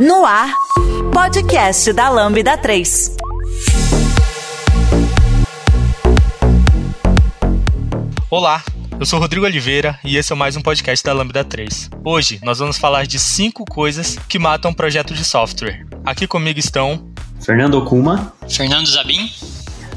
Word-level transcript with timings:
No 0.00 0.24
ar, 0.24 0.50
podcast 1.12 1.92
da 1.92 2.08
Lambda 2.08 2.56
3. 2.56 3.16
Olá, 8.30 8.64
eu 8.98 9.04
sou 9.04 9.18
Rodrigo 9.18 9.44
Oliveira 9.44 9.98
e 10.02 10.16
esse 10.16 10.32
é 10.32 10.34
mais 10.34 10.56
um 10.56 10.62
podcast 10.62 11.04
da 11.04 11.12
Lambda 11.12 11.44
3. 11.44 11.90
Hoje 12.02 12.40
nós 12.42 12.60
vamos 12.60 12.78
falar 12.78 13.06
de 13.06 13.18
cinco 13.18 13.66
coisas 13.66 14.16
que 14.26 14.38
matam 14.38 14.70
um 14.70 14.74
projeto 14.74 15.12
de 15.12 15.22
software. 15.22 15.84
Aqui 16.02 16.26
comigo 16.26 16.58
estão 16.58 17.12
Fernando 17.38 17.74
Okuma, 17.74 18.32
Fernando 18.48 18.86
Zabim, 18.86 19.30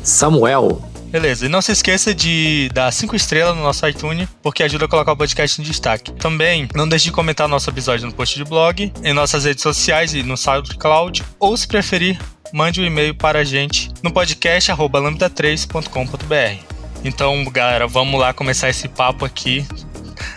Samuel. 0.04 0.84
Beleza, 1.14 1.46
e 1.46 1.50
não 1.50 1.62
se 1.62 1.72
esqueça 1.72 2.12
de 2.12 2.72
dar 2.74 2.92
5 2.92 3.16
estrelas 3.16 3.56
no 3.56 3.62
nosso 3.62 3.88
iTunes, 3.88 4.28
porque 4.42 4.64
ajuda 4.64 4.86
a 4.86 4.88
colocar 4.88 5.12
o 5.12 5.16
podcast 5.16 5.62
em 5.62 5.64
destaque. 5.64 6.12
Também, 6.14 6.68
não 6.74 6.90
deixe 6.90 7.06
de 7.06 7.12
comentar 7.12 7.48
nosso 7.48 7.70
episódio 7.70 8.08
no 8.08 8.14
post 8.14 8.36
de 8.36 8.44
blog, 8.44 8.92
em 9.04 9.14
nossas 9.14 9.46
redes 9.46 9.62
sociais 9.62 10.16
e 10.16 10.24
no 10.24 10.36
SoundCloud, 10.36 11.24
ou 11.40 11.56
se 11.56 11.68
preferir, 11.68 12.20
mande 12.52 12.82
um 12.82 12.84
e-mail 12.84 13.14
para 13.14 13.38
a 13.38 13.44
gente 13.44 13.92
no 14.02 14.12
podcast 14.12 14.72
lambda3.com.br. 14.72 16.64
Então, 17.04 17.46
galera, 17.46 17.86
vamos 17.86 18.20
lá 18.20 18.34
começar 18.34 18.72
esse 18.72 18.88
papo 18.88 19.24
aqui. 19.24 19.64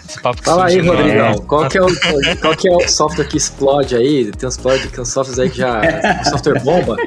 Esse 0.06 0.20
papo 0.20 0.42
que 0.42 0.44
Fala 0.44 0.66
aí, 0.66 0.78
Rodrigão. 0.78 1.38
Qual, 1.38 1.70
que 1.70 1.78
é 1.78 1.82
o, 1.82 1.86
qual 2.38 2.54
que 2.54 2.68
é 2.68 2.76
o 2.76 2.86
software 2.86 3.24
que 3.24 3.38
explode 3.38 3.96
aí? 3.96 4.30
Tem 4.30 4.46
uns, 4.46 4.58
tem 4.58 5.00
uns 5.00 5.08
softwares 5.08 5.38
aí 5.38 5.48
que 5.48 5.56
já. 5.56 5.80
software 6.24 6.62
bomba? 6.62 6.98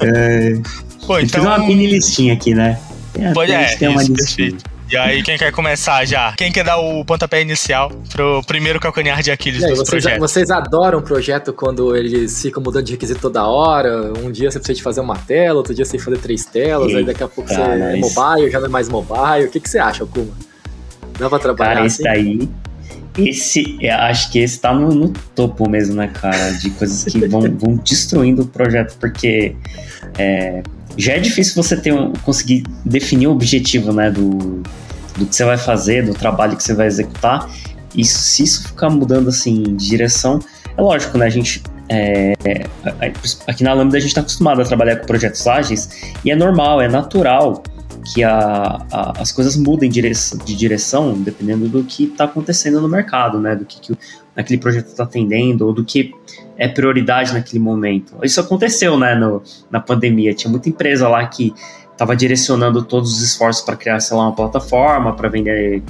é. 0.00 0.87
Pô, 1.08 1.18
então... 1.18 1.40
Fiz 1.40 1.50
uma 1.50 1.58
mini 1.58 1.86
listinha 1.86 2.34
aqui, 2.34 2.54
né? 2.54 2.78
Tem, 3.14 3.32
Pode, 3.32 3.50
é, 3.50 3.74
tem 3.76 3.88
uma 3.88 4.02
isso, 4.02 4.12
perfeito. 4.12 4.62
E 4.90 4.96
aí, 4.96 5.22
quem 5.22 5.38
quer 5.38 5.50
começar 5.52 6.04
já? 6.04 6.34
Quem 6.34 6.52
quer 6.52 6.64
dar 6.64 6.76
o 6.76 7.02
pontapé 7.02 7.40
inicial 7.40 7.90
pro 8.10 8.42
primeiro 8.46 8.78
calcanhar 8.78 9.22
de 9.22 9.30
Aquiles 9.30 9.64
aí, 9.64 9.70
vocês, 9.70 9.88
projeto? 9.88 10.20
Vocês 10.20 10.50
adoram 10.50 10.98
o 10.98 11.02
projeto 11.02 11.50
quando 11.54 11.96
eles 11.96 12.42
ficam 12.42 12.62
mudando 12.62 12.84
de 12.84 12.92
requisito 12.92 13.20
toda 13.20 13.42
hora? 13.46 14.12
Um 14.22 14.30
dia 14.30 14.50
você 14.50 14.58
precisa 14.58 14.76
de 14.76 14.82
fazer 14.82 15.00
uma 15.00 15.16
tela, 15.16 15.56
outro 15.56 15.74
dia 15.74 15.82
você 15.82 15.92
tem 15.92 15.98
que 15.98 16.04
fazer 16.04 16.18
três 16.18 16.44
telas, 16.44 16.88
Eita, 16.88 16.98
aí 16.98 17.04
daqui 17.06 17.22
a 17.22 17.28
pouco 17.28 17.48
você 17.48 17.60
é 17.60 17.96
mobile, 17.96 18.50
já 18.50 18.60
não 18.60 18.66
é 18.66 18.70
mais 18.70 18.90
mobile. 18.90 19.46
O 19.46 19.50
que, 19.50 19.60
que 19.60 19.68
você 19.68 19.78
acha, 19.78 20.04
Kuma? 20.04 20.32
Dá 21.18 21.30
pra 21.30 21.38
trabalhar 21.38 21.74
cara, 21.74 21.86
assim? 21.86 22.02
esse 22.02 22.08
aí... 22.08 22.48
Esse, 23.16 23.88
acho 23.88 24.30
que 24.30 24.38
esse 24.38 24.60
tá 24.60 24.72
no, 24.72 24.94
no, 24.94 25.12
topo 25.34 25.68
mesmo, 25.68 25.96
né, 25.96 26.08
cara? 26.08 26.52
De 26.52 26.70
coisas 26.70 27.02
que 27.10 27.18
vão, 27.26 27.40
vão 27.40 27.76
destruindo 27.76 28.42
o 28.42 28.46
projeto, 28.46 28.96
porque... 28.98 29.56
É, 30.16 30.62
já 30.98 31.12
é 31.12 31.20
difícil 31.20 31.54
você 31.54 31.76
ter 31.76 31.94
um, 31.94 32.12
conseguir 32.24 32.64
definir 32.84 33.28
o 33.28 33.30
objetivo, 33.30 33.92
né, 33.92 34.10
do, 34.10 34.62
do 35.16 35.24
que 35.24 35.34
você 35.34 35.44
vai 35.44 35.56
fazer, 35.56 36.04
do 36.04 36.12
trabalho 36.12 36.56
que 36.56 36.62
você 36.62 36.74
vai 36.74 36.88
executar. 36.88 37.48
E 37.94 38.04
se 38.04 38.42
isso 38.42 38.68
ficar 38.68 38.90
mudando 38.90 39.28
assim 39.28 39.62
de 39.62 39.88
direção, 39.88 40.40
é 40.76 40.82
lógico, 40.82 41.16
né? 41.16 41.26
A 41.26 41.30
gente 41.30 41.62
é, 41.88 42.34
aqui 43.46 43.64
na 43.64 43.72
Lambda 43.72 43.96
a 43.96 44.00
gente 44.00 44.10
está 44.10 44.20
acostumado 44.20 44.60
a 44.60 44.64
trabalhar 44.64 44.96
com 44.96 45.06
projetos 45.06 45.46
ágeis 45.46 45.88
e 46.22 46.30
é 46.30 46.36
normal, 46.36 46.82
é 46.82 46.88
natural 46.88 47.62
que 48.12 48.22
a, 48.22 48.84
a, 48.92 49.20
as 49.20 49.32
coisas 49.32 49.56
mudem 49.56 49.88
de 49.88 49.94
direção, 49.94 50.38
de 50.44 50.54
direção 50.54 51.14
dependendo 51.14 51.68
do 51.68 51.82
que 51.84 52.04
está 52.04 52.24
acontecendo 52.24 52.80
no 52.80 52.88
mercado, 52.88 53.40
né? 53.40 53.56
Do 53.56 53.64
que, 53.64 53.80
que 53.80 53.98
aquele 54.36 54.58
projeto 54.58 54.88
está 54.88 55.04
atendendo 55.04 55.66
ou 55.66 55.72
do 55.72 55.84
que 55.84 56.12
é 56.58 56.66
prioridade 56.66 57.32
naquele 57.32 57.60
momento. 57.60 58.16
Isso 58.22 58.40
aconteceu, 58.40 58.98
né, 58.98 59.14
no, 59.14 59.42
na 59.70 59.80
pandemia. 59.80 60.34
Tinha 60.34 60.50
muita 60.50 60.68
empresa 60.68 61.08
lá 61.08 61.24
que 61.26 61.54
estava 61.92 62.16
direcionando 62.16 62.82
todos 62.82 63.12
os 63.12 63.22
esforços 63.22 63.64
para 63.64 63.76
criar, 63.76 64.00
sei 64.00 64.16
lá, 64.16 64.24
uma 64.24 64.34
plataforma 64.34 65.14
para 65.14 65.28
vender 65.28 65.82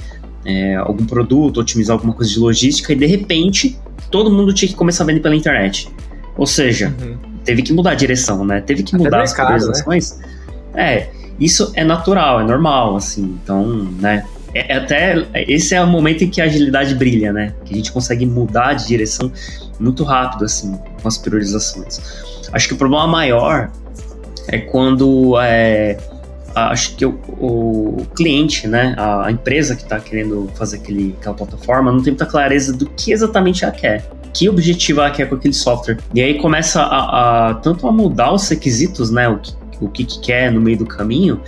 é, 0.45 0.75
algum 0.75 1.05
produto, 1.05 1.59
otimizar 1.59 1.95
alguma 1.95 2.13
coisa 2.13 2.31
de 2.31 2.39
logística, 2.39 2.93
e 2.93 2.95
de 2.95 3.05
repente 3.05 3.77
todo 4.09 4.31
mundo 4.31 4.53
tinha 4.53 4.69
que 4.69 4.75
começar 4.75 5.03
a 5.03 5.07
vender 5.07 5.19
pela 5.19 5.35
internet. 5.35 5.89
Ou 6.37 6.45
seja, 6.45 6.95
uhum. 7.01 7.17
teve 7.43 7.61
que 7.61 7.73
mudar 7.73 7.91
a 7.91 7.95
direção, 7.95 8.45
né? 8.45 8.61
Teve 8.61 8.83
que 8.83 8.95
Até 8.95 9.03
mudar 9.03 9.21
as 9.23 9.33
priorizações. 9.33 10.19
Né? 10.73 10.95
É, 10.95 11.09
isso 11.39 11.71
é 11.75 11.83
natural, 11.83 12.41
é 12.41 12.43
normal, 12.43 12.95
assim. 12.95 13.37
Então, 13.43 13.65
né? 13.99 14.25
É, 14.53 14.73
é, 14.73 14.77
até 14.77 15.27
esse 15.47 15.75
é 15.75 15.81
o 15.81 15.87
momento 15.87 16.23
em 16.23 16.29
que 16.29 16.41
a 16.41 16.45
agilidade 16.45 16.95
brilha, 16.95 17.31
né? 17.31 17.53
Que 17.65 17.73
a 17.73 17.77
gente 17.77 17.91
consegue 17.91 18.25
mudar 18.25 18.73
de 18.73 18.87
direção 18.87 19.31
muito 19.79 20.03
rápido, 20.03 20.45
assim, 20.45 20.77
com 21.01 21.07
as 21.07 21.17
priorizações. 21.17 21.99
Acho 22.51 22.67
que 22.67 22.73
o 22.73 22.77
problema 22.77 23.07
maior 23.07 23.71
é 24.47 24.57
quando 24.57 25.39
é, 25.39 25.97
acho 26.55 26.95
que 26.95 27.05
o, 27.05 27.11
o, 27.39 28.05
cliente, 28.15 28.67
né, 28.67 28.95
a, 28.97 29.31
empresa 29.31 29.75
que 29.75 29.83
está 29.83 29.99
querendo 29.99 30.49
fazer 30.55 30.77
aquele, 30.77 31.15
aquela 31.19 31.35
plataforma, 31.35 31.91
não 31.91 32.01
tem 32.01 32.13
muita 32.13 32.25
clareza 32.25 32.73
do 32.73 32.87
que 32.89 33.11
exatamente 33.11 33.63
ela 33.63 33.73
quer. 33.73 34.09
Que 34.33 34.49
objetivo 34.49 35.01
ela 35.01 35.11
quer 35.11 35.27
com 35.27 35.35
aquele 35.35 35.53
software. 35.53 35.97
E 36.13 36.21
aí 36.21 36.39
começa 36.39 36.81
a, 36.81 37.49
a 37.49 37.53
tanto 37.55 37.87
a 37.87 37.91
mudar 37.91 38.31
os 38.33 38.47
requisitos, 38.47 39.11
né, 39.11 39.27
o 39.27 39.37
que, 39.37 39.53
o 39.81 39.89
que, 39.89 40.03
que 40.03 40.19
quer 40.19 40.51
no 40.51 40.61
meio 40.61 40.77
do 40.77 40.85
caminho, 40.85 41.41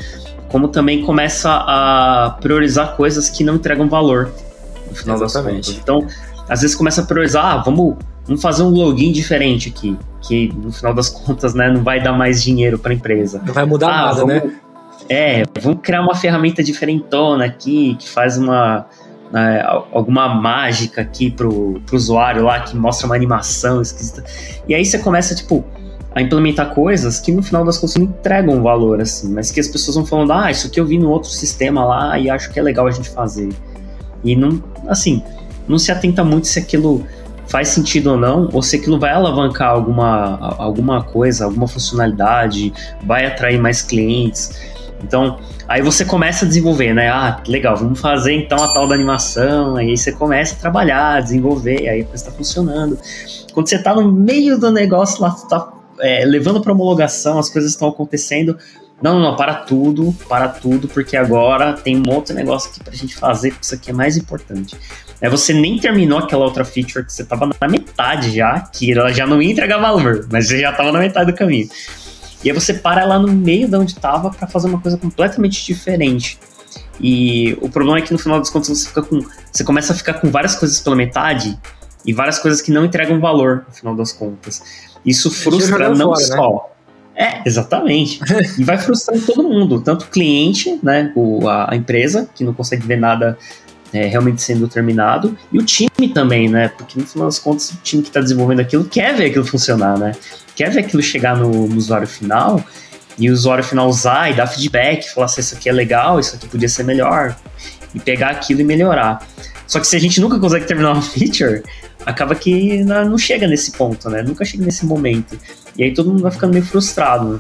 como 0.51 0.67
também 0.67 1.01
começa 1.03 1.49
a 1.49 2.37
priorizar 2.41 2.95
coisas 2.95 3.29
que 3.29 3.43
não 3.43 3.55
entregam 3.55 3.87
valor 3.87 4.31
no 4.89 4.95
final 4.95 5.23
Exatamente. 5.23 5.55
das 5.55 5.67
contas. 5.67 5.81
Então, 5.81 6.07
às 6.49 6.61
vezes 6.61 6.75
começa 6.75 7.01
a 7.01 7.05
priorizar, 7.05 7.45
ah, 7.45 7.57
vamos, 7.57 7.95
vamos 8.25 8.41
fazer 8.41 8.63
um 8.63 8.69
login 8.69 9.13
diferente 9.13 9.69
aqui, 9.69 9.97
que 10.21 10.53
no 10.53 10.71
final 10.71 10.93
das 10.93 11.09
contas, 11.09 11.53
né, 11.53 11.71
não 11.71 11.81
vai 11.83 12.03
dar 12.03 12.11
mais 12.11 12.43
dinheiro 12.43 12.77
para 12.77 12.91
a 12.91 12.95
empresa. 12.95 13.41
Não 13.45 13.53
vai 13.53 13.65
mudar 13.65 13.87
ah, 13.87 14.01
nada, 14.07 14.25
vamos, 14.25 14.33
né? 14.33 14.55
É, 15.07 15.43
vamos 15.61 15.79
criar 15.81 16.01
uma 16.01 16.15
ferramenta 16.15 16.61
diferentona 16.61 17.45
aqui, 17.45 17.95
que 17.97 18.09
faz 18.09 18.37
uma 18.37 18.85
né, 19.31 19.63
alguma 19.93 20.27
mágica 20.27 21.01
aqui 21.01 21.31
pro, 21.31 21.81
pro 21.85 21.95
usuário 21.95 22.43
lá, 22.43 22.59
que 22.59 22.75
mostra 22.75 23.05
uma 23.07 23.15
animação 23.15 23.81
esquisita. 23.81 24.23
E 24.67 24.75
aí 24.75 24.83
você 24.83 24.99
começa, 24.99 25.33
tipo, 25.33 25.63
a 26.13 26.21
implementar 26.21 26.73
coisas 26.73 27.19
que 27.19 27.31
no 27.31 27.41
final 27.41 27.63
das 27.63 27.77
contas 27.77 27.95
não 27.95 28.05
entregam 28.05 28.61
valor, 28.61 28.99
assim, 28.99 29.29
mas 29.29 29.49
que 29.49 29.59
as 29.59 29.67
pessoas 29.67 29.95
vão 29.95 30.05
falando, 30.05 30.33
ah, 30.33 30.51
isso 30.51 30.67
aqui 30.67 30.79
eu 30.79 30.85
vi 30.85 30.97
no 30.97 31.09
outro 31.09 31.29
sistema 31.29 31.85
lá 31.85 32.19
e 32.19 32.29
acho 32.29 32.51
que 32.51 32.59
é 32.59 32.63
legal 32.63 32.85
a 32.87 32.91
gente 32.91 33.09
fazer. 33.09 33.49
E 34.23 34.35
não, 34.35 34.61
assim, 34.87 35.23
não 35.67 35.79
se 35.79 35.91
atenta 35.91 36.23
muito 36.23 36.47
se 36.47 36.59
aquilo 36.59 37.05
faz 37.47 37.69
sentido 37.69 38.11
ou 38.11 38.17
não, 38.17 38.49
ou 38.51 38.61
se 38.61 38.75
aquilo 38.77 38.99
vai 38.99 39.11
alavancar 39.11 39.69
alguma, 39.69 40.55
alguma 40.57 41.03
coisa, 41.03 41.45
alguma 41.45 41.67
funcionalidade, 41.67 42.73
vai 43.03 43.25
atrair 43.25 43.59
mais 43.59 43.81
clientes. 43.81 44.51
Então, 45.03 45.39
aí 45.67 45.81
você 45.81 46.05
começa 46.05 46.45
a 46.45 46.47
desenvolver, 46.47 46.93
né? 46.93 47.09
Ah, 47.09 47.41
legal, 47.47 47.75
vamos 47.75 47.99
fazer 47.99 48.33
então 48.33 48.61
a 48.63 48.67
tal 48.67 48.87
da 48.87 48.95
animação, 48.95 49.75
aí 49.75 49.97
você 49.97 50.11
começa 50.11 50.55
a 50.55 50.57
trabalhar, 50.57 51.21
desenvolver, 51.21 51.89
aí 51.89 52.01
a 52.01 52.05
coisa 52.05 52.23
está 52.23 52.31
funcionando. 52.31 52.97
Quando 53.53 53.67
você 53.67 53.75
está 53.75 53.93
no 53.93 54.11
meio 54.11 54.57
do 54.57 54.71
negócio 54.71 55.21
lá, 55.21 55.31
você 55.31 55.47
tá 55.47 55.80
é, 56.01 56.25
levando 56.25 56.61
para 56.61 56.73
homologação, 56.73 57.39
as 57.39 57.49
coisas 57.49 57.71
estão 57.71 57.87
acontecendo. 57.87 58.57
Não, 59.01 59.19
não, 59.19 59.35
para 59.35 59.55
tudo, 59.55 60.15
para 60.29 60.47
tudo, 60.47 60.87
porque 60.87 61.17
agora 61.17 61.73
tem 61.73 61.97
um 61.97 62.13
outro 62.13 62.35
negócio 62.35 62.69
aqui 62.69 62.83
pra 62.83 62.93
gente 62.93 63.15
fazer, 63.15 63.49
porque 63.51 63.65
isso 63.65 63.75
aqui 63.75 63.89
é 63.89 63.93
mais 63.93 64.15
importante. 64.15 64.77
É, 65.19 65.29
você 65.29 65.53
nem 65.53 65.79
terminou 65.79 66.19
aquela 66.19 66.43
outra 66.43 66.63
feature 66.63 67.05
que 67.05 67.11
você 67.11 67.23
tava 67.23 67.47
na 67.47 67.67
metade 67.67 68.35
já, 68.35 68.59
que 68.59 68.91
ela 68.91 69.11
já 69.11 69.25
não 69.25 69.41
ia 69.41 69.51
entregar 69.51 69.79
valor, 69.79 70.27
mas 70.31 70.47
você 70.47 70.59
já 70.59 70.71
tava 70.71 70.91
na 70.91 70.99
metade 70.99 71.31
do 71.31 71.37
caminho. 71.37 71.69
E 72.43 72.49
aí 72.49 72.55
você 72.55 72.73
para 72.73 73.05
lá 73.05 73.19
no 73.19 73.31
meio 73.31 73.67
de 73.67 73.75
onde 73.75 73.95
tava 73.95 74.31
para 74.31 74.47
fazer 74.47 74.67
uma 74.67 74.79
coisa 74.79 74.97
completamente 74.97 75.63
diferente. 75.65 76.39
E 76.99 77.57
o 77.61 77.69
problema 77.69 77.99
é 77.99 78.01
que 78.01 78.11
no 78.11 78.19
final 78.19 78.39
das 78.39 78.49
contas 78.49 78.69
você 78.69 78.87
fica 78.87 79.01
com. 79.01 79.19
Você 79.51 79.63
começa 79.63 79.93
a 79.93 79.95
ficar 79.95 80.15
com 80.15 80.29
várias 80.29 80.55
coisas 80.55 80.79
pela 80.79 80.95
metade 80.95 81.57
e 82.05 82.13
várias 82.13 82.39
coisas 82.39 82.61
que 82.61 82.71
não 82.71 82.85
entregam 82.85 83.19
valor 83.19 83.65
no 83.67 83.73
final 83.73 83.95
das 83.95 84.11
contas. 84.11 84.90
Isso 85.05 85.31
frustra 85.31 85.89
não 85.89 86.13
fora, 86.13 86.25
só. 86.25 86.53
Né? 86.53 86.71
É, 87.15 87.41
exatamente. 87.45 88.19
e 88.57 88.63
vai 88.63 88.77
frustrando 88.77 89.25
todo 89.25 89.43
mundo, 89.43 89.81
tanto 89.81 90.05
o 90.05 90.07
cliente, 90.07 90.79
né, 90.81 91.11
o, 91.15 91.47
a, 91.47 91.73
a 91.73 91.75
empresa, 91.75 92.29
que 92.33 92.43
não 92.43 92.53
consegue 92.53 92.85
ver 92.85 92.97
nada 92.97 93.37
é, 93.93 94.07
realmente 94.07 94.41
sendo 94.41 94.67
terminado, 94.67 95.37
e 95.51 95.57
o 95.57 95.63
time 95.63 96.09
também, 96.13 96.49
né, 96.49 96.69
porque 96.69 96.99
no 96.99 97.05
final 97.05 97.27
das 97.27 97.37
contas 97.37 97.71
o 97.71 97.77
time 97.83 98.01
que 98.01 98.09
está 98.09 98.21
desenvolvendo 98.21 98.61
aquilo 98.61 98.85
quer 98.85 99.15
ver 99.15 99.25
aquilo 99.25 99.45
funcionar, 99.45 99.97
né, 99.99 100.13
quer 100.55 100.71
ver 100.71 100.79
aquilo 100.79 101.03
chegar 101.03 101.35
no, 101.35 101.67
no 101.67 101.75
usuário 101.75 102.07
final, 102.07 102.63
e 103.17 103.29
o 103.29 103.33
usuário 103.33 103.63
final 103.63 103.89
usar 103.89 104.31
e 104.31 104.33
dar 104.33 104.47
feedback, 104.47 105.13
falar 105.13 105.27
se 105.27 105.41
isso 105.41 105.55
aqui 105.55 105.67
é 105.67 105.71
legal, 105.73 106.19
isso 106.19 106.35
aqui 106.35 106.47
podia 106.47 106.69
ser 106.69 106.83
melhor, 106.83 107.35
e 107.93 107.99
pegar 107.99 108.29
aquilo 108.29 108.61
e 108.61 108.63
melhorar. 108.63 109.25
Só 109.67 109.79
que 109.79 109.87
se 109.87 109.95
a 109.95 109.99
gente 109.99 110.19
nunca 110.19 110.39
consegue 110.39 110.65
terminar 110.65 110.93
uma 110.93 111.01
feature, 111.03 111.63
acaba 112.05 112.35
que 112.35 112.83
não 112.83 113.17
chega 113.17 113.47
nesse 113.47 113.71
ponto, 113.71 114.09
né? 114.09 114.21
Nunca 114.21 114.43
chega 114.43 114.65
nesse 114.65 114.85
momento. 114.85 115.37
E 115.77 115.83
aí 115.83 115.93
todo 115.93 116.09
mundo 116.09 116.21
vai 116.21 116.31
ficando 116.31 116.53
meio 116.53 116.65
frustrado, 116.65 117.33
né? 117.33 117.39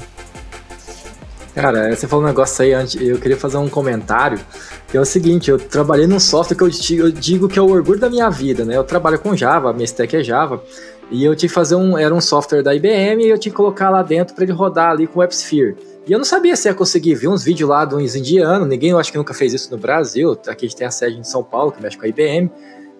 Cara, 1.53 1.93
você 1.93 2.07
falou 2.07 2.23
um 2.23 2.27
negócio 2.27 2.63
aí 2.63 2.73
antes, 2.73 2.95
eu 2.95 3.19
queria 3.19 3.35
fazer 3.35 3.57
um 3.57 3.67
comentário, 3.67 4.39
que 4.87 4.95
é 4.95 5.01
o 5.01 5.05
seguinte, 5.05 5.51
eu 5.51 5.59
trabalhei 5.59 6.07
num 6.07 6.19
software 6.19 6.55
que 6.55 6.63
eu 6.63 6.69
digo, 6.69 7.03
eu 7.03 7.11
digo 7.11 7.49
que 7.49 7.59
é 7.59 7.61
o 7.61 7.69
orgulho 7.69 7.99
da 7.99 8.09
minha 8.09 8.29
vida, 8.29 8.63
né? 8.63 8.77
Eu 8.77 8.85
trabalho 8.85 9.19
com 9.19 9.35
Java, 9.35 9.73
minha 9.73 9.83
stack 9.83 10.15
é 10.15 10.23
Java, 10.23 10.63
e 11.11 11.25
eu 11.25 11.35
tive 11.35 11.49
que 11.49 11.53
fazer 11.53 11.75
um, 11.75 11.97
era 11.97 12.15
um 12.15 12.21
software 12.21 12.63
da 12.63 12.73
IBM 12.73 13.25
e 13.25 13.29
eu 13.29 13.37
tinha 13.37 13.51
que 13.51 13.57
colocar 13.57 13.89
lá 13.89 14.01
dentro 14.01 14.33
para 14.33 14.45
ele 14.45 14.53
rodar 14.53 14.91
ali 14.91 15.07
com 15.07 15.19
o 15.19 15.21
WebSphere. 15.21 15.75
E 16.07 16.11
eu 16.11 16.17
não 16.17 16.25
sabia 16.25 16.55
se 16.55 16.67
ia 16.67 16.73
conseguir 16.73 17.13
ver 17.15 17.27
uns 17.27 17.43
vídeos 17.43 17.69
lá 17.69 17.85
de 17.85 17.95
uns 17.95 18.15
indianos, 18.15 18.67
ninguém 18.67 18.89
eu 18.89 18.99
acho 18.99 19.11
que 19.11 19.17
nunca 19.17 19.33
fez 19.33 19.53
isso 19.53 19.69
no 19.69 19.77
Brasil, 19.77 20.31
aqui 20.47 20.65
a 20.65 20.69
gente 20.69 20.75
tem 20.75 20.87
a 20.87 20.91
sede 20.91 21.17
em 21.17 21.23
São 21.23 21.43
Paulo, 21.43 21.71
que 21.71 21.81
mexe 21.81 21.95
com 21.95 22.05
a 22.05 22.07
IBM, 22.07 22.49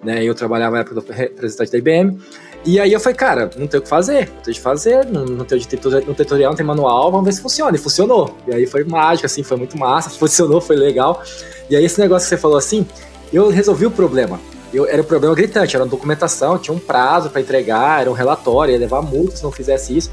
né? 0.03 0.23
Eu 0.23 0.35
trabalhava 0.35 0.75
na 0.75 0.81
época 0.81 1.01
do 1.01 1.11
representante 1.11 1.71
da 1.71 1.77
IBM. 1.77 2.17
E 2.63 2.79
aí 2.79 2.93
eu 2.93 2.99
falei, 2.99 3.15
cara, 3.15 3.49
não 3.57 3.65
tem 3.65 3.79
o 3.79 3.83
que 3.83 3.89
fazer, 3.89 4.29
não 4.29 4.41
tem 4.43 4.51
o 4.51 4.55
que 4.55 4.61
fazer, 4.61 5.05
não, 5.05 5.25
não 5.25 5.45
tem 5.45 5.59
no 6.07 6.13
tutorial, 6.13 6.51
não 6.51 6.57
tem 6.57 6.65
manual, 6.65 7.11
vamos 7.11 7.25
ver 7.25 7.33
se 7.33 7.41
funciona. 7.41 7.75
E 7.75 7.79
funcionou. 7.79 8.37
E 8.47 8.53
aí 8.53 8.67
foi 8.67 8.83
mágico, 8.83 9.25
assim, 9.25 9.41
foi 9.41 9.57
muito 9.57 9.77
massa, 9.77 10.09
funcionou, 10.17 10.61
foi 10.61 10.75
legal. 10.75 11.23
E 11.69 11.75
aí 11.75 11.83
esse 11.83 11.99
negócio 11.99 12.27
que 12.27 12.35
você 12.35 12.37
falou 12.37 12.57
assim, 12.57 12.85
eu 13.33 13.49
resolvi 13.49 13.85
o 13.85 13.91
problema. 13.91 14.39
Eu, 14.71 14.87
era 14.87 15.01
um 15.01 15.05
problema 15.05 15.35
gritante, 15.35 15.75
era 15.75 15.83
uma 15.83 15.89
documentação, 15.89 16.57
tinha 16.57 16.73
um 16.73 16.79
prazo 16.79 17.29
para 17.29 17.41
entregar, 17.41 18.01
era 18.01 18.09
um 18.09 18.13
relatório, 18.13 18.71
ia 18.71 18.79
levar 18.79 19.01
multa 19.01 19.35
se 19.35 19.43
não 19.43 19.51
fizesse 19.51 19.97
isso. 19.97 20.11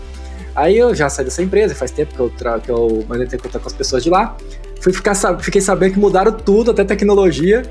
Aí 0.58 0.76
eu 0.76 0.92
já 0.92 1.08
saí 1.08 1.24
dessa 1.24 1.40
empresa, 1.40 1.72
faz 1.72 1.92
tempo 1.92 2.12
que 2.12 2.20
eu, 2.20 2.30
tra 2.30 2.58
que 2.58 2.68
eu 2.68 3.04
mandei 3.08 3.28
ter 3.28 3.40
contato 3.40 3.62
com 3.62 3.68
as 3.68 3.74
pessoas 3.74 4.02
de 4.02 4.10
lá. 4.10 4.36
Fui 4.80 4.92
ficar, 4.92 5.14
fiquei 5.40 5.60
sabendo 5.60 5.92
que 5.92 6.00
mudaram 6.00 6.32
tudo, 6.32 6.72
até 6.72 6.82
tecnologia. 6.82 7.62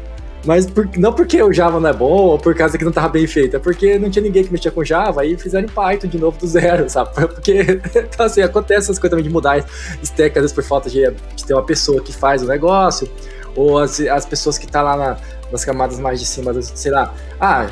Mas 0.46 0.66
por, 0.66 0.88
não 0.98 1.12
porque 1.12 1.42
o 1.44 1.52
Java 1.52 1.82
não 1.82 1.90
é 1.90 1.94
bom 1.94 2.06
ou 2.06 2.38
por 2.38 2.56
causa 2.56 2.78
que 2.78 2.86
não 2.86 2.92
estava 2.92 3.10
bem 3.10 3.28
feito, 3.28 3.58
é 3.58 3.60
porque 3.60 4.00
não 4.00 4.10
tinha 4.10 4.24
ninguém 4.24 4.46
que 4.46 4.52
mexia 4.52 4.72
com 4.72 4.86
Java 4.86 5.26
e 5.26 5.38
fizeram 5.38 5.68
Python 5.68 6.08
de 6.08 6.18
novo 6.18 6.40
do 6.40 6.48
zero, 6.48 6.90
sabe? 6.90 7.10
Porque, 7.14 7.82
então, 7.94 8.26
assim, 8.26 8.42
acontece 8.42 8.86
essas 8.86 8.98
coisas 8.98 9.10
também 9.10 9.26
de 9.26 9.30
mudar 9.30 9.66
stack, 10.02 10.38
às 10.38 10.44
vezes 10.44 10.54
por 10.54 10.64
falta 10.64 10.90
de, 10.90 11.12
de 11.36 11.46
ter 11.46 11.54
uma 11.54 11.66
pessoa 11.66 12.02
que 12.02 12.14
faz 12.14 12.42
o 12.42 12.48
negócio, 12.48 13.10
ou 13.54 13.80
as, 13.80 14.00
as 14.00 14.26
pessoas 14.26 14.58
que 14.58 14.66
estão 14.66 14.84
tá 14.84 14.96
lá 14.96 14.98
na, 14.98 15.18
nas 15.52 15.66
camadas 15.66 16.00
mais 16.00 16.22
de 16.22 16.26
cima, 16.26 16.54
sei 16.62 16.92
lá, 16.92 17.14
ah, 17.42 17.68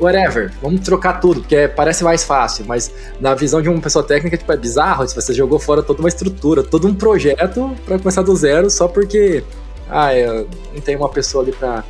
whatever, 0.00 0.52
vamos 0.62 0.80
trocar 0.80 1.20
tudo, 1.20 1.40
porque 1.40 1.68
parece 1.68 2.04
mais 2.04 2.24
fácil, 2.24 2.64
mas 2.66 2.92
na 3.20 3.34
visão 3.34 3.60
de 3.62 3.68
uma 3.68 3.80
pessoa 3.80 4.04
técnica, 4.04 4.36
tipo, 4.36 4.52
é 4.52 4.56
bizarro 4.56 5.06
se 5.08 5.14
você 5.14 5.32
jogou 5.32 5.58
fora 5.58 5.82
toda 5.82 6.00
uma 6.00 6.08
estrutura, 6.08 6.62
todo 6.62 6.86
um 6.86 6.94
projeto 6.94 7.76
para 7.84 7.98
começar 7.98 8.22
do 8.22 8.34
zero 8.34 8.70
só 8.70 8.88
porque, 8.88 9.42
ah, 9.88 10.10
não 10.74 10.80
tem 10.80 10.96
uma 10.96 11.08
pessoa 11.08 11.42
ali 11.42 11.52
para 11.52 11.84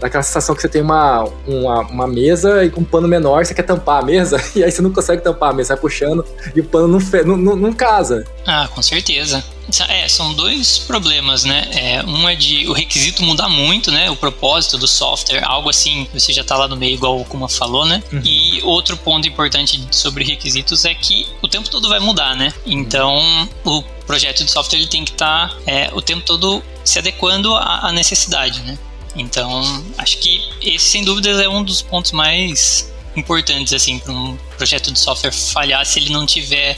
daquela 0.00 0.22
sensação 0.22 0.54
que 0.54 0.62
você 0.62 0.68
tem 0.68 0.82
uma, 0.82 1.24
uma, 1.46 1.80
uma, 1.82 2.06
mesa 2.06 2.64
e 2.64 2.70
com 2.70 2.80
um 2.80 2.84
pano 2.84 3.06
menor 3.06 3.44
você 3.44 3.54
quer 3.54 3.62
tampar 3.62 4.02
a 4.02 4.04
mesa 4.04 4.42
e 4.56 4.64
aí 4.64 4.70
você 4.70 4.80
não 4.80 4.92
consegue 4.92 5.22
tampar 5.22 5.50
a 5.50 5.52
mesa, 5.52 5.74
vai 5.74 5.80
puxando 5.80 6.24
e 6.54 6.60
o 6.60 6.64
pano 6.64 6.88
não, 6.88 7.00
fe, 7.00 7.22
não, 7.22 7.36
não, 7.36 7.54
não 7.54 7.72
casa. 7.72 8.24
Ah, 8.46 8.66
com 8.68 8.82
certeza. 8.82 9.44
É, 9.88 10.08
são 10.08 10.34
dois 10.34 10.78
problemas, 10.78 11.44
né? 11.44 11.68
É, 11.72 12.02
um 12.02 12.28
é 12.28 12.34
de 12.34 12.66
o 12.66 12.72
requisito 12.72 13.22
mudar 13.22 13.48
muito, 13.48 13.92
né? 13.92 14.10
O 14.10 14.16
propósito 14.16 14.76
do 14.76 14.88
software, 14.88 15.44
algo 15.44 15.70
assim, 15.70 16.08
você 16.12 16.32
já 16.32 16.42
tá 16.42 16.56
lá 16.56 16.66
no 16.66 16.76
meio, 16.76 16.94
igual 16.94 17.20
o 17.20 17.24
Kuma 17.24 17.48
falou, 17.48 17.86
né? 17.86 18.02
Uhum. 18.12 18.20
E 18.24 18.60
outro 18.62 18.96
ponto 18.96 19.28
importante 19.28 19.80
sobre 19.92 20.24
requisitos 20.24 20.84
é 20.84 20.94
que 20.94 21.26
o 21.40 21.46
tempo 21.46 21.70
todo 21.70 21.88
vai 21.88 22.00
mudar, 22.00 22.34
né? 22.34 22.52
Então, 22.66 23.48
o 23.64 23.82
projeto 24.06 24.44
de 24.44 24.50
software 24.50 24.78
ele 24.78 24.88
tem 24.88 25.04
que 25.04 25.12
estar 25.12 25.50
tá, 25.50 25.56
é, 25.66 25.90
o 25.92 26.02
tempo 26.02 26.22
todo 26.22 26.62
se 26.84 26.98
adequando 26.98 27.54
à, 27.54 27.88
à 27.88 27.92
necessidade, 27.92 28.60
né? 28.62 28.76
Então, 29.16 29.84
acho 29.98 30.18
que 30.18 30.40
esse, 30.62 30.86
sem 30.86 31.04
dúvidas, 31.04 31.38
é 31.40 31.48
um 31.48 31.62
dos 31.62 31.82
pontos 31.82 32.12
mais 32.12 32.90
importantes, 33.16 33.72
assim, 33.72 33.98
para 33.98 34.12
um 34.12 34.36
projeto 34.56 34.92
de 34.92 34.98
software 34.98 35.32
falhar 35.32 35.84
se 35.84 35.98
ele 35.98 36.10
não 36.10 36.24
tiver 36.26 36.76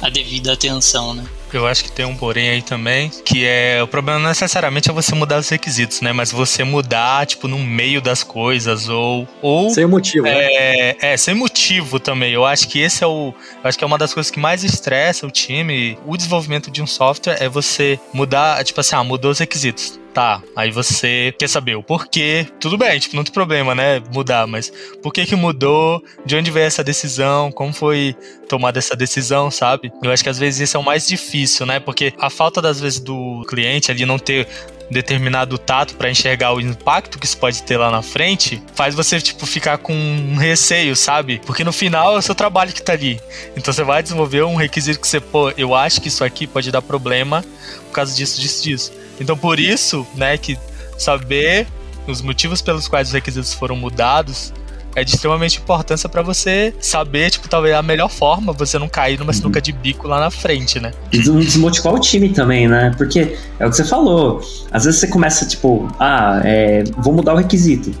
a 0.00 0.08
devida 0.08 0.52
atenção, 0.52 1.14
né? 1.14 1.24
Eu 1.52 1.68
acho 1.68 1.84
que 1.84 1.92
tem 1.92 2.04
um 2.04 2.16
porém 2.16 2.48
aí 2.50 2.62
também, 2.62 3.08
que 3.24 3.44
é 3.46 3.80
o 3.80 3.86
problema 3.86 4.18
não 4.18 4.28
necessariamente 4.28 4.90
é 4.90 4.92
você 4.92 5.14
mudar 5.14 5.38
os 5.38 5.48
requisitos, 5.48 6.00
né? 6.00 6.12
Mas 6.12 6.32
você 6.32 6.64
mudar, 6.64 7.24
tipo, 7.26 7.46
no 7.46 7.58
meio 7.58 8.02
das 8.02 8.24
coisas, 8.24 8.88
ou. 8.88 9.28
ou 9.40 9.70
sem 9.70 9.86
motivo, 9.86 10.26
é, 10.26 10.32
né? 10.32 11.12
É, 11.12 11.16
sem 11.16 11.32
motivo 11.32 12.00
também. 12.00 12.32
Eu 12.32 12.44
acho 12.44 12.66
que 12.66 12.80
esse 12.80 13.04
é 13.04 13.06
o. 13.06 13.32
Eu 13.62 13.68
acho 13.68 13.78
que 13.78 13.84
é 13.84 13.86
uma 13.86 13.96
das 13.96 14.12
coisas 14.12 14.32
que 14.32 14.40
mais 14.40 14.64
estressa 14.64 15.28
o 15.28 15.30
time. 15.30 15.96
O 16.04 16.16
desenvolvimento 16.16 16.72
de 16.72 16.82
um 16.82 16.88
software 16.88 17.36
é 17.38 17.48
você 17.48 18.00
mudar, 18.12 18.64
tipo 18.64 18.80
assim, 18.80 18.96
ah, 18.96 19.04
mudou 19.04 19.30
os 19.30 19.38
requisitos 19.38 20.03
Tá, 20.14 20.40
aí 20.54 20.70
você 20.70 21.34
quer 21.36 21.48
saber 21.48 21.74
o 21.74 21.82
porquê. 21.82 22.46
Tudo 22.60 22.78
bem, 22.78 23.00
tipo, 23.00 23.16
não 23.16 23.24
tem 23.24 23.32
problema, 23.32 23.74
né? 23.74 24.00
Mudar, 24.12 24.46
mas 24.46 24.72
por 25.02 25.12
que 25.12 25.26
que 25.26 25.34
mudou? 25.34 26.00
De 26.24 26.36
onde 26.36 26.52
veio 26.52 26.66
essa 26.66 26.84
decisão? 26.84 27.50
Como 27.50 27.72
foi 27.72 28.14
tomada 28.48 28.78
essa 28.78 28.94
decisão, 28.94 29.50
sabe? 29.50 29.90
Eu 30.00 30.12
acho 30.12 30.22
que 30.22 30.28
às 30.28 30.38
vezes 30.38 30.60
isso 30.60 30.76
é 30.76 30.80
o 30.80 30.84
mais 30.84 31.08
difícil, 31.08 31.66
né? 31.66 31.80
Porque 31.80 32.14
a 32.20 32.30
falta 32.30 32.62
das 32.62 32.78
vezes 32.78 33.00
do 33.00 33.44
cliente 33.48 33.90
ali 33.90 34.06
não 34.06 34.16
ter 34.16 34.46
determinado 34.90 35.58
tato 35.58 35.94
para 35.94 36.10
enxergar 36.10 36.52
o 36.52 36.60
impacto 36.60 37.18
que 37.18 37.26
isso 37.26 37.36
pode 37.36 37.62
ter 37.62 37.76
lá 37.76 37.90
na 37.90 38.02
frente, 38.02 38.62
faz 38.74 38.94
você, 38.94 39.20
tipo, 39.20 39.46
ficar 39.46 39.78
com 39.78 39.94
um 39.94 40.36
receio, 40.36 40.94
sabe? 40.94 41.40
Porque 41.44 41.64
no 41.64 41.72
final 41.72 42.14
é 42.14 42.18
o 42.18 42.22
seu 42.22 42.34
trabalho 42.34 42.72
que 42.72 42.82
tá 42.82 42.92
ali. 42.92 43.20
Então 43.56 43.72
você 43.72 43.82
vai 43.82 44.02
desenvolver 44.02 44.42
um 44.42 44.56
requisito 44.56 45.00
que 45.00 45.08
você, 45.08 45.20
pô, 45.20 45.50
eu 45.50 45.74
acho 45.74 46.00
que 46.00 46.08
isso 46.08 46.24
aqui 46.24 46.46
pode 46.46 46.70
dar 46.70 46.82
problema 46.82 47.44
por 47.86 47.92
causa 47.92 48.14
disso, 48.14 48.40
disso, 48.40 48.62
disso. 48.62 48.92
Então 49.20 49.36
por 49.36 49.58
isso, 49.58 50.06
né, 50.14 50.36
que 50.36 50.58
saber 50.98 51.66
os 52.06 52.20
motivos 52.20 52.60
pelos 52.60 52.86
quais 52.86 53.08
os 53.08 53.14
requisitos 53.14 53.54
foram 53.54 53.76
mudados 53.76 54.52
é 54.94 55.04
de 55.04 55.14
extremamente 55.14 55.58
importância 55.58 56.08
para 56.08 56.22
você 56.22 56.74
saber, 56.80 57.30
tipo, 57.30 57.48
talvez 57.48 57.74
a 57.74 57.82
melhor 57.82 58.08
forma 58.08 58.52
você 58.52 58.78
não 58.78 58.88
cair 58.88 59.18
numa 59.18 59.32
sinuca 59.32 59.60
de 59.60 59.72
bico 59.72 60.06
lá 60.06 60.20
na 60.20 60.30
frente, 60.30 60.78
né? 60.78 60.92
E 61.12 61.18
desmotivar 61.18 61.94
o 61.94 61.98
time 61.98 62.28
também, 62.28 62.68
né? 62.68 62.92
Porque 62.96 63.36
é 63.58 63.66
o 63.66 63.70
que 63.70 63.76
você 63.76 63.84
falou. 63.84 64.40
Às 64.70 64.84
vezes 64.84 65.00
você 65.00 65.08
começa, 65.08 65.46
tipo, 65.46 65.88
ah, 65.98 66.40
é, 66.44 66.84
vou 66.98 67.12
mudar 67.12 67.34
o 67.34 67.36
requisito. 67.36 67.92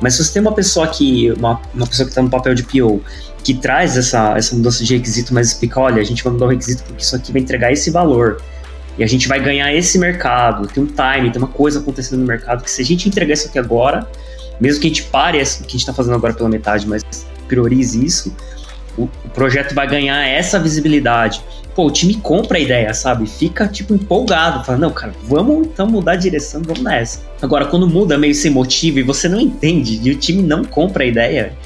Mas 0.00 0.14
se 0.14 0.24
você 0.24 0.32
tem 0.32 0.42
uma 0.42 0.52
pessoa 0.52 0.86
que, 0.88 1.30
uma, 1.32 1.60
uma 1.74 1.86
pessoa 1.86 2.08
que 2.08 2.14
tá 2.14 2.22
no 2.22 2.30
papel 2.30 2.54
de 2.54 2.62
PO, 2.62 3.02
que 3.44 3.54
traz 3.54 3.96
essa, 3.96 4.36
essa 4.36 4.54
mudança 4.54 4.82
de 4.82 4.96
requisito, 4.96 5.34
mas 5.34 5.48
explica, 5.48 5.78
olha, 5.80 6.00
a 6.00 6.04
gente 6.04 6.24
vai 6.24 6.32
mudar 6.32 6.46
o 6.46 6.48
requisito 6.48 6.82
porque 6.84 7.02
isso 7.02 7.14
aqui 7.14 7.32
vai 7.32 7.42
entregar 7.42 7.70
esse 7.70 7.90
valor. 7.90 8.40
E 8.98 9.04
a 9.04 9.06
gente 9.06 9.28
vai 9.28 9.40
ganhar 9.40 9.72
esse 9.74 9.98
mercado. 9.98 10.66
Tem 10.66 10.82
um 10.82 10.86
time, 10.86 11.30
tem 11.30 11.40
uma 11.40 11.48
coisa 11.48 11.80
acontecendo 11.80 12.20
no 12.20 12.26
mercado 12.26 12.62
que 12.62 12.70
se 12.70 12.80
a 12.80 12.84
gente 12.84 13.08
entregar 13.08 13.34
isso 13.34 13.48
aqui 13.48 13.58
agora, 13.58 14.06
mesmo 14.60 14.80
que 14.80 14.86
a 14.86 14.90
gente 14.90 15.04
pare 15.04 15.38
o 15.38 15.40
que 15.40 15.46
a 15.46 15.62
gente 15.62 15.76
está 15.76 15.92
fazendo 15.92 16.14
agora 16.14 16.34
pela 16.34 16.48
metade, 16.48 16.86
mas 16.86 17.02
priorize 17.48 18.04
isso, 18.04 18.34
o, 18.96 19.04
o, 19.04 19.28
projeto 19.32 19.74
vai 19.74 19.86
ganhar 19.86 20.26
essa 20.26 20.58
visibilidade. 20.58 21.42
Pô, 21.74 21.86
o 21.86 21.90
time 21.90 22.14
compra 22.16 22.58
a 22.58 22.60
ideia, 22.60 22.92
sabe? 22.92 23.26
Fica, 23.26 23.66
tipo, 23.66 23.94
empolgado. 23.94 24.64
Fala, 24.64 24.78
não, 24.78 24.90
cara, 24.90 25.14
vamos 25.24 25.66
então 25.66 25.86
mudar 25.86 26.12
a 26.12 26.16
direção, 26.16 26.60
vamos 26.64 26.82
nessa. 26.82 27.20
Agora, 27.40 27.66
quando 27.66 27.88
muda 27.88 28.18
meio 28.18 28.34
sem 28.34 28.50
motivo 28.50 28.98
e 28.98 29.02
você 29.02 29.28
não 29.28 29.40
entende 29.40 30.00
e 30.02 30.10
o 30.10 30.16
time 30.16 30.42
não 30.42 30.64
compra 30.64 31.04
a 31.04 31.06
ideia, 31.06 31.56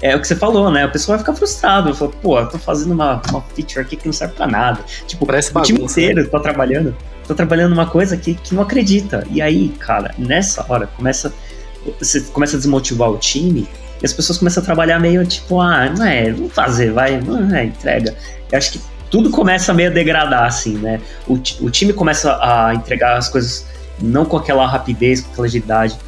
é 0.00 0.14
o 0.14 0.20
que 0.20 0.28
você 0.28 0.36
falou, 0.36 0.70
né? 0.70 0.84
A 0.84 0.88
pessoa 0.88 1.16
vai 1.16 1.24
ficar 1.24 1.34
frustrada. 1.34 1.92
Fala, 1.94 2.10
pô, 2.22 2.38
eu 2.38 2.48
tô 2.48 2.58
fazendo 2.58 2.92
uma, 2.92 3.20
uma 3.30 3.40
feature 3.54 3.80
aqui 3.80 3.96
que 3.96 4.06
não 4.06 4.12
serve 4.12 4.34
pra 4.34 4.46
nada. 4.46 4.80
Tipo, 5.06 5.26
Parece 5.26 5.50
o 5.50 5.54
bagunça, 5.54 5.72
time 5.72 5.84
inteiro 5.84 6.22
né? 6.22 6.28
tá 6.28 6.40
trabalhando, 6.40 6.96
tá 7.26 7.34
trabalhando 7.34 7.70
numa 7.70 7.86
coisa 7.86 8.16
que, 8.16 8.34
que 8.34 8.54
não 8.54 8.62
acredita. 8.62 9.26
E 9.30 9.40
aí, 9.40 9.68
cara, 9.78 10.14
nessa 10.18 10.64
hora, 10.68 10.86
começa. 10.86 11.32
Você 11.98 12.20
começa 12.32 12.56
a 12.56 12.58
desmotivar 12.58 13.10
o 13.10 13.18
time 13.18 13.68
e 14.02 14.06
as 14.06 14.12
pessoas 14.12 14.38
começam 14.38 14.62
a 14.62 14.66
trabalhar 14.66 14.98
meio 14.98 15.24
tipo, 15.26 15.60
ah, 15.60 15.88
não 15.90 16.04
é, 16.04 16.30
vamos 16.32 16.52
fazer, 16.52 16.92
vai, 16.92 17.20
não 17.20 17.54
é, 17.54 17.64
entrega. 17.64 18.14
Eu 18.50 18.58
acho 18.58 18.72
que 18.72 18.80
tudo 19.10 19.30
começa 19.30 19.72
meio 19.72 19.90
a 19.90 19.92
degradar, 19.92 20.44
assim, 20.44 20.76
né? 20.78 21.00
O, 21.26 21.34
o 21.34 21.70
time 21.70 21.92
começa 21.92 22.38
a 22.42 22.74
entregar 22.74 23.16
as 23.16 23.28
coisas 23.28 23.66
não 24.00 24.24
com 24.24 24.36
aquela 24.36 24.66
rapidez, 24.66 25.20
com 25.20 25.30
aquela 25.32 25.46
agilidade 25.46 25.98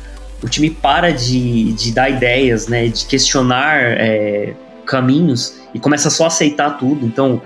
o 0.42 0.48
time 0.48 0.70
para 0.70 1.12
de, 1.12 1.72
de 1.72 1.92
dar 1.92 2.10
ideias, 2.10 2.68
né, 2.68 2.88
de 2.88 3.06
questionar 3.06 3.78
é, 3.80 4.54
caminhos 4.86 5.60
e 5.74 5.78
começa 5.78 6.10
só 6.10 6.24
a 6.24 6.26
aceitar 6.28 6.78
tudo. 6.78 7.04
Então, 7.04 7.42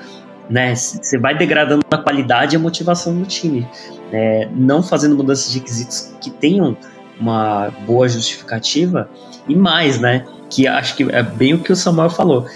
né, 0.48 0.74
você 0.74 1.18
vai 1.18 1.36
degradando 1.36 1.82
a 1.90 1.98
qualidade 1.98 2.54
e 2.54 2.56
a 2.56 2.60
motivação 2.60 3.18
do 3.18 3.24
time, 3.24 3.66
é, 4.12 4.48
não 4.54 4.82
fazendo 4.82 5.16
mudanças 5.16 5.50
de 5.50 5.58
requisitos 5.58 6.12
que 6.20 6.30
tenham 6.30 6.76
uma 7.20 7.70
boa 7.86 8.08
justificativa 8.08 9.08
e 9.48 9.54
mais, 9.54 10.00
né, 10.00 10.26
que 10.50 10.66
acho 10.66 10.96
que 10.96 11.04
é 11.04 11.22
bem 11.22 11.54
o 11.54 11.58
que 11.58 11.72
o 11.72 11.76
Samuel 11.76 12.10
falou. 12.10 12.46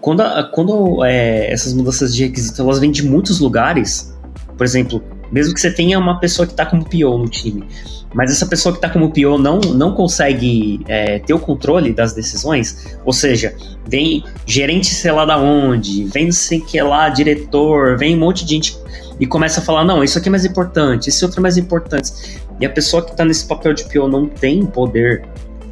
Quando, 0.00 0.22
quando 0.52 1.04
é, 1.04 1.52
essas 1.52 1.74
mudanças 1.74 2.14
de 2.14 2.24
requisitos 2.24 2.58
elas 2.58 2.78
vêm 2.78 2.90
de 2.90 3.04
muitos 3.04 3.38
lugares, 3.38 4.16
por 4.56 4.64
exemplo, 4.64 5.02
mesmo 5.30 5.54
que 5.54 5.60
você 5.60 5.70
tenha 5.70 5.98
uma 5.98 6.18
pessoa 6.18 6.46
que 6.46 6.52
está 6.52 6.64
como 6.64 6.84
PO 6.84 7.18
no 7.18 7.28
time, 7.28 7.64
mas 8.12 8.30
essa 8.30 8.46
pessoa 8.46 8.72
que 8.72 8.78
está 8.78 8.88
como 8.88 9.10
PO 9.10 9.38
não, 9.38 9.60
não 9.60 9.94
consegue 9.94 10.80
é, 10.88 11.18
ter 11.20 11.32
o 11.32 11.38
controle 11.38 11.92
das 11.92 12.12
decisões, 12.12 12.96
ou 13.04 13.12
seja, 13.12 13.54
vem 13.86 14.24
gerente 14.46 14.88
sei 14.88 15.12
lá 15.12 15.24
da 15.24 15.38
onde, 15.38 16.04
vem 16.04 16.32
sei 16.32 16.60
que 16.60 16.80
lá 16.80 17.08
diretor, 17.08 17.96
vem 17.96 18.16
um 18.16 18.18
monte 18.18 18.44
de 18.44 18.54
gente 18.54 18.76
e 19.20 19.26
começa 19.26 19.60
a 19.60 19.62
falar, 19.62 19.84
não, 19.84 20.02
isso 20.02 20.18
aqui 20.18 20.28
é 20.28 20.30
mais 20.30 20.46
importante, 20.46 21.10
esse 21.10 21.22
outro 21.24 21.40
é 21.40 21.42
mais 21.42 21.58
importante. 21.58 22.40
E 22.58 22.64
a 22.64 22.70
pessoa 22.70 23.04
que 23.04 23.10
está 23.10 23.24
nesse 23.24 23.46
papel 23.46 23.74
de 23.74 23.84
PO 23.84 24.08
não 24.08 24.26
tem 24.26 24.64
poder 24.64 25.24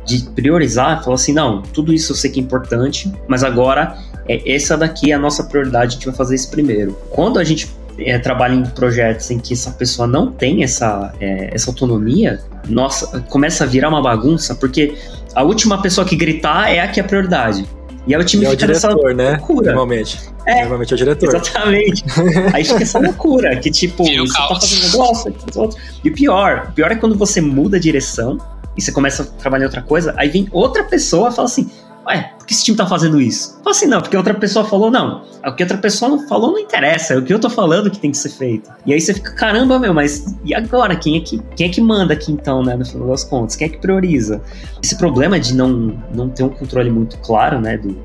de 0.04 0.22
priorizar, 0.30 1.02
fala 1.02 1.16
assim, 1.16 1.32
não, 1.32 1.62
tudo 1.62 1.92
isso 1.92 2.12
eu 2.12 2.16
sei 2.16 2.30
que 2.30 2.38
é 2.38 2.42
importante, 2.42 3.10
mas 3.26 3.42
agora 3.42 3.96
é, 4.28 4.54
essa 4.54 4.76
daqui 4.76 5.12
é 5.12 5.14
a 5.14 5.18
nossa 5.18 5.44
prioridade, 5.44 5.92
a 5.92 5.94
gente 5.94 6.06
vai 6.06 6.14
fazer 6.14 6.34
isso 6.34 6.50
primeiro. 6.50 6.96
Quando 7.10 7.38
a 7.38 7.44
gente 7.44 7.74
é, 7.98 8.18
trabalha 8.18 8.54
em 8.54 8.64
projetos 8.64 9.30
em 9.30 9.38
que 9.38 9.54
essa 9.54 9.70
pessoa 9.70 10.06
não 10.06 10.30
tem 10.30 10.62
essa, 10.62 11.12
é, 11.18 11.50
essa 11.52 11.70
autonomia, 11.70 12.40
nossa, 12.68 13.20
começa 13.30 13.64
a 13.64 13.66
virar 13.66 13.88
uma 13.88 14.02
bagunça, 14.02 14.54
porque 14.54 14.94
a 15.34 15.42
última 15.42 15.80
pessoa 15.80 16.06
que 16.06 16.16
gritar 16.16 16.70
é 16.70 16.80
a 16.80 16.88
que 16.88 17.00
é 17.00 17.02
a 17.02 17.06
prioridade. 17.06 17.66
E 18.08 18.14
aí 18.14 18.20
o 18.20 18.24
time 18.24 18.46
e 18.46 18.50
fica 18.50 18.64
é 18.64 18.68
o 18.68 18.72
diretor, 18.72 19.14
né? 19.14 19.30
loucura. 19.32 19.66
Normalmente. 19.66 20.18
É, 20.46 20.60
Normalmente 20.60 20.92
é 20.92 20.94
o 20.94 20.98
diretor. 20.98 21.28
Exatamente. 21.28 22.04
aí 22.54 22.64
fica 22.64 22.82
essa 22.82 22.98
loucura, 22.98 23.54
que 23.56 23.70
tipo, 23.70 24.02
você 24.02 24.32
tá 24.32 24.48
fazendo 24.48 24.90
negócio, 24.90 25.34
outro. 25.54 25.78
E 26.02 26.08
o 26.08 26.14
pior, 26.14 26.68
o 26.70 26.72
pior 26.72 26.90
é 26.90 26.94
quando 26.94 27.14
você 27.14 27.40
muda 27.40 27.76
a 27.76 27.80
direção 27.80 28.38
e 28.74 28.80
você 28.80 28.90
começa 28.90 29.24
a 29.24 29.26
trabalhar 29.26 29.64
em 29.64 29.66
outra 29.66 29.82
coisa, 29.82 30.14
aí 30.16 30.30
vem 30.30 30.48
outra 30.50 30.84
pessoa 30.84 31.28
e 31.28 31.32
fala 31.34 31.46
assim, 31.46 31.70
ué, 32.08 32.32
por 32.38 32.46
que 32.46 32.54
esse 32.54 32.64
time 32.64 32.76
tá 32.76 32.86
fazendo 32.86 33.20
isso? 33.20 33.58
Fala 33.62 33.70
assim, 33.76 33.86
não, 33.86 34.00
porque 34.00 34.16
outra 34.16 34.34
pessoa 34.34 34.64
falou, 34.64 34.90
não. 34.90 35.24
O 35.44 35.52
que 35.54 35.62
outra 35.62 35.78
pessoa 35.78 36.10
não 36.10 36.26
falou 36.26 36.52
não 36.52 36.58
interessa, 36.58 37.14
é 37.14 37.18
o 37.18 37.22
que 37.22 37.32
eu 37.32 37.38
tô 37.38 37.50
falando 37.50 37.90
que 37.90 37.98
tem 37.98 38.10
que 38.10 38.16
ser 38.16 38.30
feito. 38.30 38.70
E 38.84 38.92
aí 38.92 39.00
você 39.00 39.14
fica, 39.14 39.32
caramba, 39.32 39.78
meu, 39.78 39.94
mas 39.94 40.34
e 40.44 40.54
agora? 40.54 40.96
Quem 40.96 41.18
é 41.18 41.20
que, 41.20 41.38
quem 41.54 41.68
é 41.68 41.70
que 41.70 41.80
manda 41.80 42.14
aqui 42.14 42.32
então, 42.32 42.62
né, 42.62 42.74
no 42.74 42.84
final 42.84 43.08
das 43.08 43.24
contas? 43.24 43.54
Quem 43.54 43.66
é 43.66 43.70
que 43.70 43.78
prioriza? 43.78 44.40
Esse 44.82 44.96
problema 44.96 45.38
de 45.38 45.54
não, 45.54 45.96
não 46.14 46.28
ter 46.28 46.42
um 46.42 46.48
controle 46.48 46.90
muito 46.90 47.18
claro, 47.18 47.60
né, 47.60 47.76
do, 47.76 47.96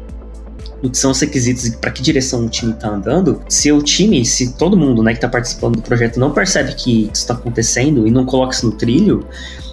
do 0.81 0.89
que 0.89 0.97
são 0.97 1.11
os 1.11 1.19
requisitos 1.19 1.65
e 1.65 1.77
para 1.77 1.91
que 1.91 2.01
direção 2.01 2.45
o 2.45 2.49
time 2.49 2.73
está 2.73 2.89
andando, 2.89 3.41
se 3.47 3.71
o 3.71 3.81
time, 3.81 4.25
se 4.25 4.53
todo 4.53 4.75
mundo 4.75 5.01
né, 5.01 5.11
que 5.11 5.17
está 5.17 5.29
participando 5.29 5.77
do 5.77 5.81
projeto 5.81 6.19
não 6.19 6.31
percebe 6.31 6.73
que 6.75 7.03
isso 7.03 7.21
está 7.21 7.33
acontecendo 7.33 8.07
e 8.07 8.11
não 8.11 8.25
coloca 8.25 8.53
isso 8.53 8.65
no 8.65 8.73
trilho, 8.73 9.25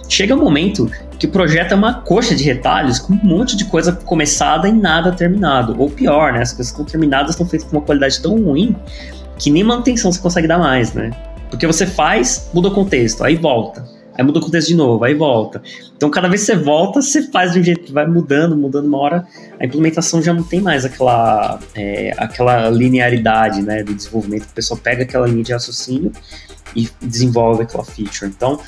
chega 0.07 0.35
um 0.35 0.39
momento 0.39 0.89
que 1.17 1.27
o 1.27 1.29
projeto 1.29 1.73
é 1.73 1.75
uma 1.75 1.93
coxa 2.01 2.33
de 2.33 2.43
retalhos 2.43 2.97
com 2.97 3.13
um 3.13 3.23
monte 3.23 3.55
de 3.55 3.65
coisa 3.65 3.91
começada 3.91 4.67
e 4.67 4.71
nada 4.71 5.11
terminado. 5.11 5.75
Ou 5.77 5.89
pior, 5.89 6.33
né? 6.33 6.41
As 6.41 6.51
coisas 6.51 6.71
que 6.71 6.81
estão 6.81 6.85
terminadas 6.85 7.31
estão 7.31 7.45
feitas 7.45 7.69
com 7.69 7.77
uma 7.77 7.83
qualidade 7.83 8.19
tão 8.19 8.41
ruim 8.41 8.75
que 9.37 9.51
nem 9.51 9.63
manutenção 9.63 10.11
você 10.11 10.19
consegue 10.19 10.47
dar 10.47 10.57
mais, 10.57 10.93
né? 10.93 11.11
Porque 11.49 11.67
você 11.67 11.85
faz, 11.85 12.49
muda 12.53 12.69
o 12.69 12.71
contexto, 12.71 13.23
aí 13.23 13.35
volta. 13.35 13.85
Aí 14.17 14.23
muda 14.23 14.39
o 14.39 14.41
contexto 14.41 14.67
de 14.67 14.75
novo, 14.75 15.03
aí 15.03 15.13
volta. 15.13 15.61
Então, 15.95 16.09
cada 16.09 16.27
vez 16.27 16.41
que 16.41 16.47
você 16.47 16.57
volta, 16.57 17.01
você 17.01 17.23
faz 17.31 17.53
de 17.53 17.59
um 17.59 17.63
jeito 17.63 17.83
que 17.83 17.91
vai 17.91 18.05
mudando, 18.05 18.55
mudando 18.57 18.85
uma 18.85 18.97
hora. 18.97 19.27
A 19.59 19.65
implementação 19.65 20.21
já 20.21 20.33
não 20.33 20.43
tem 20.43 20.61
mais 20.61 20.85
aquela, 20.85 21.59
é, 21.75 22.13
aquela 22.17 22.69
linearidade 22.69 23.61
né, 23.61 23.83
do 23.83 23.93
desenvolvimento. 23.93 24.43
O 24.43 24.53
pessoal 24.53 24.79
pega 24.79 25.03
aquela 25.03 25.27
linha 25.27 25.43
de 25.43 25.53
raciocínio 25.53 26.11
e 26.75 26.89
desenvolve 27.01 27.63
aquela 27.63 27.85
feature. 27.85 28.29
Então, 28.29 28.59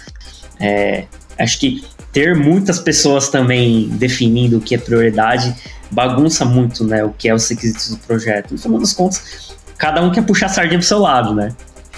é, 0.60 1.06
acho 1.38 1.60
que 1.60 1.84
ter 2.12 2.36
muitas 2.36 2.80
pessoas 2.80 3.30
também 3.30 3.90
definindo 3.90 4.58
o 4.58 4.62
que 4.62 4.76
é 4.76 4.78
prioridade 4.78 5.56
bagunça 5.94 6.44
muito, 6.44 6.84
né, 6.84 7.04
o 7.04 7.12
que 7.12 7.30
é 7.30 7.34
os 7.34 7.48
requisitos 7.48 7.90
do 7.92 7.98
projeto. 7.98 8.52
No 8.52 8.58
final 8.58 8.80
das 8.80 8.94
contas, 8.94 9.54
cada 9.78 10.02
um 10.02 10.12
quer 10.12 10.26
puxar 10.26 10.48
a 10.48 10.50
sardinha 10.50 10.80
pro 10.80 10.88
seu 10.88 11.00
lado, 11.00 11.34
né? 11.34 11.56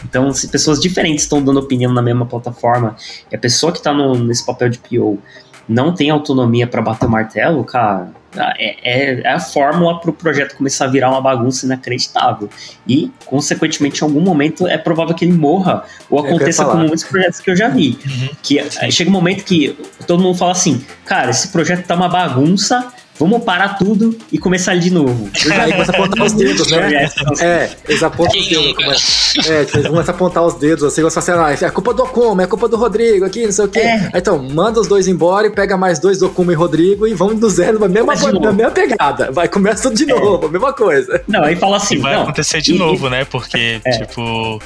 Então, 0.08 0.32
se 0.32 0.48
pessoas 0.48 0.80
diferentes 0.80 1.24
estão 1.24 1.44
dando 1.44 1.60
opinião 1.60 1.92
na 1.92 2.02
mesma 2.02 2.26
plataforma, 2.26 2.96
e 3.32 3.36
a 3.36 3.40
pessoa 3.40 3.72
que 3.72 3.80
está 3.80 3.94
nesse 3.94 4.46
papel 4.46 4.70
de 4.70 4.78
PO 4.78 5.20
não 5.68 5.94
tem 5.94 6.10
autonomia 6.10 6.68
para 6.68 6.82
bater 6.82 7.08
o 7.08 7.10
martelo, 7.10 7.64
cara, 7.64 8.12
é, 8.58 8.76
é, 8.84 9.22
é 9.22 9.34
a 9.34 9.40
fórmula 9.40 10.00
para 10.00 10.10
o 10.10 10.14
projeto 10.14 10.56
começar 10.56 10.86
a 10.86 10.88
virar 10.88 11.10
uma 11.10 11.22
bagunça 11.22 11.66
inacreditável. 11.66 12.50
E, 12.88 13.12
consequentemente, 13.26 14.02
em 14.02 14.04
algum 14.04 14.22
momento 14.22 14.68
é 14.68 14.78
provável 14.78 15.16
que 15.16 15.26
ele 15.26 15.34
morra 15.34 15.84
ou 16.10 16.24
é 16.24 16.30
aconteça 16.30 16.66
com 16.66 16.78
muitos 16.78 17.04
projetos 17.04 17.40
que 17.40 17.50
eu 17.50 17.56
já 17.56 17.68
vi. 17.68 17.98
Uhum. 18.06 18.30
Que 18.44 18.60
é, 18.60 18.92
chega 18.92 19.10
um 19.10 19.14
momento 19.14 19.44
que 19.44 19.78
todo 20.06 20.22
mundo 20.22 20.38
fala 20.38 20.52
assim: 20.52 20.86
cara, 21.04 21.32
esse 21.32 21.48
projeto 21.48 21.86
tá 21.86 21.96
uma 21.96 22.10
bagunça, 22.10 22.94
vamos 23.20 23.44
parar 23.44 23.78
tudo 23.78 24.18
e 24.32 24.38
começar 24.38 24.76
de 24.76 24.92
novo. 24.92 25.30
Aí 25.60 25.72
começa 25.72 25.92
a 25.92 25.96
apontar 25.96 26.26
os 26.26 26.34
dedos, 26.34 26.72
né? 26.72 27.10
É, 27.40 27.70
eles 27.88 28.02
apontam 28.02 28.40
os 28.40 28.48
dedos. 28.48 28.74
Começa, 28.74 29.52
é, 29.52 29.62
eles 29.62 29.88
começam 29.88 30.14
a 30.14 30.16
apontar 30.16 30.44
os 30.46 30.54
dedos, 30.56 30.84
assim, 30.84 31.02
você 31.02 31.22
fala 31.22 31.50
assim, 31.50 31.66
ah, 31.66 31.68
é 31.68 31.72
culpa 31.72 31.94
do 31.94 32.04
Okuma, 32.04 32.44
é 32.44 32.48
culpa 32.48 32.68
do 32.68 32.78
Rodrigo 32.78 33.26
aqui, 33.26 33.46
não 33.46 33.52
sei 33.52 33.66
o 33.66 33.68
quê. 33.68 33.80
É. 33.80 34.12
Então, 34.16 34.42
manda 34.42 34.80
os 34.80 34.88
dois 34.88 35.08
embora 35.08 35.48
e 35.48 35.50
pega 35.50 35.78
mais 35.78 36.00
dois 36.00 36.20
do 36.20 36.28
Okuma 36.28 36.52
e 36.52 36.56
Rodrigo 36.56 37.08
e 37.08 37.14
vamos 37.14 37.40
do 37.40 37.50
zero 37.50 37.80
na 37.80 37.88
mesma, 37.88 38.14
na 38.16 38.52
mesma 38.52 38.72
pegada. 38.72 39.32
Vai, 39.32 39.48
começa 39.48 39.84
tudo 39.84 39.96
de 39.96 40.12
é. 40.12 40.16
novo, 40.16 40.48
a 40.48 40.50
mesma 40.50 40.74
coisa. 40.74 41.22
Não, 41.28 41.44
aí 41.44 41.56
fala 41.56 41.78
assim, 41.78 41.96
e 41.96 42.00
vai 42.00 42.16
não, 42.16 42.24
acontecer 42.24 42.62
de 42.62 42.74
e, 42.74 42.78
novo, 42.78 43.10
né? 43.10 43.26
Porque, 43.26 43.82
é. 43.84 43.92
tipo... 43.92 44.62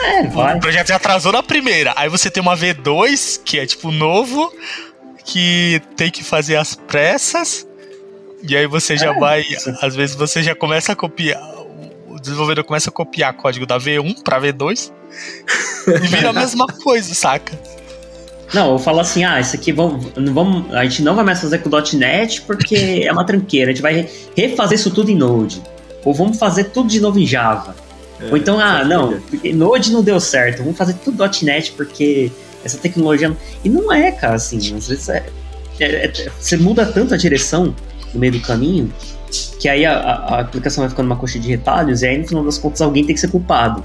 É, 0.00 0.26
vai. 0.28 0.56
O 0.56 0.60
projeto 0.60 0.88
já 0.88 0.96
atrasou 0.96 1.32
na 1.32 1.42
primeira. 1.42 1.92
Aí 1.96 2.08
você 2.08 2.30
tem 2.30 2.42
uma 2.42 2.56
V2, 2.56 3.40
que 3.44 3.58
é 3.58 3.66
tipo 3.66 3.90
novo, 3.90 4.50
que 5.24 5.80
tem 5.96 6.10
que 6.10 6.24
fazer 6.24 6.56
as 6.56 6.74
pressas. 6.74 7.66
E 8.48 8.56
aí 8.56 8.66
você 8.66 8.96
já 8.96 9.12
é, 9.12 9.18
vai. 9.18 9.40
Isso. 9.42 9.72
Às 9.80 9.94
vezes 9.94 10.14
você 10.14 10.42
já 10.42 10.54
começa 10.54 10.92
a 10.92 10.96
copiar. 10.96 11.40
O 12.08 12.18
desenvolvedor 12.20 12.64
começa 12.64 12.90
a 12.90 12.92
copiar 12.92 13.32
código 13.34 13.66
da 13.66 13.78
V1 13.78 14.22
pra 14.22 14.40
V2 14.40 14.92
e 15.86 16.06
vira 16.06 16.30
a 16.30 16.32
mesma 16.32 16.66
coisa, 16.82 17.14
saca? 17.14 17.58
Não, 18.52 18.72
eu 18.72 18.78
falo 18.78 19.00
assim, 19.00 19.24
ah, 19.24 19.38
isso 19.38 19.54
aqui 19.54 19.70
vamos, 19.70 20.06
vamos, 20.32 20.74
a 20.74 20.82
gente 20.84 21.02
não 21.02 21.14
vai 21.14 21.24
mais 21.24 21.40
fazer 21.40 21.58
com 21.58 21.70
.NET 21.96 22.42
porque 22.42 23.02
é 23.06 23.12
uma 23.12 23.24
tranqueira, 23.24 23.70
a 23.70 23.74
gente 23.74 23.82
vai 23.82 24.08
refazer 24.36 24.78
isso 24.78 24.90
tudo 24.90 25.10
em 25.10 25.14
Node. 25.14 25.62
Ou 26.04 26.12
vamos 26.12 26.38
fazer 26.38 26.64
tudo 26.64 26.88
de 26.88 27.00
novo 27.00 27.18
em 27.18 27.26
Java. 27.26 27.76
É, 28.20 28.30
Ou 28.30 28.36
então, 28.36 28.58
ah, 28.58 28.84
não, 28.84 29.20
Node 29.54 29.92
não 29.92 30.02
deu 30.02 30.18
certo, 30.18 30.58
vamos 30.58 30.76
fazer 30.76 30.94
tudo 30.94 31.22
.NET 31.42 31.72
porque 31.72 32.30
essa 32.64 32.76
tecnologia... 32.76 33.34
E 33.64 33.68
não 33.68 33.92
é, 33.92 34.10
cara, 34.10 34.34
assim, 34.34 34.56
às 34.58 34.88
vezes 34.88 35.08
é, 35.08 35.24
é, 35.78 36.06
é, 36.06 36.30
você 36.38 36.56
muda 36.56 36.84
tanto 36.84 37.14
a 37.14 37.16
direção 37.16 37.74
no 38.12 38.20
meio 38.20 38.32
do 38.32 38.40
caminho, 38.40 38.92
que 39.58 39.68
aí 39.68 39.84
a, 39.84 39.94
a, 39.94 40.40
aplicação 40.40 40.82
vai 40.82 40.90
ficando 40.90 41.06
uma 41.06 41.16
coxa 41.16 41.38
de 41.38 41.48
retalhos, 41.48 42.02
e 42.02 42.06
aí 42.06 42.18
no 42.18 42.26
final 42.26 42.44
das 42.44 42.58
contas 42.58 42.80
alguém 42.80 43.04
tem 43.04 43.14
que 43.14 43.20
ser 43.20 43.28
culpado. 43.28 43.84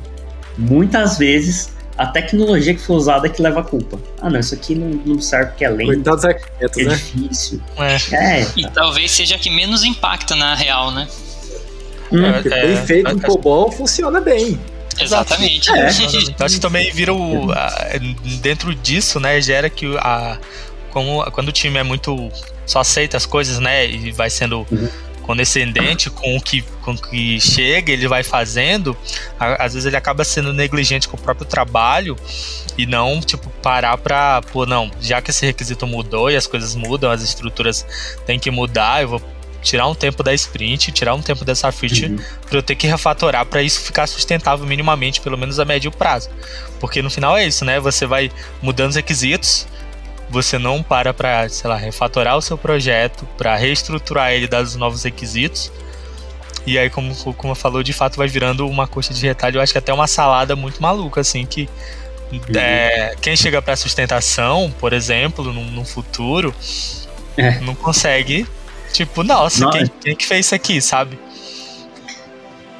Muitas 0.57 1.17
vezes 1.17 1.75
a 1.97 2.05
tecnologia 2.07 2.73
que 2.73 2.81
foi 2.81 2.95
usada 2.95 3.27
é 3.27 3.29
que 3.29 3.41
leva 3.41 3.61
a 3.61 3.63
culpa. 3.63 3.97
Ah, 4.21 4.29
não, 4.29 4.39
isso 4.39 4.53
aqui 4.53 4.75
não, 4.75 4.89
não 5.05 5.21
serve 5.21 5.51
porque 5.51 5.65
é 5.65 5.69
lento. 5.69 6.09
É 6.09 6.83
né? 6.83 6.95
difícil. 6.95 7.61
É. 7.77 8.41
é. 8.41 8.47
E 8.55 8.69
talvez 8.69 9.11
seja 9.11 9.35
a 9.35 9.39
que 9.39 9.49
menos 9.49 9.83
impacta 9.83 10.35
na 10.35 10.55
real, 10.55 10.91
né? 10.91 11.07
Hum, 12.11 12.25
é, 12.25 12.41
bem 12.41 12.85
feito 12.85 13.11
em 13.11 13.19
COBOL 13.19 13.71
funciona 13.71 14.19
bem. 14.19 14.59
Exatamente. 14.99 15.71
É. 15.71 15.87
Acho 16.39 16.55
que 16.55 16.59
também 16.59 16.91
vira 16.91 17.13
o. 17.13 17.51
A, 17.51 17.69
dentro 18.41 18.73
disso, 18.75 19.19
né, 19.19 19.39
gera 19.41 19.69
que 19.69 19.85
a. 19.97 20.37
Como, 20.95 21.29
quando 21.31 21.49
o 21.49 21.51
time 21.51 21.77
é 21.77 21.83
muito 21.83 22.31
só 22.65 22.79
aceita 22.79 23.17
as 23.17 23.25
coisas, 23.25 23.59
né? 23.59 23.85
E 23.85 24.13
vai 24.13 24.29
sendo 24.29 24.65
uhum. 24.71 24.89
condescendente 25.23 26.09
com 26.09 26.37
o 26.37 26.41
que, 26.41 26.61
com 26.81 26.93
o 26.93 26.97
que 26.97 27.37
chega, 27.37 27.91
ele 27.91 28.07
vai 28.07 28.23
fazendo. 28.23 28.95
Às 29.37 29.73
vezes 29.73 29.87
ele 29.87 29.97
acaba 29.97 30.23
sendo 30.23 30.53
negligente 30.53 31.09
com 31.09 31.17
o 31.17 31.19
próprio 31.19 31.45
trabalho 31.45 32.15
e 32.77 32.85
não, 32.85 33.19
tipo, 33.19 33.49
parar 33.61 33.97
pra, 33.97 34.41
pô, 34.53 34.65
não, 34.65 34.89
já 35.01 35.21
que 35.21 35.31
esse 35.31 35.45
requisito 35.45 35.85
mudou 35.85 36.31
e 36.31 36.37
as 36.37 36.47
coisas 36.47 36.75
mudam, 36.75 37.11
as 37.11 37.21
estruturas 37.21 37.85
têm 38.25 38.39
que 38.39 38.49
mudar, 38.49 39.01
eu 39.01 39.09
vou 39.09 39.21
tirar 39.61 39.87
um 39.87 39.95
tempo 39.95 40.23
da 40.23 40.33
sprint, 40.33 40.93
tirar 40.93 41.13
um 41.13 41.21
tempo 41.21 41.43
dessa 41.43 41.69
feature 41.73 42.13
uhum. 42.13 42.19
para 42.47 42.57
eu 42.57 42.63
ter 42.63 42.75
que 42.75 42.87
refatorar 42.87 43.45
para 43.45 43.61
isso 43.61 43.81
ficar 43.81 44.07
sustentável 44.07 44.65
minimamente, 44.65 45.19
pelo 45.19 45.37
menos 45.37 45.59
a 45.59 45.65
médio 45.65 45.91
prazo. 45.91 46.29
Porque 46.79 47.01
no 47.01 47.09
final 47.09 47.35
é 47.35 47.45
isso, 47.45 47.65
né? 47.65 47.81
Você 47.81 48.05
vai 48.05 48.31
mudando 48.61 48.91
os 48.91 48.95
requisitos, 48.95 49.67
você 50.35 50.59
não 50.59 50.83
para 50.83 51.13
para, 51.13 51.47
sei 51.47 51.69
lá, 51.69 51.77
refatorar 51.77 52.37
o 52.37 52.41
seu 52.41 52.57
projeto, 52.57 53.25
para 53.37 53.55
reestruturar 53.55 54.31
ele 54.33 54.47
dados 54.47 54.75
novos 54.75 55.03
requisitos. 55.03 55.71
E 56.65 56.77
aí, 56.77 56.89
como, 56.89 57.15
como 57.35 57.55
falou, 57.55 57.81
de 57.81 57.93
fato 57.93 58.17
vai 58.17 58.27
virando 58.27 58.67
uma 58.67 58.85
coxa 58.85 59.13
de 59.13 59.25
retalho, 59.25 59.57
eu 59.57 59.61
acho 59.61 59.71
que 59.71 59.77
até 59.77 59.93
uma 59.93 60.07
salada 60.07 60.55
muito 60.55 60.81
maluca, 60.81 61.21
assim, 61.21 61.45
que 61.45 61.69
uhum. 62.31 62.39
é, 62.55 63.15
quem 63.21 63.35
chega 63.35 63.61
para 63.61 63.75
sustentação, 63.75 64.73
por 64.79 64.91
exemplo, 64.91 65.53
no, 65.53 65.63
no 65.63 65.85
futuro, 65.85 66.53
é. 67.37 67.59
não 67.61 67.75
consegue, 67.75 68.45
tipo, 68.91 69.23
nossa, 69.23 69.69
quem, 69.69 69.87
quem 70.01 70.15
que 70.15 70.25
fez 70.25 70.47
isso 70.47 70.55
aqui, 70.55 70.81
sabe? 70.81 71.17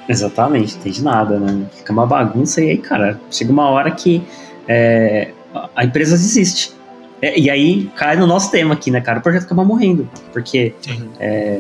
Exatamente, 0.10 0.76
tem 0.78 0.92
de 0.92 1.04
nada, 1.04 1.40
né? 1.40 1.68
Fica 1.78 1.94
uma 1.94 2.06
bagunça 2.06 2.62
e 2.62 2.72
aí, 2.72 2.78
cara, 2.78 3.20
chega 3.32 3.52
uma 3.52 3.70
hora 3.70 3.92
que 3.92 4.22
é, 4.68 5.32
a 5.76 5.86
empresa 5.86 6.18
desiste. 6.18 6.74
É, 7.22 7.40
e 7.40 7.50
aí 7.50 7.90
cai 7.96 8.16
no 8.16 8.28
nosso 8.28 8.52
tema 8.52 8.74
aqui, 8.74 8.92
né, 8.92 9.02
cara? 9.02 9.20
O 9.20 9.22
projeto 9.22 9.44
acaba 9.44 9.64
morrendo. 9.64 10.10
Porque 10.34 10.74
é, 11.20 11.60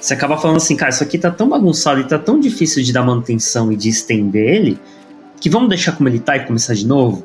você 0.00 0.14
acaba 0.14 0.36
falando 0.36 0.58
assim, 0.58 0.76
cara, 0.76 0.90
isso 0.90 1.02
aqui 1.02 1.18
tá 1.18 1.30
tão 1.30 1.48
bagunçado 1.48 2.00
e 2.00 2.04
tá 2.04 2.18
tão 2.18 2.38
difícil 2.38 2.82
de 2.82 2.92
dar 2.92 3.02
manutenção 3.02 3.72
e 3.72 3.76
de 3.76 3.88
estender 3.88 4.48
ele, 4.48 4.78
que 5.40 5.48
vamos 5.48 5.68
deixar 5.68 5.92
como 5.92 6.08
ele 6.08 6.18
tá 6.18 6.36
e 6.36 6.44
começar 6.44 6.74
de 6.74 6.86
novo? 6.86 7.24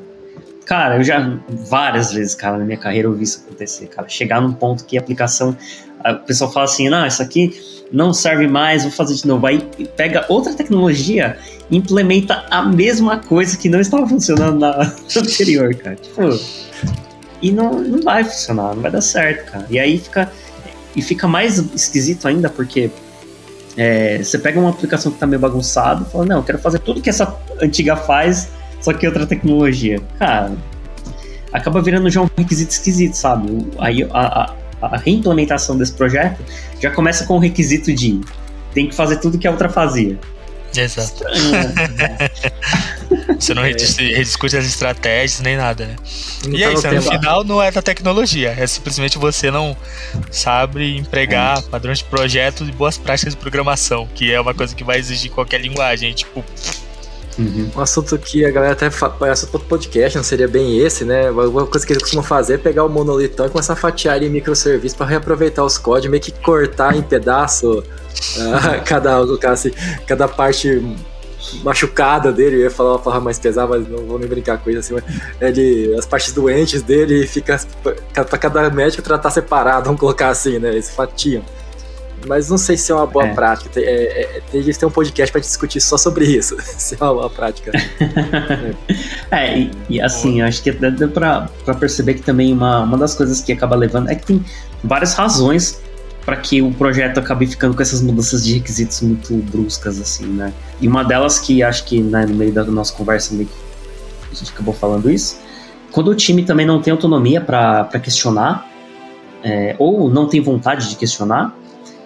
Cara, 0.64 0.96
eu 0.96 1.02
já 1.02 1.38
várias 1.48 2.12
vezes, 2.12 2.34
cara, 2.34 2.56
na 2.56 2.64
minha 2.64 2.78
carreira 2.78 3.08
eu 3.08 3.14
vi 3.14 3.24
isso 3.24 3.42
acontecer, 3.44 3.86
cara. 3.88 4.08
Chegar 4.08 4.40
num 4.40 4.52
ponto 4.52 4.84
que 4.84 4.96
a 4.96 5.00
aplicação, 5.00 5.56
a 6.00 6.14
pessoa 6.14 6.50
fala 6.50 6.64
assim, 6.64 6.88
não, 6.88 7.06
isso 7.06 7.20
aqui 7.20 7.52
não 7.92 8.12
serve 8.14 8.46
mais, 8.46 8.82
vou 8.82 8.92
fazer 8.92 9.14
de 9.14 9.26
novo. 9.26 9.46
Aí 9.46 9.60
pega 9.96 10.24
outra 10.28 10.54
tecnologia 10.54 11.36
e 11.70 11.76
implementa 11.76 12.46
a 12.50 12.62
mesma 12.62 13.18
coisa 13.18 13.56
que 13.56 13.68
não 13.68 13.80
estava 13.80 14.08
funcionando 14.08 14.58
na 14.58 14.80
anterior, 15.16 15.74
cara. 15.74 15.96
Tipo, 15.96 16.22
e 17.42 17.50
não, 17.50 17.82
não 17.82 18.00
vai 18.00 18.24
funcionar, 18.24 18.74
não 18.74 18.82
vai 18.82 18.90
dar 18.90 19.00
certo, 19.00 19.50
cara. 19.50 19.66
E 19.68 19.78
aí 19.78 19.98
fica. 19.98 20.30
E 20.94 21.00
fica 21.00 21.26
mais 21.26 21.56
esquisito 21.74 22.28
ainda, 22.28 22.50
porque 22.50 22.90
é, 23.78 24.18
você 24.18 24.38
pega 24.38 24.60
uma 24.60 24.68
aplicação 24.68 25.10
que 25.10 25.18
tá 25.18 25.26
meio 25.26 25.40
bagunçada 25.40 26.04
e 26.06 26.12
fala, 26.12 26.26
não, 26.26 26.36
eu 26.36 26.42
quero 26.42 26.58
fazer 26.58 26.80
tudo 26.80 27.00
que 27.00 27.08
essa 27.08 27.34
antiga 27.62 27.96
faz, 27.96 28.50
só 28.78 28.92
que 28.92 29.06
outra 29.06 29.26
tecnologia. 29.26 30.00
Cara, 30.18 30.52
acaba 31.50 31.80
virando 31.80 32.10
já 32.10 32.20
um 32.20 32.28
requisito 32.36 32.72
esquisito, 32.72 33.14
sabe? 33.14 33.66
Aí 33.78 34.06
a, 34.10 34.54
a, 34.82 34.86
a 34.86 34.96
reimplementação 34.98 35.78
desse 35.78 35.92
projeto 35.92 36.42
já 36.78 36.90
começa 36.90 37.24
com 37.24 37.36
o 37.36 37.38
requisito 37.38 37.90
de 37.92 38.20
tem 38.74 38.88
que 38.88 38.94
fazer 38.94 39.16
tudo 39.16 39.38
que 39.38 39.46
a 39.46 39.50
outra 39.50 39.68
fazia. 39.68 40.18
Exato. 40.74 41.24
Estranho, 41.24 41.50
né? 41.50 42.30
Você 43.38 43.54
não 43.54 43.64
é. 43.64 43.68
rediscute 43.68 44.56
as 44.56 44.64
estratégias 44.64 45.40
nem 45.40 45.56
nada, 45.56 45.86
né? 45.86 45.96
Não 46.46 46.54
e 46.54 46.64
é 46.64 46.72
isso, 46.72 46.90
no 46.90 47.02
final 47.02 47.44
não 47.44 47.62
é 47.62 47.70
da 47.70 47.82
tecnologia, 47.82 48.54
é 48.56 48.66
simplesmente 48.66 49.18
você 49.18 49.50
não 49.50 49.76
sabe 50.30 50.96
empregar 50.96 51.58
é. 51.58 51.62
padrões 51.62 51.98
de 51.98 52.04
projeto 52.04 52.64
e 52.64 52.72
boas 52.72 52.98
práticas 52.98 53.34
de 53.34 53.40
programação, 53.40 54.08
que 54.14 54.32
é 54.32 54.40
uma 54.40 54.54
coisa 54.54 54.74
que 54.74 54.84
vai 54.84 54.98
exigir 54.98 55.30
qualquer 55.30 55.60
linguagem, 55.60 56.12
tipo. 56.12 56.44
Uhum. 57.38 57.70
Um 57.74 57.80
assunto 57.80 58.18
que 58.18 58.44
a 58.44 58.50
galera 58.50 58.74
até 58.74 58.90
parece 58.90 59.46
outro 59.46 59.60
podcast, 59.60 60.16
não 60.16 60.24
seria 60.24 60.46
bem 60.46 60.78
esse, 60.78 61.02
né? 61.04 61.30
Uma 61.30 61.66
coisa 61.66 61.86
que 61.86 61.92
eles 61.92 62.02
costumam 62.02 62.24
fazer 62.24 62.54
é 62.54 62.58
pegar 62.58 62.84
o 62.84 62.90
monolitão 62.90 63.46
e 63.46 63.48
começar 63.48 63.72
a 63.72 63.76
fatiar 63.76 64.16
ele 64.16 64.26
em 64.26 64.30
microserviços 64.30 64.96
para 64.96 65.06
reaproveitar 65.06 65.64
os 65.64 65.78
códigos, 65.78 66.10
meio 66.10 66.22
que 66.22 66.30
cortar 66.30 66.94
em 66.94 67.02
pedaço 67.02 67.78
uh, 67.78 68.82
cada, 68.84 69.18
assim, 69.50 69.70
cada 70.06 70.28
parte 70.28 70.82
machucada 71.62 72.32
dele, 72.32 72.56
eu 72.56 72.60
ia 72.60 72.70
falar 72.70 72.92
uma 72.92 72.98
palavra 72.98 73.24
mais 73.24 73.38
pesada, 73.38 73.68
mas 73.68 73.88
não 73.88 74.04
vou 74.04 74.18
nem 74.18 74.28
brincar 74.28 74.58
com 74.58 74.70
isso 74.70 74.94
assim, 74.94 75.06
ele, 75.40 75.94
as 75.98 76.06
partes 76.06 76.32
doentes 76.32 76.82
dele 76.82 77.26
fica 77.26 77.60
para 78.12 78.38
cada 78.38 78.70
médico 78.70 79.02
tratar 79.02 79.30
separado, 79.30 79.86
vamos 79.86 80.00
colocar 80.00 80.28
assim, 80.28 80.58
né? 80.58 80.68
Eles 80.70 80.90
fatiam. 80.90 81.42
Mas 82.26 82.48
não 82.48 82.58
sei 82.58 82.76
se 82.76 82.92
é 82.92 82.94
uma 82.94 83.06
boa 83.06 83.26
é. 83.26 83.34
prática. 83.34 83.70
Tem, 83.70 83.84
é, 83.84 84.22
é, 84.22 84.42
tem, 84.50 84.62
tem 84.62 84.88
um 84.88 84.92
podcast 84.92 85.32
para 85.32 85.40
discutir 85.40 85.80
só 85.80 85.96
sobre 85.96 86.24
isso. 86.24 86.56
se 86.78 86.94
é 86.94 87.04
uma 87.04 87.14
boa 87.14 87.30
prática. 87.30 87.72
é, 89.30 89.58
e, 89.58 89.70
e, 89.88 90.00
assim, 90.00 90.40
acho 90.40 90.62
que 90.62 90.70
deu 90.70 91.08
para 91.08 91.48
perceber 91.78 92.14
que 92.14 92.22
também 92.22 92.52
uma, 92.52 92.80
uma 92.80 92.96
das 92.96 93.14
coisas 93.14 93.40
que 93.40 93.52
acaba 93.52 93.74
levando 93.74 94.08
é 94.08 94.14
que 94.14 94.26
tem 94.26 94.44
várias 94.84 95.14
razões 95.14 95.80
para 96.24 96.36
que 96.36 96.62
o 96.62 96.72
projeto 96.72 97.18
acabe 97.18 97.46
ficando 97.46 97.74
com 97.74 97.82
essas 97.82 98.00
mudanças 98.00 98.44
de 98.44 98.54
requisitos 98.54 99.00
muito 99.00 99.34
bruscas, 99.34 100.00
assim, 100.00 100.26
né? 100.26 100.52
E 100.80 100.86
uma 100.86 101.04
delas 101.04 101.38
que 101.38 101.62
acho 101.62 101.84
que 101.84 102.00
né, 102.00 102.24
no 102.26 102.34
meio 102.34 102.52
da 102.52 102.64
nossa 102.64 102.94
conversa 102.94 103.34
a 103.34 103.36
gente 103.36 104.52
acabou 104.52 104.72
falando 104.72 105.10
isso, 105.10 105.40
quando 105.90 106.08
o 106.08 106.14
time 106.14 106.44
também 106.44 106.64
não 106.64 106.80
tem 106.80 106.92
autonomia 106.92 107.40
para 107.40 107.86
questionar, 108.02 108.66
é, 109.44 109.74
ou 109.78 110.08
não 110.08 110.28
tem 110.28 110.40
vontade 110.40 110.88
de 110.88 110.96
questionar, 110.96 111.54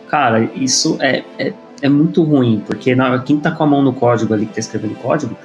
cara, 0.09 0.51
isso 0.55 0.97
é, 1.01 1.23
é, 1.39 1.53
é 1.83 1.89
muito 1.89 2.23
ruim, 2.23 2.63
porque 2.67 2.95
na, 2.95 3.19
quem 3.19 3.39
tá 3.39 3.51
com 3.51 3.63
a 3.63 3.67
mão 3.67 3.83
no 3.83 3.93
código 3.93 4.33
ali, 4.33 4.47
que 4.47 4.55
tá 4.55 4.61
escrevendo 4.61 4.95
código, 4.97 5.37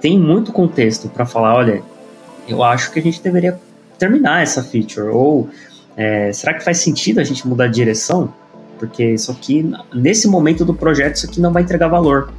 tem 0.00 0.18
muito 0.18 0.52
contexto 0.52 1.08
para 1.08 1.26
falar, 1.26 1.54
olha, 1.54 1.82
eu 2.46 2.62
acho 2.62 2.92
que 2.92 2.98
a 2.98 3.02
gente 3.02 3.20
deveria 3.22 3.58
terminar 3.98 4.42
essa 4.42 4.62
feature, 4.62 5.08
ou 5.08 5.48
é, 5.96 6.32
será 6.32 6.54
que 6.54 6.64
faz 6.64 6.78
sentido 6.78 7.20
a 7.20 7.24
gente 7.24 7.46
mudar 7.46 7.66
de 7.66 7.74
direção? 7.74 8.32
Porque 8.78 9.04
isso 9.04 9.30
aqui, 9.30 9.70
nesse 9.94 10.26
momento 10.26 10.64
do 10.64 10.74
projeto, 10.74 11.16
isso 11.16 11.26
aqui 11.26 11.40
não 11.40 11.52
vai 11.52 11.62
entregar 11.62 11.88
valor. 11.88 12.32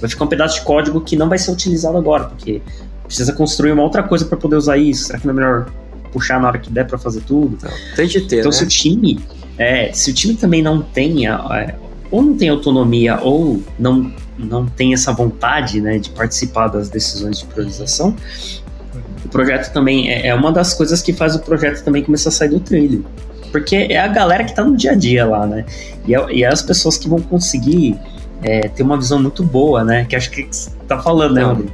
Vai 0.00 0.10
ficar 0.10 0.24
um 0.24 0.28
pedaço 0.28 0.58
de 0.58 0.66
código 0.66 1.00
que 1.00 1.16
não 1.16 1.28
vai 1.28 1.38
ser 1.38 1.52
utilizado 1.52 1.96
agora, 1.96 2.24
porque 2.24 2.60
precisa 3.04 3.32
construir 3.32 3.72
uma 3.72 3.82
outra 3.82 4.02
coisa 4.02 4.24
para 4.24 4.36
poder 4.36 4.56
usar 4.56 4.76
isso. 4.76 5.04
Será 5.04 5.18
que 5.18 5.26
não 5.26 5.32
é 5.32 5.36
melhor 5.36 5.66
puxar 6.12 6.40
na 6.40 6.48
hora 6.48 6.58
que 6.58 6.70
der 6.70 6.86
para 6.86 6.98
fazer 6.98 7.20
tudo? 7.22 7.56
tem 7.94 8.06
de 8.06 8.22
ter. 8.22 8.40
Então, 8.40 8.50
né? 8.50 8.56
se 8.56 8.64
o 8.64 8.66
time, 8.66 9.20
é, 9.56 9.92
se 9.92 10.10
o 10.10 10.14
time 10.14 10.34
também 10.34 10.62
não 10.62 10.82
tem, 10.82 11.28
é, 11.28 11.74
ou 12.10 12.22
não 12.22 12.36
tem 12.36 12.48
autonomia, 12.48 13.20
ou 13.20 13.62
não, 13.78 14.12
não 14.38 14.66
tem 14.66 14.92
essa 14.94 15.12
vontade 15.12 15.80
né, 15.80 15.98
de 15.98 16.10
participar 16.10 16.68
das 16.68 16.88
decisões 16.88 17.38
de 17.38 17.46
priorização, 17.46 18.16
projeto 19.34 19.72
também 19.72 20.08
é, 20.08 20.28
é 20.28 20.34
uma 20.34 20.52
das 20.52 20.72
coisas 20.74 21.02
que 21.02 21.12
faz 21.12 21.34
o 21.34 21.40
projeto 21.40 21.82
também 21.82 22.04
começar 22.04 22.28
a 22.28 22.32
sair 22.32 22.50
do 22.50 22.60
trilho. 22.60 23.04
Porque 23.50 23.88
é 23.90 23.98
a 23.98 24.06
galera 24.06 24.44
que 24.44 24.50
está 24.50 24.62
no 24.62 24.76
dia 24.76 24.92
a 24.92 24.94
dia 24.94 25.26
lá, 25.26 25.44
né? 25.44 25.64
E 26.06 26.14
é, 26.14 26.32
e 26.32 26.44
é 26.44 26.46
as 26.46 26.62
pessoas 26.62 26.96
que 26.96 27.08
vão 27.08 27.20
conseguir 27.20 27.98
é, 28.42 28.68
ter 28.68 28.84
uma 28.84 28.96
visão 28.96 29.20
muito 29.20 29.42
boa, 29.42 29.82
né? 29.82 30.06
Que 30.08 30.14
acho 30.14 30.30
que 30.30 30.46
você 30.48 30.70
tá 30.86 31.02
falando, 31.02 31.34
né, 31.34 31.42
Rodrigo? 31.42 31.72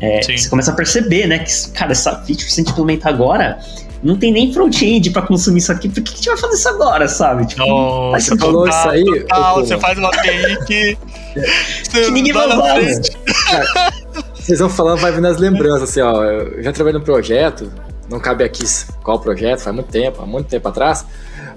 É, 0.00 0.20
você 0.22 0.48
começa 0.48 0.72
a 0.72 0.74
perceber, 0.74 1.26
né? 1.28 1.38
Que, 1.38 1.70
cara, 1.70 1.92
essa 1.92 2.12
feature, 2.24 2.50
se 2.50 2.60
a 2.60 2.64
gente 2.64 2.72
implementar 2.72 3.12
agora, 3.14 3.58
não 4.02 4.16
tem 4.16 4.32
nem 4.32 4.52
front-end 4.52 5.10
pra 5.10 5.22
consumir 5.22 5.58
isso 5.58 5.70
aqui, 5.70 5.88
por 5.88 6.02
que 6.02 6.12
a 6.12 6.16
gente 6.16 6.28
vai 6.28 6.36
fazer 6.36 6.54
isso 6.54 6.68
agora, 6.68 7.08
sabe? 7.08 7.46
Tipo, 7.46 7.66
Nossa, 7.66 8.20
você 8.20 8.38
falou 8.38 8.68
isso 8.68 8.88
aí. 8.88 9.04
Total, 9.04 9.54
você 9.56 9.78
faz 9.78 9.98
uma 9.98 10.08
API 10.08 10.64
que. 10.66 10.98
que 11.90 12.10
ninguém 12.10 12.32
vai 12.34 12.46
usar. 12.46 12.76
Vocês 14.46 14.60
vão 14.60 14.70
falando, 14.70 15.00
vai 15.00 15.10
vindo 15.10 15.26
as 15.26 15.38
lembranças, 15.38 15.90
assim, 15.90 16.00
ó. 16.00 16.22
Eu 16.22 16.62
já 16.62 16.72
trabalhei 16.72 16.96
num 16.96 17.04
projeto, 17.04 17.68
não 18.08 18.20
cabe 18.20 18.44
aqui 18.44 18.62
qual 19.02 19.18
projeto, 19.18 19.58
faz 19.58 19.74
muito 19.74 19.88
tempo, 19.88 20.22
há 20.22 20.24
muito 20.24 20.46
tempo 20.46 20.68
atrás, 20.68 21.04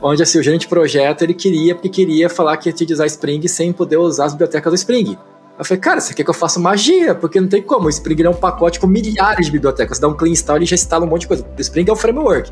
onde 0.01 0.23
assim, 0.23 0.39
o 0.39 0.41
gerente 0.41 0.61
de 0.61 0.69
projeto 0.69 1.21
ele 1.21 1.35
queria, 1.35 1.75
porque 1.75 1.87
queria 1.87 2.27
falar 2.31 2.57
que 2.57 2.67
ia 2.67 2.73
utilizar 2.73 3.05
Spring 3.05 3.47
sem 3.47 3.71
poder 3.71 3.97
usar 3.97 4.25
as 4.25 4.31
bibliotecas 4.31 4.71
do 4.71 4.75
Spring. 4.75 5.15
Eu 5.59 5.63
falei, 5.63 5.79
cara, 5.79 6.01
você 6.01 6.15
quer 6.15 6.23
que 6.23 6.31
eu 6.31 6.33
faça 6.33 6.59
magia? 6.59 7.13
Porque 7.13 7.39
não 7.39 7.47
tem 7.47 7.61
como. 7.61 7.85
O 7.85 7.89
Spring 7.89 8.23
é 8.23 8.29
um 8.31 8.33
pacote 8.33 8.79
com 8.79 8.87
milhares 8.87 9.45
de 9.45 9.51
bibliotecas. 9.51 9.97
Você 9.97 10.01
dá 10.01 10.07
um 10.07 10.17
clean 10.17 10.31
install 10.31 10.63
e 10.63 10.65
já 10.65 10.73
instala 10.73 11.05
um 11.05 11.09
monte 11.09 11.21
de 11.21 11.27
coisa. 11.27 11.45
O 11.45 11.61
Spring 11.61 11.87
é 11.87 11.93
um 11.93 11.95
framework. 11.95 12.51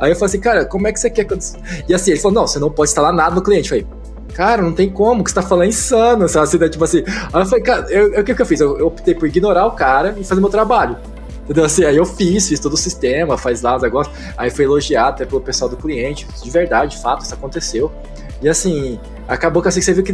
Aí 0.00 0.10
eu 0.10 0.16
falei 0.16 0.30
assim, 0.30 0.40
cara, 0.40 0.64
como 0.64 0.88
é 0.88 0.92
que 0.92 0.98
você 0.98 1.08
quer 1.08 1.24
que 1.24 1.32
eu. 1.32 1.38
E 1.88 1.94
assim, 1.94 2.10
ele 2.10 2.18
falou, 2.18 2.34
não, 2.34 2.46
você 2.48 2.58
não 2.58 2.72
pode 2.72 2.90
instalar 2.90 3.12
nada 3.12 3.36
no 3.36 3.42
cliente. 3.42 3.72
Eu 3.72 3.78
falei, 3.78 3.96
cara, 4.36 4.60
não 4.60 4.72
tem 4.72 4.90
como, 4.90 5.24
que 5.24 5.30
você 5.30 5.36
tá 5.36 5.42
falando 5.42 5.64
é 5.64 5.68
insano, 5.68 6.28
sabe? 6.28 6.44
Assim, 6.44 6.58
né? 6.58 6.68
Tipo 6.68 6.84
assim. 6.84 7.02
Aí 7.32 7.42
eu 7.42 7.46
falei, 7.46 7.64
cara, 7.64 7.86
o 8.20 8.22
que, 8.22 8.34
que 8.34 8.42
eu 8.42 8.46
fiz? 8.46 8.60
Eu, 8.60 8.78
eu 8.78 8.88
optei 8.88 9.14
por 9.14 9.26
ignorar 9.26 9.66
o 9.66 9.70
cara 9.70 10.14
e 10.18 10.22
fazer 10.22 10.42
meu 10.42 10.50
trabalho. 10.50 10.98
Entendeu? 11.44 11.64
Assim, 11.64 11.84
aí 11.84 11.96
eu 11.96 12.04
fiz, 12.04 12.46
fiz 12.46 12.60
todo 12.60 12.74
o 12.74 12.76
sistema, 12.76 13.38
faz 13.38 13.62
lá 13.62 13.76
os 13.76 13.82
negócios. 13.82 14.14
Aí 14.36 14.50
foi 14.50 14.66
elogiado 14.66 15.14
até 15.14 15.24
pelo 15.24 15.40
pessoal 15.40 15.70
do 15.70 15.76
cliente. 15.76 16.28
De 16.42 16.50
verdade, 16.50 16.96
de 16.96 17.02
fato, 17.02 17.22
isso 17.22 17.32
aconteceu. 17.32 17.90
E 18.42 18.48
assim, 18.48 19.00
acabou 19.26 19.62
que 19.62 19.68
assim, 19.68 19.80
você 19.80 19.94
viu 19.94 20.04
que 20.04 20.12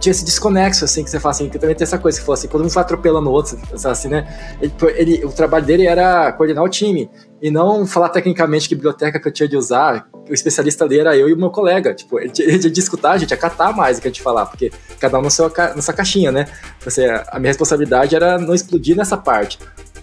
tinha 0.00 0.10
esse 0.10 0.24
desconexo, 0.24 0.84
assim, 0.84 1.04
que 1.04 1.10
você 1.10 1.20
fala 1.20 1.30
assim, 1.30 1.48
que 1.48 1.56
também 1.56 1.76
tem 1.76 1.84
essa 1.84 1.98
coisa, 1.98 2.18
que 2.18 2.24
falou 2.24 2.34
assim, 2.34 2.48
quando 2.48 2.64
um 2.64 2.68
vai 2.68 2.82
atropelando 2.82 3.30
o 3.30 3.32
outro, 3.32 3.56
assim, 3.84 4.08
né? 4.08 4.26
Ele, 4.60 4.72
ele, 4.96 5.24
o 5.24 5.30
trabalho 5.30 5.64
dele 5.64 5.86
era 5.86 6.32
coordenar 6.32 6.64
o 6.64 6.68
time. 6.68 7.08
E 7.42 7.50
não 7.50 7.86
falar 7.86 8.10
tecnicamente 8.10 8.68
que 8.68 8.74
biblioteca 8.74 9.18
que 9.18 9.26
eu 9.26 9.32
tinha 9.32 9.48
de 9.48 9.56
usar, 9.56 10.08
o 10.28 10.34
especialista 10.34 10.84
ali 10.84 11.00
era 11.00 11.16
eu 11.16 11.28
e 11.28 11.32
o 11.32 11.36
meu 11.36 11.50
colega. 11.50 11.94
Tipo, 11.94 12.20
ele 12.20 12.28
tinha, 12.28 12.58
de 12.58 12.80
escutar, 12.80 13.12
a 13.12 13.18
gente, 13.18 13.32
acatar 13.32 13.74
mais 13.74 13.98
o 13.98 14.02
que 14.02 14.08
a 14.08 14.10
gente 14.10 14.22
falar, 14.22 14.46
porque 14.46 14.70
cada 14.98 15.18
um 15.18 15.22
no 15.22 15.30
seu, 15.30 15.48
na 15.48 15.80
sua 15.80 15.94
caixinha, 15.94 16.30
né? 16.30 16.46
Então, 16.78 16.88
assim, 16.88 17.04
a 17.06 17.38
minha 17.38 17.50
responsabilidade 17.50 18.14
era 18.14 18.38
não 18.38 18.54
explodir 18.54 18.96
nessa 18.96 19.16
parte. 19.16 19.58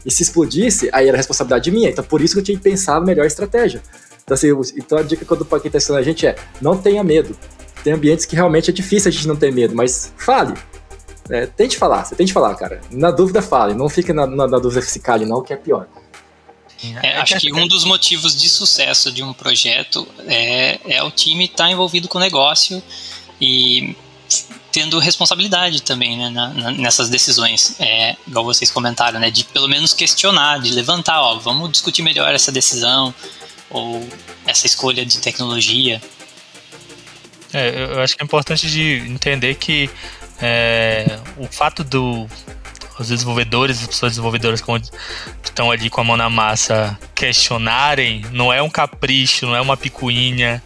E 0.06 0.12
se 0.12 0.24
explodisse, 0.24 0.90
aí 0.92 1.08
era 1.08 1.18
responsabilidade 1.18 1.70
minha. 1.70 1.90
Então, 1.90 2.04
por 2.04 2.22
isso 2.22 2.34
que 2.34 2.40
eu 2.40 2.44
tinha 2.44 2.58
que 2.58 2.64
pensar 2.64 3.00
na 3.00 3.06
melhor 3.06 3.26
estratégia. 3.26 3.82
Então, 4.24 4.34
assim, 4.34 4.50
então 4.76 4.98
a 4.98 5.04
dica 5.04 5.26
pra 5.36 5.60
quem 5.60 5.70
tá 5.70 5.78
ensinando 5.78 6.02
a 6.02 6.06
gente 6.06 6.26
é: 6.26 6.36
não 6.60 6.78
tenha 6.78 7.04
medo. 7.04 7.38
Tem 7.84 7.94
ambientes 7.94 8.26
que 8.26 8.36
realmente 8.36 8.72
é 8.72 8.74
difícil 8.74 9.10
a 9.10 9.12
gente 9.12 9.28
não 9.28 9.36
ter 9.36 9.52
medo, 9.52 9.76
mas 9.76 10.12
fale. 10.18 10.54
É, 11.30 11.46
tente 11.46 11.78
falar, 11.78 12.06
você 12.06 12.16
tem 12.16 12.26
que 12.26 12.34
falar, 12.34 12.56
cara. 12.56 12.82
Na 12.92 13.12
dúvida, 13.12 13.42
fale. 13.42 13.74
Não 13.74 13.90
fique 13.90 14.12
na, 14.14 14.26
na, 14.26 14.48
na 14.48 14.60
dúvida 14.60 14.82
se 14.82 15.00
cale, 15.00 15.26
não, 15.26 15.42
que 15.42 15.54
é 15.54 15.56
pior. 15.56 15.88
É, 17.02 17.08
é 17.08 17.18
acho 17.18 17.40
que 17.40 17.52
um 17.54 17.68
dos 17.68 17.84
motivos 17.84 18.36
de 18.36 18.50
sucesso 18.50 19.12
de 19.12 19.24
um 19.24 19.34
projeto 19.34 20.08
é, 20.28 20.80
é 20.88 21.04
o 21.04 21.10
time 21.10 21.46
estar 21.46 21.66
tá 21.66 21.72
envolvido 21.72 22.08
com 22.08 22.18
o 22.18 22.22
negócio 22.22 22.82
e 23.42 23.96
tendo 24.72 25.00
responsabilidade 25.00 25.82
também 25.82 26.18
né, 26.18 26.30
na, 26.30 26.50
na, 26.50 26.72
nessas 26.72 27.10
decisões, 27.10 27.76
é, 27.80 28.16
igual 28.28 28.46
vocês 28.46 28.70
comentaram, 28.70 29.20
né, 29.20 29.32
de 29.32 29.44
pelo 29.46 29.68
menos 29.68 29.94
questionar, 29.94 30.60
de 30.60 30.72
levantar, 30.72 31.20
ó, 31.22 31.40
vamos 31.40 31.72
discutir 31.72 32.04
melhor 32.04 32.34
essa 32.34 32.52
decisão 32.52 33.14
ou 33.70 34.08
essa 34.46 34.68
escolha 34.68 35.06
de 35.06 35.18
tecnologia. 35.20 36.02
É, 37.54 37.94
eu 37.94 38.02
acho 38.02 38.16
que 38.16 38.22
é 38.22 38.26
importante 38.26 38.70
de 38.70 39.04
entender 39.08 39.56
que 39.56 39.90
é, 40.40 41.20
o 41.38 41.48
fato 41.48 41.84
do 41.84 42.28
os 43.00 43.10
desenvolvedores, 43.10 43.82
as 43.82 43.88
pessoas 43.88 44.14
desenvolvedoras 44.14 44.62
que 44.62 44.72
estão 45.44 45.72
ali 45.72 45.90
com 45.90 46.02
a 46.02 46.04
mão 46.04 46.18
na 46.18 46.30
massa 46.30 46.98
questionarem, 47.14 48.24
não 48.32 48.52
é 48.52 48.62
um 48.62 48.70
capricho, 48.70 49.46
não 49.46 49.56
é 49.56 49.62
uma 49.62 49.78
picuinha. 49.78 50.62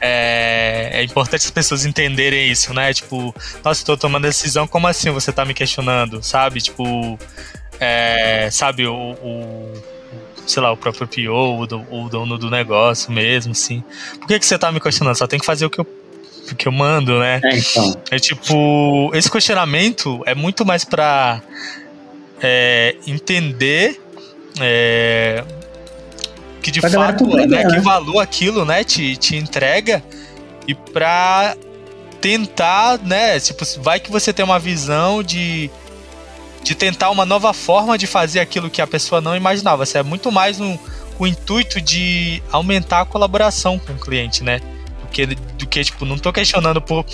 É, 0.00 0.90
é 0.92 1.02
importante 1.04 1.44
as 1.44 1.50
pessoas 1.50 1.84
entenderem 1.84 2.50
isso, 2.50 2.72
né? 2.74 2.92
Tipo, 2.92 3.34
nossa, 3.64 3.80
estou 3.80 3.96
tomando 3.96 4.22
decisão, 4.22 4.66
como 4.66 4.86
assim 4.86 5.10
você 5.10 5.30
está 5.30 5.44
me 5.44 5.54
questionando, 5.54 6.22
sabe? 6.22 6.60
Tipo, 6.60 7.18
é, 7.78 8.48
sabe, 8.50 8.86
o, 8.86 8.94
o, 8.94 9.72
sei 10.46 10.62
lá, 10.62 10.72
o 10.72 10.76
próprio 10.76 11.06
PO, 11.06 11.66
o, 11.90 12.04
o 12.04 12.08
dono 12.08 12.38
do 12.38 12.50
negócio 12.50 13.12
mesmo, 13.12 13.52
assim. 13.52 13.82
Por 14.18 14.26
que, 14.26 14.38
que 14.38 14.46
você 14.46 14.56
está 14.56 14.70
me 14.72 14.80
questionando? 14.80 15.16
Só 15.16 15.26
tem 15.26 15.38
que 15.38 15.46
fazer 15.46 15.66
o 15.66 15.70
que 15.70 15.80
eu 15.80 16.01
que 16.56 16.66
eu 16.66 16.72
mando, 16.72 17.18
né? 17.18 17.40
É, 17.44 17.56
então. 17.56 17.96
é 18.10 18.18
tipo, 18.18 19.10
esse 19.14 19.30
questionamento 19.30 20.22
é 20.26 20.34
muito 20.34 20.64
mais 20.64 20.84
para 20.84 21.40
é, 22.40 22.96
entender 23.06 24.00
é, 24.60 25.44
que 26.62 26.70
de 26.70 26.80
fato, 26.80 27.26
né, 27.26 27.46
né, 27.46 27.64
que 27.66 27.80
valor 27.80 28.20
aquilo, 28.20 28.64
né, 28.64 28.84
te, 28.84 29.16
te 29.16 29.36
entrega 29.36 30.02
e 30.66 30.74
para 30.74 31.56
tentar, 32.20 32.98
né, 32.98 33.38
tipo, 33.40 33.64
vai 33.80 33.98
que 33.98 34.10
você 34.10 34.32
tem 34.32 34.44
uma 34.44 34.58
visão 34.58 35.22
de 35.22 35.70
de 36.62 36.76
tentar 36.76 37.10
uma 37.10 37.26
nova 37.26 37.52
forma 37.52 37.98
de 37.98 38.06
fazer 38.06 38.38
aquilo 38.38 38.70
que 38.70 38.80
a 38.80 38.86
pessoa 38.86 39.20
não 39.20 39.36
imaginava. 39.36 39.84
Você 39.84 39.98
é 39.98 40.02
muito 40.04 40.30
mais 40.30 40.60
um, 40.60 40.78
o 41.18 41.26
intuito 41.26 41.80
de 41.80 42.40
aumentar 42.52 43.00
a 43.00 43.04
colaboração 43.04 43.80
com 43.80 43.92
o 43.92 43.98
cliente, 43.98 44.44
né? 44.44 44.60
Que, 45.12 45.26
do 45.26 45.66
que, 45.66 45.84
tipo, 45.84 46.04
não 46.04 46.18
tô 46.18 46.32
questionando 46.32 46.80
por 46.80 47.04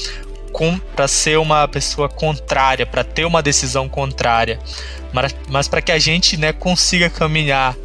para 0.96 1.06
ser 1.06 1.38
uma 1.38 1.68
pessoa 1.68 2.08
contrária, 2.08 2.84
para 2.84 3.04
ter 3.04 3.24
uma 3.24 3.40
decisão 3.40 3.88
contrária, 3.88 4.58
mas, 5.12 5.32
mas 5.48 5.68
para 5.68 5.80
que 5.80 5.92
a 5.92 5.98
gente 5.98 6.37
né, 6.37 6.52
consiga 6.52 7.08
caminhar 7.08 7.76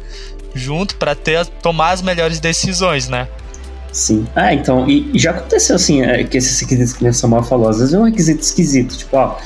junto 0.54 0.96
para 0.96 1.14
ter 1.14 1.46
tomar 1.62 1.90
as 1.90 2.02
melhores 2.02 2.40
decisões, 2.40 3.08
né? 3.08 3.28
Sim. 3.92 4.26
Ah, 4.34 4.52
então, 4.52 4.88
e, 4.88 5.08
e 5.14 5.18
já 5.18 5.30
aconteceu 5.30 5.76
assim, 5.76 6.02
é, 6.02 6.24
que 6.24 6.36
esses 6.36 6.58
requisitos 6.58 6.94
que 6.94 7.06
o 7.06 7.14
Samuel 7.14 7.44
falou, 7.44 7.68
às 7.68 7.78
vezes 7.78 7.94
é 7.94 7.98
um 7.98 8.04
requisito 8.04 8.42
esquisito, 8.42 8.96
tipo, 8.96 9.16
ó, 9.16 9.36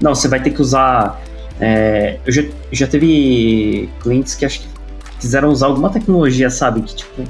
não, 0.00 0.14
você 0.14 0.28
vai 0.28 0.40
ter 0.40 0.50
que 0.50 0.60
usar. 0.60 1.20
É, 1.58 2.18
eu 2.24 2.32
já, 2.32 2.42
já 2.70 2.86
teve 2.86 3.88
clientes 4.00 4.34
que 4.34 4.44
acho 4.44 4.60
que 4.60 4.68
quiseram 5.18 5.48
usar 5.48 5.66
alguma 5.66 5.90
tecnologia, 5.90 6.50
sabe? 6.50 6.82
Que 6.82 6.94
tipo, 6.96 7.24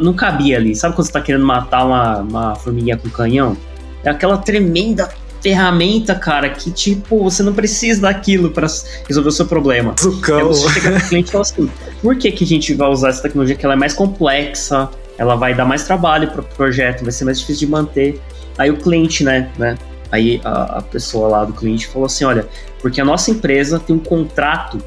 não 0.00 0.14
cabia 0.14 0.56
ali. 0.56 0.74
Sabe 0.74 0.94
quando 0.94 1.06
você 1.06 1.12
tá 1.12 1.20
querendo 1.20 1.44
matar 1.44 1.84
uma, 1.84 2.18
uma 2.18 2.56
formiguinha 2.56 2.96
com 2.96 3.08
canhão? 3.10 3.56
É 4.02 4.10
aquela 4.10 4.38
tremenda 4.38 5.08
ferramenta, 5.42 6.14
cara, 6.14 6.50
que 6.50 6.70
tipo, 6.70 7.22
você 7.22 7.42
não 7.42 7.52
precisa 7.52 8.02
daquilo 8.02 8.50
para 8.50 8.66
resolver 9.06 9.28
o 9.28 9.32
seu 9.32 9.46
problema. 9.46 9.94
Zucão. 9.98 10.48
você 10.48 10.68
chega 10.80 10.90
pro 10.92 11.08
cliente 11.08 11.28
e 11.28 11.32
fala 11.32 11.42
assim: 11.42 11.70
por 12.02 12.16
que, 12.16 12.30
que 12.32 12.44
a 12.44 12.46
gente 12.46 12.74
vai 12.74 12.88
usar 12.88 13.08
essa 13.08 13.22
tecnologia 13.22 13.56
que 13.56 13.64
ela 13.64 13.74
é 13.74 13.76
mais 13.76 13.94
complexa, 13.94 14.88
ela 15.18 15.36
vai 15.36 15.54
dar 15.54 15.64
mais 15.64 15.84
trabalho 15.84 16.30
para 16.30 16.40
o 16.40 16.44
projeto, 16.44 17.02
vai 17.02 17.12
ser 17.12 17.24
mais 17.24 17.40
difícil 17.40 17.66
de 17.66 17.72
manter. 17.72 18.20
Aí 18.58 18.70
o 18.70 18.76
cliente, 18.76 19.24
né, 19.24 19.50
né? 19.58 19.76
Aí 20.12 20.40
a, 20.44 20.78
a 20.78 20.82
pessoa 20.82 21.28
lá 21.28 21.44
do 21.44 21.52
cliente 21.52 21.86
falou 21.86 22.06
assim: 22.06 22.24
olha, 22.24 22.46
porque 22.80 23.00
a 23.00 23.04
nossa 23.04 23.30
empresa 23.30 23.78
tem 23.78 23.94
um 23.96 24.00
contrato 24.00 24.78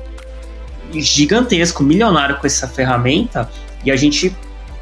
gigantesco, 0.94 1.82
milionário 1.82 2.38
com 2.38 2.46
essa 2.46 2.68
ferramenta 2.68 3.50
e 3.84 3.92
a 3.92 3.96
gente 3.96 4.36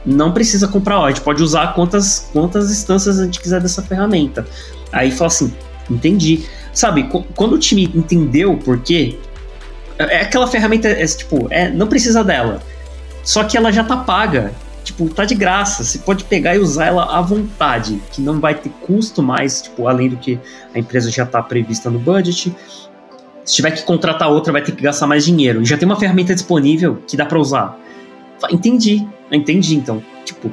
não 0.06 0.32
precisa 0.32 0.68
comprar, 0.68 1.08
gente 1.10 1.22
pode 1.22 1.44
usar 1.44 1.74
quantas, 1.74 2.30
quantas 2.34 2.72
instâncias 2.72 3.20
a 3.20 3.26
gente 3.26 3.40
quiser 3.40 3.62
dessa 3.62 3.82
ferramenta. 3.82 4.46
Aí 4.92 5.12
fala 5.12 5.28
assim, 5.28 5.54
entendi. 5.90 6.46
Sabe, 6.74 7.10
quando 7.36 7.54
o 7.54 7.60
time 7.60 7.84
entendeu 7.94 8.58
por 8.58 8.80
quê, 8.80 9.18
é, 10.00 10.18
é 10.18 10.22
aquela 10.22 10.48
ferramenta, 10.48 10.88
é, 10.88 11.06
tipo, 11.06 11.48
é, 11.50 11.70
não 11.70 11.88
precisa 11.88 12.24
dela. 12.24 12.62
Só 13.24 13.44
que 13.44 13.58
ela 13.58 13.72
já 13.72 13.84
tá 13.84 13.98
paga. 13.98 14.52
Tipo, 14.84 15.08
tá 15.10 15.26
de 15.26 15.36
graça. 15.36 15.84
Você 15.84 16.00
pode 16.00 16.24
pegar 16.24 16.56
e 16.56 16.60
usar 16.60 16.88
ela 16.88 17.18
à 17.18 17.22
vontade, 17.22 18.02
que 18.12 18.20
não 18.20 18.40
vai 18.40 18.56
ter 18.56 18.70
custo 18.82 19.22
mais, 19.22 19.62
tipo, 19.62 19.88
além 19.88 20.10
do 20.10 20.18
que 20.18 20.40
a 20.74 20.80
empresa 20.80 21.12
já 21.12 21.26
tá 21.26 21.42
prevista 21.42 21.90
no 21.90 22.00
budget. 22.00 22.56
Se 23.46 23.56
tiver 23.56 23.72
que 23.72 23.84
contratar 23.84 24.30
outra, 24.30 24.52
vai 24.52 24.64
ter 24.64 24.72
que 24.72 24.82
gastar 24.82 25.06
mais 25.06 25.24
dinheiro. 25.24 25.62
E 25.62 25.66
já 25.66 25.78
tem 25.78 25.86
uma 25.86 26.00
ferramenta 26.00 26.34
disponível 26.34 26.98
que 27.08 27.16
dá 27.16 27.26
para 27.26 27.40
usar. 27.40 27.78
Entendi, 28.50 29.08
entendi. 29.38 29.76
Então, 29.76 30.04
tipo, 30.26 30.52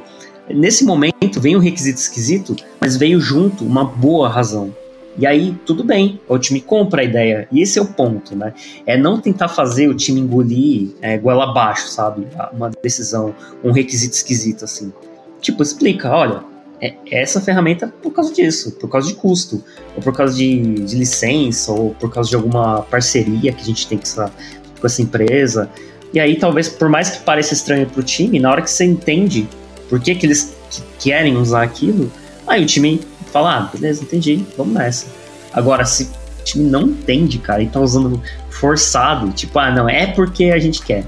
nesse 0.49 0.83
momento 0.83 1.39
vem 1.39 1.55
um 1.55 1.59
requisito 1.59 1.99
esquisito, 1.99 2.55
mas 2.79 2.95
veio 2.95 3.19
junto 3.19 3.63
uma 3.63 3.83
boa 3.83 4.29
razão. 4.29 4.73
E 5.17 5.27
aí, 5.27 5.53
tudo 5.65 5.83
bem, 5.83 6.19
o 6.29 6.37
time 6.37 6.61
compra 6.61 7.01
a 7.01 7.03
ideia. 7.03 7.47
E 7.51 7.61
esse 7.61 7.77
é 7.77 7.81
o 7.81 7.85
ponto, 7.85 8.35
né? 8.35 8.53
É 8.85 8.95
não 8.95 9.19
tentar 9.19 9.49
fazer 9.49 9.89
o 9.89 9.93
time 9.93 10.21
engolir 10.21 10.91
é, 11.01 11.17
goela 11.17 11.49
abaixo, 11.49 11.89
sabe? 11.89 12.25
Uma 12.53 12.71
decisão, 12.81 13.35
um 13.61 13.71
requisito 13.71 14.13
esquisito, 14.13 14.63
assim. 14.63 14.93
Tipo, 15.41 15.61
explica, 15.61 16.09
olha, 16.09 16.41
é 16.81 16.95
essa 17.11 17.41
ferramenta 17.41 17.93
por 18.01 18.11
causa 18.11 18.33
disso, 18.33 18.71
por 18.73 18.89
causa 18.89 19.09
de 19.09 19.15
custo, 19.15 19.61
ou 19.95 20.01
por 20.01 20.15
causa 20.15 20.33
de, 20.33 20.75
de 20.85 20.95
licença, 20.95 21.71
ou 21.71 21.93
por 21.95 22.09
causa 22.09 22.29
de 22.29 22.35
alguma 22.37 22.83
parceria 22.83 23.51
que 23.51 23.61
a 23.61 23.65
gente 23.65 23.87
tem 23.87 23.97
com 23.97 24.03
essa, 24.03 24.31
com 24.79 24.87
essa 24.87 25.01
empresa. 25.01 25.69
E 26.13 26.19
aí, 26.19 26.35
talvez, 26.35 26.67
por 26.67 26.89
mais 26.89 27.09
que 27.09 27.23
pareça 27.23 27.53
estranho 27.53 27.85
pro 27.85 28.01
time, 28.01 28.39
na 28.39 28.51
hora 28.51 28.61
que 28.61 28.71
você 28.71 28.83
entende 28.83 29.47
por 29.89 29.99
que, 29.99 30.15
que 30.15 30.25
eles 30.25 30.55
querem 30.99 31.37
usar 31.37 31.63
aquilo, 31.63 32.11
aí 32.47 32.63
o 32.63 32.65
time 32.65 33.01
fala, 33.31 33.57
ah, 33.57 33.69
beleza, 33.73 34.03
entendi, 34.03 34.43
vamos 34.57 34.73
nessa. 34.73 35.07
Agora, 35.53 35.85
se 35.85 36.03
o 36.03 36.43
time 36.43 36.69
não 36.69 36.81
entende, 36.81 37.37
cara, 37.37 37.61
e 37.61 37.67
tá 37.67 37.79
usando 37.79 38.21
forçado, 38.49 39.29
tipo, 39.31 39.57
ah, 39.59 39.71
não, 39.71 39.87
é 39.87 40.07
porque 40.07 40.45
a 40.45 40.59
gente 40.59 40.81
quer. 40.81 41.05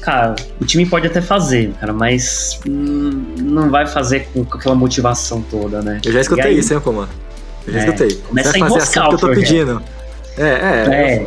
Cara, 0.00 0.34
o 0.60 0.64
time 0.64 0.84
pode 0.84 1.06
até 1.06 1.22
fazer, 1.22 1.72
cara, 1.80 1.92
mas 1.92 2.60
hum, 2.68 3.24
não 3.38 3.70
vai 3.70 3.86
fazer 3.86 4.28
com, 4.32 4.44
com, 4.44 4.58
aquela 4.58 4.74
motivação 4.74 5.42
toda, 5.50 5.80
né? 5.80 6.00
Eu 6.04 6.12
já 6.12 6.20
escutei 6.20 6.44
aí, 6.44 6.58
isso, 6.58 6.74
hein, 6.74 6.80
Comando? 6.80 7.08
Eu 7.66 7.72
já 7.72 7.78
é, 7.78 7.84
escutei. 7.84 8.16
Começa 8.16 8.50
a 8.50 8.58
fazer 8.58 8.78
assim 8.78 9.00
que 9.00 9.14
eu 9.14 9.18
tô 9.18 9.28
pedindo. 9.30 9.82
É, 10.36 10.42
é, 10.42 10.90
é, 10.90 11.26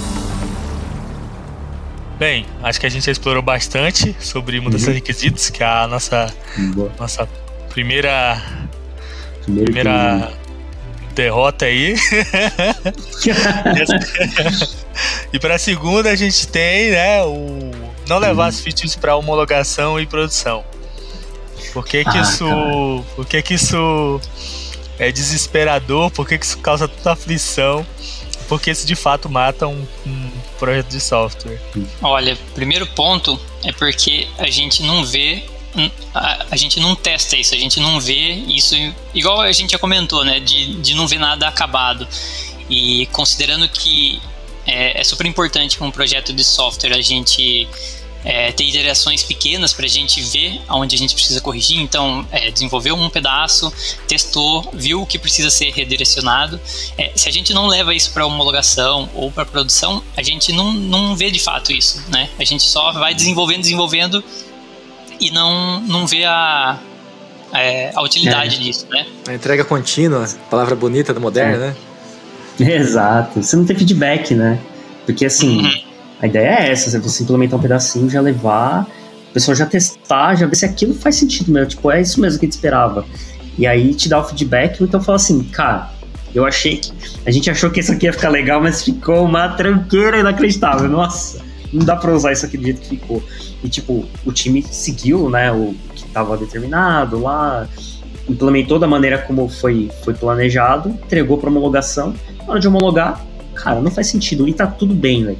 Bem, 2.21 2.45
acho 2.61 2.79
que 2.79 2.85
a 2.85 2.89
gente 2.89 3.03
já 3.03 3.11
explorou 3.11 3.41
bastante 3.41 4.15
sobre 4.19 4.59
mudança 4.59 4.85
uhum. 4.85 4.91
de 4.91 4.99
requisitos, 4.99 5.49
que 5.49 5.63
é 5.63 5.65
a 5.65 5.87
nossa, 5.87 6.31
nossa 6.99 7.27
primeira. 7.67 8.39
Primeiro 9.41 9.65
primeira 9.65 10.31
derrota 11.15 11.65
aí. 11.65 11.95
e 15.33 15.39
para 15.39 15.55
a 15.55 15.57
segunda 15.57 16.11
a 16.11 16.15
gente 16.15 16.47
tem, 16.47 16.91
né, 16.91 17.23
o 17.23 17.71
não 18.07 18.19
levar 18.19 18.43
uhum. 18.43 18.49
as 18.49 18.59
features 18.59 18.95
para 18.95 19.15
homologação 19.15 19.99
e 19.99 20.05
produção. 20.05 20.63
Por 21.73 21.83
que 21.83 22.05
que 22.05 22.17
ah, 22.19 22.21
isso, 22.21 22.45
cara. 22.45 23.01
por 23.15 23.25
que 23.25 23.41
que 23.41 23.55
isso 23.55 24.21
é 24.99 25.11
desesperador, 25.11 26.11
por 26.11 26.27
que, 26.27 26.37
que 26.37 26.45
isso 26.45 26.59
causa 26.59 26.87
tanta 26.87 27.13
aflição, 27.13 27.83
porque 28.47 28.69
isso 28.69 28.85
de 28.85 28.93
fato 28.93 29.27
mata 29.27 29.65
um, 29.65 29.87
um 30.05 30.29
projeto 30.61 30.89
de 30.89 31.01
software. 31.01 31.59
Olha, 32.03 32.37
primeiro 32.53 32.85
ponto 32.85 33.39
é 33.63 33.71
porque 33.71 34.27
a 34.37 34.47
gente 34.47 34.83
não 34.83 35.03
vê 35.03 35.43
a, 36.13 36.45
a, 36.51 36.55
gente 36.55 36.79
não 36.79 36.95
testa 36.95 37.35
isso, 37.35 37.55
a 37.55 37.57
gente 37.57 37.79
não 37.79 37.99
vê 37.99 38.33
isso, 38.33 38.75
igual 39.13 39.41
a 39.41 39.51
gente 39.51 39.71
já 39.71 39.79
comentou, 39.79 40.23
né, 40.23 40.39
de, 40.39 40.75
de 40.75 40.93
não 40.93 41.07
ver 41.07 41.17
nada 41.17 41.47
acabado. 41.47 42.07
E 42.69 43.07
considerando 43.07 43.67
que 43.67 44.21
é, 44.67 45.01
é 45.01 45.03
super 45.03 45.25
importante 45.25 45.77
com 45.77 45.87
um 45.87 45.91
projeto 45.91 46.31
de 46.31 46.43
software 46.43 46.93
a 46.93 47.01
gente 47.01 47.67
é, 48.23 48.51
ter 48.51 48.63
iterações 48.65 49.23
pequenas 49.23 49.73
para 49.73 49.85
a 49.85 49.89
gente 49.89 50.21
ver 50.21 50.61
aonde 50.67 50.95
a 50.95 50.97
gente 50.97 51.13
precisa 51.13 51.41
corrigir. 51.41 51.79
Então, 51.79 52.25
é, 52.31 52.51
desenvolveu 52.51 52.95
um 52.95 53.09
pedaço, 53.09 53.71
testou, 54.07 54.69
viu 54.73 55.01
o 55.01 55.05
que 55.05 55.17
precisa 55.17 55.49
ser 55.49 55.71
redirecionado. 55.71 56.59
É, 56.97 57.11
se 57.15 57.27
a 57.27 57.31
gente 57.31 57.53
não 57.53 57.67
leva 57.67 57.93
isso 57.93 58.11
para 58.11 58.25
homologação 58.25 59.09
ou 59.13 59.31
para 59.31 59.45
produção, 59.45 60.03
a 60.15 60.21
gente 60.21 60.53
não, 60.53 60.71
não 60.73 61.15
vê 61.15 61.31
de 61.31 61.39
fato 61.39 61.71
isso, 61.71 62.03
né? 62.09 62.29
A 62.39 62.43
gente 62.43 62.63
só 62.63 62.91
vai 62.91 63.13
desenvolvendo, 63.13 63.61
desenvolvendo 63.61 64.23
e 65.19 65.31
não, 65.31 65.81
não 65.81 66.07
vê 66.07 66.25
a, 66.25 66.79
é, 67.53 67.91
a 67.95 68.01
utilidade 68.01 68.55
é. 68.55 68.59
disso, 68.59 68.87
né? 68.89 69.05
A 69.27 69.33
entrega 69.33 69.65
contínua, 69.65 70.27
palavra 70.49 70.75
bonita 70.75 71.13
do 71.13 71.21
moderno, 71.21 71.59
né? 71.59 71.75
Exato. 72.59 73.41
Você 73.41 73.55
não 73.55 73.65
tem 73.65 73.75
feedback, 73.75 74.35
né? 74.35 74.59
Porque 75.05 75.25
assim. 75.25 75.61
Uhum 75.61 75.90
a 76.21 76.27
ideia 76.27 76.47
é 76.47 76.71
essa, 76.71 76.99
você 76.99 77.23
implementar 77.23 77.57
um 77.57 77.61
pedacinho, 77.61 78.09
já 78.09 78.21
levar, 78.21 78.81
a 78.81 79.33
pessoa 79.33 79.55
já 79.55 79.65
testar, 79.65 80.35
já 80.35 80.45
ver 80.45 80.55
se 80.55 80.65
aquilo 80.65 80.93
faz 80.93 81.15
sentido 81.15 81.51
mesmo, 81.51 81.69
tipo, 81.69 81.89
é 81.89 81.99
isso 81.99 82.21
mesmo 82.21 82.39
que 82.39 82.45
a 82.45 82.47
gente 82.47 82.53
esperava. 82.53 83.05
E 83.57 83.65
aí 83.65 83.93
te 83.93 84.07
dá 84.07 84.19
o 84.19 84.23
feedback, 84.23 84.83
então 84.83 85.01
fala 85.01 85.15
assim, 85.15 85.43
cara, 85.43 85.89
eu 86.33 86.45
achei 86.45 86.77
que. 86.77 86.91
A 87.25 87.31
gente 87.31 87.49
achou 87.49 87.69
que 87.69 87.79
isso 87.79 87.91
aqui 87.91 88.05
ia 88.05 88.13
ficar 88.13 88.29
legal, 88.29 88.61
mas 88.61 88.83
ficou 88.83 89.25
uma 89.25 89.49
tranqueira 89.49 90.19
inacreditável. 90.19 90.87
Nossa, 90.87 91.41
não 91.73 91.83
dá 91.83 91.95
pra 91.95 92.13
usar 92.13 92.31
isso 92.31 92.45
aqui 92.45 92.57
do 92.57 92.63
jeito 92.63 92.81
que 92.81 92.89
ficou. 92.89 93.23
E 93.63 93.69
tipo, 93.69 94.05
o 94.25 94.31
time 94.31 94.63
seguiu, 94.63 95.29
né, 95.29 95.51
o 95.51 95.75
que 95.95 96.05
estava 96.05 96.37
determinado 96.37 97.19
lá, 97.19 97.67
implementou 98.29 98.79
da 98.79 98.87
maneira 98.87 99.17
como 99.17 99.49
foi, 99.49 99.89
foi 100.03 100.13
planejado, 100.13 100.89
entregou 100.89 101.37
para 101.37 101.49
homologação. 101.49 102.13
Na 102.45 102.51
hora 102.51 102.59
de 102.59 102.67
homologar, 102.67 103.25
cara, 103.55 103.81
não 103.81 103.91
faz 103.91 104.07
sentido. 104.07 104.47
E 104.47 104.53
tá 104.53 104.67
tudo 104.67 104.93
bem, 104.93 105.25
velho. 105.25 105.39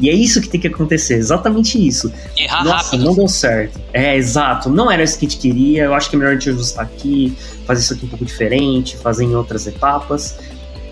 E 0.00 0.08
é 0.08 0.12
isso 0.12 0.40
que 0.40 0.48
tem 0.48 0.60
que 0.60 0.66
acontecer, 0.66 1.14
exatamente 1.14 1.84
isso. 1.84 2.12
Errar 2.36 2.64
Nossa, 2.64 2.84
rápido. 2.84 3.04
não 3.04 3.14
deu 3.14 3.28
certo. 3.28 3.80
É, 3.92 4.16
exato. 4.16 4.68
Não 4.68 4.90
era 4.90 5.02
isso 5.02 5.18
que 5.18 5.26
a 5.26 5.28
gente 5.28 5.40
queria. 5.40 5.84
Eu 5.84 5.94
acho 5.94 6.10
que 6.10 6.16
é 6.16 6.18
melhor 6.18 6.32
a 6.32 6.34
gente 6.34 6.50
ajustar 6.50 6.84
aqui, 6.84 7.36
fazer 7.66 7.82
isso 7.82 7.94
aqui 7.94 8.06
um 8.06 8.08
pouco 8.08 8.24
diferente, 8.24 8.96
fazer 8.96 9.24
em 9.24 9.34
outras 9.34 9.66
etapas. 9.66 10.38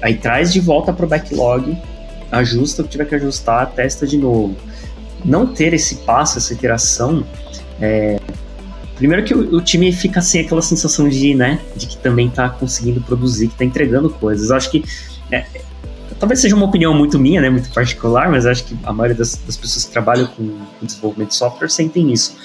Aí 0.03 0.15
traz 0.15 0.53
de 0.53 0.61
volta 0.61 0.93
pro 0.93 1.07
backlog, 1.07 1.77
ajusta 2.31 2.83
o 2.83 2.85
que 2.85 2.93
tiver 2.93 3.05
que 3.07 3.15
ajustar, 3.17 3.71
testa 3.73 4.07
de 4.07 4.17
novo. 4.17 4.57
Não 5.25 5.47
ter 5.47 5.75
esse 5.75 5.97
passo, 5.97 6.39
essa 6.39 6.53
iteração, 6.53 7.25
é, 7.81 8.19
Primeiro 9.01 9.25
que 9.25 9.33
o, 9.33 9.57
o, 9.57 9.63
time 9.63 9.91
fica 9.93 10.21
sem 10.21 10.43
aquela 10.43 10.61
sensação 10.61 11.09
de, 11.09 11.35
né, 11.35 11.59
de 11.75 11.87
que 11.87 11.97
também 11.97 12.29
tá 12.29 12.51
conseguindo 12.51 13.01
produzir, 13.01 13.49
que 13.49 13.55
tá 13.57 13.65
entregando 13.65 14.11
coisas. 14.11 14.51
Eu 14.51 14.57
acho 14.57 14.71
que 14.71 14.85
é, 15.33 15.47
talvez 16.21 16.41
seja 16.41 16.55
uma 16.55 16.67
opinião 16.67 16.95
muito 16.95 17.19
minha, 17.19 17.41
né, 17.41 17.51
muito 17.51 17.71
particular, 17.71 18.31
mas 18.31 18.47
acho 18.47 18.65
que 18.65 18.79
a 18.85 18.93
maioria 18.93 19.17
das, 19.17 19.35
das 19.35 19.57
pessoas 19.57 19.87
que 19.87 19.91
trabalham 19.91 20.29
com, 20.29 20.47
com 20.79 20.87
desenvolvimento 20.87 21.31
de 21.31 21.35
software 21.35 21.69
sentem 21.69 22.13
isso 22.13 22.37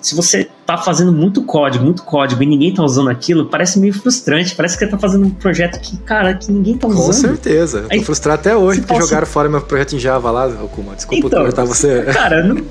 se 0.00 0.14
você 0.14 0.48
tá 0.64 0.78
fazendo 0.78 1.12
muito 1.12 1.42
código, 1.42 1.84
muito 1.84 2.02
código 2.02 2.42
e 2.42 2.46
ninguém 2.46 2.72
tá 2.72 2.82
usando 2.82 3.10
aquilo, 3.10 3.46
parece 3.46 3.78
meio 3.78 3.92
frustrante. 3.92 4.54
Parece 4.54 4.78
que 4.78 4.84
você 4.84 4.90
tá 4.90 4.98
fazendo 4.98 5.26
um 5.26 5.30
projeto 5.30 5.78
que, 5.78 5.96
cara, 5.98 6.34
que 6.34 6.50
ninguém 6.50 6.76
tá 6.76 6.88
usando. 6.88 7.06
Com 7.06 7.12
certeza. 7.12 7.86
Aí, 7.90 8.02
frustrado 8.02 8.40
até 8.40 8.56
hoje 8.56 8.80
porque 8.80 8.94
jogaram 9.02 9.24
assim, 9.24 9.32
fora 9.32 9.48
meu 9.48 9.60
projeto 9.60 9.94
em 9.94 9.98
Java 9.98 10.30
lá, 10.30 10.46
Okuma. 10.46 10.94
Desculpa 10.94 11.26
então, 11.26 11.42
cortar 11.42 11.64
você. 11.64 12.04
Cara, 12.12 12.42
não 12.42 12.64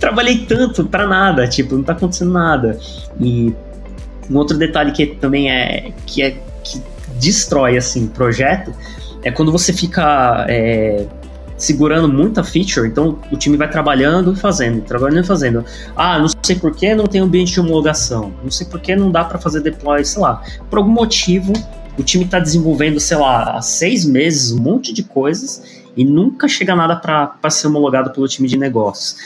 trabalhei 0.00 0.44
tanto 0.46 0.84
para 0.84 1.06
nada, 1.06 1.46
tipo, 1.46 1.76
não 1.76 1.84
tá 1.84 1.92
acontecendo 1.92 2.32
nada. 2.32 2.76
E 3.20 3.54
um 4.28 4.36
outro 4.36 4.58
detalhe 4.58 4.90
que 4.90 5.06
também 5.06 5.50
é 5.50 5.92
que 6.06 6.22
é 6.22 6.36
que 6.64 6.82
destrói 7.20 7.76
assim 7.76 8.08
projeto 8.08 8.74
é 9.24 9.30
quando 9.30 9.50
você 9.50 9.72
fica 9.72 10.46
é, 10.48 11.06
segurando 11.56 12.08
muita 12.08 12.44
feature, 12.44 12.86
então 12.86 13.18
o 13.32 13.36
time 13.36 13.56
vai 13.56 13.68
trabalhando 13.68 14.32
e 14.32 14.36
fazendo, 14.36 14.82
trabalhando 14.82 15.24
e 15.24 15.26
fazendo. 15.26 15.64
Ah, 15.96 16.18
não 16.18 16.28
sei 16.42 16.56
por 16.56 16.74
que 16.76 16.94
não 16.94 17.06
tem 17.06 17.20
ambiente 17.20 17.52
de 17.52 17.60
homologação, 17.60 18.32
não 18.42 18.50
sei 18.50 18.66
por 18.66 18.80
que 18.80 18.94
não 18.94 19.10
dá 19.10 19.24
para 19.24 19.38
fazer 19.38 19.60
deploy, 19.60 20.04
sei 20.04 20.20
lá. 20.20 20.42
Por 20.68 20.78
algum 20.78 20.92
motivo, 20.92 21.52
o 21.98 22.02
time 22.02 22.24
está 22.24 22.38
desenvolvendo, 22.38 23.00
sei 23.00 23.16
lá, 23.16 23.56
há 23.56 23.62
seis 23.62 24.04
meses 24.04 24.52
um 24.52 24.60
monte 24.60 24.92
de 24.92 25.02
coisas 25.02 25.62
e 25.96 26.04
nunca 26.04 26.46
chega 26.46 26.74
nada 26.74 26.96
para 26.96 27.50
ser 27.50 27.68
homologado 27.68 28.10
pelo 28.10 28.28
time 28.28 28.46
de 28.46 28.58
negócios. 28.58 29.16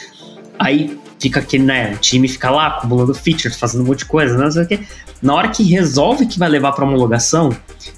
Aí 0.58 0.98
fica 1.18 1.40
aquele, 1.40 1.64
né, 1.64 1.96
time 2.00 2.28
fica 2.28 2.50
lá 2.50 2.68
acumulando 2.68 3.14
features, 3.14 3.58
fazendo 3.58 3.82
um 3.82 3.86
monte 3.86 4.00
de 4.00 4.04
coisa, 4.04 4.36
não 4.36 4.50
sei 4.50 4.62
o 4.62 4.66
que. 4.66 4.80
Na 5.20 5.34
hora 5.34 5.48
que 5.48 5.64
resolve 5.64 6.26
que 6.26 6.38
vai 6.38 6.48
levar 6.48 6.72
para 6.72 6.84
homologação, 6.84 7.50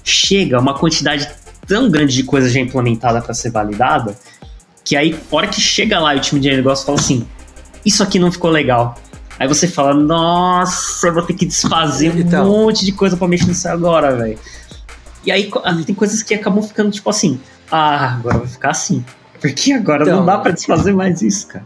chega 0.03 0.59
uma 0.59 0.73
quantidade 0.73 1.29
tão 1.71 1.89
grande 1.89 2.13
de 2.13 2.23
coisa 2.23 2.49
já 2.49 2.59
implementada 2.59 3.21
para 3.21 3.33
ser 3.33 3.49
validada, 3.49 4.13
que 4.83 4.97
aí, 4.97 5.17
hora 5.31 5.47
que 5.47 5.61
chega 5.61 5.97
lá 6.01 6.13
e 6.13 6.17
o 6.17 6.21
time 6.21 6.41
de 6.41 6.53
negócio 6.53 6.85
fala 6.85 6.99
assim: 6.99 7.25
Isso 7.85 8.03
aqui 8.03 8.19
não 8.19 8.29
ficou 8.29 8.51
legal. 8.51 8.95
Aí 9.39 9.47
você 9.47 9.69
fala: 9.69 9.93
Nossa, 9.93 11.07
eu 11.07 11.13
vou 11.13 11.23
ter 11.23 11.33
que 11.33 11.45
desfazer 11.45 12.13
então, 12.17 12.45
um 12.45 12.65
monte 12.65 12.83
de 12.83 12.91
coisa 12.91 13.15
para 13.15 13.25
mexer 13.25 13.47
nisso 13.47 13.69
agora, 13.69 14.13
velho. 14.17 14.37
E 15.25 15.31
aí 15.31 15.49
tem 15.85 15.95
coisas 15.95 16.21
que 16.21 16.33
acabam 16.33 16.61
ficando 16.61 16.91
tipo 16.91 17.09
assim: 17.09 17.39
Ah, 17.71 18.15
agora 18.15 18.39
vai 18.39 18.47
ficar 18.47 18.71
assim. 18.71 19.05
Porque 19.39 19.71
agora 19.71 20.03
então, 20.03 20.17
não 20.17 20.25
dá 20.25 20.37
para 20.39 20.51
desfazer 20.51 20.93
mais 20.93 21.21
isso, 21.21 21.47
cara. 21.47 21.65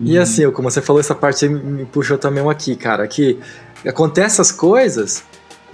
E 0.00 0.16
assim, 0.16 0.48
como 0.52 0.70
você 0.70 0.80
falou, 0.80 1.00
essa 1.00 1.16
parte 1.16 1.48
me 1.48 1.84
puxou 1.84 2.16
também 2.16 2.48
aqui, 2.48 2.76
cara, 2.76 3.06
que 3.08 3.38
acontece 3.84 4.40
essas 4.40 4.52
coisas 4.52 5.24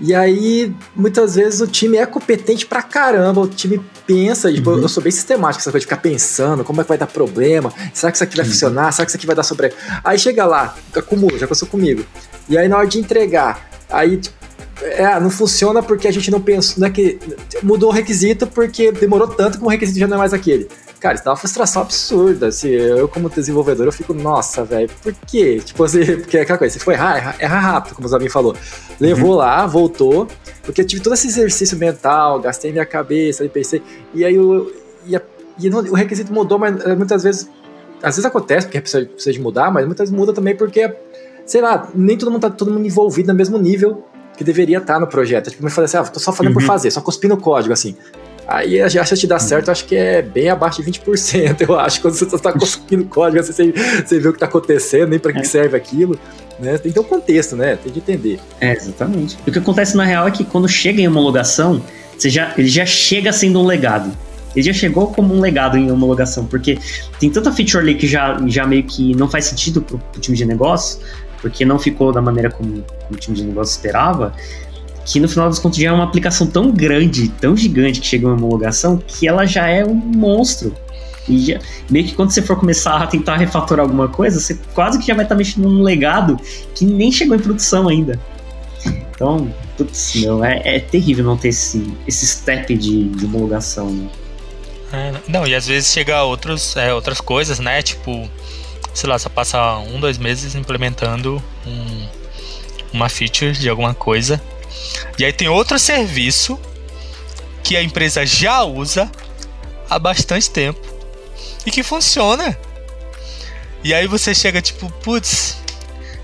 e 0.01 0.15
aí, 0.15 0.73
muitas 0.95 1.35
vezes, 1.35 1.61
o 1.61 1.67
time 1.67 1.97
é 1.97 2.07
competente 2.07 2.65
pra 2.65 2.83
caramba, 2.83 3.41
o 3.41 3.49
time 3.49 3.81
pensa, 4.07 4.53
tipo, 4.53 4.71
uhum. 4.71 4.81
eu 4.81 4.89
sou 4.89 5.03
bem 5.03 5.11
sistemático, 5.11 5.61
essa 5.61 5.71
coisa 5.71 5.81
de 5.81 5.87
ficar 5.87 6.01
pensando, 6.01 6.63
como 6.63 6.81
é 6.81 6.85
que 6.85 6.89
vai 6.89 6.99
dar 6.99 7.07
problema, 7.07 7.73
será 7.93 8.13
que 8.13 8.17
isso 8.17 8.25
aqui 8.25 8.37
vai 8.37 8.47
uhum. 8.47 8.53
funcionar, 8.53 8.93
será 8.93 9.05
que 9.05 9.11
isso 9.11 9.17
aqui 9.17 9.27
vai 9.27 9.37
dar 9.37 9.43
sobre... 9.43 9.73
Aí 10.05 10.19
chega 10.19 10.45
lá, 10.45 10.77
acumula, 10.95 11.39
já 11.39 11.49
passou 11.49 11.67
comigo, 11.67 12.05
e 12.49 12.57
aí 12.57 12.69
na 12.69 12.79
hora 12.79 12.87
de 12.87 12.99
entregar, 12.99 13.69
aí 13.91 14.19
tipo, 14.19 14.39
é, 14.83 15.19
não 15.19 15.31
funciona 15.31 15.83
porque 15.83 16.07
a 16.07 16.13
gente 16.13 16.31
não 16.31 16.41
pensou, 16.41 16.81
não 16.81 16.87
é 16.87 16.91
que 16.91 17.19
mudou 17.63 17.91
o 17.91 17.93
requisito 17.93 18.47
porque 18.47 18.93
demorou 18.93 19.27
tanto 19.27 19.59
que 19.59 19.65
o 19.65 19.69
requisito 19.69 19.99
já 19.99 20.07
não 20.07 20.17
é 20.17 20.19
mais 20.19 20.33
aquele. 20.33 20.69
Cara, 21.01 21.15
isso 21.15 21.25
dá 21.25 21.31
uma 21.31 21.37
frustração 21.37 21.83
absurda. 21.83 22.49
Assim, 22.49 22.69
eu, 22.69 23.09
como 23.09 23.29
desenvolvedor, 23.31 23.87
eu 23.87 23.93
fico, 23.93 24.13
nossa, 24.13 24.65
velho, 24.65 24.91
por 25.03 25.15
quê? 25.27 25.61
Tipo 25.65 25.85
assim, 25.85 26.05
porque 26.19 26.39
é 26.39 26.43
aquela 26.43 26.59
coisa, 26.59 26.75
você 26.75 26.85
foi 26.85 26.95
errar, 26.95 27.37
erra, 27.39 27.59
rápido, 27.59 27.95
como 27.95 28.07
o 28.07 28.11
Zabin 28.11 28.29
falou. 28.29 28.57
Levou 29.01 29.31
uhum. 29.31 29.37
lá, 29.37 29.67
voltou, 29.67 30.27
porque 30.63 30.81
eu 30.81 30.87
tive 30.87 31.03
todo 31.03 31.15
esse 31.15 31.29
exercício 31.29 31.79
mental, 31.79 32.41
gastei 32.41 32.73
minha 32.73 32.87
cabeça, 32.87 33.43
aí 33.43 33.49
pensei, 33.49 33.83
e 34.13 34.25
aí 34.25 34.35
eu, 34.35 34.73
e, 35.07 35.15
a, 35.15 35.23
e 35.59 35.71
não, 35.71 35.81
o 35.81 35.95
requisito 35.95 36.33
mudou, 36.33 36.59
mas 36.59 36.85
eh, 36.85 36.97
muitas 36.97 37.23
vezes, 37.23 37.49
às 38.03 38.17
vezes 38.17 38.25
acontece 38.25 38.67
porque 38.67 38.81
precisa, 38.81 39.07
precisa 39.07 39.33
de 39.33 39.41
mudar, 39.41 39.71
mas 39.71 39.87
muitas 39.87 40.09
vezes 40.09 40.19
muda 40.19 40.33
também 40.33 40.57
porque, 40.57 40.93
sei 41.47 41.61
lá, 41.61 41.89
nem 41.95 42.17
todo 42.19 42.31
mundo 42.31 42.43
tá 42.43 42.51
todo 42.51 42.73
mundo 42.73 42.85
envolvido 42.85 43.29
no 43.29 43.35
mesmo 43.35 43.57
nível 43.57 44.05
que 44.37 44.45
deveria 44.45 44.79
estar 44.79 44.95
tá 44.95 45.01
no 45.01 45.07
projeto. 45.07 45.51
Tipo, 45.51 45.65
me 45.65 45.71
falei 45.71 45.87
assim, 45.87 45.97
ah, 45.97 46.05
tô 46.05 46.21
só 46.21 46.33
fazendo 46.33 46.55
uhum. 46.55 46.61
por 46.61 46.63
fazer, 46.63 46.91
só 46.93 47.01
cuspindo 47.01 47.35
o 47.35 47.39
código, 47.39 47.73
assim. 47.73 47.97
Aí 48.49 48.81
a 48.81 48.89
chance 48.89 49.21
de 49.21 49.27
dar 49.27 49.39
certo, 49.39 49.69
eu 49.69 49.73
acho 49.73 49.85
que 49.85 49.95
é 49.95 50.23
bem 50.23 50.49
abaixo 50.49 50.83
de 50.83 50.91
20%, 50.91 51.61
eu 51.69 51.79
acho. 51.79 52.01
Quando 52.01 52.15
você 52.15 52.25
está 52.25 52.51
conseguindo 52.51 53.05
código, 53.07 53.45
você, 53.45 53.53
você 53.53 54.19
vê 54.19 54.29
o 54.29 54.33
que 54.33 54.37
está 54.37 54.47
acontecendo, 54.47 55.11
nem 55.11 55.19
para 55.19 55.35
que 55.35 55.41
é. 55.41 55.45
serve 55.45 55.77
aquilo. 55.77 56.19
Né? 56.59 56.79
Tem 56.79 56.91
que 56.91 56.95
ter 56.95 57.01
um 57.01 57.05
contexto, 57.05 57.55
né? 57.55 57.77
Tem 57.77 57.93
que 57.93 57.99
entender. 57.99 58.41
É, 58.59 58.73
exatamente. 58.73 59.37
O 59.47 59.53
que 59.53 59.59
acontece 59.59 59.95
na 59.95 60.05
real 60.05 60.27
é 60.27 60.31
que 60.31 60.45
quando 60.45 60.67
chega 60.67 60.99
em 60.99 61.07
homologação, 61.07 61.83
você 62.17 62.31
já, 62.31 62.55
ele 62.57 62.69
já 62.69 62.87
chega 62.87 63.35
sendo 63.35 63.61
um 63.61 63.67
legado. 63.67 64.11
Ele 64.57 64.65
já 64.65 64.73
chegou 64.73 65.09
como 65.09 65.35
um 65.35 65.41
legado 65.41 65.77
em 65.77 65.93
homologação, 65.93 66.47
porque 66.47 66.79
tem 67.21 67.31
tanta 67.31 67.53
feature 67.53 67.83
ali 67.83 67.95
que 67.97 68.07
já, 68.07 68.41
já 68.47 68.67
meio 68.67 68.83
que 68.83 69.15
não 69.15 69.29
faz 69.29 69.45
sentido 69.45 69.83
pro, 69.83 69.99
pro 69.99 70.21
time 70.21 70.37
de 70.37 70.47
negócio, 70.47 71.01
porque 71.43 71.67
não 71.67 71.79
ficou 71.79 72.13
da 72.13 72.23
maneira 72.23 72.51
como, 72.51 72.83
como 72.83 73.13
o 73.13 73.17
time 73.17 73.37
de 73.37 73.45
negócio 73.45 73.73
esperava, 73.73 74.33
que 75.09 75.19
no 75.19 75.27
final 75.27 75.49
das 75.49 75.59
contas 75.59 75.79
já 75.79 75.89
é 75.89 75.93
uma 75.93 76.05
aplicação 76.05 76.47
tão 76.47 76.71
grande, 76.71 77.31
tão 77.31 77.57
gigante 77.57 77.99
que 77.99 78.07
chegou 78.07 78.31
em 78.31 78.35
homologação, 78.35 78.99
que 78.99 79.27
ela 79.27 79.47
já 79.47 79.67
é 79.67 79.83
um 79.83 79.95
monstro. 79.95 80.75
E 81.27 81.47
já, 81.47 81.59
meio 81.89 82.07
que 82.07 82.15
quando 82.15 82.31
você 82.31 82.43
for 82.43 82.59
começar 82.59 83.03
a 83.03 83.07
tentar 83.07 83.37
refatorar 83.39 83.87
alguma 83.87 84.09
coisa, 84.09 84.39
você 84.39 84.59
quase 84.75 84.99
que 84.99 85.07
já 85.07 85.15
vai 85.15 85.25
estar 85.25 85.35
mexendo 85.35 85.67
num 85.67 85.83
legado 85.83 86.39
que 86.75 86.85
nem 86.85 87.11
chegou 87.11 87.35
em 87.35 87.41
produção 87.41 87.89
ainda. 87.89 88.21
Então, 88.85 89.53
putz, 89.79 90.15
meu, 90.17 90.45
é, 90.45 90.61
é 90.63 90.79
terrível 90.79 91.25
não 91.25 91.39
ter 91.39 91.49
esse, 91.49 91.91
esse 92.07 92.27
step 92.27 92.77
de, 92.77 93.05
de 93.05 93.25
homologação, 93.25 93.91
né? 93.91 94.09
É, 94.93 95.13
não, 95.27 95.47
e 95.47 95.55
às 95.55 95.67
vezes 95.67 95.91
chega 95.91 96.23
outros, 96.23 96.77
é, 96.77 96.93
outras 96.93 97.21
coisas, 97.21 97.59
né? 97.59 97.81
Tipo, 97.81 98.29
sei 98.93 99.09
lá, 99.09 99.19
você 99.19 99.29
passa 99.31 99.79
um, 99.79 99.99
dois 99.99 100.19
meses 100.19 100.55
implementando 100.55 101.43
um, 101.67 102.07
uma 102.93 103.09
feature 103.09 103.53
de 103.53 103.71
alguma 103.71 103.95
coisa 103.95 104.41
e 105.19 105.25
aí 105.25 105.33
tem 105.33 105.49
outro 105.49 105.79
serviço 105.79 106.59
que 107.63 107.77
a 107.77 107.83
empresa 107.83 108.25
já 108.25 108.63
usa 108.63 109.11
há 109.89 109.99
bastante 109.99 110.51
tempo 110.51 110.81
e 111.67 111.71
que 111.71 111.83
funciona. 111.83 112.59
E 113.83 113.95
aí 113.95 114.07
você 114.07 114.35
chega 114.35 114.61
tipo, 114.61 114.91
putz, 115.03 115.57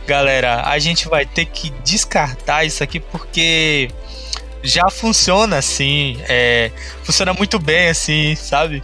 galera, 0.07 0.63
a 0.67 0.79
gente 0.79 1.09
vai 1.09 1.25
ter 1.27 1.47
que 1.47 1.71
descartar 1.85 2.65
isso 2.65 2.83
aqui 2.83 3.01
porque 3.01 3.91
já 4.63 4.89
funciona 4.91 5.59
assim, 5.59 6.19
é, 6.29 6.71
funciona 7.03 7.33
muito 7.35 7.59
bem 7.59 7.89
assim, 7.89 8.35
sabe? 8.35 8.83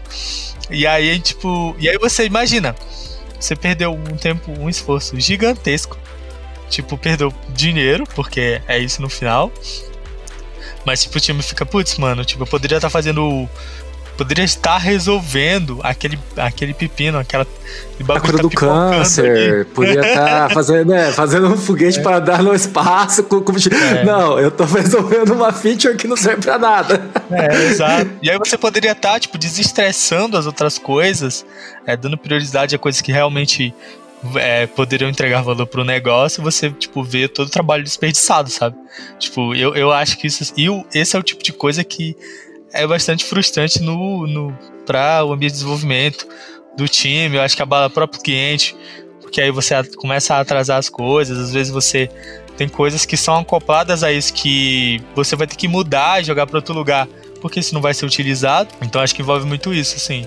E 0.71 0.87
aí, 0.87 1.19
tipo, 1.19 1.75
e 1.79 1.89
aí 1.89 1.99
você 1.99 2.27
imagina, 2.27 2.77
você 3.39 3.57
perdeu 3.57 3.93
um 3.93 4.17
tempo, 4.17 4.53
um 4.53 4.69
esforço 4.69 5.19
gigantesco 5.19 5.99
tipo, 6.71 6.97
perdeu 6.97 7.35
dinheiro, 7.51 8.05
porque 8.15 8.63
é 8.67 8.79
isso 8.79 9.03
no 9.03 9.11
final. 9.11 9.53
Mas, 10.85 11.03
tipo, 11.03 11.19
o 11.19 11.21
time 11.21 11.43
fica, 11.43 11.67
putz, 11.67 11.99
mano, 11.99 12.25
tipo, 12.25 12.43
eu 12.43 12.47
poderia 12.47 12.77
estar 12.79 12.87
tá 12.89 12.91
fazendo. 12.91 13.49
Poderia 14.17 14.45
estar 14.45 14.77
resolvendo 14.77 15.81
aquele, 15.83 16.19
aquele 16.37 16.75
pepino, 16.75 17.19
aquela. 17.19 17.47
A 18.07 18.21
cura 18.21 18.37
tá 18.37 18.43
do 18.43 18.51
câncer. 18.51 19.31
Ali. 19.31 19.65
Podia 19.65 20.01
estar 20.01 20.49
tá 20.49 20.51
fazendo, 20.53 20.91
né, 20.91 21.11
fazendo 21.11 21.47
um 21.49 21.57
foguete 21.57 22.01
é. 22.01 22.03
para 22.03 22.19
dar 22.19 22.43
no 22.43 22.55
espaço. 22.55 23.25
Com, 23.25 23.41
com... 23.41 23.53
É. 23.53 24.05
Não, 24.05 24.39
eu 24.39 24.51
tô 24.51 24.65
resolvendo 24.69 25.33
uma 25.33 25.53
feature 25.53 25.97
que 25.97 26.07
não 26.07 26.19
serve 26.19 26.43
pra 26.43 26.59
nada. 26.59 27.01
É, 27.31 27.65
exato. 27.65 28.11
E 28.23 28.31
aí 28.31 28.39
você 28.39 28.59
poderia 28.59 28.93
estar, 28.93 29.13
tá, 29.13 29.21
tipo, 29.21 29.39
desestressando 29.39 30.37
as 30.37 30.45
outras 30.45 30.77
coisas, 30.77 31.47
é, 31.87 31.97
dando 31.97 32.19
prioridade 32.19 32.75
a 32.75 32.79
coisas 32.79 33.01
que 33.01 33.13
realmente 33.13 33.75
é, 34.37 34.67
poderiam 34.67 35.11
entregar 35.11 35.43
valor 35.43 35.67
pro 35.67 35.85
negócio, 35.85 36.43
você, 36.43 36.71
tipo, 36.71 37.03
vê 37.03 37.29
todo 37.29 37.49
o 37.49 37.51
trabalho 37.51 37.83
desperdiçado, 37.83 38.51
sabe? 38.51 38.77
Tipo, 39.19 39.55
eu, 39.55 39.75
eu 39.75 39.91
acho 39.91 40.19
que 40.19 40.27
isso. 40.27 40.53
E 40.57 40.67
esse 40.95 41.17
é 41.17 41.19
o 41.19 41.23
tipo 41.23 41.43
de 41.43 41.53
coisa 41.53 41.83
que 41.83 42.17
é 42.73 42.87
bastante 42.87 43.25
frustrante 43.25 43.83
no, 43.83 44.27
no, 44.27 44.57
para 44.87 45.25
o 45.25 45.33
ambiente 45.33 45.53
de 45.53 45.59
desenvolvimento 45.59 46.27
do 46.77 46.87
time. 46.89 47.37
Eu 47.37 47.43
acho 47.43 47.57
que 47.57 47.63
abala 47.63 47.87
o 47.87 47.91
próprio 47.91 48.23
cliente, 48.23 48.77
porque 49.21 49.41
aí 49.41 49.51
você 49.51 49.83
começa 49.97 50.35
a 50.35 50.41
atrasar 50.41 50.79
as 50.79 50.89
coisas, 50.89 51.39
às 51.39 51.53
vezes 51.53 51.73
você 51.73 52.09
tem 52.57 52.69
coisas 52.69 53.07
que 53.07 53.17
são 53.17 53.39
acopladas 53.39 54.03
a 54.03 54.13
isso 54.13 54.35
que 54.35 55.01
você 55.15 55.35
vai 55.35 55.47
ter 55.47 55.57
que 55.57 55.67
mudar 55.67 56.21
e 56.21 56.25
jogar 56.25 56.47
para 56.47 56.59
outro 56.59 56.75
lugar, 56.75 57.09
porque 57.41 57.61
isso 57.61 57.73
não 57.73 57.81
vai 57.81 57.95
ser 57.95 58.05
utilizado. 58.05 58.69
Então 58.83 59.01
acho 59.01 59.15
que 59.15 59.23
envolve 59.23 59.47
muito 59.47 59.73
isso, 59.73 59.99
sim. 59.99 60.27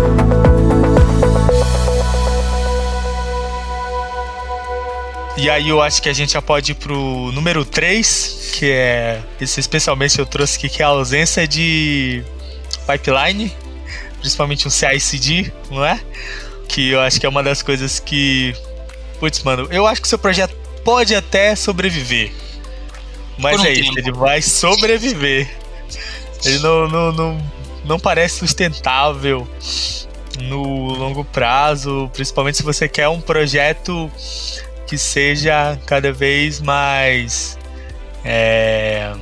E 5.41 5.49
aí 5.49 5.69
eu 5.69 5.81
acho 5.81 6.03
que 6.03 6.07
a 6.07 6.13
gente 6.13 6.33
já 6.33 6.41
pode 6.41 6.73
ir 6.73 6.75
pro 6.75 7.31
número 7.31 7.65
3, 7.65 8.51
que 8.53 8.69
é. 8.69 9.23
Esse 9.41 9.59
especialmente 9.59 10.19
eu 10.19 10.25
trouxe 10.25 10.55
aqui, 10.55 10.69
que 10.69 10.83
é 10.83 10.85
a 10.85 10.89
ausência 10.89 11.47
de 11.47 12.23
pipeline, 12.85 13.51
principalmente 14.19 14.67
um 14.67 14.69
CICD, 14.69 15.51
não 15.71 15.83
é? 15.83 15.99
Que 16.67 16.91
eu 16.91 17.01
acho 17.01 17.19
que 17.19 17.25
é 17.25 17.29
uma 17.29 17.41
das 17.41 17.63
coisas 17.63 17.99
que. 17.99 18.53
Putz, 19.19 19.41
mano, 19.41 19.67
eu 19.71 19.87
acho 19.87 19.99
que 19.99 20.05
o 20.05 20.09
seu 20.09 20.19
projeto 20.19 20.55
pode 20.85 21.15
até 21.15 21.55
sobreviver. 21.55 22.31
Mas 23.39 23.59
um 23.61 23.65
é 23.65 23.73
isso, 23.73 23.97
ele 23.97 24.11
vai 24.11 24.43
sobreviver. 24.43 25.49
Ele 26.45 26.59
não, 26.59 26.87
não, 26.87 27.11
não, 27.11 27.51
não 27.83 27.99
parece 27.99 28.37
sustentável 28.37 29.49
no 30.39 30.93
longo 30.93 31.25
prazo, 31.25 32.11
principalmente 32.13 32.57
se 32.57 32.63
você 32.63 32.87
quer 32.87 33.07
um 33.07 33.19
projeto 33.19 34.11
que 34.91 34.97
seja 34.97 35.79
cada 35.85 36.11
vez 36.11 36.59
mais. 36.59 37.57
É, 38.25 39.13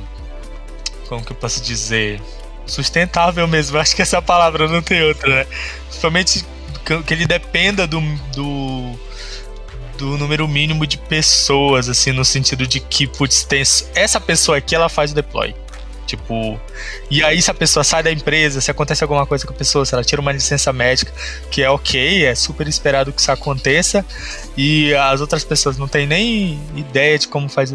como 1.08 1.24
que 1.24 1.30
eu 1.30 1.36
posso 1.36 1.62
dizer? 1.62 2.20
Sustentável 2.66 3.46
mesmo. 3.46 3.78
Acho 3.78 3.94
que 3.94 4.02
essa 4.02 4.20
palavra 4.20 4.66
não 4.66 4.82
tem 4.82 5.00
outra, 5.04 5.32
né? 5.32 5.46
Principalmente 5.84 6.44
que 7.06 7.14
ele 7.14 7.24
dependa 7.24 7.86
do, 7.86 8.00
do, 8.34 8.98
do 9.96 10.18
número 10.18 10.48
mínimo 10.48 10.84
de 10.88 10.98
pessoas, 10.98 11.88
assim, 11.88 12.10
no 12.10 12.24
sentido 12.24 12.66
de 12.66 12.80
que, 12.80 13.06
putz, 13.06 13.44
tem 13.44 13.62
essa 13.94 14.20
pessoa 14.20 14.58
aqui, 14.58 14.74
ela 14.74 14.88
faz 14.88 15.12
o 15.12 15.14
deploy. 15.14 15.54
Tipo, 16.10 16.58
e 17.08 17.22
aí 17.22 17.40
se 17.40 17.52
a 17.52 17.54
pessoa 17.54 17.84
sai 17.84 18.02
da 18.02 18.10
empresa, 18.10 18.60
se 18.60 18.68
acontece 18.68 19.04
alguma 19.04 19.24
coisa 19.24 19.46
com 19.46 19.52
a 19.52 19.56
pessoa, 19.56 19.86
se 19.86 19.94
ela 19.94 20.02
tira 20.02 20.20
uma 20.20 20.32
licença 20.32 20.72
médica, 20.72 21.12
que 21.52 21.62
é 21.62 21.70
ok, 21.70 22.24
é 22.24 22.34
super 22.34 22.66
esperado 22.66 23.12
que 23.12 23.20
isso 23.20 23.30
aconteça, 23.30 24.04
e 24.56 24.92
as 24.92 25.20
outras 25.20 25.44
pessoas 25.44 25.78
não 25.78 25.86
têm 25.86 26.08
nem 26.08 26.60
ideia 26.74 27.16
de 27.16 27.28
como 27.28 27.48
faz, 27.48 27.72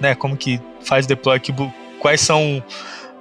né, 0.00 0.14
como 0.14 0.34
que 0.34 0.58
faz 0.82 1.04
o 1.04 1.08
deploy, 1.08 1.38
que, 1.38 1.54
quais 2.00 2.22
são, 2.22 2.62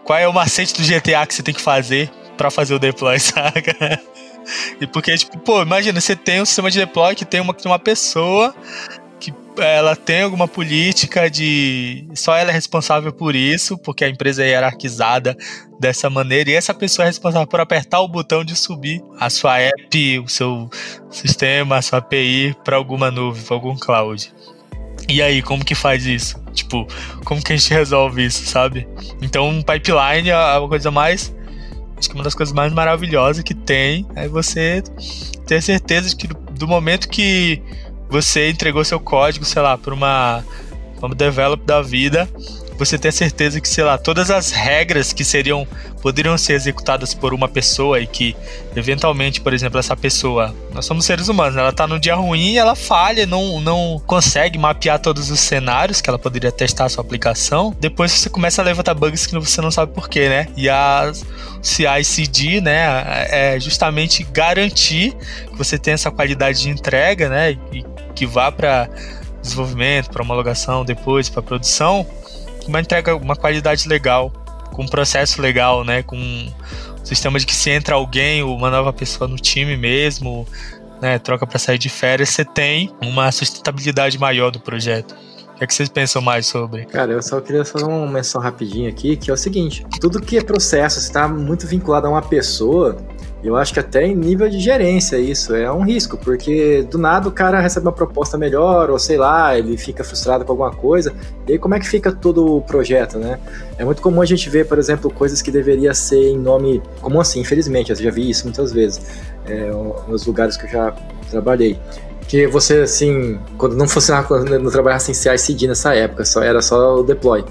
qual 0.06 0.18
é 0.18 0.26
o 0.26 0.32
macete 0.34 0.74
do 0.74 0.88
GTA 0.88 1.28
que 1.28 1.34
você 1.34 1.44
tem 1.44 1.54
que 1.54 1.62
fazer 1.62 2.10
para 2.38 2.50
fazer 2.50 2.74
o 2.74 2.80
deploy, 2.80 3.20
saca? 3.20 4.02
E 4.80 4.88
porque, 4.88 5.14
tipo, 5.18 5.38
pô, 5.40 5.62
imagina, 5.62 6.00
você 6.00 6.16
tem 6.16 6.42
um 6.42 6.46
sistema 6.46 6.72
de 6.72 6.80
deploy 6.80 7.16
que 7.16 7.26
tem 7.26 7.42
uma, 7.42 7.54
uma 7.66 7.80
pessoa 7.80 8.56
ela 9.58 9.96
tem 9.96 10.22
alguma 10.22 10.48
política 10.48 11.30
de 11.30 12.08
só 12.16 12.36
ela 12.36 12.52
é 12.52 12.54
responsável 12.54 13.12
por 13.12 13.36
isso, 13.36 13.78
porque 13.78 14.04
a 14.04 14.10
empresa 14.10 14.44
é 14.44 14.50
hierarquizada 14.50 15.36
dessa 15.80 16.10
maneira 16.10 16.50
e 16.50 16.54
essa 16.54 16.74
pessoa 16.74 17.06
é 17.06 17.08
responsável 17.08 17.48
por 17.48 17.60
apertar 17.60 18.00
o 18.02 18.08
botão 18.08 18.44
de 18.44 18.56
subir 18.56 19.02
a 19.20 19.30
sua 19.30 19.60
app, 19.60 20.20
o 20.20 20.28
seu 20.28 20.70
sistema, 21.10 21.78
a 21.78 21.82
sua 21.82 22.00
API 22.00 22.56
para 22.64 22.76
alguma 22.76 23.12
nuvem, 23.12 23.44
para 23.44 23.56
algum 23.56 23.76
cloud. 23.76 24.32
E 25.08 25.22
aí, 25.22 25.42
como 25.42 25.64
que 25.64 25.76
faz 25.76 26.06
isso? 26.06 26.42
Tipo, 26.54 26.88
como 27.24 27.42
que 27.42 27.54
a 27.54 27.58
gente 27.58 27.74
resolve 27.74 28.26
isso, 28.26 28.46
sabe? 28.46 28.88
Então, 29.22 29.48
um 29.48 29.62
pipeline 29.62 30.30
é 30.30 30.58
uma 30.58 30.68
coisa 30.68 30.92
mais 30.92 31.34
acho 31.98 32.10
que 32.10 32.16
uma 32.16 32.24
das 32.24 32.36
coisas 32.36 32.54
mais 32.54 32.72
maravilhosas 32.72 33.44
que 33.44 33.54
tem 33.54 34.06
é 34.16 34.28
você 34.28 34.84
ter 35.46 35.62
certeza 35.62 36.10
de 36.10 36.16
que 36.16 36.28
do 36.28 36.68
momento 36.68 37.10
que 37.10 37.62
você 38.10 38.50
entregou 38.50 38.84
seu 38.84 39.00
código, 39.00 39.46
sei 39.46 39.62
lá, 39.62 39.78
para 39.78 39.94
uma, 39.94 40.44
uma 41.02 41.16
develop 41.16 41.64
da 41.66 41.82
vida, 41.82 42.28
você 42.78 42.98
ter 42.98 43.12
certeza 43.12 43.60
que, 43.60 43.68
sei 43.68 43.84
lá, 43.84 43.98
todas 43.98 44.30
as 44.30 44.52
regras 44.52 45.12
que 45.14 45.24
seriam 45.24 45.68
poderiam 46.02 46.38
ser 46.38 46.54
executadas 46.54 47.14
por 47.14 47.34
uma 47.34 47.48
pessoa 47.50 48.00
e 48.00 48.08
que 48.08 48.36
eventualmente, 48.76 49.42
por 49.42 49.54
exemplo, 49.54 49.80
essa 49.80 49.96
pessoa, 49.96 50.56
nós 50.74 50.86
somos 50.86 51.06
seres 51.06 51.28
humanos, 51.28 51.56
né? 51.56 51.62
ela 51.62 51.74
tá 51.74 51.88
no 51.88 52.00
dia 52.00 52.16
ruim, 52.16 52.56
ela 52.56 52.76
falha, 52.76 53.26
não 53.26 53.60
não 53.60 54.02
consegue 54.06 54.58
mapear 54.58 55.00
todos 55.00 55.32
os 55.32 55.40
cenários 55.40 56.00
que 56.02 56.10
ela 56.10 56.20
poderia 56.20 56.52
testar 56.52 56.86
a 56.86 56.90
sua 56.90 57.04
aplicação. 57.04 57.76
Depois 57.80 58.12
você 58.12 58.30
começa 58.30 58.62
a 58.62 58.66
levantar 58.66 58.94
bugs 58.94 59.26
que 59.26 59.38
você 59.38 59.62
não 59.62 59.72
sabe 59.72 59.94
porquê, 59.94 60.30
né? 60.30 60.48
E 60.56 60.70
a 60.70 61.12
CI/CD, 61.62 62.62
né, 62.62 63.28
é 63.30 63.60
justamente 63.60 64.24
garantir 64.32 65.14
que 65.48 65.58
você 65.58 65.78
tenha 65.78 65.96
essa 65.96 66.12
qualidade 66.12 66.62
de 66.62 66.70
entrega, 66.70 67.28
né, 67.28 67.58
e 67.74 67.84
que 68.16 68.26
vá 68.26 68.52
para 68.52 68.90
desenvolvimento, 69.42 70.10
para 70.10 70.22
homologação, 70.24 70.84
depois 70.84 71.30
para 71.30 71.42
produção, 71.42 72.06
uma 72.68 72.80
entrega, 72.80 73.16
uma 73.16 73.36
qualidade 73.36 73.88
legal, 73.88 74.32
com 74.72 74.84
um 74.84 74.88
processo 74.88 75.42
legal, 75.42 75.84
né? 75.84 76.04
Com 76.04 76.18
um 76.18 76.52
sistema 77.04 77.40
de 77.40 77.46
que 77.46 77.56
se 77.56 77.70
entra 77.70 77.96
alguém, 77.96 78.44
uma 78.44 78.70
nova 78.70 78.94
pessoa 78.94 79.28
no 79.28 79.38
time 79.38 79.76
mesmo, 79.78 80.48
né? 81.02 81.18
Troca 81.20 81.46
para 81.46 81.60
sair 81.60 81.78
de 81.78 81.90
férias, 81.90 82.30
você 82.30 82.46
tem 82.46 82.92
uma 83.02 83.32
sustentabilidade 83.32 84.20
maior 84.20 84.52
do 84.52 84.60
projeto. 84.60 85.16
O 85.54 85.58
que, 85.58 85.64
é 85.64 85.68
que 85.68 85.74
vocês 85.74 85.90
pensam 85.90 86.22
mais 86.22 86.46
sobre? 86.46 86.86
Cara, 86.86 87.14
eu 87.14 87.22
só 87.24 87.42
queria 87.42 87.66
fazer 87.66 87.86
uma 87.86 88.06
menção 88.06 88.40
rapidinho 88.40 88.88
aqui, 88.88 89.18
que 89.18 89.32
é 89.32 89.34
o 89.34 89.38
seguinte: 89.38 89.84
tudo 90.00 90.22
que 90.22 90.38
é 90.38 90.44
processo 90.44 91.00
está 91.00 91.28
muito 91.28 91.66
vinculado 91.66 92.06
a 92.06 92.12
uma 92.12 92.22
pessoa, 92.22 92.98
eu 93.48 93.56
acho 93.56 93.74
que 93.74 93.80
até 93.80 94.06
em 94.06 94.16
nível 94.16 94.50
de 94.50 94.60
gerência 94.60 95.18
isso 95.18 95.56
é 95.56 95.72
um 95.72 95.82
risco, 95.82 96.18
porque 96.18 96.86
do 96.90 96.98
nada 96.98 97.30
o 97.30 97.32
cara 97.32 97.60
recebe 97.60 97.86
uma 97.86 97.94
proposta 97.94 98.38
melhor, 98.38 98.90
ou 98.90 99.00
sei 99.00 99.18
lá, 99.18 99.58
ele 99.58 99.78
fica 99.78 100.04
frustrado 100.04 100.44
com 100.44 100.52
alguma 100.52 100.72
coisa, 100.72 101.14
e 101.48 101.54
aí 101.54 101.58
como 101.58 101.74
é 101.74 101.80
que 101.80 101.88
fica 101.88 102.12
todo 102.12 102.58
o 102.58 102.62
projeto, 102.62 103.18
né? 103.18 103.40
É 103.78 103.86
muito 103.86 104.02
comum 104.02 104.22
a 104.22 104.26
gente 104.26 104.50
ver, 104.50 104.68
por 104.68 104.78
exemplo, 104.78 105.10
coisas 105.10 105.42
que 105.42 105.50
deveria 105.50 105.94
ser 105.94 106.32
em 106.32 106.38
nome. 106.38 106.82
Como 107.02 107.22
assim? 107.22 107.40
Infelizmente, 107.40 107.90
eu 107.92 107.96
já 107.96 108.12
vi 108.12 108.30
isso 108.30 108.44
muitas 108.44 108.72
vezes, 108.74 109.02
é, 109.46 109.72
nos 110.08 110.26
lugares 110.26 110.58
que 110.58 110.66
eu 110.66 110.70
já 110.70 110.94
trabalhei 111.30 111.80
que 112.28 112.46
você, 112.46 112.82
assim, 112.82 113.40
quando 113.58 113.76
não 113.78 113.88
funcionava, 113.88 114.28
quando 114.28 114.60
não 114.60 114.70
trabalhava 114.70 115.02
em 115.10 115.14
CI/CD 115.14 115.68
nessa 115.68 115.96
época, 115.96 116.26
só 116.26 116.44
era 116.44 116.62
só 116.62 116.98
o 116.98 117.04
deploy. 117.04 117.46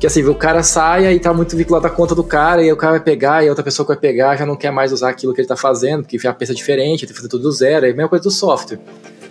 Que 0.00 0.06
assim, 0.06 0.24
o 0.24 0.34
cara 0.34 0.62
sai 0.62 1.12
e 1.12 1.20
tá 1.20 1.30
muito 1.34 1.54
vinculado 1.54 1.86
à 1.86 1.90
conta 1.90 2.14
do 2.14 2.24
cara, 2.24 2.62
e 2.62 2.72
o 2.72 2.76
cara 2.76 2.92
vai 2.92 3.00
pegar, 3.00 3.44
e 3.44 3.48
a 3.48 3.50
outra 3.50 3.62
pessoa 3.62 3.84
que 3.84 3.92
vai 3.92 4.00
pegar 4.00 4.34
já 4.34 4.46
não 4.46 4.56
quer 4.56 4.70
mais 4.70 4.92
usar 4.92 5.10
aquilo 5.10 5.34
que 5.34 5.42
ele 5.42 5.46
tá 5.46 5.56
fazendo, 5.56 6.04
porque 6.04 6.26
a 6.26 6.32
peça 6.32 6.52
é 6.52 6.54
diferente, 6.54 7.00
tem 7.00 7.08
que 7.08 7.14
fazer 7.14 7.28
tudo 7.28 7.42
do 7.42 7.52
zero, 7.52 7.84
é 7.84 7.90
a 7.90 7.94
mesma 7.94 8.08
coisa 8.08 8.22
do 8.22 8.30
software. 8.30 8.78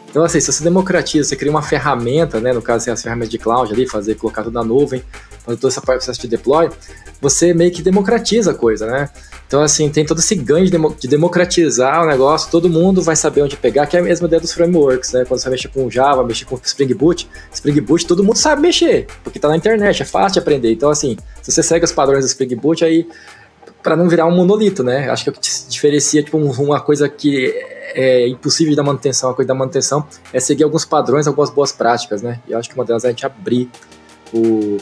Então, 0.09 0.23
assim, 0.23 0.39
se 0.39 0.51
você 0.51 0.63
democratiza, 0.63 1.29
você 1.29 1.35
cria 1.35 1.51
uma 1.51 1.61
ferramenta, 1.61 2.39
né, 2.39 2.51
no 2.51 2.61
caso, 2.61 2.77
assim, 2.77 2.91
as 2.91 3.01
ferramentas 3.01 3.29
de 3.29 3.37
cloud 3.37 3.71
ali, 3.71 3.87
fazer, 3.87 4.15
colocar 4.15 4.43
tudo 4.43 4.53
na 4.53 4.63
nuvem, 4.63 5.03
fazer 5.45 5.57
toda 5.57 5.71
essa 5.71 5.81
processo 5.81 6.19
de 6.19 6.27
deploy, 6.27 6.69
você 7.21 7.53
meio 7.53 7.71
que 7.71 7.81
democratiza 7.81 8.51
a 8.51 8.53
coisa, 8.53 8.87
né? 8.87 9.09
Então, 9.47 9.61
assim, 9.61 9.89
tem 9.89 10.05
todo 10.05 10.19
esse 10.19 10.35
ganho 10.35 10.65
de, 10.65 10.77
de, 10.99 11.07
democratizar 11.07 12.03
o 12.03 12.07
negócio, 12.07 12.51
todo 12.51 12.69
mundo 12.69 13.01
vai 13.01 13.15
saber 13.15 13.41
onde 13.41 13.57
pegar, 13.57 13.87
que 13.87 13.97
é 13.97 13.99
a 13.99 14.03
mesma 14.03 14.27
ideia 14.27 14.39
dos 14.39 14.53
frameworks, 14.53 15.11
né? 15.11 15.25
Quando 15.25 15.41
você 15.41 15.49
mexe 15.49 15.67
com 15.67 15.89
Java, 15.89 16.23
mexe 16.23 16.45
com 16.45 16.55
Spring 16.63 16.93
Boot, 16.93 17.27
Spring 17.51 17.81
Boot 17.81 18.05
todo 18.05 18.23
mundo 18.23 18.37
sabe 18.37 18.61
mexer, 18.61 19.07
porque 19.23 19.39
tá 19.39 19.47
na 19.47 19.57
internet, 19.57 20.03
é 20.03 20.05
fácil 20.05 20.33
de 20.33 20.39
aprender. 20.39 20.71
Então, 20.71 20.89
assim, 20.89 21.17
se 21.41 21.51
você 21.51 21.63
segue 21.63 21.83
os 21.83 21.91
padrões 21.91 22.23
do 22.23 22.27
Spring 22.27 22.55
Boot, 22.55 22.85
aí, 22.85 23.07
para 23.81 23.95
não 23.95 24.09
virar 24.09 24.25
um 24.25 24.35
monolito, 24.35 24.83
né? 24.83 25.09
Acho 25.09 25.23
que 25.23 25.29
é 25.29 25.31
o 25.31 25.35
que 25.35 25.41
diferencia, 25.69 26.21
tipo, 26.23 26.37
uma 26.37 26.79
coisa 26.79 27.07
que 27.07 27.53
é 27.93 28.27
impossível 28.27 28.75
da 28.75 28.83
manutenção, 28.83 29.29
a 29.31 29.33
coisa 29.33 29.47
da 29.47 29.55
manutenção 29.55 30.05
é 30.31 30.39
seguir 30.39 30.63
alguns 30.63 30.85
padrões, 30.85 31.27
algumas 31.27 31.49
boas 31.49 31.71
práticas, 31.71 32.21
né? 32.21 32.39
E 32.47 32.51
eu 32.51 32.59
acho 32.59 32.69
que 32.69 32.75
uma 32.75 32.85
delas 32.85 33.03
é 33.03 33.07
a 33.07 33.09
gente 33.09 33.25
abrir 33.25 33.69
o 34.33 34.77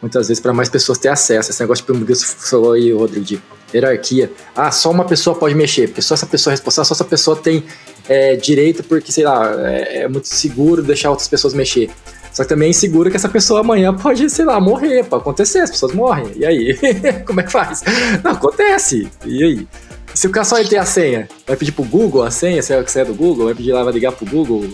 muitas 0.00 0.28
vezes 0.28 0.40
para 0.40 0.52
mais 0.52 0.68
pessoas 0.68 0.98
ter 0.98 1.08
acesso. 1.08 1.50
Esse 1.50 1.60
negócio 1.60 1.84
que 1.84 1.92
o 1.92 2.06
você 2.06 2.26
falou 2.26 2.72
aí, 2.72 2.92
Rodrigo, 2.92 3.24
de 3.24 3.42
hierarquia. 3.72 4.32
Ah, 4.54 4.70
só 4.70 4.90
uma 4.90 5.04
pessoa 5.04 5.36
pode 5.36 5.54
mexer, 5.54 5.88
porque 5.88 6.02
só 6.02 6.14
essa 6.14 6.26
pessoa 6.26 6.52
é 6.52 6.54
responsável, 6.54 6.86
só 6.86 6.94
essa 6.94 7.04
pessoa 7.04 7.36
tem 7.36 7.64
é, 8.08 8.34
direito, 8.36 8.82
porque, 8.82 9.12
sei 9.12 9.24
lá, 9.24 9.54
é, 9.68 10.02
é, 10.02 10.08
muito 10.08 10.28
seguro 10.28 10.82
deixar 10.82 11.10
outras 11.10 11.28
pessoas 11.28 11.54
mexer. 11.54 11.90
Só 12.32 12.42
que 12.42 12.48
também 12.48 12.68
é 12.68 12.70
inseguro 12.70 13.10
que 13.10 13.16
essa 13.16 13.28
pessoa 13.28 13.60
amanhã 13.60 13.94
pode, 13.94 14.28
sei 14.30 14.44
lá, 14.44 14.60
morrer, 14.60 15.04
pode 15.04 15.22
acontecer, 15.22 15.60
as 15.60 15.70
pessoas 15.70 15.92
morrem. 15.92 16.32
E 16.36 16.46
aí? 16.46 16.78
Como 17.26 17.40
é 17.40 17.42
que 17.42 17.52
faz? 17.52 17.82
Não, 18.22 18.32
acontece. 18.32 19.08
E 19.26 19.42
aí? 19.42 19.68
Se 20.14 20.26
o 20.26 20.30
cara 20.30 20.44
só 20.44 20.62
tem 20.64 20.78
a 20.78 20.84
senha, 20.84 21.28
vai 21.46 21.56
pedir 21.56 21.72
pro 21.72 21.84
Google 21.84 22.22
a 22.22 22.30
senha, 22.30 22.62
se 22.62 22.72
é 22.72 23.04
do 23.04 23.14
Google, 23.14 23.46
vai 23.46 23.54
pedir 23.54 23.72
lá, 23.72 23.82
vai 23.82 23.92
ligar 23.92 24.12
pro 24.12 24.26
Google. 24.26 24.68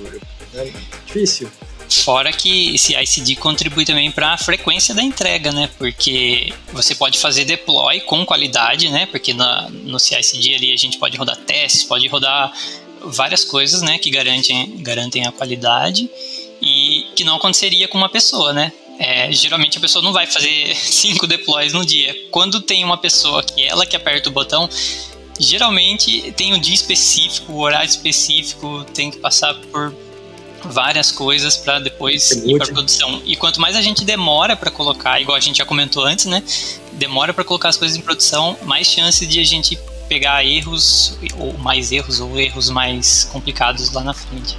É 0.55 0.71
difícil. 1.07 1.49
Fora 1.89 2.33
que 2.33 2.75
esse 2.75 2.95
ICD 2.95 3.37
contribui 3.37 3.85
também 3.85 4.11
para 4.11 4.33
a 4.33 4.39
frequência 4.39 4.95
da 4.95 5.03
entrega, 5.03 5.53
né? 5.53 5.71
Porque 5.79 6.53
você 6.73 6.95
pode 6.95 7.19
fazer 7.19 7.45
deploy 7.45 8.01
com 8.01 8.25
qualidade, 8.27 8.89
né? 8.89 9.07
Porque 9.07 9.33
na, 9.33 9.69
no 9.71 9.99
CICD 9.99 10.55
ali 10.55 10.73
a 10.73 10.77
gente 10.77 10.99
pode 10.99 11.17
rodar 11.17 11.37
testes, 11.37 11.85
pode 11.85 12.09
rodar 12.09 12.53
várias 13.05 13.45
coisas, 13.45 13.83
né? 13.83 13.99
Que 13.99 14.11
garantem, 14.11 14.79
garantem 14.83 15.27
a 15.27 15.33
qualidade 15.33 16.11
e 16.67 17.07
que 17.15 17.23
não 17.23 17.37
aconteceria 17.37 17.87
com 17.87 17.97
uma 17.97 18.09
pessoa, 18.09 18.53
né? 18.53 18.73
É, 18.99 19.31
geralmente 19.31 19.79
a 19.79 19.81
pessoa 19.81 20.03
não 20.03 20.13
vai 20.13 20.27
fazer 20.27 20.75
cinco 20.75 21.27
deploys 21.27 21.73
no 21.73 21.85
dia. 21.85 22.15
Quando 22.31 22.61
tem 22.61 22.85
uma 22.85 22.97
pessoa 22.97 23.43
que 23.43 23.63
ela 23.63 23.87
que 23.87 23.95
aperta 23.95 24.29
o 24.29 24.33
botão, 24.33 24.69
geralmente 25.39 26.33
tem 26.33 26.53
um 26.55 26.59
dia 26.59 26.75
específico, 26.75 27.53
o 27.53 27.61
horário 27.61 27.89
específico, 27.89 28.85
tem 28.93 29.11
que 29.11 29.19
passar 29.19 29.55
por 29.71 29.95
várias 30.65 31.13
coisas 31.13 31.57
para 31.57 31.79
depois 31.79 32.31
ir 32.31 32.57
para 32.57 32.67
produção. 32.67 33.23
E 33.25 33.37
quanto 33.37 33.61
mais 33.61 33.77
a 33.77 33.83
gente 33.83 34.05
demora 34.05 34.57
para 34.57 34.71
colocar, 34.71 35.21
igual 35.21 35.37
a 35.37 35.41
gente 35.41 35.59
já 35.59 35.65
comentou 35.65 36.05
antes, 36.05 36.25
né? 36.25 36.43
Demora 36.93 37.33
para 37.33 37.45
colocar 37.45 37.69
as 37.69 37.77
coisas 37.77 37.97
em 37.97 38.01
produção, 38.01 38.57
mais 38.65 38.87
chance 38.89 39.25
de 39.27 39.39
a 39.39 39.45
gente 39.45 39.79
pegar 40.09 40.45
erros 40.45 41.17
ou 41.39 41.53
mais 41.59 41.93
erros 41.93 42.21
ou 42.21 42.39
erros 42.39 42.71
mais 42.71 43.25
complicados 43.25 43.93
lá 43.93 44.03
na 44.03 44.15
frente. 44.15 44.57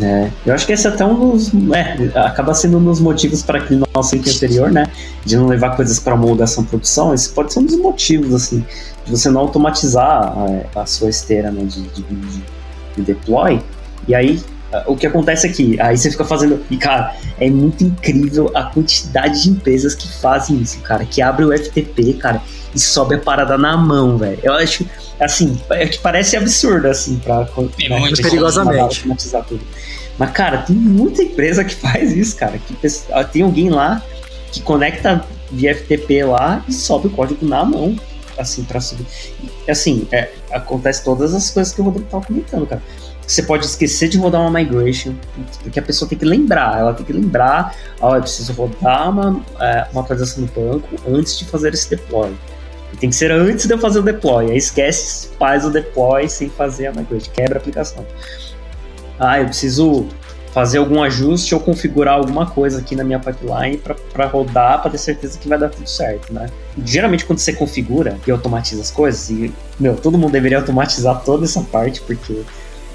É, 0.00 0.30
eu 0.44 0.54
acho 0.54 0.66
que 0.66 0.72
esse 0.72 0.86
é 0.86 0.90
até 0.90 1.04
um 1.04 1.32
dos. 1.32 1.50
É, 1.74 2.18
acaba 2.18 2.52
sendo 2.52 2.78
um 2.78 2.84
dos 2.84 3.00
motivos 3.00 3.42
para 3.42 3.58
aquele 3.58 3.82
nosso 3.94 4.14
item 4.14 4.32
anterior, 4.34 4.70
né? 4.70 4.86
De 5.24 5.36
não 5.36 5.46
levar 5.46 5.74
coisas 5.74 5.98
para 5.98 6.14
homologação 6.14 6.64
produção. 6.64 7.14
Esse 7.14 7.30
pode 7.30 7.52
ser 7.52 7.60
um 7.60 7.64
dos 7.64 7.78
motivos, 7.78 8.34
assim, 8.34 8.64
de 9.04 9.10
você 9.10 9.30
não 9.30 9.40
automatizar 9.40 10.34
a, 10.74 10.80
a 10.82 10.86
sua 10.86 11.08
esteira 11.08 11.50
né, 11.50 11.64
de, 11.64 11.82
de, 11.82 12.02
de, 12.02 12.42
de 12.96 13.02
deploy. 13.02 13.62
E 14.06 14.14
aí 14.14 14.40
o 14.86 14.96
que 14.96 15.06
acontece 15.06 15.46
aqui? 15.46 15.80
Aí 15.80 15.96
você 15.96 16.10
fica 16.10 16.24
fazendo. 16.24 16.62
E, 16.70 16.76
cara, 16.76 17.14
é 17.40 17.48
muito 17.48 17.84
incrível 17.84 18.50
a 18.54 18.64
quantidade 18.64 19.44
de 19.44 19.50
empresas 19.50 19.94
que 19.94 20.08
fazem 20.20 20.56
isso, 20.58 20.80
cara. 20.80 21.04
Que 21.04 21.22
abre 21.22 21.44
o 21.44 21.56
FTP, 21.56 22.14
cara, 22.14 22.42
e 22.76 22.78
sobe 22.78 23.14
a 23.14 23.18
parada 23.18 23.56
na 23.56 23.74
mão, 23.76 24.18
velho. 24.18 24.38
Eu 24.42 24.52
acho, 24.52 24.84
assim, 25.18 25.58
é 25.70 25.86
que 25.86 25.98
parece 25.98 26.36
absurdo, 26.36 26.86
assim, 26.86 27.16
pra. 27.16 27.48
É 27.80 27.88
né, 27.88 27.98
muito 27.98 28.20
perigosamente. 28.22 29.02
Tudo. 29.48 29.60
Mas, 30.18 30.30
cara, 30.30 30.58
tem 30.58 30.76
muita 30.76 31.22
empresa 31.22 31.64
que 31.64 31.74
faz 31.80 32.12
isso, 32.14 32.36
cara. 32.36 32.58
Que 32.58 32.76
tem 33.32 33.42
alguém 33.42 33.70
lá 33.70 34.02
que 34.52 34.60
conecta 34.60 35.24
via 35.50 35.74
FTP 35.74 36.24
lá 36.24 36.62
e 36.68 36.72
sobe 36.72 37.06
o 37.06 37.10
código 37.10 37.44
na 37.46 37.64
mão, 37.64 37.96
assim, 38.38 38.62
pra 38.62 38.78
subir. 38.78 39.06
E, 39.66 39.70
assim, 39.70 40.06
é, 40.12 40.30
acontece 40.50 41.02
todas 41.02 41.34
as 41.34 41.50
coisas 41.50 41.72
que 41.72 41.80
o 41.80 41.84
Rodrigo 41.84 42.08
tava 42.10 42.26
comentando, 42.26 42.66
cara 42.66 42.82
você 43.26 43.42
pode 43.42 43.66
esquecer 43.66 44.08
de 44.08 44.18
rodar 44.18 44.40
uma 44.40 44.50
migration, 44.50 45.12
porque 45.62 45.80
a 45.80 45.82
pessoa 45.82 46.08
tem 46.08 46.16
que 46.16 46.24
lembrar, 46.24 46.78
ela 46.78 46.94
tem 46.94 47.04
que 47.04 47.12
lembrar, 47.12 47.74
ó, 48.00 48.12
oh, 48.12 48.14
eu 48.14 48.22
preciso 48.22 48.52
rodar 48.52 49.10
uma, 49.10 49.42
é, 49.60 49.86
uma 49.92 50.02
atualização 50.02 50.44
no 50.44 50.48
banco 50.48 50.88
antes 51.08 51.36
de 51.36 51.44
fazer 51.44 51.74
esse 51.74 51.90
deploy. 51.90 52.32
Tem 53.00 53.10
que 53.10 53.16
ser 53.16 53.30
antes 53.30 53.66
de 53.66 53.74
eu 53.74 53.78
fazer 53.78 53.98
o 53.98 54.02
deploy. 54.02 54.50
Aí 54.50 54.56
esquece, 54.56 55.28
faz 55.38 55.64
o 55.64 55.70
deploy 55.70 56.28
sem 56.28 56.48
fazer 56.48 56.86
a 56.86 56.92
migration, 56.92 57.30
quebra 57.32 57.58
a 57.58 57.60
aplicação. 57.60 58.04
Ah, 59.18 59.40
eu 59.40 59.46
preciso 59.46 60.06
fazer 60.56 60.78
algum 60.78 61.02
ajuste 61.02 61.54
ou 61.54 61.60
configurar 61.60 62.14
alguma 62.14 62.46
coisa 62.46 62.78
aqui 62.78 62.96
na 62.96 63.04
minha 63.04 63.18
pipeline 63.18 63.76
para 64.10 64.26
rodar, 64.26 64.80
para 64.80 64.90
ter 64.90 64.96
certeza 64.96 65.38
que 65.38 65.46
vai 65.46 65.58
dar 65.58 65.68
tudo 65.68 65.86
certo, 65.86 66.32
né? 66.32 66.46
Geralmente 66.82 67.26
quando 67.26 67.40
você 67.40 67.52
configura 67.52 68.16
e 68.26 68.30
automatiza 68.30 68.80
as 68.80 68.90
coisas, 68.90 69.28
e, 69.28 69.52
meu, 69.78 69.96
todo 69.96 70.16
mundo 70.16 70.32
deveria 70.32 70.56
automatizar 70.56 71.22
toda 71.22 71.44
essa 71.44 71.60
parte, 71.60 72.00
porque 72.00 72.42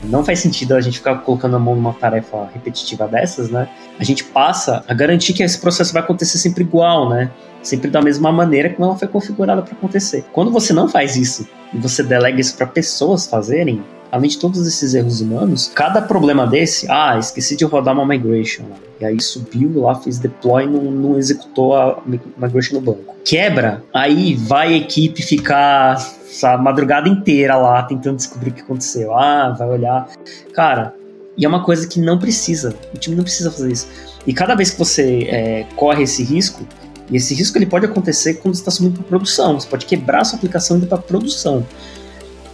não 0.05 0.25
faz 0.25 0.39
sentido 0.39 0.73
a 0.73 0.81
gente 0.81 0.97
ficar 0.97 1.17
colocando 1.17 1.55
a 1.55 1.59
mão 1.59 1.75
numa 1.75 1.93
tarefa 1.93 2.49
repetitiva 2.51 3.07
dessas, 3.07 3.51
né? 3.51 3.69
A 3.99 4.03
gente 4.03 4.23
passa 4.23 4.83
a 4.87 4.93
garantir 4.95 5.33
que 5.33 5.43
esse 5.43 5.59
processo 5.59 5.93
vai 5.93 6.01
acontecer 6.01 6.39
sempre 6.39 6.63
igual, 6.63 7.09
né? 7.09 7.29
Sempre 7.61 7.89
da 7.89 8.01
mesma 8.01 8.31
maneira 8.31 8.69
como 8.69 8.85
ela 8.85 8.97
foi 8.97 9.07
configurada 9.07 9.61
para 9.61 9.73
acontecer. 9.73 10.25
Quando 10.31 10.51
você 10.51 10.73
não 10.73 10.87
faz 10.87 11.15
isso 11.15 11.47
e 11.73 11.77
você 11.77 12.03
delega 12.03 12.39
isso 12.39 12.55
para 12.55 12.65
pessoas 12.67 13.27
fazerem, 13.27 13.83
além 14.11 14.29
de 14.29 14.37
todos 14.37 14.67
esses 14.67 14.93
erros 14.93 15.21
humanos, 15.21 15.71
cada 15.73 16.01
problema 16.01 16.45
desse, 16.45 16.85
ah, 16.89 17.17
esqueci 17.17 17.55
de 17.55 17.63
rodar 17.63 17.93
uma 17.93 18.05
migration, 18.05 18.63
e 18.99 19.05
aí 19.05 19.21
subiu 19.21 19.81
lá, 19.81 19.95
fez 19.95 20.19
deploy, 20.19 20.65
não, 20.65 20.83
não 20.91 21.17
executou 21.17 21.75
a 21.75 22.01
migration 22.37 22.75
no 22.75 22.81
banco. 22.81 23.15
Quebra, 23.23 23.83
aí 23.93 24.35
vai 24.35 24.73
a 24.73 24.77
equipe 24.77 25.21
ficar 25.21 25.97
a 26.43 26.57
madrugada 26.57 27.07
inteira 27.07 27.55
lá 27.55 27.83
tentando 27.83 28.17
descobrir 28.17 28.49
o 28.49 28.53
que 28.53 28.61
aconteceu. 28.61 29.15
Ah, 29.15 29.55
vai 29.57 29.69
olhar. 29.69 30.09
Cara, 30.53 30.93
e 31.37 31.45
é 31.45 31.47
uma 31.47 31.63
coisa 31.63 31.87
que 31.87 31.99
não 31.99 32.17
precisa. 32.19 32.75
O 32.93 32.97
time 32.97 33.15
não 33.15 33.23
precisa 33.23 33.51
fazer 33.51 33.71
isso. 33.71 33.87
E 34.25 34.33
cada 34.33 34.55
vez 34.55 34.71
que 34.71 34.79
você 34.79 35.27
é, 35.29 35.65
corre 35.75 36.03
esse 36.03 36.23
risco, 36.23 36.65
e 37.11 37.17
esse 37.17 37.35
risco 37.35 37.57
ele 37.57 37.65
pode 37.65 37.85
acontecer 37.85 38.35
quando 38.35 38.55
você 38.55 38.61
está 38.61 38.71
subindo 38.71 38.93
para 38.93 39.03
produção. 39.03 39.59
Você 39.59 39.67
pode 39.67 39.85
quebrar 39.85 40.23
sua 40.23 40.37
aplicação 40.37 40.77
indo 40.77 40.87
para 40.87 40.97
produção. 40.97 41.65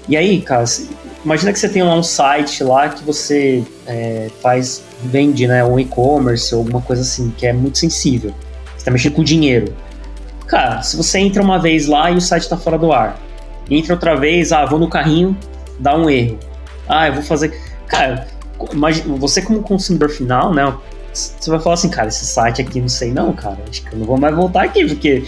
E 0.09 0.17
aí, 0.17 0.41
cara, 0.41 0.65
imagina 1.23 1.53
que 1.53 1.59
você 1.59 1.69
tem 1.69 1.83
lá 1.83 1.93
um 1.93 2.01
site 2.01 2.63
lá 2.63 2.89
que 2.89 3.03
você 3.03 3.63
é, 3.85 4.31
faz, 4.41 4.81
vende, 5.03 5.45
né, 5.45 5.63
um 5.63 5.79
e-commerce 5.79 6.55
ou 6.55 6.61
alguma 6.61 6.81
coisa 6.81 7.03
assim, 7.03 7.31
que 7.37 7.45
é 7.45 7.53
muito 7.53 7.77
sensível. 7.77 8.33
Você 8.71 8.77
está 8.77 8.91
mexendo 8.91 9.13
com 9.13 9.23
dinheiro. 9.23 9.75
Cara, 10.47 10.81
se 10.81 10.97
você 10.97 11.19
entra 11.19 11.43
uma 11.43 11.59
vez 11.59 11.85
lá 11.85 12.09
e 12.09 12.15
o 12.15 12.21
site 12.21 12.43
está 12.43 12.57
fora 12.57 12.79
do 12.79 12.91
ar, 12.91 13.19
entra 13.69 13.93
outra 13.93 14.15
vez, 14.15 14.51
ah, 14.51 14.65
vou 14.65 14.79
no 14.79 14.89
carrinho, 14.89 15.37
dá 15.77 15.95
um 15.95 16.09
erro. 16.09 16.39
Ah, 16.87 17.07
eu 17.07 17.13
vou 17.13 17.23
fazer. 17.23 17.53
Cara, 17.85 18.27
imagina, 18.71 19.15
você 19.17 19.41
como 19.41 19.61
consumidor 19.61 20.09
final, 20.09 20.53
né? 20.53 20.73
Você 21.39 21.49
vai 21.49 21.59
falar 21.59 21.75
assim, 21.75 21.89
cara, 21.89 22.07
esse 22.07 22.25
site 22.25 22.61
aqui 22.61 22.79
não 22.79 22.89
sei 22.89 23.11
não, 23.11 23.33
cara. 23.33 23.57
Acho 23.69 23.81
que 23.83 23.93
eu 23.93 23.99
não 23.99 24.05
vou 24.05 24.17
mais 24.17 24.35
voltar 24.35 24.63
aqui, 24.63 24.85
porque 24.85 25.23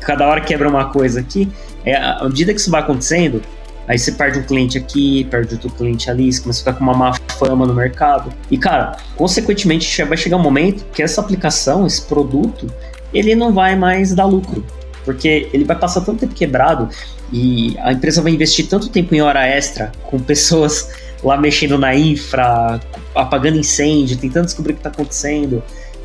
cada 0.00 0.26
hora 0.26 0.40
quebra 0.40 0.68
uma 0.68 0.86
coisa 0.90 1.20
aqui. 1.20 1.50
É, 1.84 1.96
à 1.96 2.24
medida 2.24 2.52
que 2.54 2.60
isso 2.60 2.70
vai 2.70 2.80
acontecendo, 2.80 3.42
aí 3.86 3.98
você 3.98 4.12
perde 4.12 4.38
um 4.38 4.42
cliente 4.42 4.78
aqui, 4.78 5.24
perde 5.24 5.54
outro 5.54 5.70
cliente 5.70 6.10
ali, 6.10 6.32
você 6.32 6.40
começa 6.40 6.60
a 6.60 6.64
ficar 6.64 6.72
com 6.78 6.84
uma 6.84 6.94
má 6.94 7.14
fama 7.38 7.66
no 7.66 7.74
mercado. 7.74 8.32
E, 8.50 8.56
cara, 8.56 8.96
consequentemente, 9.16 10.02
vai 10.04 10.16
chegar 10.16 10.36
um 10.36 10.42
momento 10.42 10.84
que 10.92 11.02
essa 11.02 11.20
aplicação, 11.20 11.86
esse 11.86 12.02
produto, 12.02 12.66
ele 13.12 13.34
não 13.34 13.52
vai 13.52 13.76
mais 13.76 14.14
dar 14.14 14.24
lucro. 14.24 14.64
Porque 15.04 15.50
ele 15.52 15.64
vai 15.64 15.78
passar 15.78 16.00
tanto 16.00 16.20
tempo 16.20 16.34
quebrado 16.34 16.88
e 17.30 17.76
a 17.80 17.92
empresa 17.92 18.22
vai 18.22 18.32
investir 18.32 18.68
tanto 18.68 18.88
tempo 18.88 19.14
em 19.14 19.20
hora 19.20 19.46
extra 19.46 19.92
com 20.04 20.18
pessoas 20.18 20.88
lá 21.24 21.36
mexendo 21.36 21.78
na 21.78 21.94
infra, 21.94 22.80
apagando 23.14 23.56
incêndio, 23.56 24.16
tentando 24.16 24.44
descobrir 24.44 24.72
o 24.72 24.76
que 24.76 24.80
está 24.80 24.90
acontecendo, 24.90 25.62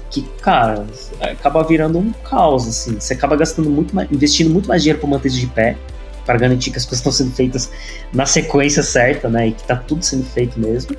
que, 0.10 0.22
cara, 0.42 0.86
acaba 1.22 1.64
virando 1.64 2.00
um 2.00 2.12
caos, 2.12 2.68
assim. 2.68 3.00
Você 3.00 3.14
acaba 3.14 3.36
gastando 3.36 3.70
muito 3.70 3.96
mais, 3.96 4.10
investindo 4.12 4.50
muito 4.50 4.68
mais 4.68 4.82
dinheiro 4.82 5.00
para 5.00 5.10
manter 5.10 5.30
de 5.30 5.46
pé, 5.48 5.76
para 6.26 6.38
garantir 6.38 6.72
que 6.72 6.78
as 6.78 6.86
coisas 6.86 7.00
estão 7.06 7.12
sendo 7.12 7.36
feitas 7.36 7.70
na 8.14 8.26
sequência 8.26 8.82
certa, 8.82 9.30
né? 9.30 9.48
E 9.48 9.52
que 9.52 9.64
tá 9.64 9.76
tudo 9.76 10.04
sendo 10.04 10.24
feito 10.24 10.60
mesmo. 10.60 10.96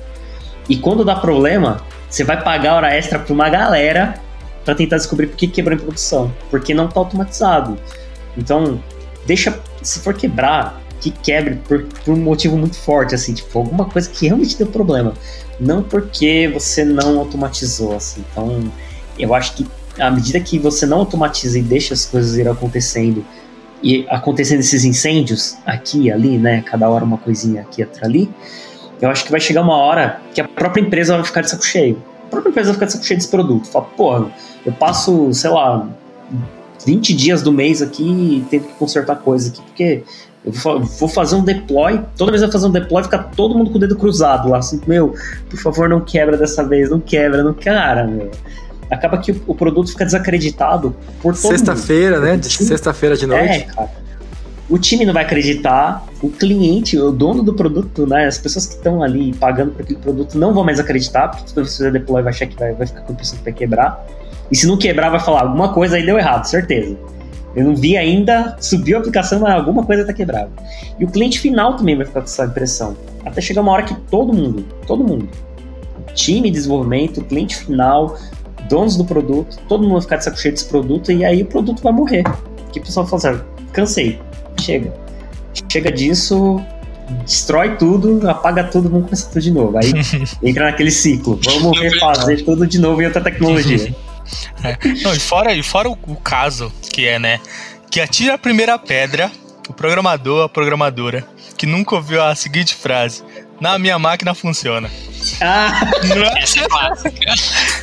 E 0.69 0.77
quando 0.77 1.03
dá 1.03 1.15
problema, 1.15 1.81
você 2.09 2.23
vai 2.23 2.41
pagar 2.41 2.75
hora 2.75 2.93
extra 2.93 3.19
para 3.19 3.33
uma 3.33 3.49
galera 3.49 4.15
para 4.63 4.75
tentar 4.75 4.97
descobrir 4.97 5.27
por 5.27 5.35
que 5.35 5.47
quebrou 5.47 5.75
em 5.77 5.81
produção, 5.81 6.31
porque 6.49 6.73
não 6.73 6.85
está 6.85 6.99
automatizado. 6.99 7.77
Então, 8.37 8.81
deixa, 9.25 9.59
se 9.81 9.99
for 9.99 10.13
quebrar, 10.13 10.79
que 11.01 11.11
quebre 11.11 11.55
por, 11.55 11.83
por, 11.83 12.13
um 12.13 12.17
motivo 12.17 12.55
muito 12.55 12.77
forte, 12.77 13.15
assim, 13.15 13.33
tipo, 13.33 13.57
alguma 13.57 13.85
coisa 13.85 14.09
que 14.09 14.27
realmente 14.27 14.57
deu 14.57 14.67
problema. 14.67 15.13
Não 15.59 15.81
porque 15.81 16.49
você 16.53 16.85
não 16.85 17.19
automatizou, 17.19 17.95
assim. 17.95 18.23
Então, 18.31 18.71
eu 19.17 19.33
acho 19.33 19.55
que 19.55 19.67
à 19.99 20.09
medida 20.09 20.39
que 20.39 20.57
você 20.57 20.85
não 20.85 20.99
automatiza 20.99 21.59
e 21.59 21.61
deixa 21.61 21.93
as 21.93 22.05
coisas 22.05 22.37
ir 22.37 22.47
acontecendo, 22.47 23.25
e 23.83 24.05
acontecendo 24.09 24.59
esses 24.59 24.85
incêndios 24.85 25.57
aqui 25.65 26.03
e 26.03 26.11
ali, 26.11 26.37
né? 26.37 26.61
Cada 26.61 26.87
hora 26.87 27.03
uma 27.03 27.17
coisinha 27.17 27.61
aqui 27.61 27.81
e 27.81 27.87
ali, 28.01 28.29
eu 29.01 29.09
acho 29.09 29.25
que 29.25 29.31
vai 29.31 29.39
chegar 29.39 29.61
uma 29.61 29.75
hora 29.75 30.21
que 30.33 30.39
a 30.39 30.47
própria 30.47 30.81
empresa 30.81 31.15
vai 31.15 31.25
ficar 31.25 31.41
de 31.41 31.49
saco 31.49 31.65
cheio. 31.65 32.01
A 32.25 32.29
própria 32.29 32.51
empresa 32.51 32.67
vai 32.67 32.75
ficar 32.75 32.85
de 32.85 32.91
saco 32.93 33.05
cheio 33.05 33.17
desse 33.17 33.31
produto. 33.31 33.67
Fala, 33.67 33.85
porra, 33.85 34.31
eu 34.63 34.71
passo, 34.71 35.33
sei 35.33 35.49
lá, 35.49 35.89
20 36.85 37.13
dias 37.15 37.41
do 37.41 37.51
mês 37.51 37.81
aqui 37.81 38.45
tendo 38.49 38.67
que 38.67 38.73
consertar 38.73 39.15
coisa 39.17 39.49
aqui, 39.49 39.61
porque 39.61 40.03
eu 40.43 40.51
vou 40.53 41.07
fazer 41.07 41.35
um 41.35 41.43
deploy, 41.43 42.01
toda 42.17 42.31
vez 42.31 42.41
que 42.41 42.47
eu 42.47 42.51
fazer 42.51 42.67
um 42.67 42.71
deploy, 42.71 43.03
fica 43.03 43.19
todo 43.19 43.55
mundo 43.55 43.69
com 43.69 43.77
o 43.77 43.79
dedo 43.79 43.95
cruzado 43.95 44.49
lá, 44.49 44.57
assim, 44.57 44.81
meu, 44.87 45.13
por 45.49 45.59
favor, 45.59 45.87
não 45.87 46.01
quebra 46.01 46.35
dessa 46.35 46.63
vez, 46.63 46.89
não 46.89 46.99
quebra, 46.99 47.43
não 47.43 47.53
cara, 47.53 48.07
meu. 48.07 48.31
Acaba 48.89 49.19
que 49.19 49.31
o, 49.47 49.55
produto 49.55 49.91
fica 49.91 50.03
desacreditado 50.03 50.95
por 51.21 51.33
todo 51.33 51.51
Sexta-feira, 51.51 52.19
né? 52.19 52.35
De 52.35 52.49
sexta-feira 52.49 53.15
de 53.15 53.25
noite. 53.25 53.53
É, 53.53 53.59
cara. 53.61 53.89
O 54.69 54.77
time 54.77 55.05
não 55.05 55.13
vai 55.13 55.23
acreditar, 55.23 56.05
o 56.21 56.29
cliente, 56.29 56.97
o 56.97 57.11
dono 57.11 57.43
do 57.43 57.53
produto, 57.53 58.05
né? 58.05 58.25
As 58.25 58.37
pessoas 58.37 58.65
que 58.65 58.75
estão 58.75 59.01
ali 59.01 59.33
pagando 59.33 59.71
por 59.71 59.83
aquele 59.83 59.99
produto 59.99 60.37
não 60.37 60.53
vão 60.53 60.63
mais 60.63 60.79
acreditar, 60.79 61.29
porque 61.29 61.45
toda 61.45 61.61
vez 61.61 61.77
que 61.77 61.83
você 61.83 61.91
deploy 61.91 62.21
vai 62.21 62.33
achar 62.33 62.47
que 62.47 62.57
vai, 62.57 62.73
vai 62.73 62.87
ficar 62.87 63.01
com 63.01 63.11
a 63.11 63.13
impressão 63.13 63.37
que 63.37 63.43
vai 63.43 63.53
quebrar. 63.53 64.05
E 64.51 64.55
se 64.55 64.67
não 64.67 64.77
quebrar, 64.77 65.09
vai 65.09 65.19
falar 65.19 65.41
alguma 65.41 65.73
coisa 65.73 65.95
aí 65.95 66.05
deu 66.05 66.17
errado, 66.17 66.45
certeza. 66.45 66.97
Eu 67.55 67.65
não 67.65 67.75
vi 67.75 67.97
ainda, 67.97 68.55
subiu 68.59 68.97
a 68.97 68.99
aplicação, 68.99 69.39
mas 69.39 69.53
alguma 69.53 69.83
coisa 69.83 70.01
está 70.01 70.13
quebrada. 70.13 70.49
E 70.97 71.03
o 71.03 71.07
cliente 71.07 71.39
final 71.39 71.75
também 71.75 71.95
vai 71.95 72.05
ficar 72.05 72.21
com 72.21 72.25
essa 72.25 72.45
impressão. 72.45 72.95
Até 73.25 73.41
chegar 73.41 73.61
uma 73.61 73.71
hora 73.71 73.83
que 73.83 73.93
todo 74.09 74.33
mundo, 74.33 74.65
todo 74.87 75.03
mundo, 75.03 75.27
time 76.13 76.49
de 76.49 76.51
desenvolvimento, 76.51 77.21
cliente 77.23 77.57
final, 77.57 78.17
donos 78.69 78.95
do 78.95 79.03
produto, 79.03 79.57
todo 79.67 79.81
mundo 79.83 79.93
vai 79.93 80.01
ficar 80.01 80.15
de 80.17 80.23
saco 80.23 80.39
cheio 80.39 80.53
desse 80.53 80.65
produto 80.65 81.11
e 81.11 81.25
aí 81.25 81.41
o 81.41 81.45
produto 81.45 81.83
vai 81.83 81.91
morrer. 81.91 82.23
Que 82.71 82.79
o 82.79 82.83
pessoal 82.83 83.05
fala 83.05 83.33
assim, 83.33 83.43
cansei, 83.73 84.19
chega. 84.59 84.93
Chega 85.69 85.91
disso, 85.91 86.61
destrói 87.25 87.75
tudo, 87.75 88.29
apaga 88.29 88.63
tudo, 88.63 88.89
vamos 88.89 89.05
começar 89.05 89.27
tudo 89.27 89.41
de 89.41 89.51
novo. 89.51 89.77
Aí 89.77 89.91
entra 90.41 90.65
naquele 90.65 90.91
ciclo, 90.91 91.39
vamos 91.43 91.77
refazer 91.79 92.45
tudo 92.45 92.65
de 92.65 92.79
novo 92.79 93.01
em 93.01 93.05
outra 93.05 93.21
tecnologia. 93.21 93.93
É. 94.63 94.77
Não, 95.03 95.13
e 95.13 95.19
fora, 95.19 95.53
e 95.53 95.63
fora 95.63 95.89
o, 95.89 95.97
o, 96.07 96.15
caso 96.15 96.71
que 96.91 97.07
é, 97.07 97.17
né? 97.17 97.39
Que 97.89 97.99
atira 97.99 98.35
a 98.35 98.37
primeira 98.37 98.77
pedra, 98.77 99.31
o 99.67 99.73
programador, 99.73 100.45
a 100.45 100.49
programadora, 100.49 101.25
que 101.57 101.65
nunca 101.65 101.95
ouviu 101.95 102.23
a 102.23 102.33
seguinte 102.35 102.75
frase: 102.75 103.23
Na 103.59 103.77
minha 103.77 103.97
máquina 103.97 104.33
funciona. 104.33 104.89
Ah, 105.41 105.81
essa 106.37 106.61
é 106.61 106.67
clássica. 106.67 107.33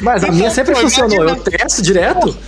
Mas 0.01 0.25
a 0.25 0.33
minha 0.33 0.51
sempre 0.51 0.75
Pô, 0.75 0.81
funcionou, 0.81 1.15
imagina... 1.15 1.39
eu 1.39 1.43
testo 1.45 1.83
direto. 1.83 2.39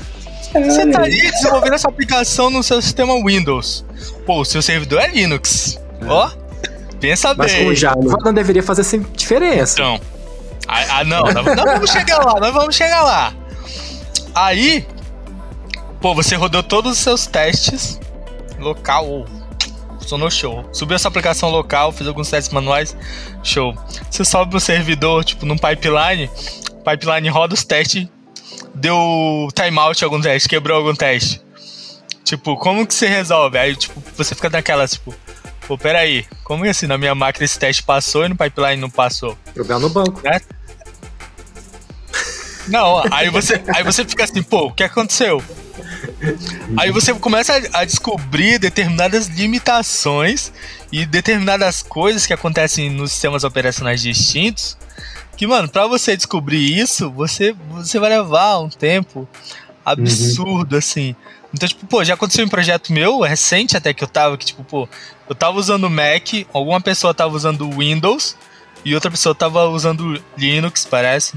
Você 0.53 0.87
tá 0.91 1.03
aí 1.03 1.31
desenvolvendo 1.31 1.75
essa 1.75 1.89
aplicação 1.89 2.51
no 2.51 2.63
seu 2.63 2.83
sistema 2.83 3.15
Windows. 3.25 3.85
Pô, 4.27 4.41
o 4.41 4.45
seu 4.45 4.61
servidor 4.61 5.01
é 5.01 5.09
Linux. 5.09 5.79
Ó, 6.07 6.31
pensa 6.99 7.35
Mas 7.35 7.53
bem. 7.53 7.67
Mas 7.67 7.73
o 7.73 7.81
Java 7.81 8.17
não 8.25 8.35
deveria 8.35 8.63
fazer 8.63 8.83
sem 8.83 9.01
diferença. 9.15 9.75
Então, 9.75 10.01
Ah, 10.67 10.99
ah 10.99 11.05
não, 11.05 11.23
não, 11.23 11.43
não 11.43 11.65
vamos 11.65 11.91
chegar 11.91 12.19
lá, 12.19 12.41
não 12.41 12.53
vamos 12.53 12.75
chegar 12.75 13.03
lá. 13.03 13.33
Aí, 14.35 14.87
pô, 16.01 16.15
você 16.15 16.37
rodou 16.37 16.63
todos 16.63 16.93
os 16.93 16.99
seus 16.99 17.27
testes 17.27 18.01
local. 18.59 19.27
Funcionou 19.99 20.31
show. 20.31 20.69
Subiu 20.73 20.97
essa 20.97 21.09
aplicação 21.09 21.51
local, 21.51 21.93
fez 21.93 22.09
alguns 22.09 22.31
testes 22.31 22.53
manuais, 22.53 22.97
show. 23.43 23.75
Você 24.11 24.25
sobe 24.25 24.51
pro 24.51 24.61
servidor, 24.61 25.25
tipo, 25.25 25.45
num 25.45 25.57
pipeline, 25.57 26.31
pipeline 26.85 27.29
roda 27.29 27.55
os 27.55 27.65
testes, 27.65 28.09
deu 28.75 29.49
timeout 29.55 30.03
algum 30.03 30.21
teste, 30.21 30.49
quebrou 30.49 30.79
algum 30.79 30.95
teste. 30.95 31.41
Tipo, 32.25 32.57
como 32.57 32.87
que 32.87 32.95
você 32.95 33.09
resolve? 33.09 33.59
Aí, 33.59 33.77
tipo, 33.77 34.03
você 34.17 34.35
fica 34.35 34.49
naquela, 34.49 34.87
tipo, 34.87 35.15
pô, 35.67 35.77
peraí, 35.77 36.25
como 36.45 36.65
é 36.65 36.71
assim, 36.71 36.87
na 36.87 36.97
minha 36.97 37.15
máquina 37.15 37.45
esse 37.45 37.59
teste 37.59 37.83
passou 37.83 38.25
e 38.25 38.29
no 38.29 38.37
pipeline 38.37 38.77
não 38.77 38.91
passou? 38.91 39.37
Problema 39.53 39.81
no 39.81 39.91
banco. 39.91 40.21
Né? 40.25 40.41
Não, 42.71 43.03
aí 43.11 43.29
você, 43.29 43.61
aí 43.75 43.83
você 43.83 44.05
fica 44.05 44.25
assim, 44.25 44.43
pô, 44.43 44.67
o 44.67 44.73
que 44.73 44.83
aconteceu? 44.83 45.43
Aí 46.77 46.91
você 46.91 47.13
começa 47.15 47.61
a 47.73 47.85
descobrir 47.85 48.59
determinadas 48.59 49.27
limitações 49.27 50.53
e 50.93 51.05
determinadas 51.05 51.83
coisas 51.83 52.27
que 52.27 52.33
acontecem 52.33 52.91
nos 52.91 53.13
sistemas 53.13 53.45
operacionais 53.45 54.03
distintos. 54.03 54.77
Que, 55.37 55.47
mano, 55.47 55.69
pra 55.69 55.87
você 55.87 56.17
descobrir 56.17 56.79
isso, 56.79 57.11
você, 57.11 57.55
você 57.71 57.99
vai 57.99 58.11
levar 58.11 58.59
um 58.59 58.69
tempo 58.69 59.29
absurdo, 59.85 60.73
uhum. 60.73 60.79
assim. 60.79 61.17
Então, 61.53 61.69
tipo, 61.69 61.87
pô, 61.87 62.05
já 62.05 62.15
aconteceu 62.15 62.45
um 62.45 62.49
projeto 62.49 62.93
meu, 62.93 63.21
recente 63.21 63.77
até 63.77 63.93
que 63.93 64.05
eu 64.05 64.09
tava, 64.09 64.37
que, 64.37 64.45
tipo, 64.45 64.63
pô, 64.63 64.89
eu 65.29 65.35
tava 65.35 65.59
usando 65.59 65.91
Mac, 65.91 66.47
alguma 66.53 66.81
pessoa 66.81 67.15
tava 67.15 67.35
usando 67.35 67.69
Windows 67.71 68.37
e 68.85 68.95
outra 68.95 69.11
pessoa 69.11 69.35
tava 69.35 69.67
usando 69.69 70.23
Linux, 70.37 70.87
parece. 70.89 71.35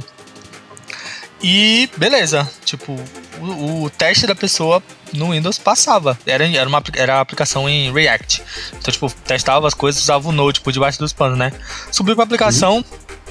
E 1.43 1.89
beleza, 1.97 2.49
tipo, 2.63 2.95
o, 3.41 3.83
o, 3.83 3.89
teste 3.89 4.25
da 4.25 4.33
pessoa 4.33 4.81
no 5.11 5.31
Windows 5.31 5.59
passava. 5.59 6.17
Era, 6.25 6.47
era, 6.47 6.69
uma, 6.69 6.81
era 6.95 7.19
aplicação 7.19 7.67
em 7.67 7.91
React. 7.91 8.41
Então, 8.69 8.93
tipo, 8.93 9.11
testava 9.25 9.67
as 9.67 9.73
coisas, 9.73 10.01
usava 10.01 10.29
o 10.29 10.31
Node 10.31 10.61
por 10.61 10.71
debaixo 10.71 10.99
dos 10.99 11.11
panos, 11.11 11.37
né? 11.37 11.51
Subiu 11.91 12.15
pra 12.15 12.23
aplicação, 12.23 12.77
uhum. 12.77 12.83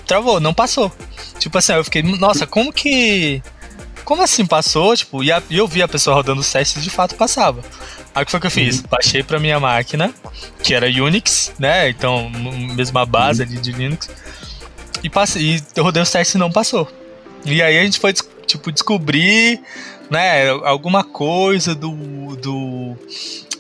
travou, 0.07 0.39
não 0.41 0.53
passou. 0.53 0.93
Tipo 1.39 1.57
assim, 1.57 1.73
eu 1.73 1.85
fiquei, 1.85 2.03
nossa, 2.03 2.47
como 2.47 2.71
que. 2.71 3.43
Como 4.05 4.23
assim 4.23 4.45
passou? 4.45 4.95
Tipo, 4.95 5.25
e, 5.25 5.33
a, 5.33 5.43
e 5.49 5.57
eu 5.57 5.67
vi 5.67 5.81
a 5.83 5.89
pessoa 5.89 6.17
rodando 6.17 6.43
os 6.43 6.53
testes 6.53 6.83
e 6.83 6.85
de 6.85 6.91
fato 6.91 7.15
passava. 7.15 7.63
Aí 8.15 8.23
o 8.23 8.27
que 8.27 8.31
foi 8.31 8.41
que 8.41 8.47
eu 8.47 8.51
fiz? 8.51 8.81
Uhum. 8.81 8.85
Baixei 8.91 9.23
pra 9.23 9.41
minha 9.41 9.59
máquina, 9.59 10.13
que 10.63 10.75
era 10.75 10.87
Unix, 10.87 11.51
né? 11.59 11.89
Então, 11.89 12.29
mesma 12.29 13.07
base 13.07 13.43
uhum. 13.43 13.49
ali 13.49 13.59
de 13.59 13.73
Linux. 13.73 14.11
E, 15.03 15.09
passei, 15.09 15.43
e 15.43 15.63
eu 15.75 15.83
rodei 15.83 16.03
os 16.03 16.11
testes 16.11 16.35
e 16.35 16.39
não 16.39 16.53
passou. 16.53 16.87
E 17.45 17.63
aí 17.63 17.79
a 17.79 17.85
gente 17.85 17.99
foi, 17.99 18.13
tipo, 18.47 18.71
descobrir, 18.71 19.61
né, 20.11 20.51
alguma 20.65 21.03
coisa 21.03 21.75
do, 21.75 22.37
do 22.37 22.97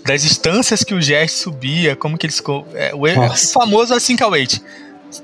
das 0.04 0.24
instâncias 0.24 0.82
que 0.82 0.94
o 0.94 1.00
Jest 1.00 1.38
subia, 1.38 1.94
como 1.94 2.18
que 2.18 2.26
eles... 2.26 2.42
É, 2.74 2.92
o, 2.94 3.02
o 3.02 3.36
famoso 3.36 3.94
async 3.94 4.20
await. 4.22 4.60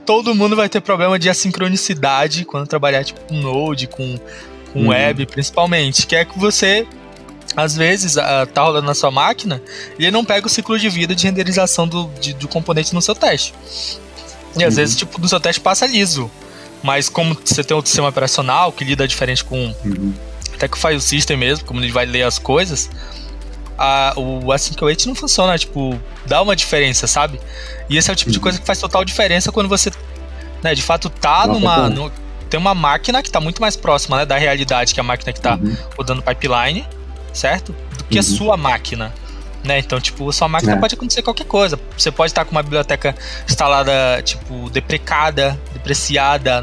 Todo 0.04 0.34
mundo 0.34 0.54
vai 0.54 0.68
ter 0.68 0.80
problema 0.80 1.18
de 1.18 1.28
assincronicidade 1.28 2.44
quando 2.44 2.66
trabalhar, 2.66 3.04
tipo, 3.04 3.20
com 3.20 3.34
Node, 3.34 3.86
com, 3.86 4.18
com 4.72 4.80
uhum. 4.80 4.88
web, 4.88 5.26
principalmente, 5.26 6.06
que 6.06 6.14
é 6.14 6.24
que 6.24 6.38
você 6.38 6.86
às 7.56 7.74
vezes 7.74 8.16
uh, 8.16 8.46
tá 8.52 8.62
rolando 8.62 8.86
na 8.86 8.94
sua 8.94 9.10
máquina 9.10 9.60
e 9.98 10.04
ele 10.04 10.12
não 10.12 10.24
pega 10.24 10.46
o 10.46 10.50
ciclo 10.50 10.78
de 10.78 10.88
vida 10.88 11.14
de 11.14 11.26
renderização 11.26 11.88
do, 11.88 12.08
de, 12.20 12.34
do 12.34 12.46
componente 12.46 12.94
no 12.94 13.02
seu 13.02 13.14
teste. 13.14 13.54
E 14.56 14.62
às 14.62 14.74
uhum. 14.74 14.76
vezes, 14.76 14.96
tipo, 14.96 15.20
do 15.20 15.28
seu 15.28 15.40
teste 15.40 15.60
passa 15.60 15.86
liso. 15.86 16.30
Mas 16.82 17.08
como 17.08 17.36
você 17.44 17.64
tem 17.64 17.74
outro 17.74 17.88
sistema 17.88 18.08
operacional 18.08 18.72
que 18.72 18.84
lida 18.84 19.06
diferente 19.06 19.44
com 19.44 19.74
uhum. 19.84 20.14
até 20.54 20.68
que 20.68 20.76
o 20.76 20.80
file 20.80 21.00
system 21.00 21.36
mesmo, 21.36 21.64
como 21.64 21.80
ele 21.80 21.92
vai 21.92 22.06
ler 22.06 22.22
as 22.22 22.38
coisas, 22.38 22.88
a, 23.76 24.12
o 24.16 24.52
async 24.52 24.80
não 25.06 25.14
funciona, 25.14 25.56
tipo, 25.56 25.98
dá 26.26 26.42
uma 26.42 26.56
diferença, 26.56 27.06
sabe? 27.06 27.40
E 27.88 27.96
esse 27.96 28.10
é 28.10 28.12
o 28.12 28.16
tipo 28.16 28.30
uhum. 28.30 28.32
de 28.32 28.40
coisa 28.40 28.58
que 28.58 28.66
faz 28.66 28.78
total 28.80 29.04
diferença 29.04 29.52
quando 29.52 29.68
você, 29.68 29.90
né, 30.62 30.74
de 30.74 30.82
fato 30.82 31.08
tá 31.08 31.46
Nossa, 31.46 31.60
numa 31.60 31.88
no, 31.88 32.12
tem 32.50 32.58
uma 32.58 32.74
máquina 32.74 33.22
que 33.22 33.28
está 33.28 33.40
muito 33.40 33.60
mais 33.60 33.76
próxima, 33.76 34.18
né, 34.18 34.26
da 34.26 34.36
realidade 34.36 34.92
que 34.92 35.00
a 35.00 35.02
máquina 35.02 35.32
que 35.32 35.38
está 35.38 35.54
uhum. 35.54 35.76
rodando 35.96 36.22
pipeline, 36.22 36.86
certo? 37.32 37.74
Do 37.96 38.04
que 38.04 38.18
a 38.18 38.22
uhum. 38.22 38.26
sua 38.26 38.56
máquina. 38.56 39.12
Né? 39.64 39.80
Então, 39.80 40.00
tipo, 40.00 40.28
a 40.28 40.32
sua 40.32 40.48
máquina 40.48 40.74
é. 40.74 40.76
pode 40.76 40.94
acontecer 40.94 41.22
qualquer 41.22 41.44
coisa. 41.44 41.78
Você 41.96 42.10
pode 42.10 42.30
estar 42.30 42.44
com 42.44 42.52
uma 42.52 42.62
biblioteca 42.62 43.14
instalada, 43.48 44.22
tipo, 44.22 44.70
deprecada, 44.70 45.58
depreciada, 45.72 46.62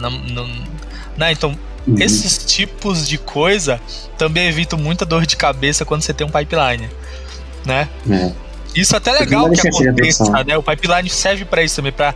né? 1.17 1.31
Então, 1.31 1.57
uhum. 1.87 1.95
esses 1.99 2.37
tipos 2.45 3.07
de 3.07 3.17
coisa 3.17 3.81
também 4.17 4.47
evitam 4.47 4.79
muita 4.79 5.05
dor 5.05 5.25
de 5.25 5.35
cabeça 5.35 5.83
quando 5.83 6.01
você 6.01 6.13
tem 6.13 6.25
um 6.25 6.29
pipeline, 6.29 6.89
né? 7.65 7.89
É. 8.09 8.31
Isso 8.73 8.93
é 8.93 8.97
até 8.97 9.11
legal 9.13 9.49
que 9.49 9.67
aconteça, 9.67 10.43
né? 10.43 10.57
O 10.57 10.63
pipeline 10.63 11.09
serve 11.09 11.45
para 11.45 11.63
isso 11.63 11.77
também, 11.77 11.91
para 11.91 12.13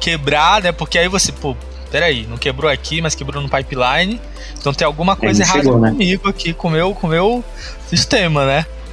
quebrar, 0.00 0.62
né? 0.62 0.72
Porque 0.72 0.98
aí 0.98 1.08
você, 1.08 1.32
pô, 1.32 1.54
peraí, 1.90 2.26
não 2.26 2.38
quebrou 2.38 2.70
aqui, 2.70 3.00
mas 3.00 3.14
quebrou 3.14 3.42
no 3.42 3.48
pipeline. 3.48 4.20
Então 4.58 4.72
tem 4.72 4.86
alguma 4.86 5.16
coisa 5.16 5.42
errada 5.42 5.62
chegou, 5.62 5.78
né? 5.78 5.90
comigo 5.90 6.28
aqui, 6.28 6.52
com 6.52 6.68
o 6.68 6.70
meu, 6.70 6.94
com 6.94 7.06
meu 7.06 7.44
sistema, 7.88 8.46
né? 8.46 8.66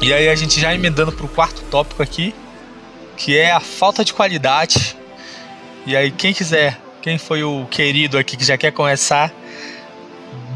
E 0.00 0.12
aí 0.12 0.28
a 0.28 0.34
gente 0.34 0.60
já 0.60 0.74
emendando 0.74 1.12
para 1.12 1.24
o 1.24 1.28
quarto 1.28 1.62
tópico 1.70 2.02
aqui, 2.02 2.34
que 3.16 3.36
é 3.36 3.50
a 3.50 3.60
falta 3.60 4.04
de 4.04 4.12
qualidade. 4.12 4.96
E 5.86 5.96
aí 5.96 6.10
quem 6.10 6.34
quiser, 6.34 6.78
quem 7.00 7.18
foi 7.18 7.42
o 7.42 7.66
querido 7.66 8.18
aqui 8.18 8.36
que 8.36 8.44
já 8.44 8.58
quer 8.58 8.72
começar 8.72 9.32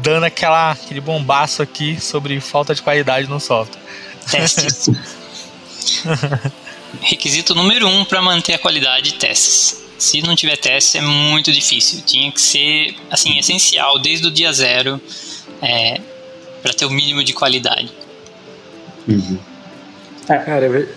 dando 0.01 0.25
aquela, 0.25 0.71
aquele 0.71 0.99
bombaço 0.99 1.61
aqui 1.61 1.99
sobre 1.99 2.39
falta 2.39 2.75
de 2.75 2.81
qualidade 2.81 3.27
no 3.27 3.39
software. 3.39 3.81
Testes. 4.29 4.89
Requisito 7.01 7.55
número 7.55 7.87
um 7.87 8.03
para 8.03 8.21
manter 8.21 8.53
a 8.53 8.59
qualidade 8.59 9.13
testes. 9.13 9.81
Se 9.97 10.21
não 10.21 10.35
tiver 10.35 10.57
testes 10.57 10.95
é 10.95 11.01
muito 11.01 11.51
difícil. 11.51 12.01
Tinha 12.05 12.31
que 12.31 12.41
ser 12.41 12.95
assim 13.09 13.37
essencial 13.37 13.99
desde 13.99 14.27
o 14.27 14.31
dia 14.31 14.51
zero 14.51 14.99
é, 15.61 16.01
para 16.61 16.73
ter 16.73 16.85
o 16.85 16.89
mínimo 16.89 17.23
de 17.23 17.33
qualidade. 17.33 17.89
Uhum. 19.07 19.37
É. 20.29 20.37
Cara, 20.37 20.65
eu, 20.65 20.73
eu, 20.75 20.87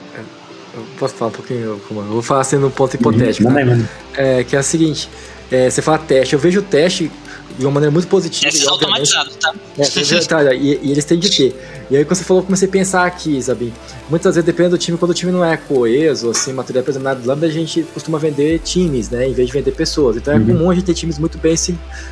posso 0.99 1.15
falar 1.15 1.31
um 1.31 1.35
pouquinho? 1.35 1.61
Eu 1.61 1.81
vou 1.89 2.23
falar 2.23 2.45
sendo 2.45 2.67
um 2.67 2.71
ponto 2.71 2.95
hipotético. 2.95 3.49
Uhum. 3.49 3.83
Tá? 3.83 4.23
É, 4.23 4.45
que 4.45 4.55
é 4.55 4.61
o 4.61 4.63
seguinte: 4.63 5.09
é, 5.51 5.71
você 5.71 5.83
fala 5.83 5.99
teste, 5.99 6.35
eu 6.35 6.39
vejo 6.39 6.61
o 6.61 6.63
teste 6.63 7.11
de 7.59 7.65
uma 7.65 7.73
maneira 7.73 7.93
muito 7.93 8.09
positiva. 8.09 8.51
Testes 8.51 8.67
automatizados, 8.67 9.37
tá? 9.37 9.55
É, 9.79 9.85
tá 10.27 10.55
e, 10.55 10.81
e, 10.83 10.91
eles 10.91 11.05
têm 11.05 11.19
de 11.19 11.31
ter. 11.31 11.55
E 11.91 11.97
aí, 11.97 12.05
quando 12.05 12.17
você 12.17 12.25
falou, 12.25 12.43
eu 12.43 12.47
comecei 12.47 12.67
a 12.67 12.71
pensar 12.71 13.07
aqui, 13.07 13.41
Zabi. 13.41 13.73
Muitas 14.09 14.35
vezes 14.35 14.47
depende 14.47 14.71
do 14.71 14.79
time, 14.79 14.97
quando 14.97 15.11
o 15.11 15.15
time 15.15 15.31
não 15.31 15.45
é 15.45 15.57
coeso, 15.57 16.31
assim, 16.31 16.53
maturidade 16.53 16.83
apresentada 16.83 17.21
do 17.21 17.29
Lambda, 17.29 17.47
a 17.47 17.51
gente 17.51 17.83
costuma 17.95 18.19
vender 18.19 18.59
times, 18.61 19.11
né, 19.11 19.29
em 19.29 19.33
vez 19.33 19.49
de 19.49 19.53
vender 19.53 19.73
pessoas. 19.73 20.17
Então 20.17 20.35
é 20.35 20.39
uhum. 20.39 20.47
comum 20.47 20.71
a 20.71 20.75
gente 20.75 20.85
ter 20.85 20.95
times 20.95 21.19
muito 21.19 21.39
bem 21.39 21.55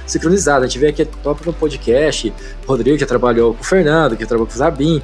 sincronizados. 0.06 0.64
A 0.64 0.66
gente 0.68 0.78
vê 0.78 0.88
aqui 0.88 1.04
próprio 1.22 1.46
no 1.46 1.52
podcast, 1.54 2.32
o 2.64 2.68
Rodrigo 2.68 2.98
já 2.98 3.06
trabalhou 3.06 3.54
com 3.54 3.62
o 3.62 3.64
Fernando, 3.64 4.16
que 4.16 4.26
trabalhou 4.26 4.46
com 4.46 4.54
o 4.54 4.58
Zabim. 4.58 5.02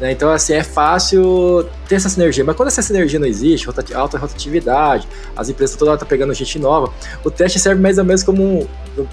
Né? 0.00 0.12
Então, 0.12 0.30
assim, 0.30 0.54
é 0.54 0.62
fácil 0.62 1.68
ter 1.86 1.96
essa 1.96 2.08
sinergia. 2.08 2.42
Mas 2.42 2.56
quando 2.56 2.68
essa 2.68 2.80
sinergia 2.80 3.18
não 3.18 3.26
existe, 3.26 3.68
alta 3.94 4.16
rotatividade, 4.16 5.06
as 5.36 5.48
empresas 5.48 5.76
toda 5.76 5.90
hora 5.90 5.96
estão 5.96 6.06
tá 6.06 6.10
pegando 6.10 6.32
gente 6.32 6.58
nova, 6.58 6.92
o 7.22 7.30
teste 7.30 7.58
serve 7.58 7.82
mais 7.82 7.98
ou 7.98 8.04
menos 8.04 8.22
como 8.22 8.42
um, 8.42 8.66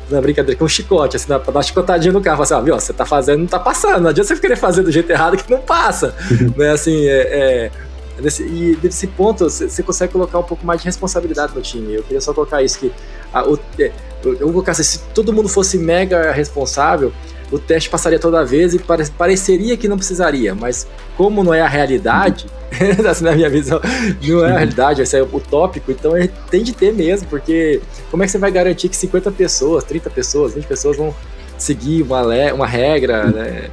na 0.10 0.22
brincadeira, 0.22 0.58
como 0.58 0.66
um 0.66 0.70
chicote, 0.70 1.18
assim, 1.18 1.28
pra 1.28 1.40
dar 1.40 1.52
uma 1.52 1.64
chicotadinha 1.64 2.14
no 2.14 2.22
carro. 2.22 2.42
Assim, 2.42 2.54
ó, 2.54 2.62
viu, 2.62 2.74
você 2.74 2.94
tá 2.94 3.06
fazendo, 3.06 3.40
não 3.40 3.48
tá 3.48 3.60
passando. 3.60 4.02
Não 4.02 4.10
adianta 4.10 4.34
você 4.34 4.40
querer 4.40 4.56
fazer 4.56 4.82
do 4.82 4.92
jeito 4.92 5.10
errado 5.10 5.36
que 5.36 5.52
não 5.52 5.60
passa. 5.60 6.16
né? 6.56 6.72
Assim, 6.72 7.06
é, 7.06 7.70
é 7.70 7.72
Nesse, 8.20 8.44
e 8.44 8.76
desse 8.78 9.06
ponto, 9.06 9.48
você 9.48 9.84
consegue 9.84 10.12
colocar 10.12 10.40
um 10.40 10.44
pouco 10.44 10.66
mais 10.66 10.82
de 10.82 10.86
responsabilidade 10.88 11.54
no 11.54 11.62
time. 11.62 11.94
Eu 11.94 12.02
queria 12.02 12.20
só 12.20 12.34
colocar 12.34 12.64
isso: 12.64 12.80
que 12.80 12.92
a, 13.32 13.48
o, 13.48 13.60
é, 13.80 13.92
eu 14.24 14.40
vou 14.40 14.54
colocar 14.54 14.72
assim, 14.72 14.84
se 14.84 15.00
todo 15.14 15.32
mundo 15.32 15.48
fosse 15.48 15.78
mega 15.78 16.32
responsável, 16.32 17.14
o 17.52 17.58
teste 17.58 17.90
passaria 17.90 18.20
toda 18.20 18.44
vez 18.44 18.74
e 18.74 18.80
pare 18.80 19.06
pareceria 19.18 19.78
que 19.78 19.88
não 19.88 19.98
precisaria, 19.98 20.54
mas 20.54 20.88
como 21.16 21.44
não 21.44 21.54
é 21.54 21.62
a 21.62 21.68
realidade, 21.68 22.48
assim, 23.10 23.24
na 23.24 23.32
minha 23.34 23.50
visão, 23.50 23.80
não 24.22 24.46
é 24.46 24.52
a 24.52 24.58
realidade, 24.58 25.02
esse 25.02 25.18
é 25.18 25.22
o 25.22 25.40
tópico, 25.40 25.92
então 25.92 26.12
tem 26.50 26.64
de 26.64 26.74
ter 26.74 26.94
mesmo, 26.94 27.28
porque 27.30 27.82
como 28.12 28.24
é 28.24 28.26
que 28.26 28.32
você 28.32 28.38
vai 28.38 28.52
garantir 28.52 28.90
que 28.90 28.96
50 28.96 29.32
pessoas, 29.32 29.84
30 29.84 30.10
pessoas, 30.10 30.54
20 30.54 30.66
pessoas 30.66 30.98
vão 30.98 31.16
seguir 31.58 32.04
uma, 32.04 32.22
uma 32.54 32.68
regra, 32.68 33.26
né? 33.26 33.70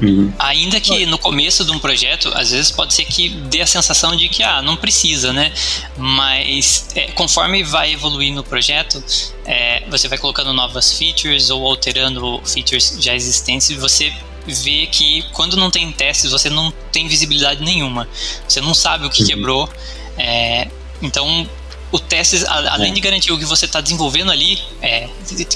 Uhum. 0.00 0.32
Ainda 0.38 0.80
que 0.80 1.06
no 1.06 1.18
começo 1.18 1.64
de 1.64 1.70
um 1.70 1.78
projeto, 1.78 2.30
às 2.34 2.50
vezes 2.50 2.70
pode 2.70 2.92
ser 2.92 3.04
que 3.04 3.28
dê 3.28 3.60
a 3.60 3.66
sensação 3.66 4.16
de 4.16 4.28
que 4.28 4.42
ah, 4.42 4.60
não 4.60 4.76
precisa, 4.76 5.32
né? 5.32 5.52
Mas 5.96 6.88
é, 6.94 7.12
conforme 7.12 7.62
vai 7.62 7.92
evoluindo 7.92 8.40
o 8.40 8.44
projeto, 8.44 9.02
é, 9.46 9.84
você 9.88 10.08
vai 10.08 10.18
colocando 10.18 10.52
novas 10.52 10.92
features 10.98 11.50
ou 11.50 11.64
alterando 11.64 12.42
features 12.44 12.96
já 12.98 13.14
existentes 13.14 13.70
e 13.70 13.74
você 13.74 14.12
vê 14.46 14.86
que 14.86 15.24
quando 15.32 15.56
não 15.56 15.70
tem 15.70 15.90
testes, 15.92 16.30
você 16.30 16.50
não 16.50 16.72
tem 16.92 17.06
visibilidade 17.08 17.62
nenhuma. 17.62 18.08
Você 18.46 18.60
não 18.60 18.74
sabe 18.74 19.06
o 19.06 19.10
que 19.10 19.22
uhum. 19.22 19.28
quebrou. 19.28 19.70
É, 20.18 20.68
então, 21.00 21.48
o 21.90 21.98
teste, 21.98 22.44
além 22.46 22.90
é. 22.90 22.94
de 22.94 23.00
garantir 23.00 23.32
o 23.32 23.38
que 23.38 23.44
você 23.44 23.66
está 23.66 23.80
desenvolvendo 23.80 24.30
ali, 24.30 24.60
é, 24.82 25.08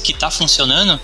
que 0.03 0.13
está 0.13 0.31
funcionando, 0.31 0.99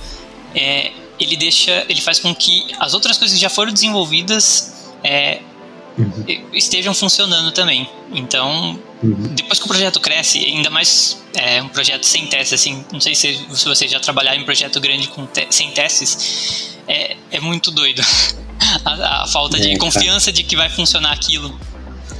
é, 0.54 0.92
ele 1.18 1.36
deixa, 1.36 1.84
ele 1.88 2.00
faz 2.00 2.18
com 2.18 2.34
que 2.34 2.66
as 2.78 2.94
outras 2.94 3.18
coisas 3.18 3.36
que 3.36 3.40
já 3.40 3.50
foram 3.50 3.72
desenvolvidas 3.72 4.92
é, 5.02 5.40
uhum. 5.98 6.24
estejam 6.52 6.94
funcionando 6.94 7.52
também. 7.52 7.88
Então, 8.12 8.78
uhum. 9.02 9.34
depois 9.34 9.58
que 9.58 9.64
o 9.64 9.68
projeto 9.68 10.00
cresce, 10.00 10.44
ainda 10.44 10.70
mais 10.70 11.22
é, 11.34 11.62
um 11.62 11.68
projeto 11.68 12.04
sem 12.04 12.26
testes, 12.26 12.60
assim, 12.60 12.84
não 12.92 13.00
sei 13.00 13.14
se, 13.14 13.46
se 13.52 13.64
você 13.64 13.86
já 13.86 14.00
trabalhar 14.00 14.36
em 14.36 14.42
um 14.42 14.44
projeto 14.44 14.80
grande 14.80 15.08
com 15.08 15.26
te 15.26 15.46
sem 15.50 15.70
testes, 15.70 16.76
é, 16.88 17.16
é 17.30 17.40
muito 17.40 17.70
doido. 17.70 18.02
a, 18.84 19.22
a, 19.22 19.26
falta 19.26 19.58
de 19.58 19.72
é, 19.72 19.76
confiança 19.76 20.32
de 20.32 20.42
que 20.42 20.56
vai 20.56 20.68
funcionar 20.68 21.12
aquilo. 21.12 21.58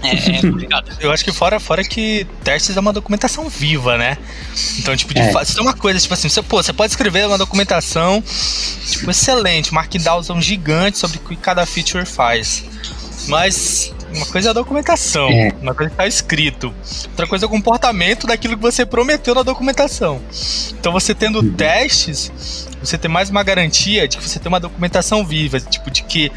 É, 0.05 0.37
é 0.37 0.41
complicado. 0.41 0.91
Eu 1.01 1.11
acho 1.11 1.25
que 1.25 1.33
fora, 1.33 1.59
fora 1.59 1.83
que 1.83 2.27
testes 2.43 2.77
é 2.77 2.81
uma 2.81 2.93
documentação 2.93 3.49
viva, 3.49 3.97
né? 3.97 4.19
Então, 4.79 4.95
tipo, 4.97 5.15
de 5.15 5.21
é. 5.21 5.33
fato, 5.33 5.49
isso 5.49 5.59
é 5.59 5.63
uma 5.63 5.75
coisa, 5.75 5.99
tipo 5.99 6.13
assim, 6.15 6.29
você, 6.29 6.43
pô, 6.43 6.63
você 6.63 6.73
pode 6.73 6.93
escrever 6.93 7.27
uma 7.27 7.39
documentação, 7.39 8.23
tipo, 8.87 9.11
excelente, 9.11 9.73
markdowns 9.73 10.29
gigante 10.45 10.99
sobre 10.99 11.19
o 11.19 11.21
que 11.21 11.37
cada 11.37 11.65
feature 11.65 12.05
faz. 12.05 12.65
Mas 13.29 13.93
uma 14.15 14.27
coisa 14.27 14.49
é 14.49 14.51
a 14.51 14.53
documentação, 14.53 15.29
é. 15.29 15.53
uma 15.61 15.75
coisa 15.75 15.93
está 15.93 16.07
escrito. 16.07 16.73
Outra 17.09 17.27
coisa 17.27 17.45
é 17.45 17.47
o 17.47 17.51
comportamento 17.51 18.27
daquilo 18.27 18.57
que 18.57 18.63
você 18.63 18.85
prometeu 18.85 19.35
na 19.35 19.43
documentação. 19.43 20.21
Então 20.79 20.93
você 20.93 21.15
tendo 21.15 21.41
uhum. 21.41 21.53
testes, 21.55 22.69
você 22.81 22.99
tem 22.99 23.11
mais 23.11 23.31
uma 23.31 23.43
garantia 23.43 24.07
de 24.07 24.19
que 24.19 24.29
você 24.29 24.39
tem 24.39 24.49
uma 24.49 24.61
documentação 24.61 25.25
viva, 25.25 25.59
tipo 25.59 25.91
de 25.91 26.03
que 26.03 26.31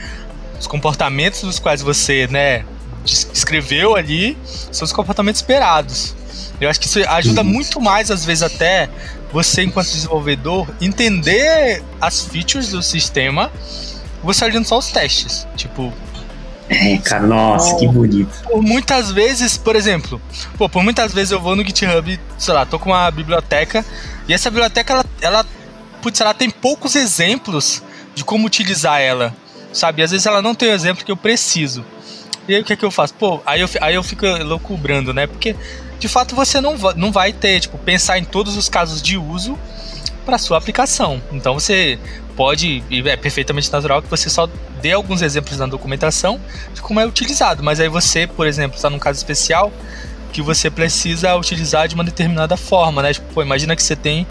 os 0.59 0.65
comportamentos 0.65 1.41
dos 1.41 1.59
quais 1.59 1.81
você, 1.81 2.27
né, 2.27 2.65
escreveu 3.13 3.95
ali 3.95 4.37
são 4.71 4.85
os 4.85 4.91
comportamentos 4.91 5.41
esperados. 5.41 6.15
Eu 6.59 6.69
acho 6.69 6.79
que 6.79 6.87
isso 6.87 6.99
ajuda 7.07 7.43
muito 7.43 7.79
mais, 7.79 8.09
às 8.09 8.25
vezes, 8.25 8.43
até 8.43 8.89
você, 9.31 9.63
enquanto 9.63 9.87
desenvolvedor, 9.87 10.67
entender 10.81 11.83
as 12.01 12.21
features 12.23 12.69
do 12.69 12.81
sistema, 12.81 13.51
você 14.23 14.45
olhando 14.45 14.65
só 14.65 14.77
os 14.77 14.87
testes. 14.87 15.47
Tipo. 15.55 15.93
É, 16.69 16.97
cara, 16.97 17.25
nossa, 17.25 17.75
que 17.77 17.87
bonito. 17.87 18.41
Por 18.43 18.61
muitas 18.61 19.11
vezes, 19.11 19.55
por 19.55 19.75
exemplo, 19.75 20.21
pô, 20.57 20.67
por 20.67 20.83
muitas 20.83 21.13
vezes 21.13 21.31
eu 21.31 21.39
vou 21.39 21.55
no 21.55 21.63
GitHub, 21.63 22.19
sei 22.37 22.53
lá, 22.53 22.65
tô 22.65 22.77
com 22.77 22.89
uma 22.89 23.09
biblioteca, 23.09 23.85
e 24.27 24.33
essa 24.33 24.49
biblioteca, 24.49 24.93
ela, 24.93 25.05
ela, 25.21 25.45
putz, 26.01 26.19
ela 26.19 26.33
tem 26.33 26.49
poucos 26.49 26.95
exemplos 26.95 27.81
de 28.13 28.25
como 28.25 28.45
utilizar 28.45 28.99
ela, 28.99 29.33
sabe? 29.71 30.01
Às 30.01 30.11
vezes 30.11 30.25
ela 30.25 30.41
não 30.41 30.53
tem 30.53 30.69
o 30.69 30.73
exemplo 30.73 31.05
que 31.05 31.11
eu 31.11 31.15
preciso. 31.15 31.85
E 32.47 32.55
aí 32.55 32.61
o 32.61 32.63
que 32.63 32.73
é 32.73 32.75
que 32.75 32.85
eu 32.85 32.91
faço? 32.91 33.13
Pô, 33.13 33.41
aí 33.45 33.61
eu, 33.61 33.69
aí 33.81 33.95
eu 33.95 34.03
fico 34.03 34.25
loucubrando, 34.43 35.13
né? 35.13 35.27
Porque 35.27 35.55
de 35.99 36.07
fato 36.07 36.35
você 36.35 36.61
não, 36.61 36.75
não 36.95 37.11
vai 37.11 37.33
ter, 37.33 37.59
tipo, 37.59 37.77
pensar 37.77 38.17
em 38.17 38.23
todos 38.23 38.55
os 38.55 38.69
casos 38.69 39.01
de 39.01 39.17
uso 39.17 39.57
para 40.25 40.37
sua 40.37 40.57
aplicação. 40.57 41.21
Então 41.31 41.53
você 41.53 41.99
pode, 42.35 42.83
e 42.89 43.09
é 43.09 43.17
perfeitamente 43.17 43.71
natural 43.71 44.01
que 44.01 44.09
você 44.09 44.29
só 44.29 44.47
dê 44.81 44.93
alguns 44.93 45.21
exemplos 45.21 45.57
na 45.57 45.65
documentação 45.65 46.39
de 46.73 46.81
como 46.81 46.99
é 46.99 47.05
utilizado. 47.05 47.63
Mas 47.63 47.79
aí 47.79 47.89
você, 47.89 48.27
por 48.27 48.47
exemplo, 48.47 48.77
está 48.77 48.89
num 48.89 48.99
caso 48.99 49.17
especial 49.17 49.71
que 50.31 50.41
você 50.41 50.69
precisa 50.69 51.35
utilizar 51.35 51.87
de 51.87 51.95
uma 51.95 52.03
determinada 52.03 52.55
forma, 52.55 53.01
né? 53.01 53.13
Tipo, 53.13 53.33
pô, 53.33 53.41
imagina 53.41 53.75
que 53.75 53.83
você 53.83 53.95
tem 53.95 54.27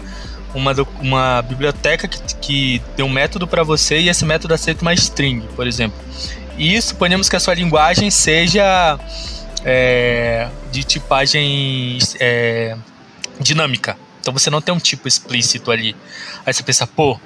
uma, 0.53 0.73
uma 1.01 1.41
biblioteca 1.41 2.07
que, 2.07 2.19
que 2.35 2.81
tem 2.95 3.05
um 3.05 3.09
método 3.09 3.47
para 3.47 3.63
você 3.63 3.99
e 3.99 4.09
esse 4.09 4.25
método 4.25 4.53
aceita 4.53 4.81
uma 4.81 4.93
string, 4.93 5.41
por 5.55 5.67
exemplo. 5.67 5.97
E 6.57 6.81
suponhamos 6.81 7.29
que 7.29 7.35
a 7.35 7.39
sua 7.39 7.53
linguagem 7.53 8.09
seja 8.09 8.99
é, 9.63 10.47
de 10.71 10.83
tipagem 10.83 11.99
é, 12.19 12.75
dinâmica. 13.39 13.97
Então 14.19 14.33
você 14.33 14.49
não 14.49 14.61
tem 14.61 14.73
um 14.73 14.79
tipo 14.79 15.07
explícito 15.07 15.71
ali. 15.71 15.95
Aí 16.45 16.53
você 16.53 16.63
pensa, 16.63 16.87
pô, 16.87 17.19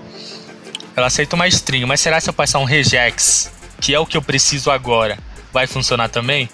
ela 0.95 1.07
aceita 1.07 1.36
uma 1.36 1.47
string, 1.47 1.86
mas 1.86 2.01
será 2.01 2.17
que 2.17 2.23
se 2.23 2.29
eu 2.29 2.34
passar 2.34 2.59
um 2.59 2.65
regex, 2.65 3.51
que 3.79 3.93
é 3.93 3.99
o 3.99 4.05
que 4.05 4.17
eu 4.17 4.21
preciso 4.21 4.69
agora, 4.69 5.17
vai 5.53 5.65
funcionar 5.65 6.09
também? 6.09 6.49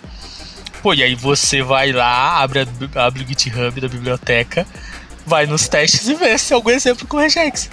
Pô, 0.82 0.94
e 0.94 1.02
aí 1.02 1.16
você 1.16 1.62
vai 1.62 1.92
lá, 1.92 2.42
abre, 2.42 2.60
a, 2.60 3.06
abre 3.06 3.24
o 3.24 3.28
GitHub 3.28 3.82
da 3.82 3.88
biblioteca, 3.88 4.66
vai 5.26 5.46
nos 5.46 5.68
testes 5.68 6.08
e 6.08 6.14
vê 6.14 6.38
se 6.38 6.50
tem 6.50 6.56
algum 6.56 6.70
exemplo 6.70 7.08
com 7.08 7.18
regex. 7.18 7.70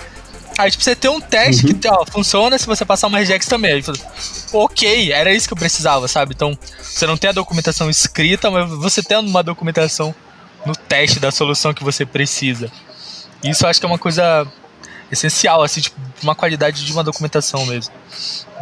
Aí, 0.56 0.70
tipo, 0.70 0.84
você 0.84 0.94
tem 0.94 1.10
um 1.10 1.20
teste 1.20 1.66
uhum. 1.66 1.74
que 1.74 1.88
ó, 1.88 2.04
funciona 2.06 2.56
se 2.58 2.66
você 2.66 2.84
passar 2.84 3.08
uma 3.08 3.18
regex 3.18 3.46
também. 3.46 3.72
Aí, 3.72 3.84
ok, 4.52 5.12
era 5.12 5.32
isso 5.32 5.48
que 5.48 5.52
eu 5.52 5.58
precisava, 5.58 6.06
sabe? 6.06 6.32
Então, 6.34 6.56
você 6.80 7.06
não 7.06 7.16
tem 7.16 7.30
a 7.30 7.32
documentação 7.32 7.90
escrita, 7.90 8.50
mas 8.50 8.70
você 8.70 9.02
tem 9.02 9.18
uma 9.18 9.42
documentação 9.42 10.14
no 10.64 10.74
teste 10.74 11.18
da 11.18 11.30
solução 11.30 11.74
que 11.74 11.82
você 11.82 12.06
precisa. 12.06 12.70
Isso 13.42 13.64
eu 13.64 13.68
acho 13.68 13.80
que 13.80 13.86
é 13.86 13.88
uma 13.88 13.98
coisa 13.98 14.46
essencial, 15.10 15.62
assim, 15.62 15.80
tipo, 15.80 15.96
uma 16.22 16.34
qualidade 16.34 16.84
de 16.84 16.92
uma 16.92 17.04
documentação 17.04 17.66
mesmo, 17.66 17.92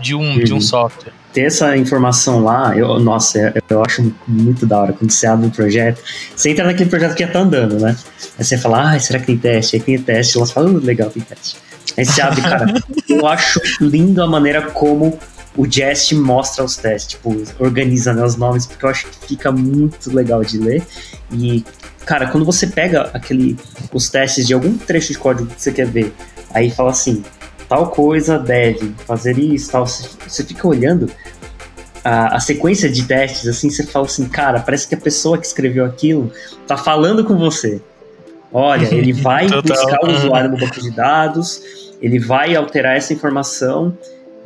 de 0.00 0.14
um, 0.14 0.20
uhum. 0.20 0.44
de 0.44 0.52
um 0.52 0.56
uhum. 0.56 0.60
software. 0.60 1.12
Ter 1.32 1.42
essa 1.42 1.76
informação 1.76 2.42
lá, 2.42 2.76
eu, 2.76 2.98
nossa, 2.98 3.38
eu, 3.38 3.62
eu 3.68 3.84
acho 3.84 4.14
muito 4.26 4.66
da 4.66 4.78
hora. 4.78 4.92
Quando 4.92 5.10
você 5.10 5.26
abre 5.26 5.46
um 5.46 5.50
projeto, 5.50 6.02
você 6.34 6.50
entra 6.50 6.64
naquele 6.64 6.90
projeto 6.90 7.14
que 7.14 7.24
já 7.24 7.30
tá 7.30 7.40
andando, 7.40 7.78
né? 7.78 7.96
Aí 8.38 8.44
você 8.44 8.58
fala, 8.58 8.92
ah, 8.92 9.00
será 9.00 9.18
que 9.18 9.26
tem 9.26 9.38
teste? 9.38 9.76
Aí 9.76 9.82
tem 9.82 9.98
teste, 9.98 10.36
elas 10.36 10.50
falam, 10.50 10.74
uh, 10.74 10.78
legal, 10.78 11.10
tem 11.10 11.22
teste. 11.22 11.56
Aí 11.96 12.04
você 12.04 12.20
abre, 12.20 12.40
cara. 12.40 12.66
eu 13.08 13.26
acho 13.26 13.60
lindo 13.80 14.22
a 14.22 14.26
maneira 14.26 14.70
como 14.70 15.18
o 15.56 15.70
Jest 15.70 16.14
mostra 16.14 16.64
os 16.64 16.76
testes, 16.76 17.10
tipo, 17.10 17.42
organiza 17.58 18.12
né, 18.12 18.24
os 18.24 18.36
nomes, 18.36 18.66
porque 18.66 18.84
eu 18.84 18.88
acho 18.90 19.06
que 19.06 19.28
fica 19.28 19.52
muito 19.52 20.12
legal 20.14 20.42
de 20.42 20.58
ler. 20.58 20.82
E, 21.30 21.64
cara, 22.06 22.28
quando 22.28 22.44
você 22.44 22.66
pega 22.66 23.10
aquele, 23.12 23.58
os 23.92 24.08
testes 24.08 24.46
de 24.46 24.54
algum 24.54 24.76
trecho 24.78 25.12
de 25.12 25.18
código 25.18 25.48
que 25.48 25.60
você 25.60 25.72
quer 25.72 25.86
ver, 25.86 26.14
aí 26.54 26.70
fala 26.70 26.90
assim, 26.90 27.22
tal 27.68 27.90
coisa 27.90 28.38
deve 28.38 28.94
fazer 29.06 29.38
isso, 29.38 29.70
tal, 29.70 29.86
você, 29.86 30.08
você 30.26 30.42
fica 30.42 30.66
olhando 30.66 31.10
a, 32.04 32.36
a, 32.36 32.40
sequência 32.40 32.90
de 32.90 33.04
testes, 33.04 33.46
assim, 33.46 33.70
você 33.70 33.84
fala 33.84 34.06
assim, 34.06 34.26
cara, 34.28 34.60
parece 34.60 34.88
que 34.88 34.94
a 34.94 34.98
pessoa 34.98 35.38
que 35.38 35.46
escreveu 35.46 35.84
aquilo 35.84 36.32
tá 36.66 36.76
falando 36.76 37.24
com 37.24 37.36
você. 37.36 37.80
Olha, 38.52 38.92
ele 38.94 39.12
vai 39.14 39.48
buscar 39.48 40.04
o 40.04 40.10
usuário 40.10 40.50
no 40.50 40.56
banco 40.56 40.80
de 40.80 40.90
dados, 40.90 41.62
ele 42.00 42.18
vai 42.18 42.54
alterar 42.54 42.96
essa 42.96 43.12
informação, 43.12 43.96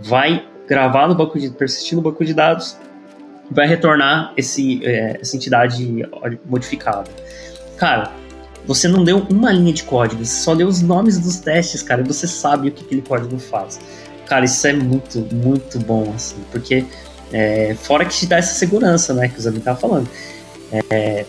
vai 0.00 0.44
gravar 0.68 1.08
no 1.08 1.14
banco 1.14 1.38
de 1.38 1.50
persistir 1.50 1.96
no 1.96 2.02
banco 2.02 2.24
de 2.24 2.34
dados, 2.34 2.76
vai 3.50 3.66
retornar 3.66 4.32
esse, 4.36 4.84
é, 4.84 5.18
essa 5.20 5.36
entidade 5.36 6.06
modificada. 6.44 7.10
Cara, 7.76 8.10
você 8.66 8.88
não 8.88 9.04
deu 9.04 9.18
uma 9.30 9.52
linha 9.52 9.72
de 9.72 9.84
código, 9.84 10.24
você 10.24 10.42
só 10.42 10.54
deu 10.54 10.66
os 10.66 10.82
nomes 10.82 11.18
dos 11.18 11.38
testes, 11.38 11.82
cara, 11.82 12.02
e 12.02 12.04
você 12.04 12.26
sabe 12.26 12.68
o 12.68 12.72
que 12.72 12.84
aquele 12.84 13.02
código 13.02 13.38
faz. 13.38 13.78
Cara, 14.26 14.44
isso 14.44 14.66
é 14.66 14.72
muito, 14.72 15.20
muito 15.32 15.78
bom, 15.78 16.12
assim, 16.14 16.36
porque 16.50 16.84
é, 17.32 17.76
fora 17.80 18.04
que 18.04 18.14
te 18.14 18.26
dá 18.26 18.38
essa 18.38 18.54
segurança, 18.54 19.14
né, 19.14 19.28
que 19.28 19.38
o 19.38 19.42
Zabi 19.42 19.60
tava 19.60 19.78
falando. 19.78 20.08
É, 20.90 21.24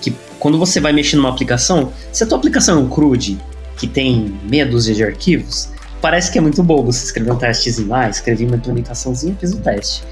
que 0.00 0.14
quando 0.38 0.58
você 0.58 0.80
vai 0.80 0.92
mexer 0.92 1.16
numa 1.16 1.28
aplicação, 1.28 1.92
se 2.12 2.22
a 2.22 2.26
tua 2.26 2.38
aplicação 2.38 2.78
é 2.78 2.80
um 2.80 2.88
CRUD, 2.88 3.38
que 3.76 3.86
tem 3.86 4.38
meia 4.44 4.66
dúzia 4.66 4.94
de 4.94 5.04
arquivos, 5.04 5.70
parece 6.00 6.30
que 6.30 6.38
é 6.38 6.40
muito 6.40 6.62
bobo 6.62 6.92
você 6.92 7.04
escrever 7.04 7.32
um 7.32 7.36
testezinho 7.36 7.88
lá, 7.88 8.08
escrevi 8.08 8.44
uma 8.44 8.56
implementaçãozinha 8.56 9.34
e 9.36 9.40
fiz 9.40 9.52
o 9.52 9.58
teste. 9.58 10.02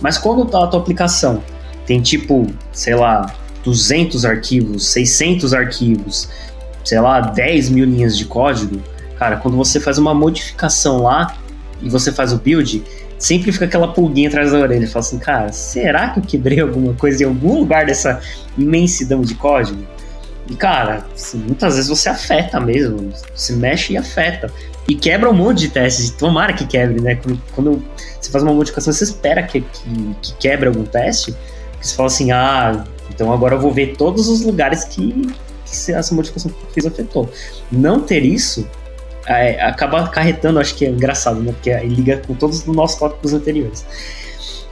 Mas 0.00 0.18
quando 0.18 0.44
tá 0.46 0.64
a 0.64 0.66
tua 0.66 0.80
aplicação 0.80 1.42
tem 1.86 2.00
tipo, 2.00 2.46
sei 2.72 2.94
lá, 2.94 3.34
200 3.62 4.24
arquivos, 4.24 4.86
600 4.86 5.54
arquivos, 5.54 6.28
sei 6.84 7.00
lá, 7.00 7.20
10 7.20 7.70
mil 7.70 7.84
linhas 7.84 8.16
de 8.16 8.24
código, 8.24 8.80
cara, 9.18 9.36
quando 9.36 9.56
você 9.56 9.80
faz 9.80 9.98
uma 9.98 10.14
modificação 10.14 11.02
lá 11.02 11.36
e 11.82 11.88
você 11.88 12.12
faz 12.12 12.32
o 12.32 12.38
build, 12.38 12.82
sempre 13.24 13.50
fica 13.50 13.64
aquela 13.64 13.88
pulguinha 13.88 14.28
atrás 14.28 14.52
da 14.52 14.58
orelha. 14.58 14.86
Fala 14.86 15.04
assim, 15.04 15.18
cara, 15.18 15.50
será 15.50 16.10
que 16.10 16.20
eu 16.20 16.22
quebrei 16.22 16.60
alguma 16.60 16.92
coisa 16.92 17.22
em 17.22 17.26
algum 17.26 17.58
lugar 17.60 17.86
dessa 17.86 18.20
imensidão 18.56 19.22
de 19.22 19.34
código? 19.34 19.82
E, 20.50 20.54
cara, 20.54 21.06
assim, 21.14 21.38
muitas 21.38 21.76
vezes 21.76 21.88
você 21.88 22.10
afeta 22.10 22.60
mesmo. 22.60 23.10
Você 23.34 23.54
mexe 23.54 23.94
e 23.94 23.96
afeta. 23.96 24.52
E 24.86 24.94
quebra 24.94 25.30
um 25.30 25.32
monte 25.32 25.60
de 25.60 25.68
testes. 25.68 26.10
Tomara 26.10 26.52
que 26.52 26.66
quebre, 26.66 27.00
né? 27.00 27.14
Quando, 27.14 27.40
quando 27.54 27.84
você 28.20 28.30
faz 28.30 28.44
uma 28.44 28.52
modificação, 28.52 28.92
você 28.92 29.04
espera 29.04 29.42
que, 29.42 29.62
que, 29.62 30.16
que 30.20 30.34
quebre 30.34 30.68
algum 30.68 30.84
teste. 30.84 31.34
Você 31.80 31.96
fala 31.96 32.08
assim, 32.08 32.30
ah, 32.30 32.84
então 33.08 33.32
agora 33.32 33.54
eu 33.54 33.60
vou 33.60 33.72
ver 33.72 33.96
todos 33.96 34.28
os 34.28 34.42
lugares 34.42 34.84
que, 34.84 35.12
que 35.64 35.92
essa 35.92 36.14
modificação 36.14 36.50
que 36.50 36.58
eu 36.62 36.70
fiz 36.74 36.84
afetou. 36.84 37.30
Não 37.72 38.00
ter 38.00 38.22
isso 38.22 38.68
é, 39.26 39.60
acaba 39.62 40.02
acarretando, 40.02 40.60
acho 40.60 40.74
que 40.74 40.84
é 40.84 40.88
engraçado, 40.88 41.40
né? 41.40 41.52
Porque 41.52 41.74
liga 41.80 42.22
com 42.26 42.34
todos 42.34 42.66
os 42.66 42.74
nossos 42.74 42.98
códigos 42.98 43.32
anteriores. 43.32 43.84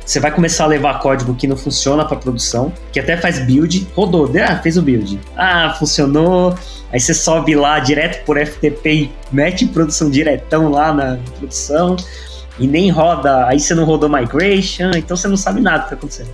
Você 0.04 0.18
vai 0.18 0.32
começar 0.32 0.64
a 0.64 0.66
levar 0.66 0.98
código 0.98 1.34
que 1.34 1.46
não 1.46 1.56
funciona 1.56 2.04
para 2.04 2.16
produção, 2.16 2.72
que 2.92 2.98
até 2.98 3.16
faz 3.16 3.38
build, 3.46 3.86
rodou, 3.94 4.30
ah, 4.44 4.56
fez 4.56 4.76
o 4.76 4.82
build. 4.82 5.18
Ah, 5.36 5.74
funcionou. 5.78 6.54
Aí 6.92 7.00
você 7.00 7.14
sobe 7.14 7.54
lá 7.54 7.78
direto 7.78 8.24
por 8.24 8.36
FTP 8.36 8.92
e 8.92 9.12
mete 9.30 9.66
produção 9.66 10.10
diretão 10.10 10.70
lá 10.70 10.92
na 10.92 11.18
produção. 11.38 11.96
E 12.58 12.66
nem 12.66 12.90
roda, 12.90 13.46
aí 13.46 13.58
você 13.58 13.74
não 13.74 13.84
rodou 13.84 14.08
migration, 14.08 14.90
então 14.94 15.16
você 15.16 15.26
não 15.26 15.36
sabe 15.36 15.60
nada 15.60 15.84
que 15.84 15.90
tá 15.90 15.94
acontecendo. 15.94 16.30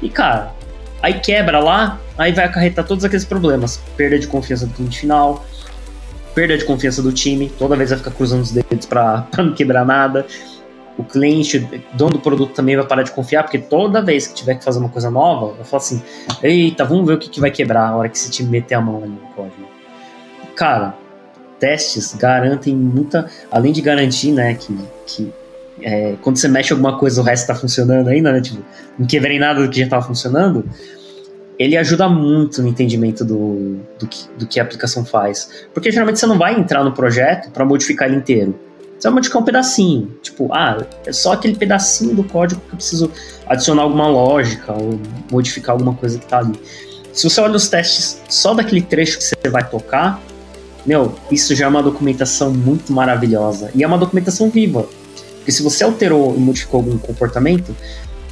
E 0.00 0.08
cara, 0.08 0.52
aí 1.00 1.20
quebra 1.20 1.60
lá, 1.60 2.00
aí 2.18 2.32
vai 2.32 2.46
acarretar 2.46 2.84
todos 2.84 3.04
aqueles 3.04 3.24
problemas. 3.24 3.80
Perda 3.96 4.18
de 4.18 4.26
confiança 4.26 4.66
do 4.66 4.74
cliente 4.74 4.98
final, 4.98 5.44
perda 6.34 6.56
de 6.56 6.64
confiança 6.64 7.02
do 7.02 7.12
time, 7.12 7.50
toda 7.58 7.76
vez 7.76 7.90
vai 7.90 7.98
ficar 7.98 8.10
cruzando 8.10 8.42
os 8.42 8.50
dedos 8.50 8.86
para 8.86 9.26
não 9.38 9.54
quebrar 9.54 9.84
nada 9.84 10.26
o 10.96 11.04
cliente, 11.04 11.58
dono 11.94 12.12
do 12.12 12.18
produto 12.18 12.52
também 12.52 12.76
vai 12.76 12.86
parar 12.86 13.02
de 13.02 13.10
confiar, 13.12 13.42
porque 13.42 13.58
toda 13.58 14.02
vez 14.02 14.26
que 14.26 14.34
tiver 14.34 14.56
que 14.56 14.64
fazer 14.64 14.78
uma 14.78 14.88
coisa 14.88 15.10
nova, 15.10 15.54
vai 15.54 15.64
falar 15.64 15.82
assim: 15.82 16.02
eita, 16.42 16.84
vamos 16.84 17.06
ver 17.06 17.14
o 17.14 17.18
que, 17.18 17.28
que 17.28 17.40
vai 17.40 17.50
quebrar 17.50 17.88
na 17.88 17.96
hora 17.96 18.08
que 18.08 18.16
esse 18.16 18.30
time 18.30 18.50
meter 18.50 18.74
a 18.74 18.80
mão 18.80 18.98
ali 18.98 19.08
no 19.08 19.28
código. 19.34 19.68
Cara, 20.54 20.94
testes 21.58 22.14
garantem 22.14 22.74
muita. 22.74 23.28
Além 23.50 23.72
de 23.72 23.80
garantir, 23.80 24.32
né, 24.32 24.54
que, 24.54 24.78
que 25.06 25.32
é, 25.80 26.14
quando 26.20 26.36
você 26.36 26.48
mexe 26.48 26.72
alguma 26.72 26.98
coisa 26.98 27.20
o 27.20 27.24
resto 27.24 27.42
está 27.44 27.54
funcionando 27.54 28.08
ainda, 28.08 28.32
né? 28.32 28.40
Tipo, 28.40 28.62
não 28.98 29.06
quebrei 29.06 29.38
nada 29.38 29.62
do 29.62 29.70
que 29.70 29.78
já 29.78 29.84
estava 29.84 30.04
funcionando. 30.04 30.68
Ele 31.62 31.76
ajuda 31.76 32.08
muito 32.08 32.62
no 32.62 32.68
entendimento 32.68 33.24
do, 33.24 33.78
do, 33.98 34.06
que, 34.06 34.26
do 34.38 34.46
que 34.46 34.58
a 34.60 34.62
aplicação 34.62 35.04
faz. 35.04 35.66
Porque 35.72 35.90
geralmente 35.90 36.18
você 36.18 36.26
não 36.26 36.38
vai 36.38 36.58
entrar 36.58 36.82
no 36.82 36.92
projeto 36.92 37.50
para 37.50 37.64
modificar 37.64 38.08
ele 38.08 38.16
inteiro 38.16 38.58
você 39.02 39.08
vai 39.08 39.14
modificar 39.14 39.42
um 39.42 39.44
pedacinho. 39.44 40.16
Tipo, 40.22 40.48
ah, 40.52 40.86
é 41.04 41.12
só 41.12 41.32
aquele 41.32 41.56
pedacinho 41.56 42.14
do 42.14 42.22
código 42.22 42.60
que 42.60 42.72
eu 42.72 42.76
preciso 42.76 43.10
adicionar 43.48 43.82
alguma 43.82 44.06
lógica 44.06 44.72
ou 44.72 45.00
modificar 45.30 45.72
alguma 45.72 45.92
coisa 45.92 46.18
que 46.18 46.24
está 46.24 46.38
ali. 46.38 46.52
Se 47.12 47.28
você 47.28 47.40
olha 47.40 47.56
os 47.56 47.68
testes 47.68 48.22
só 48.28 48.54
daquele 48.54 48.80
trecho 48.80 49.18
que 49.18 49.24
você 49.24 49.50
vai 49.50 49.68
tocar, 49.68 50.22
meu, 50.86 51.16
isso 51.32 51.52
já 51.52 51.64
é 51.64 51.68
uma 51.68 51.82
documentação 51.82 52.52
muito 52.52 52.92
maravilhosa. 52.92 53.72
E 53.74 53.82
é 53.82 53.86
uma 53.86 53.98
documentação 53.98 54.48
viva. 54.48 54.86
Porque 55.38 55.50
se 55.50 55.64
você 55.64 55.82
alterou 55.82 56.36
e 56.36 56.38
modificou 56.38 56.78
algum 56.78 56.96
comportamento, 56.96 57.76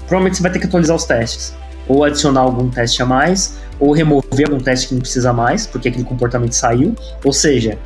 provavelmente 0.06 0.36
você 0.36 0.42
vai 0.42 0.52
ter 0.52 0.60
que 0.60 0.66
atualizar 0.66 0.94
os 0.94 1.04
testes. 1.04 1.52
Ou 1.90 2.04
adicionar 2.04 2.42
algum 2.42 2.70
teste 2.70 3.02
a 3.02 3.06
mais, 3.06 3.58
ou 3.80 3.92
remover 3.92 4.46
algum 4.46 4.60
teste 4.60 4.88
que 4.88 4.94
não 4.94 5.00
precisa 5.00 5.32
mais, 5.32 5.66
porque 5.66 5.88
aquele 5.88 6.04
comportamento 6.04 6.52
saiu. 6.52 6.94
Ou 7.24 7.32
seja, 7.32 7.76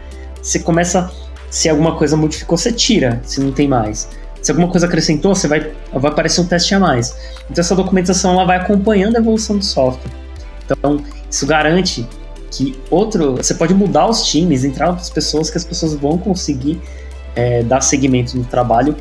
você 0.42 0.58
começa 0.58 1.10
se 1.48 1.68
alguma 1.70 1.96
coisa 1.96 2.14
modificou, 2.14 2.58
você 2.58 2.70
tira, 2.70 3.20
se 3.24 3.40
não 3.40 3.50
tem 3.50 3.66
mais. 3.66 4.08
Se 4.42 4.50
alguma 4.50 4.68
coisa 4.68 4.86
acrescentou, 4.86 5.34
você 5.34 5.48
vai, 5.48 5.72
vai 5.90 6.10
aparecer 6.10 6.42
um 6.42 6.46
teste 6.46 6.74
a 6.74 6.78
mais. 6.78 7.16
Então 7.50 7.62
essa 7.62 7.74
documentação 7.74 8.34
ela 8.34 8.44
vai 8.44 8.58
acompanhando 8.58 9.16
a 9.16 9.20
evolução 9.20 9.56
do 9.56 9.64
software. 9.64 10.12
Então 10.66 11.02
isso 11.30 11.46
garante 11.46 12.06
que 12.50 12.78
outro, 12.90 13.36
você 13.36 13.54
pode 13.54 13.72
mudar 13.72 14.06
os 14.06 14.24
times, 14.26 14.64
entrar 14.64 14.90
outras 14.90 15.08
pessoas 15.08 15.48
que 15.48 15.56
as 15.56 15.64
pessoas 15.64 15.94
vão 15.94 16.18
conseguir 16.18 16.80
é, 17.34 17.62
dar 17.62 17.80
seguimento 17.80 18.36
no 18.36 18.44
trabalho 18.44 18.94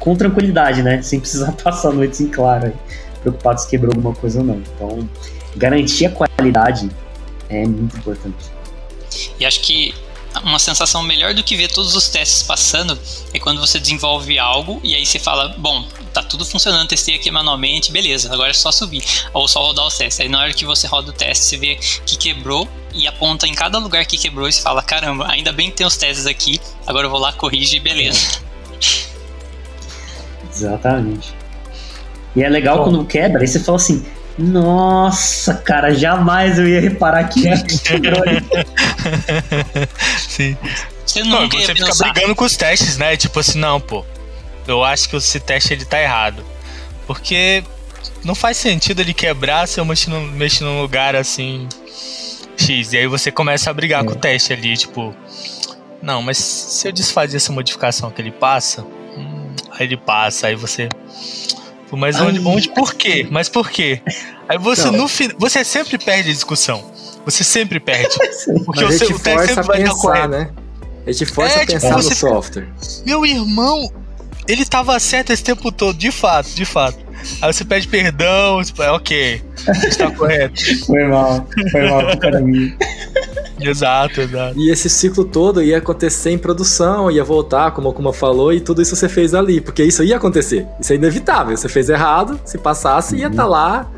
com 0.00 0.14
tranquilidade, 0.16 0.82
né? 0.82 1.00
Sem 1.02 1.20
precisar 1.20 1.52
passar 1.62 1.92
noites 1.92 2.20
em 2.20 2.28
claro, 2.28 2.72
preocupado 3.20 3.60
se 3.60 3.68
quebrou 3.68 3.92
alguma 3.94 4.14
coisa 4.14 4.40
ou 4.40 4.44
não. 4.44 4.56
Então 4.74 5.08
garantir 5.56 6.06
a 6.06 6.10
qualidade 6.10 6.90
é 7.48 7.66
muito 7.66 7.96
importante. 7.96 8.50
E 9.38 9.44
acho 9.44 9.60
que 9.60 9.94
uma 10.42 10.58
sensação 10.58 11.02
melhor 11.02 11.34
do 11.34 11.42
que 11.42 11.56
ver 11.56 11.68
todos 11.68 11.94
os 11.96 12.08
testes 12.08 12.42
passando 12.42 12.98
é 13.32 13.38
quando 13.38 13.60
você 13.60 13.80
desenvolve 13.80 14.38
algo 14.38 14.80
e 14.84 14.94
aí 14.94 15.04
você 15.04 15.18
fala, 15.18 15.48
bom, 15.58 15.86
tá 16.12 16.22
tudo 16.22 16.44
funcionando, 16.44 16.88
testei 16.88 17.16
aqui 17.16 17.30
manualmente, 17.30 17.90
beleza, 17.90 18.32
agora 18.32 18.50
é 18.50 18.54
só 18.54 18.70
subir, 18.70 19.02
ou 19.32 19.48
só 19.48 19.60
rodar 19.60 19.86
os 19.86 19.96
testes. 19.96 20.20
Aí 20.20 20.28
na 20.28 20.40
hora 20.40 20.52
que 20.52 20.64
você 20.64 20.86
roda 20.86 21.10
o 21.10 21.12
teste, 21.12 21.44
você 21.44 21.56
vê 21.56 21.76
que 22.06 22.16
quebrou 22.16 22.68
e 22.92 23.06
aponta 23.06 23.46
em 23.46 23.54
cada 23.54 23.78
lugar 23.78 24.04
que 24.06 24.18
quebrou 24.18 24.48
e 24.48 24.52
você 24.52 24.62
fala, 24.62 24.82
caramba, 24.82 25.26
ainda 25.30 25.52
bem 25.52 25.70
que 25.70 25.76
tem 25.78 25.86
os 25.86 25.96
testes 25.96 26.26
aqui, 26.26 26.60
agora 26.86 27.06
eu 27.06 27.10
vou 27.10 27.18
lá, 27.18 27.32
corrige 27.32 27.76
e 27.76 27.80
beleza. 27.80 28.40
Exatamente. 30.50 31.37
E 32.38 32.42
é 32.44 32.48
legal 32.48 32.78
Bom. 32.78 32.84
quando 32.84 33.04
quebra, 33.04 33.40
aí 33.40 33.48
você 33.48 33.58
fala 33.58 33.78
assim, 33.78 34.06
nossa, 34.38 35.54
cara, 35.54 35.92
jamais 35.92 36.56
eu 36.56 36.68
ia 36.68 36.80
reparar 36.80 37.24
que 37.24 37.42
quebrou 37.82 38.22
Sim. 40.16 40.56
Você 41.04 41.24
não, 41.24 41.48
você 41.48 41.74
fica 41.74 41.92
brigando 41.96 42.36
com 42.36 42.44
os 42.44 42.56
testes, 42.56 42.96
né? 42.96 43.16
Tipo 43.16 43.40
assim, 43.40 43.58
não, 43.58 43.80
pô. 43.80 44.04
Eu 44.68 44.84
acho 44.84 45.08
que 45.08 45.16
esse 45.16 45.40
teste 45.40 45.72
ele 45.72 45.84
tá 45.84 46.00
errado. 46.00 46.44
Porque 47.08 47.64
não 48.22 48.36
faz 48.36 48.56
sentido 48.56 49.00
ele 49.00 49.12
quebrar 49.12 49.66
se 49.66 49.80
eu 49.80 49.84
mexer 49.84 50.08
num, 50.08 50.24
mexer 50.28 50.62
num 50.62 50.80
lugar 50.80 51.16
assim. 51.16 51.66
X. 52.56 52.92
E 52.92 52.98
aí 52.98 53.08
você 53.08 53.32
começa 53.32 53.68
a 53.68 53.72
brigar 53.72 54.04
é. 54.04 54.06
com 54.06 54.12
o 54.12 54.16
teste 54.16 54.52
ali, 54.52 54.76
tipo. 54.76 55.12
Não, 56.00 56.22
mas 56.22 56.38
se 56.38 56.86
eu 56.86 56.92
desfazer 56.92 57.38
essa 57.38 57.52
modificação 57.52 58.12
que 58.12 58.22
ele 58.22 58.30
passa. 58.30 58.82
Hum, 59.16 59.56
aí 59.72 59.86
ele 59.86 59.96
passa, 59.96 60.46
aí 60.46 60.54
você. 60.54 60.88
Mas 61.92 62.20
onde, 62.20 62.40
onde, 62.40 62.68
por 62.70 62.94
quê? 62.94 63.26
Mas 63.30 63.48
por 63.48 63.70
quê? 63.70 64.00
Aí 64.48 64.58
você 64.58 64.90
no 64.90 65.08
você 65.38 65.64
sempre 65.64 65.98
perde 65.98 66.30
a 66.30 66.32
discussão. 66.32 66.84
Você 67.24 67.44
sempre 67.44 67.80
perde. 67.80 68.16
Porque 68.64 68.84
Mas 68.84 69.00
o, 69.00 69.14
o 69.14 69.18
teste 69.18 69.54
sempre 69.54 69.62
vai 69.62 69.82
pensar, 69.82 70.14
estar 70.14 70.28
né? 70.28 70.50
A 71.06 71.12
gente 71.12 71.26
força 71.26 71.58
é, 71.58 71.62
a 71.62 71.66
pensar 71.66 71.88
tipo, 71.88 71.96
no 71.96 72.14
software. 72.14 72.68
Meu 73.04 73.24
irmão, 73.24 73.90
ele 74.46 74.64
tava 74.64 74.98
certo 74.98 75.32
esse 75.32 75.42
tempo 75.42 75.70
todo, 75.72 75.96
de 75.96 76.10
fato, 76.10 76.50
de 76.50 76.64
fato. 76.64 76.98
Aí 77.42 77.52
você 77.52 77.64
pede 77.64 77.88
perdão, 77.88 78.62
tipo, 78.62 78.82
é 78.82 78.90
ok, 78.90 79.42
está 79.86 80.10
correto. 80.10 80.60
Foi 80.86 81.04
mal, 81.04 81.46
foi 81.70 81.88
mal 81.88 82.16
para 82.18 82.40
mim. 82.40 82.74
Exato, 83.60 84.20
exato. 84.20 84.58
E 84.58 84.70
esse 84.70 84.88
ciclo 84.88 85.24
todo 85.24 85.62
ia 85.62 85.78
acontecer 85.78 86.30
em 86.30 86.38
produção, 86.38 87.10
ia 87.10 87.24
voltar, 87.24 87.72
como 87.72 87.88
a 87.88 87.92
Kuma 87.92 88.12
falou, 88.12 88.52
e 88.52 88.60
tudo 88.60 88.80
isso 88.80 88.94
você 88.94 89.08
fez 89.08 89.34
ali, 89.34 89.60
porque 89.60 89.82
isso 89.82 90.02
ia 90.04 90.16
acontecer. 90.16 90.66
Isso 90.80 90.92
é 90.92 90.96
inevitável. 90.96 91.56
Você 91.56 91.68
fez 91.68 91.88
errado, 91.88 92.38
se 92.44 92.56
passasse, 92.56 93.16
ia 93.16 93.26
estar 93.26 93.42
tá 93.42 93.48
lá 93.48 93.90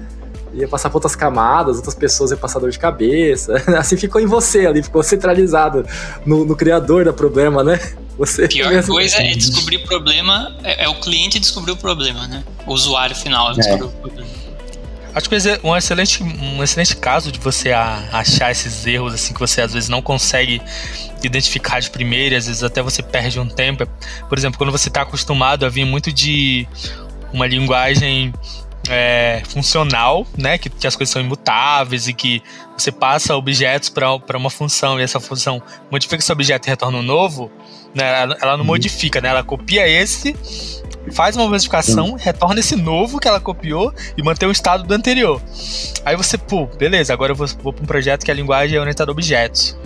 ia 0.53 0.69
passar 0.69 0.91
por 0.91 0.97
outras 0.97 1.15
camadas, 1.15 1.77
outras 1.77 1.95
pessoas 1.95 2.31
iam 2.31 2.39
passar 2.39 2.59
dor 2.59 2.71
de 2.71 2.79
cabeça. 2.79 3.55
Assim 3.79 3.97
ficou 3.97 4.21
em 4.21 4.27
você 4.27 4.67
ali, 4.67 4.83
ficou 4.83 5.03
centralizado 5.03 5.87
no, 6.27 6.45
no 6.45 6.57
criador 6.57 7.05
da 7.05 7.13
problema, 7.13 7.63
né? 7.63 7.79
Você 8.19 8.49
pior 8.49 8.85
coisa 8.85 9.23
é 9.23 9.35
descobrir 9.35 9.79
o 9.79 9.85
problema, 9.85 10.55
é, 10.63 10.85
é, 10.85 10.89
o 10.89 10.95
cliente 10.97 11.39
descobrir 11.39 11.73
o 11.73 11.77
problema, 11.77 12.27
né? 12.27 12.45
O 12.67 12.73
usuário 12.73 13.17
final 13.17 13.53
é. 13.53 13.55
descobrir 13.55 13.85
o 13.85 13.91
problema. 13.91 14.31
Acho 15.13 15.29
que 15.29 15.35
é 15.35 15.61
um 15.65 15.77
excelente, 15.77 16.23
um 16.23 16.63
excelente 16.63 16.97
caso 16.97 17.33
de 17.33 17.41
você 17.41 17.73
achar 17.73 18.53
esses 18.53 18.87
erros 18.87 19.13
assim 19.13 19.35
que 19.35 19.41
você 19.41 19.61
às 19.61 19.73
vezes 19.73 19.89
não 19.89 20.01
consegue 20.01 20.63
identificar 21.23 21.81
de 21.81 21.91
primeira, 21.91 22.37
às 22.37 22.47
vezes 22.47 22.63
até 22.63 22.81
você 22.81 23.03
perde 23.03 23.41
um 23.41 23.49
tempo. 23.49 23.85
Por 24.29 24.39
exemplo, 24.39 24.57
quando 24.57 24.71
você 24.71 24.89
está 24.89 25.03
acostumado 25.03 25.67
a 25.67 25.69
vir 25.69 25.85
muito 25.85 26.13
de 26.13 26.67
uma 27.33 27.47
linguagem 27.47 28.33
é, 28.91 29.41
funcional, 29.49 30.27
né? 30.37 30.59
Que, 30.59 30.69
que, 30.69 30.87
as 30.87 30.97
coisas 30.97 31.13
são 31.13 31.23
imutáveis 31.23 32.09
e 32.09 32.13
que 32.13 32.43
você 32.77 32.91
passa 32.91 33.37
objetos 33.37 33.89
para 33.89 34.37
uma 34.37 34.51
função 34.51 34.99
e 34.99 35.03
essa 35.03 35.21
função 35.21 35.63
modifica 35.91 36.21
esse 36.21 36.33
objeto 36.33 36.67
e 36.67 36.71
retorna 36.71 36.99
um 36.99 37.03
novo, 37.03 37.51
né? 37.95 38.23
Ela, 38.23 38.37
ela 38.41 38.53
não 38.53 38.61
uhum. 38.61 38.67
modifica, 38.67 39.21
né? 39.21 39.29
Ela 39.29 39.45
copia 39.45 39.87
esse, 39.89 40.35
faz 41.13 41.37
uma 41.37 41.49
modificação, 41.49 42.15
retorna 42.15 42.59
esse 42.59 42.75
novo 42.75 43.21
que 43.21 43.29
ela 43.29 43.41
copiou 43.41 43.95
e 44.17 44.23
mantém 44.23 44.49
o 44.49 44.53
estado 44.53 44.83
do 44.83 44.93
anterior. 44.93 45.41
Aí 46.05 46.17
você, 46.17 46.37
pô, 46.37 46.67
beleza, 46.67 47.13
agora 47.13 47.31
eu 47.31 47.37
vou, 47.37 47.47
vou 47.63 47.73
para 47.73 47.85
um 47.85 47.87
projeto 47.87 48.25
que 48.25 48.31
a 48.31 48.35
linguagem 48.35 48.77
é 48.77 48.81
orientada 48.81 49.11
a 49.11 49.13
objetos. 49.13 49.77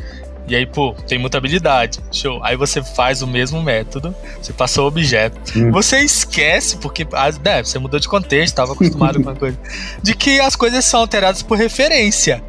E 0.47 0.55
aí, 0.55 0.67
pô, 0.67 0.95
tem 1.09 1.19
mutabilidade. 1.19 2.01
Show. 2.13 2.41
Aí 2.43 2.57
você 2.57 2.83
faz 2.83 3.23
o 3.23 3.27
mesmo 3.27 3.63
método, 3.63 4.15
você 4.41 4.53
passou 4.53 4.85
o 4.85 4.89
objeto. 4.89 5.39
Hum. 5.57 5.71
Você 5.71 6.01
esquece, 6.01 6.77
porque 6.77 7.07
ah, 7.13 7.31
né, 7.43 7.63
você 7.63 7.79
mudou 7.79 7.99
de 7.99 8.07
contexto, 8.07 8.53
estava 8.53 8.73
acostumado 8.73 9.23
com 9.23 9.31
uma 9.31 9.37
coisa, 9.37 9.59
de 10.03 10.15
que 10.15 10.41
as 10.41 10.55
coisas 10.55 10.85
são 10.85 11.01
alteradas 11.01 11.43
por 11.43 11.57
referência. 11.57 12.43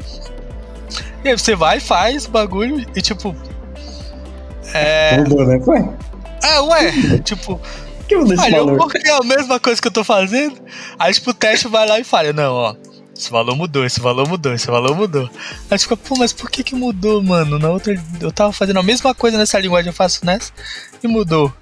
E 1.24 1.28
aí 1.28 1.38
você 1.38 1.56
vai, 1.56 1.80
faz 1.80 2.26
o 2.26 2.30
bagulho 2.30 2.84
e 2.94 3.00
tipo. 3.00 3.34
É. 4.74 5.18
Mudou, 5.18 5.46
né? 5.46 5.58
Ué? 5.66 5.88
É, 6.42 6.60
ué. 6.60 7.18
tipo. 7.24 7.60
Que 8.06 8.16
mudou 8.16 8.34
esse 8.34 8.76
Porque 8.76 9.08
é 9.08 9.12
a 9.12 9.24
mesma 9.24 9.58
coisa 9.58 9.80
que 9.80 9.88
eu 9.88 9.92
tô 9.92 10.04
fazendo. 10.04 10.56
Aí, 10.98 11.12
tipo, 11.12 11.30
o 11.30 11.34
teste 11.34 11.66
vai 11.66 11.88
lá 11.88 11.98
e 11.98 12.04
fala: 12.04 12.32
Não, 12.32 12.52
ó 12.52 12.76
esse 13.16 13.30
valor 13.30 13.56
mudou, 13.56 13.84
esse 13.84 14.00
valor 14.00 14.28
mudou, 14.28 14.52
esse 14.52 14.66
valor 14.66 14.94
mudou. 14.94 15.28
Aí 15.70 15.78
fica, 15.78 15.96
pô, 15.96 16.16
mas 16.16 16.32
por 16.32 16.50
que 16.50 16.62
que 16.62 16.74
mudou, 16.74 17.22
mano? 17.22 17.58
Na 17.58 17.70
outra, 17.70 17.94
eu 18.20 18.30
tava 18.30 18.52
fazendo 18.52 18.78
a 18.78 18.82
mesma 18.82 19.14
coisa 19.14 19.38
nessa 19.38 19.58
linguagem, 19.58 19.88
eu 19.88 19.94
faço 19.94 20.24
nessa 20.24 20.52
e 21.02 21.08
mudou. 21.08 21.52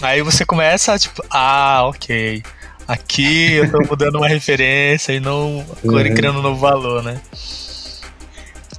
Aí 0.00 0.22
você 0.22 0.44
começa, 0.44 0.96
tipo, 0.98 1.22
ah, 1.30 1.82
ok. 1.86 2.42
Aqui 2.86 3.52
eu 3.54 3.70
tô 3.70 3.78
mudando 3.88 4.16
uma 4.16 4.28
referência 4.28 5.12
e 5.12 5.20
não 5.20 5.64
uhum. 5.84 6.14
criando 6.14 6.38
um 6.38 6.42
novo 6.42 6.60
valor, 6.60 7.02
né? 7.02 7.20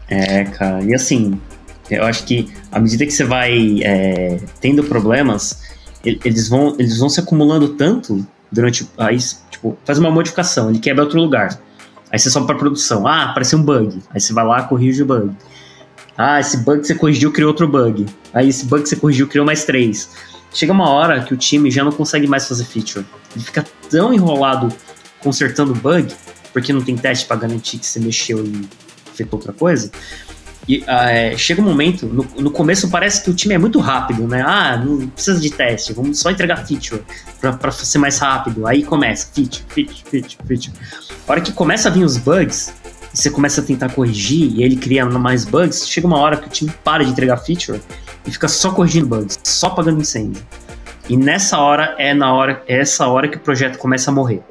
É, 0.08 0.44
cara, 0.44 0.84
e 0.84 0.94
assim, 0.94 1.40
eu 1.90 2.04
acho 2.04 2.24
que 2.26 2.52
à 2.72 2.80
medida 2.80 3.06
que 3.06 3.12
você 3.12 3.24
vai 3.24 3.80
é, 3.84 4.40
tendo 4.62 4.84
problemas, 4.84 5.62
eles 6.04 6.48
vão, 6.48 6.76
eles 6.78 6.98
vão 7.00 7.10
se 7.10 7.20
acumulando 7.20 7.70
tanto 7.70 8.26
durante. 8.52 8.88
Aí, 8.98 9.18
tipo, 9.50 9.78
faz 9.86 9.98
uma 9.98 10.12
modificação, 10.12 10.70
ele 10.70 10.80
quebra 10.80 11.04
outro 11.04 11.20
lugar. 11.20 11.60
Aí 12.14 12.20
você 12.20 12.30
sobe 12.30 12.45
para 12.45 12.55
produção. 12.55 13.07
Ah, 13.07 13.32
apareceu 13.32 13.57
um 13.57 13.64
bug. 13.64 13.99
Aí 14.11 14.22
você 14.22 14.32
vai 14.32 14.45
lá, 14.45 14.61
corrige 14.61 15.01
o 15.01 15.05
bug. 15.07 15.36
Ah, 16.16 16.39
esse 16.39 16.57
bug 16.57 16.82
que 16.82 16.88
você 16.88 16.93
corrigiu 16.93 17.32
criou 17.32 17.49
outro 17.49 17.68
bug. 17.68 18.05
Aí 18.32 18.49
esse 18.49 18.66
bug 18.66 18.84
que 18.84 18.89
você 18.89 18.95
corrigiu 18.95 19.28
criou 19.28 19.43
mais 19.43 19.66
três. 19.66 20.11
Chega 20.53 20.72
uma 20.72 20.88
hora 20.91 21.24
que 21.24 21.34
o 21.34 21.38
time 21.38 21.72
já 21.72 21.84
não 21.84 21.91
consegue 21.91 22.28
mais 22.28 22.47
fazer 22.47 22.66
feature. 22.66 23.03
Ele 23.36 23.43
fica 23.43 23.66
tão 23.89 24.14
enrolado 24.14 24.72
consertando 25.20 25.74
bug, 25.74 26.14
porque 26.53 26.72
não 26.72 26.82
tem 26.82 26.95
teste 26.95 27.26
para 27.26 27.38
garantir 27.38 27.80
que 27.80 27.86
você 27.88 27.99
mexeu 27.99 28.45
e 28.45 28.70
fez 29.16 29.28
outra 29.32 29.51
coisa, 29.51 29.91
e 30.68 30.80
uh, 30.80 31.38
chega 31.38 31.61
um 31.61 31.66
momento, 31.66 32.05
no, 32.05 32.26
no, 32.39 32.49
começo 32.49 32.89
parece 32.89 33.22
que 33.22 33.30
o 33.30 33.34
time 33.34 33.53
é 33.53 33.57
muito 33.57 33.80
rápido, 33.80 34.26
né? 34.28 34.41
Ah, 34.45 34.78
não 34.78 35.07
precisa 35.07 35.39
de 35.39 35.49
teste, 35.49 35.91
vamos 35.91 36.20
só 36.20 36.32
entregar 36.32 36.66
feature 36.66 37.03
para 37.59 37.72
ser 37.72 37.97
mais 37.97 38.18
rápido. 38.18 38.66
Aí 38.66 38.82
começa, 38.84 39.30
feature, 39.34 39.66
feature, 39.68 40.03
feature, 40.09 40.38
feature. 40.47 40.74
A 41.28 41.32
hora 41.32 41.41
que 41.41 41.51
começa 41.51 41.89
a 41.89 41.91
vir 41.91 42.05
os 42.05 42.18
bugs, 42.18 42.74
e 43.14 43.18
você 43.18 43.30
começa 43.30 43.59
a 43.59 43.64
tentar 43.64 43.89
corrigir, 43.89 44.53
e 44.53 44.64
ele 44.64 44.78
cria 44.78 45.05
mais 45.05 45.43
bugs, 45.43 45.88
chega 45.88 46.07
uma 46.07 46.18
hora 46.18 46.38
que 46.38 46.47
o 46.47 46.49
time 46.49 46.72
para 46.82 47.03
de 47.03 47.11
entregar 47.11 47.38
feature 47.38 47.82
e 48.26 48.32
fica 48.32 48.47
só 48.47 48.72
corrigindo 48.72 49.07
bugs, 49.07 49.38
só 49.43 49.70
pagando 49.70 49.99
incêndio. 49.99 50.41
E 51.09 51.18
nessa 51.18 51.59
hora 51.59 51.93
é 51.99 52.14
na 52.14 52.34
hora, 52.34 52.64
é 52.68 52.80
essa 52.80 53.05
hora 53.07 53.28
que 53.28 53.36
o 53.36 53.39
projeto 53.41 53.78
começa 53.78 54.09
a 54.09 54.14
morrer. 54.14 54.41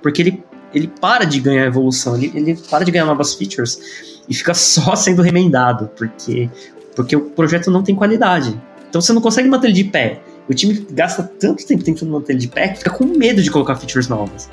Porque 0.00 0.22
ele, 0.22 0.44
ele 0.72 0.86
para 0.86 1.24
de 1.24 1.40
ganhar 1.40 1.66
evolução, 1.66 2.14
ele, 2.14 2.30
ele 2.36 2.54
para 2.70 2.84
de 2.84 2.92
ganhar 2.92 3.04
novas 3.04 3.34
features 3.34 4.15
e 4.28 4.34
fica 4.34 4.54
só 4.54 4.94
sendo 4.96 5.22
remendado, 5.22 5.90
porque, 5.96 6.50
porque 6.94 7.16
o 7.16 7.22
projeto 7.30 7.70
não 7.70 7.82
tem 7.82 7.94
qualidade. 7.94 8.58
Então 8.88 9.00
você 9.00 9.12
não 9.12 9.20
consegue 9.20 9.48
manter 9.48 9.68
ele 9.68 9.74
de 9.74 9.84
pé. 9.84 10.20
O 10.48 10.54
time 10.54 10.86
gasta 10.90 11.22
tanto 11.22 11.66
tempo 11.66 11.82
tentando 11.82 12.12
manter 12.12 12.32
ele 12.32 12.40
de 12.40 12.48
pé 12.48 12.68
que 12.68 12.78
fica 12.78 12.90
com 12.90 13.04
medo 13.04 13.42
de 13.42 13.50
colocar 13.50 13.76
features 13.76 14.08
novas. 14.08 14.48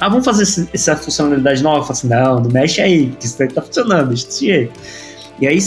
Ah, 0.00 0.08
vamos 0.08 0.24
fazer 0.24 0.42
esse, 0.42 0.68
essa 0.72 0.96
funcionalidade 0.96 1.62
nova? 1.62 1.82
Fala 1.82 1.92
assim, 1.92 2.08
não, 2.08 2.40
não 2.40 2.50
mexe 2.50 2.80
aí, 2.80 3.10
que 3.18 3.26
isso 3.26 3.40
aí 3.42 3.48
tá 3.48 3.62
funcionando, 3.62 4.08
deixa 4.08 4.26
desse 4.26 4.46
jeito. 4.46 4.72
E 5.40 5.46
aí, 5.46 5.58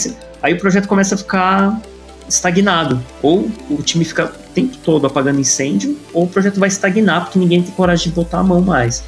aí 0.42 0.54
o 0.54 0.58
projeto 0.58 0.86
começa 0.86 1.14
a 1.14 1.18
ficar 1.18 1.80
estagnado. 2.28 3.00
Ou 3.22 3.50
o 3.70 3.82
time 3.82 4.04
fica 4.04 4.26
o 4.26 4.52
tempo 4.52 4.76
todo 4.78 5.06
apagando 5.06 5.40
incêndio, 5.40 5.96
ou 6.12 6.24
o 6.24 6.28
projeto 6.28 6.60
vai 6.60 6.68
estagnar 6.68 7.24
porque 7.24 7.38
ninguém 7.38 7.62
tem 7.62 7.72
coragem 7.72 8.10
de 8.10 8.14
botar 8.14 8.40
a 8.40 8.44
mão 8.44 8.60
mais. 8.60 9.02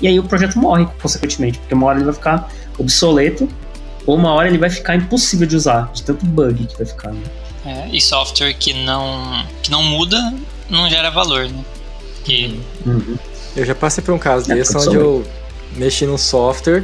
E 0.00 0.08
aí 0.08 0.18
o 0.18 0.24
projeto 0.24 0.58
morre, 0.58 0.86
consequentemente, 1.00 1.58
porque 1.58 1.74
uma 1.74 1.86
hora 1.86 1.98
ele 1.98 2.04
vai 2.04 2.14
ficar 2.14 2.48
obsoleto 2.78 3.48
ou 4.06 4.16
uma 4.16 4.32
hora 4.32 4.48
ele 4.48 4.58
vai 4.58 4.70
ficar 4.70 4.96
impossível 4.96 5.46
de 5.46 5.56
usar, 5.56 5.90
de 5.92 6.02
tanto 6.02 6.24
bug 6.26 6.66
que 6.66 6.76
vai 6.76 6.86
ficar. 6.86 7.12
Né? 7.12 7.22
É, 7.64 7.88
e 7.92 8.00
software 8.00 8.52
que 8.54 8.74
não, 8.84 9.44
que 9.62 9.70
não 9.70 9.82
muda 9.82 10.34
não 10.68 10.88
gera 10.88 11.10
valor, 11.10 11.48
né? 11.48 11.64
Que... 12.24 12.60
Uhum. 12.86 13.16
Eu 13.56 13.64
já 13.64 13.74
passei 13.74 14.02
por 14.02 14.12
um 14.12 14.18
caso 14.18 14.50
é, 14.50 14.56
desse 14.56 14.76
onde 14.76 14.96
eu 14.96 15.24
mexi 15.76 16.06
num 16.06 16.18
software 16.18 16.82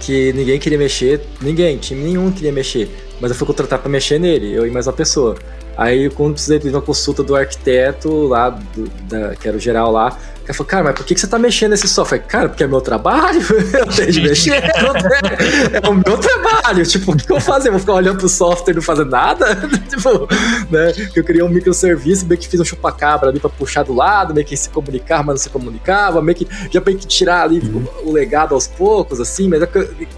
que 0.00 0.32
ninguém 0.32 0.58
queria 0.58 0.78
mexer, 0.78 1.26
ninguém, 1.40 1.76
time 1.76 2.02
nenhum 2.02 2.30
queria 2.30 2.52
mexer, 2.52 2.88
mas 3.20 3.30
eu 3.30 3.36
fui 3.36 3.46
contratar 3.46 3.78
para 3.78 3.88
mexer 3.88 4.18
nele, 4.18 4.52
eu 4.52 4.66
e 4.66 4.70
mais 4.70 4.86
uma 4.86 4.92
pessoa. 4.92 5.36
Aí, 5.76 6.10
quando 6.10 6.34
precisei 6.34 6.58
de 6.58 6.68
uma 6.68 6.82
consulta 6.82 7.22
do 7.22 7.34
arquiteto 7.34 8.26
lá, 8.26 8.50
do, 8.50 8.88
da, 9.08 9.34
que 9.36 9.46
era 9.46 9.56
o 9.56 9.60
geral 9.60 9.90
lá, 9.90 10.18
cara 10.50 10.54
falou, 10.54 10.68
cara, 10.68 10.84
mas 10.84 10.94
por 10.94 11.04
que, 11.04 11.14
que 11.14 11.20
você 11.20 11.26
tá 11.26 11.38
mexendo 11.38 11.70
nesse 11.70 11.88
software? 11.88 12.20
Cara, 12.20 12.48
porque 12.48 12.64
é 12.64 12.66
meu 12.66 12.80
trabalho, 12.80 13.40
eu 13.72 13.86
tenho 13.86 14.12
de 14.12 14.20
mexer, 14.20 14.62
é 14.62 15.88
o 15.88 15.94
meu 15.94 16.18
trabalho. 16.18 16.84
Tipo, 16.84 17.12
o 17.12 17.16
que, 17.16 17.32
eu 17.32 17.40
fazer? 17.40 17.68
Eu 17.68 17.72
vou 17.72 17.80
ficar 17.80 17.94
olhando 17.94 18.18
pro 18.18 18.28
software 18.28 18.72
e 18.72 18.76
não 18.76 18.82
fazer 18.82 19.04
nada? 19.04 19.56
tipo, 19.88 20.28
né? 20.70 20.92
Eu 21.14 21.24
criei 21.24 21.42
um 21.42 21.48
microserviço, 21.48 22.26
meio 22.26 22.40
que 22.40 22.48
fiz 22.48 22.60
um 22.60 22.64
chupacabra 22.64 23.30
ali 23.30 23.40
pra 23.40 23.50
puxar 23.50 23.82
do 23.84 23.94
lado, 23.94 24.34
meio 24.34 24.46
que 24.46 24.56
se 24.56 24.68
comunicar, 24.70 25.18
mas 25.18 25.34
não 25.34 25.36
se 25.38 25.50
comunicava, 25.50 26.20
meio 26.20 26.36
que 26.36 26.48
já 26.70 26.80
meio 26.84 26.98
que 26.98 27.06
tirar 27.06 27.42
ali 27.42 27.60
uhum. 27.60 27.86
o, 28.04 28.08
o 28.08 28.12
legado 28.12 28.54
aos 28.54 28.66
poucos, 28.66 29.20
assim, 29.20 29.48
mas 29.48 29.62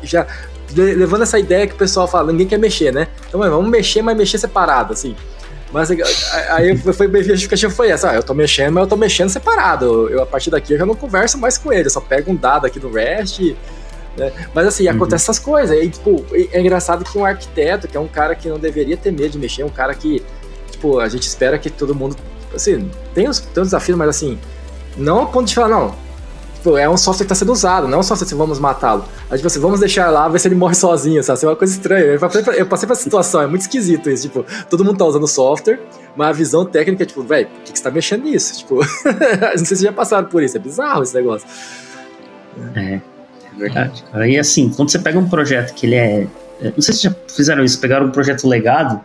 já 0.02 0.26
levando 0.74 1.22
essa 1.22 1.38
ideia 1.38 1.66
que 1.66 1.74
o 1.74 1.76
pessoal 1.76 2.08
fala, 2.08 2.32
ninguém 2.32 2.46
quer 2.46 2.58
mexer, 2.58 2.92
né? 2.92 3.08
Então, 3.28 3.38
vamos 3.38 3.70
mexer, 3.70 4.00
mas 4.00 4.16
mexer 4.16 4.38
separado, 4.38 4.94
assim. 4.94 5.14
Mas 5.72 5.90
aí 5.90 6.76
foi 6.76 7.06
a 7.06 7.22
justificativa 7.22 7.72
foi 7.72 7.88
essa, 7.88 8.10
ah, 8.10 8.14
eu 8.14 8.22
tô 8.22 8.34
mexendo, 8.34 8.74
mas 8.74 8.82
eu 8.82 8.88
tô 8.88 8.96
mexendo 8.96 9.30
separado. 9.30 10.08
Eu, 10.10 10.22
a 10.22 10.26
partir 10.26 10.50
daqui 10.50 10.74
eu 10.74 10.78
já 10.78 10.86
não 10.86 10.94
converso 10.94 11.38
mais 11.38 11.56
com 11.56 11.72
ele, 11.72 11.86
eu 11.86 11.90
só 11.90 12.00
pego 12.00 12.30
um 12.30 12.36
dado 12.36 12.66
aqui 12.66 12.78
no 12.78 12.92
REST. 12.92 13.56
Né? 14.16 14.30
Mas 14.54 14.66
assim, 14.66 14.86
uhum. 14.86 14.94
acontece 14.94 15.24
essas 15.24 15.38
coisas. 15.38 15.76
E, 15.76 15.88
tipo, 15.88 16.24
é 16.52 16.60
engraçado 16.60 17.04
que 17.04 17.16
um 17.16 17.24
arquiteto, 17.24 17.88
que 17.88 17.96
é 17.96 18.00
um 18.00 18.08
cara 18.08 18.34
que 18.34 18.48
não 18.48 18.58
deveria 18.58 18.96
ter 18.96 19.10
medo 19.10 19.30
de 19.30 19.38
mexer, 19.38 19.64
um 19.64 19.70
cara 19.70 19.94
que, 19.94 20.22
tipo, 20.70 20.98
a 20.98 21.08
gente 21.08 21.22
espera 21.22 21.58
que 21.58 21.70
todo 21.70 21.94
mundo. 21.94 22.16
Assim, 22.54 22.90
tem 23.14 23.28
os, 23.28 23.40
tem 23.40 23.62
os 23.62 23.68
desafios, 23.68 23.96
mas 23.96 24.10
assim, 24.10 24.38
não 24.94 25.22
a 25.22 25.26
ponto 25.26 25.46
de 25.46 25.54
falar, 25.54 25.68
não, 25.68 25.94
Tipo, 26.62 26.76
é 26.76 26.88
um 26.88 26.96
software 26.96 27.26
que 27.26 27.32
está 27.32 27.34
sendo 27.34 27.50
usado, 27.50 27.88
não 27.88 27.96
é 27.96 28.00
um 28.00 28.04
software 28.04 28.24
assim, 28.24 28.36
vamos 28.36 28.60
matá-lo. 28.60 29.04
A 29.28 29.36
gente, 29.36 29.44
assim, 29.44 29.58
vamos 29.58 29.80
deixar 29.80 30.10
lá, 30.10 30.28
ver 30.28 30.38
se 30.38 30.46
ele 30.46 30.54
morre 30.54 30.76
sozinho, 30.76 31.20
sabe? 31.20 31.38
Isso 31.38 31.46
é 31.46 31.48
uma 31.48 31.56
coisa 31.56 31.74
estranha. 31.74 32.04
Eu 32.04 32.20
passei, 32.20 32.40
pra, 32.40 32.54
eu 32.54 32.66
passei 32.66 32.88
essa 32.88 33.02
situação, 33.02 33.42
é 33.42 33.48
muito 33.48 33.62
esquisito 33.62 34.08
isso. 34.08 34.28
Tipo, 34.28 34.46
todo 34.70 34.84
mundo 34.84 34.96
tá 34.96 35.04
usando 35.04 35.26
software, 35.26 35.80
mas 36.14 36.28
a 36.28 36.32
visão 36.32 36.64
técnica 36.64 37.02
é 37.02 37.06
tipo, 37.06 37.20
velho, 37.24 37.48
por 37.48 37.62
que, 37.62 37.72
que 37.72 37.78
você 37.78 37.82
tá 37.82 37.90
mexendo 37.90 38.22
nisso? 38.22 38.58
Tipo, 38.58 38.76
não 39.58 39.64
sei 39.64 39.76
se 39.76 39.82
já 39.82 39.92
passaram 39.92 40.28
por 40.28 40.40
isso, 40.40 40.56
é 40.56 40.60
bizarro 40.60 41.02
esse 41.02 41.16
negócio. 41.16 41.48
É, 42.76 42.80
é 42.94 43.00
verdade, 43.58 44.04
cara. 44.12 44.28
E 44.28 44.38
assim, 44.38 44.68
quando 44.70 44.88
você 44.88 45.00
pega 45.00 45.18
um 45.18 45.28
projeto 45.28 45.74
que 45.74 45.86
ele 45.86 45.96
é. 45.96 46.28
é 46.60 46.70
não 46.70 46.80
sei 46.80 46.94
se 46.94 47.02
já 47.02 47.14
fizeram 47.26 47.64
isso, 47.64 47.80
pegaram 47.80 48.06
um 48.06 48.12
projeto 48.12 48.46
legado, 48.46 49.00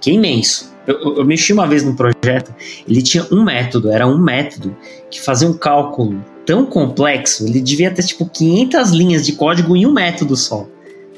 que 0.00 0.10
é 0.10 0.14
imenso. 0.14 0.71
Eu, 0.86 1.16
eu, 1.18 1.24
mexi 1.24 1.52
uma 1.52 1.66
vez 1.66 1.84
no 1.84 1.94
projeto, 1.94 2.52
ele 2.88 3.02
tinha 3.02 3.24
um 3.30 3.44
método, 3.44 3.90
era 3.90 4.06
um 4.06 4.18
método 4.18 4.76
que 5.10 5.20
fazia 5.20 5.48
um 5.48 5.52
cálculo 5.52 6.24
tão 6.44 6.66
complexo, 6.66 7.46
ele 7.46 7.60
devia 7.60 7.90
ter 7.90 8.02
tipo 8.02 8.26
500 8.26 8.90
linhas 8.90 9.24
de 9.24 9.32
código 9.32 9.76
em 9.76 9.86
um 9.86 9.92
método 9.92 10.36
só. 10.36 10.66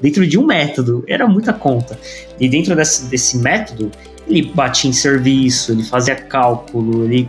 Dentro 0.01 0.27
de 0.27 0.39
um 0.39 0.45
método, 0.45 1.03
era 1.07 1.27
muita 1.27 1.53
conta. 1.53 1.99
E 2.39 2.49
dentro 2.49 2.77
desse, 2.77 3.07
desse 3.07 3.39
método, 3.39 3.91
ele 4.29 4.43
batia 4.55 4.91
em 4.91 4.93
serviço, 4.93 5.73
ele 5.73 5.83
fazia 5.83 6.15
cálculo, 6.15 7.05
ele 7.05 7.29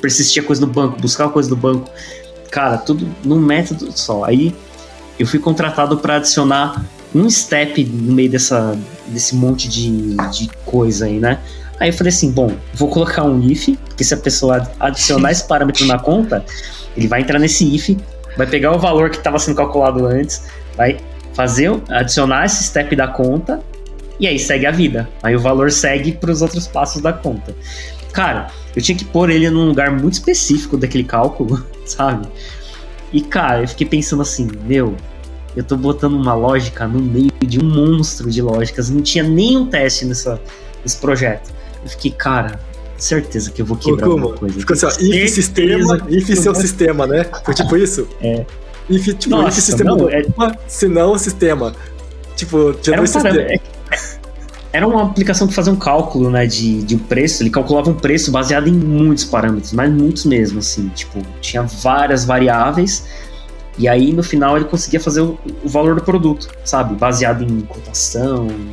persistia 0.00 0.42
coisa 0.42 0.62
no 0.62 0.72
banco, 0.72 1.00
buscava 1.00 1.30
coisa 1.30 1.48
do 1.48 1.56
banco. 1.56 1.88
Cara, 2.50 2.78
tudo 2.78 3.08
num 3.24 3.38
método 3.38 3.92
só. 3.92 4.24
Aí 4.24 4.52
eu 5.18 5.26
fui 5.26 5.38
contratado 5.38 5.98
para 5.98 6.16
adicionar 6.16 6.84
um 7.14 7.28
step 7.28 7.84
no 7.84 8.12
meio 8.12 8.30
dessa, 8.30 8.76
desse 9.06 9.34
monte 9.34 9.68
de, 9.68 10.16
de 10.32 10.50
coisa 10.64 11.06
aí, 11.06 11.18
né? 11.18 11.38
Aí 11.80 11.88
eu 11.88 11.92
falei 11.94 12.10
assim, 12.10 12.30
bom, 12.30 12.52
vou 12.74 12.88
colocar 12.90 13.24
um 13.24 13.42
if, 13.50 13.70
porque 13.88 14.04
se 14.04 14.12
a 14.12 14.18
pessoa 14.18 14.70
adicionar 14.78 15.32
esse 15.32 15.48
parâmetro 15.48 15.86
na 15.86 15.98
conta, 15.98 16.44
ele 16.94 17.08
vai 17.08 17.22
entrar 17.22 17.38
nesse 17.38 17.74
if, 17.74 17.96
vai 18.36 18.46
pegar 18.46 18.72
o 18.72 18.78
valor 18.78 19.08
que 19.08 19.16
estava 19.16 19.38
sendo 19.38 19.56
calculado 19.56 20.04
antes, 20.06 20.42
vai 20.76 20.98
fazer, 21.32 21.70
adicionar 21.88 22.44
esse 22.44 22.64
step 22.64 22.94
da 22.94 23.08
conta 23.08 23.60
e 24.20 24.26
aí 24.26 24.38
segue 24.38 24.66
a 24.66 24.70
vida. 24.70 25.08
Aí 25.22 25.34
o 25.34 25.40
valor 25.40 25.72
segue 25.72 26.12
para 26.12 26.30
os 26.30 26.42
outros 26.42 26.66
passos 26.66 27.00
da 27.00 27.14
conta. 27.14 27.56
Cara, 28.12 28.48
eu 28.76 28.82
tinha 28.82 28.96
que 28.96 29.04
pôr 29.04 29.30
ele 29.30 29.48
num 29.48 29.66
lugar 29.66 29.90
muito 29.90 30.14
específico 30.14 30.76
daquele 30.76 31.04
cálculo, 31.04 31.64
sabe? 31.86 32.28
E 33.10 33.22
cara, 33.22 33.62
eu 33.62 33.68
fiquei 33.68 33.86
pensando 33.86 34.20
assim, 34.20 34.48
meu, 34.66 34.94
eu 35.56 35.64
tô 35.64 35.78
botando 35.78 36.14
uma 36.14 36.34
lógica 36.34 36.86
no 36.86 37.00
meio 37.00 37.30
de 37.40 37.58
um 37.58 37.64
monstro 37.64 38.30
de 38.30 38.42
lógicas, 38.42 38.90
não 38.90 39.00
tinha 39.00 39.24
nenhum 39.24 39.66
teste 39.66 40.04
nessa, 40.04 40.38
nesse 40.82 40.98
projeto. 40.98 41.50
Eu 41.82 41.88
fiquei, 41.88 42.10
cara, 42.10 42.60
certeza 42.96 43.50
que 43.50 43.62
eu 43.62 43.66
vou 43.66 43.76
quebrar 43.76 44.08
Ô, 44.08 44.12
alguma 44.12 44.32
coisa. 44.34 44.58
Ficou 44.58 44.74
assim, 44.74 44.86
ó, 44.86 44.90
if 45.00 45.30
sistema, 45.30 46.00
if 46.08 46.38
seu 46.38 46.54
sistema, 46.54 47.06
né? 47.06 47.26
Foi 47.44 47.54
tipo 47.54 47.76
isso? 47.76 48.08
É. 48.20 48.44
If, 48.88 49.06
tipo, 49.14 49.36
Nossa, 49.36 49.60
if 49.60 49.64
sistema 49.64 49.96
não, 49.96 50.08
é... 50.08 50.24
se 50.66 50.88
não 50.88 51.16
sistema. 51.16 51.72
Tipo, 52.34 52.72
tinha 52.74 52.96
dois 52.96 53.14
um. 53.14 53.20
É 53.20 53.60
era 54.72 54.86
uma 54.86 55.04
aplicação 55.04 55.46
que 55.46 55.54
fazia 55.54 55.72
um 55.72 55.76
cálculo, 55.76 56.30
né, 56.30 56.46
de, 56.46 56.82
de 56.82 56.94
um 56.94 56.98
preço, 56.98 57.42
ele 57.42 57.50
calculava 57.50 57.90
um 57.90 57.94
preço 57.94 58.30
baseado 58.30 58.68
em 58.68 58.72
muitos 58.72 59.24
parâmetros, 59.24 59.72
mas 59.72 59.92
muitos 59.92 60.24
mesmo, 60.24 60.60
assim, 60.60 60.88
tipo, 60.88 61.20
tinha 61.40 61.62
várias 61.62 62.24
variáveis, 62.24 63.06
e 63.76 63.88
aí 63.88 64.12
no 64.12 64.22
final 64.22 64.56
ele 64.56 64.66
conseguia 64.66 65.00
fazer 65.00 65.22
o, 65.22 65.38
o 65.64 65.68
valor 65.68 65.96
do 65.96 66.02
produto, 66.02 66.48
sabe, 66.64 66.94
baseado 66.94 67.42
em 67.42 67.60
cotação, 67.62 68.46
em 68.46 68.72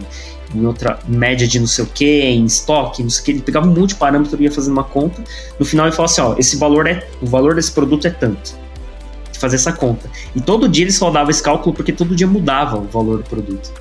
outra 0.63 0.99
média 1.07 1.47
de 1.47 1.59
não 1.59 1.67
sei 1.67 1.83
o 1.83 1.87
que, 1.87 2.21
em 2.21 2.45
estoque, 2.45 3.03
não 3.03 3.09
sei 3.09 3.21
o 3.21 3.25
que. 3.25 3.31
Ele 3.31 3.41
pegava 3.41 3.67
um 3.67 3.73
monte 3.73 3.89
de 3.89 3.95
parâmetro 3.95 4.39
e 4.41 4.45
ia 4.45 4.51
fazendo 4.51 4.73
uma 4.73 4.83
conta. 4.83 5.23
No 5.59 5.65
final 5.65 5.85
ele 5.85 5.95
falava 5.95 6.11
assim: 6.11 6.21
ó, 6.21 6.35
esse 6.37 6.57
valor 6.57 6.87
é. 6.87 7.07
O 7.21 7.25
valor 7.25 7.55
desse 7.55 7.71
produto 7.71 8.07
é 8.07 8.09
tanto. 8.09 8.55
Fazer 9.39 9.55
essa 9.55 9.71
conta. 9.71 10.09
E 10.35 10.41
todo 10.41 10.67
dia 10.67 10.83
eles 10.85 10.97
rodavam 10.97 11.29
esse 11.29 11.43
cálculo 11.43 11.75
porque 11.75 11.91
todo 11.91 12.15
dia 12.15 12.27
mudava 12.27 12.77
o 12.77 12.87
valor 12.87 13.17
do 13.17 13.23
produto. 13.23 13.71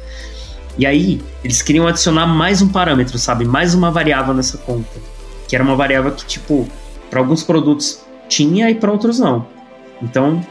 E 0.78 0.84
aí, 0.84 1.22
eles 1.42 1.62
queriam 1.62 1.86
adicionar 1.86 2.26
mais 2.26 2.60
um 2.60 2.68
parâmetro, 2.68 3.18
sabe? 3.18 3.46
Mais 3.46 3.74
uma 3.74 3.90
variável 3.90 4.34
nessa 4.34 4.58
conta. 4.58 5.00
Que 5.48 5.56
era 5.56 5.64
uma 5.64 5.74
variável 5.74 6.12
que, 6.12 6.26
tipo, 6.26 6.68
para 7.08 7.18
alguns 7.18 7.42
produtos 7.42 8.00
tinha 8.28 8.70
e 8.70 8.74
para 8.74 8.92
outros 8.92 9.18
não. 9.18 9.46
Então, 10.02 10.44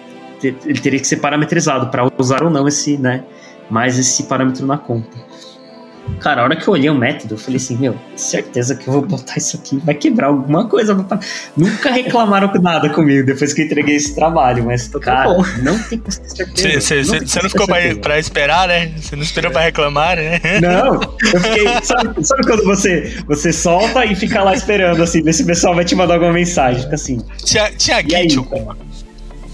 ele 0.43 0.79
teria 0.79 0.99
que 0.99 1.05
ser 1.05 1.17
parametrizado 1.17 1.87
para 1.87 2.09
usar 2.17 2.43
ou 2.43 2.49
não 2.49 2.67
esse, 2.67 2.97
né? 2.97 3.23
Mais 3.69 3.99
esse 3.99 4.23
parâmetro 4.23 4.65
na 4.65 4.77
conta. 4.77 5.15
Cara, 6.19 6.41
a 6.41 6.43
hora 6.45 6.55
que 6.55 6.67
eu 6.67 6.73
olhei 6.73 6.89
o 6.89 6.95
método, 6.95 7.35
eu 7.35 7.37
falei 7.37 7.57
assim, 7.57 7.77
meu, 7.77 7.95
certeza 8.15 8.75
que 8.75 8.87
eu 8.87 8.93
vou 8.93 9.01
botar 9.01 9.37
isso 9.37 9.57
aqui, 9.57 9.77
vai 9.77 9.95
quebrar 9.95 10.27
alguma 10.27 10.67
coisa. 10.67 10.95
Nunca 11.55 11.91
reclamaram 11.91 12.51
nada 12.61 12.89
comigo 12.89 13.25
depois 13.25 13.53
que 13.53 13.61
eu 13.61 13.65
entreguei 13.65 13.95
esse 13.95 14.15
trabalho, 14.15 14.65
mas, 14.65 14.87
tá 14.87 14.99
cara, 14.99 15.29
bom. 15.29 15.43
não 15.61 15.77
tem 15.83 16.01
certeza. 16.09 17.03
Você 17.03 17.41
não 17.41 17.49
ficou 17.49 17.67
pra, 17.67 17.77
pra, 18.01 18.19
esperar, 18.19 18.67
né? 18.67 18.91
Você 18.97 19.15
não 19.15 19.23
esperou 19.23 19.51
é. 19.51 19.53
pra 19.53 19.61
reclamar, 19.61 20.15
né? 20.17 20.39
Não, 20.61 20.95
eu 20.95 21.39
fiquei. 21.41 21.65
Sabe, 21.83 22.25
sabe 22.25 22.43
quando 22.45 22.63
você, 22.63 23.13
você 23.27 23.51
solta 23.51 24.05
e 24.05 24.15
fica 24.15 24.41
lá 24.41 24.53
esperando, 24.53 25.03
assim, 25.03 25.21
ver 25.21 25.33
se 25.33 25.43
o 25.43 25.45
pessoal 25.45 25.75
vai 25.75 25.85
te 25.85 25.95
mandar 25.95 26.15
alguma 26.15 26.33
mensagem? 26.33 26.81
Fica 26.81 26.95
assim. 26.95 27.21
Tinha, 27.43 27.71
tinha 27.71 28.01
Git, 28.01 28.39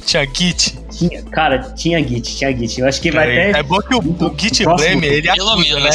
tinha 0.02 0.26
Git. 0.26 0.78
Tinha, 0.91 1.24
cara, 1.24 1.60
tinha 1.76 1.99
Git, 1.99 2.36
tinha 2.38 2.56
Git. 2.56 2.80
Eu 2.80 2.88
acho 2.88 3.02
que 3.02 3.12
vai 3.12 3.30
é, 3.30 3.49
até. 3.49 3.60
É 3.60 3.64
bom 3.64 3.80
que 3.80 3.95
o, 3.95 3.99
o 3.99 4.38
Git 4.38 4.64
Blame, 4.64 5.08
ele 5.08 5.30
acusa, 5.30 5.80
né? 5.80 5.89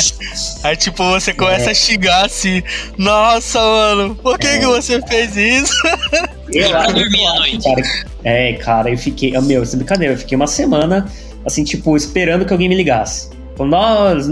Aí, 0.62 0.76
tipo, 0.76 1.04
você 1.10 1.34
começa 1.34 1.68
é. 1.68 1.72
a 1.72 1.74
xingar 1.74 2.26
assim: 2.26 2.62
Nossa, 2.96 3.60
mano, 3.60 4.14
por 4.16 4.38
que, 4.38 4.46
é. 4.46 4.58
que 4.58 4.66
você 4.66 5.00
fez 5.02 5.36
isso? 5.36 5.74
Eu, 6.52 6.62
eu 6.62 6.94
dormir 6.94 7.26
à 7.26 7.34
noite. 7.34 7.64
Cara, 7.64 7.82
é, 8.22 8.52
cara, 8.52 8.90
eu 8.90 8.96
fiquei. 8.96 9.32
Meu, 9.40 9.64
essa 9.64 9.76
brincadeira, 9.76 10.14
eu 10.14 10.18
fiquei 10.18 10.36
uma 10.36 10.46
semana, 10.46 11.04
assim, 11.44 11.64
tipo, 11.64 11.96
esperando 11.96 12.46
que 12.46 12.52
alguém 12.52 12.68
me 12.68 12.76
ligasse. 12.76 13.30
Nós, 13.64 14.28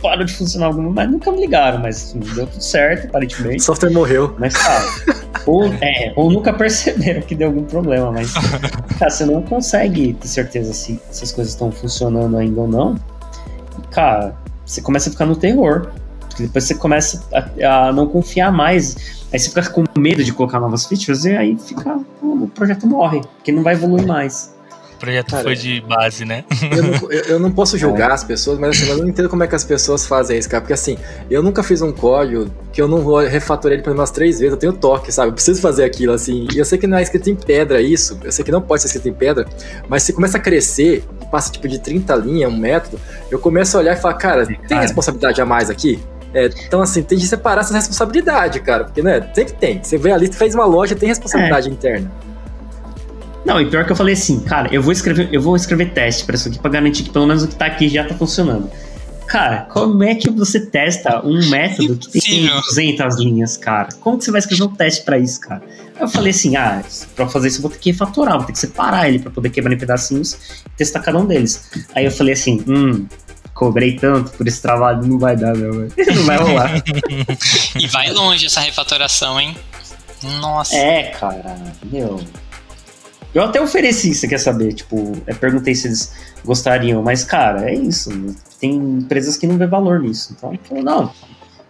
parou 0.00 0.24
de 0.24 0.32
funcionar 0.32 0.66
alguma, 0.66 0.90
mas 0.90 1.10
nunca 1.10 1.32
me 1.32 1.40
ligaram, 1.40 1.80
mas 1.80 1.96
assim, 1.96 2.20
deu 2.20 2.46
tudo 2.46 2.62
certo, 2.62 3.08
aparentemente. 3.08 3.58
O 3.58 3.62
software 3.62 3.90
morreu. 3.90 4.34
Mas, 4.38 4.54
cara, 4.56 4.84
ou, 5.46 5.64
é, 5.66 6.12
ou 6.14 6.30
nunca 6.30 6.52
perceberam 6.52 7.22
que 7.22 7.34
deu 7.34 7.48
algum 7.48 7.64
problema, 7.64 8.12
mas, 8.12 8.32
cara, 8.98 9.10
você 9.10 9.24
não 9.24 9.42
consegue 9.42 10.14
ter 10.14 10.28
certeza 10.28 10.72
se, 10.72 11.00
se 11.10 11.24
as 11.24 11.32
coisas 11.32 11.54
estão 11.54 11.72
funcionando 11.72 12.36
ainda 12.36 12.60
ou 12.60 12.68
não. 12.68 12.96
Cara, 13.90 14.36
você 14.64 14.80
começa 14.80 15.08
a 15.08 15.12
ficar 15.12 15.26
no 15.26 15.36
terror. 15.36 15.88
Porque 16.20 16.42
depois 16.42 16.64
você 16.64 16.74
começa 16.74 17.24
a, 17.32 17.88
a 17.88 17.92
não 17.92 18.06
confiar 18.06 18.52
mais. 18.52 19.24
Aí 19.32 19.38
você 19.38 19.48
fica 19.48 19.70
com 19.70 19.84
medo 19.98 20.22
de 20.22 20.32
colocar 20.32 20.60
novas 20.60 20.84
features 20.84 21.24
e 21.24 21.34
aí 21.34 21.56
fica. 21.56 21.98
O 22.22 22.46
projeto 22.48 22.86
morre, 22.86 23.22
porque 23.36 23.50
não 23.50 23.62
vai 23.62 23.74
evoluir 23.74 24.06
mais. 24.06 24.54
O 24.96 24.98
projeto 24.98 25.30
Cara, 25.30 25.42
foi 25.42 25.54
de 25.54 25.80
base, 25.82 26.24
né? 26.24 26.44
Eu 26.62 26.82
não, 26.82 27.12
eu, 27.12 27.22
eu 27.24 27.38
não 27.38 27.52
posso 27.52 27.76
julgar 27.78 28.10
as 28.10 28.24
pessoas, 28.24 28.58
mas 28.58 28.70
assim, 28.70 28.90
eu 28.90 28.96
não 28.96 29.06
entendo 29.06 29.28
como 29.28 29.44
é 29.44 29.46
que 29.46 29.54
as 29.54 29.64
pessoas 29.64 30.06
fazem 30.06 30.38
isso, 30.38 30.48
cara. 30.48 30.62
Porque 30.62 30.72
assim, 30.72 30.96
eu 31.30 31.42
nunca 31.42 31.62
fiz 31.62 31.82
um 31.82 31.92
código 31.92 32.50
que 32.72 32.80
eu 32.80 32.88
não 32.88 32.98
vou 32.98 33.18
refatorar 33.20 33.74
ele 33.74 33.82
pelo 33.82 33.94
menos 33.94 34.10
três 34.10 34.38
vezes, 34.38 34.52
eu 34.52 34.58
tenho 34.58 34.72
toque, 34.72 35.12
sabe? 35.12 35.28
Eu 35.28 35.34
preciso 35.34 35.60
fazer 35.60 35.84
aquilo, 35.84 36.14
assim. 36.14 36.48
E 36.54 36.58
eu 36.58 36.64
sei 36.64 36.78
que 36.78 36.86
não 36.86 36.96
é 36.96 37.02
escrito 37.02 37.28
em 37.28 37.36
pedra 37.36 37.80
isso, 37.80 38.18
eu 38.24 38.32
sei 38.32 38.44
que 38.44 38.50
não 38.50 38.62
pode 38.62 38.82
ser 38.82 38.88
escrito 38.88 39.08
em 39.08 39.14
pedra, 39.14 39.46
mas 39.86 40.02
se 40.02 40.12
começa 40.14 40.38
a 40.38 40.40
crescer, 40.40 41.04
passa 41.30 41.52
tipo 41.52 41.68
de 41.68 41.78
30 41.78 42.14
linhas, 42.16 42.50
um 42.50 42.56
método, 42.56 42.98
eu 43.30 43.38
começo 43.38 43.76
a 43.76 43.80
olhar 43.80 43.96
e 43.96 44.00
falar, 44.00 44.14
cara, 44.14 44.46
tem 44.46 44.80
responsabilidade 44.80 45.40
a 45.40 45.44
mais 45.44 45.68
aqui? 45.68 46.02
É, 46.34 46.50
então, 46.66 46.82
assim, 46.82 47.02
tem 47.02 47.18
que 47.18 47.26
separar 47.26 47.62
essa 47.62 47.72
responsabilidade, 47.72 48.60
cara. 48.60 48.84
Porque, 48.84 49.02
né, 49.02 49.26
sempre 49.34 49.54
tem. 49.54 49.82
Você 49.82 49.96
vê 49.96 50.12
ali, 50.12 50.30
fez 50.30 50.54
uma 50.54 50.66
loja, 50.66 50.94
tem 50.94 51.08
responsabilidade 51.08 51.68
é. 51.68 51.72
interna. 51.72 52.10
Não, 53.46 53.60
e 53.60 53.70
pior 53.70 53.86
que 53.86 53.92
eu 53.92 53.96
falei 53.96 54.14
assim, 54.14 54.40
cara, 54.40 54.68
eu 54.74 54.82
vou 54.82 54.90
escrever, 54.90 55.28
eu 55.30 55.40
vou 55.40 55.54
escrever 55.54 55.92
teste 55.92 56.24
para 56.24 56.34
isso 56.34 56.48
aqui 56.48 56.58
para 56.58 56.68
garantir 56.68 57.04
que 57.04 57.10
pelo 57.10 57.28
menos 57.28 57.44
o 57.44 57.48
que 57.48 57.54
tá 57.54 57.66
aqui 57.66 57.88
já 57.88 58.04
tá 58.04 58.12
funcionando. 58.12 58.68
Cara, 59.28 59.68
como 59.70 60.02
é 60.02 60.16
que 60.16 60.28
você 60.30 60.66
testa 60.66 61.24
um 61.24 61.48
método 61.48 61.96
que 61.96 62.20
tem 62.20 62.46
200 62.46 63.16
linhas, 63.18 63.56
cara? 63.56 63.88
Como 64.00 64.18
que 64.18 64.24
você 64.24 64.32
vai 64.32 64.40
escrever 64.40 64.64
um 64.64 64.74
teste 64.74 65.04
para 65.04 65.16
isso, 65.16 65.40
cara? 65.40 65.62
Aí 65.94 66.02
eu 66.02 66.08
falei 66.08 66.30
assim, 66.30 66.56
ah, 66.56 66.82
para 67.14 67.28
fazer 67.28 67.48
isso 67.48 67.58
eu 67.58 67.62
vou 67.62 67.70
ter 67.70 67.78
que 67.78 67.92
refatorar, 67.92 68.36
vou 68.36 68.46
ter 68.46 68.52
que 68.52 68.58
separar 68.58 69.08
ele 69.08 69.20
para 69.20 69.30
poder 69.30 69.50
quebrar 69.50 69.72
em 69.72 69.78
pedacinhos 69.78 70.34
e 70.66 70.70
testar 70.76 71.00
cada 71.00 71.18
um 71.18 71.24
deles. 71.24 71.70
Aí 71.94 72.04
eu 72.04 72.10
falei 72.10 72.34
assim, 72.34 72.64
hum, 72.66 73.06
cobrei 73.54 73.96
tanto 73.96 74.32
por 74.32 74.46
esse 74.46 74.60
trabalho, 74.60 75.06
não 75.06 75.20
vai 75.20 75.36
dar, 75.36 75.56
meu, 75.56 75.72
não 75.96 76.24
vai 76.24 76.36
rolar. 76.36 76.82
e 77.78 77.86
vai 77.86 78.10
longe 78.12 78.46
essa 78.46 78.60
refatoração, 78.60 79.40
hein? 79.40 79.56
Nossa. 80.40 80.74
É, 80.76 81.04
cara, 81.04 81.56
meu. 81.84 82.20
Eu 83.36 83.42
até 83.42 83.60
ofereci, 83.60 84.14
você 84.14 84.26
quer 84.26 84.38
saber? 84.38 84.72
Tipo, 84.72 85.12
eu 85.26 85.36
perguntei 85.36 85.74
se 85.74 85.88
eles 85.88 86.10
gostariam, 86.42 87.02
mas, 87.02 87.22
cara, 87.22 87.70
é 87.70 87.74
isso. 87.74 88.08
Tem 88.58 88.74
empresas 88.74 89.36
que 89.36 89.46
não 89.46 89.58
vê 89.58 89.66
valor 89.66 90.00
nisso. 90.00 90.34
Então, 90.34 90.54
ele 90.54 90.60
falou, 90.66 90.82
não. 90.82 91.12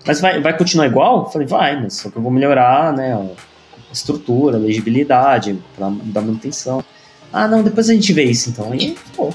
Mas 0.07 0.21
vai, 0.21 0.41
vai 0.41 0.57
continuar 0.57 0.87
igual? 0.87 1.25
Eu 1.25 1.31
falei, 1.33 1.45
vai, 1.49 1.83
mas 1.83 1.95
só 1.95 2.09
que 2.09 2.17
eu 2.17 2.23
vou 2.23 2.31
melhorar, 2.31 2.93
né, 2.93 3.15
a 3.15 3.93
estrutura, 3.93 4.59
a 4.59 4.61
legibilidade, 4.61 5.59
pra 5.77 5.91
dar 5.91 6.21
manutenção. 6.21 6.85
Ah, 7.33 7.49
não, 7.49 7.65
depois 7.65 7.91
a 7.91 7.95
gente 7.95 8.13
vê 8.13 8.23
isso, 8.23 8.51
então. 8.51 8.71
Aí, 8.71 8.97
pô. 9.17 9.35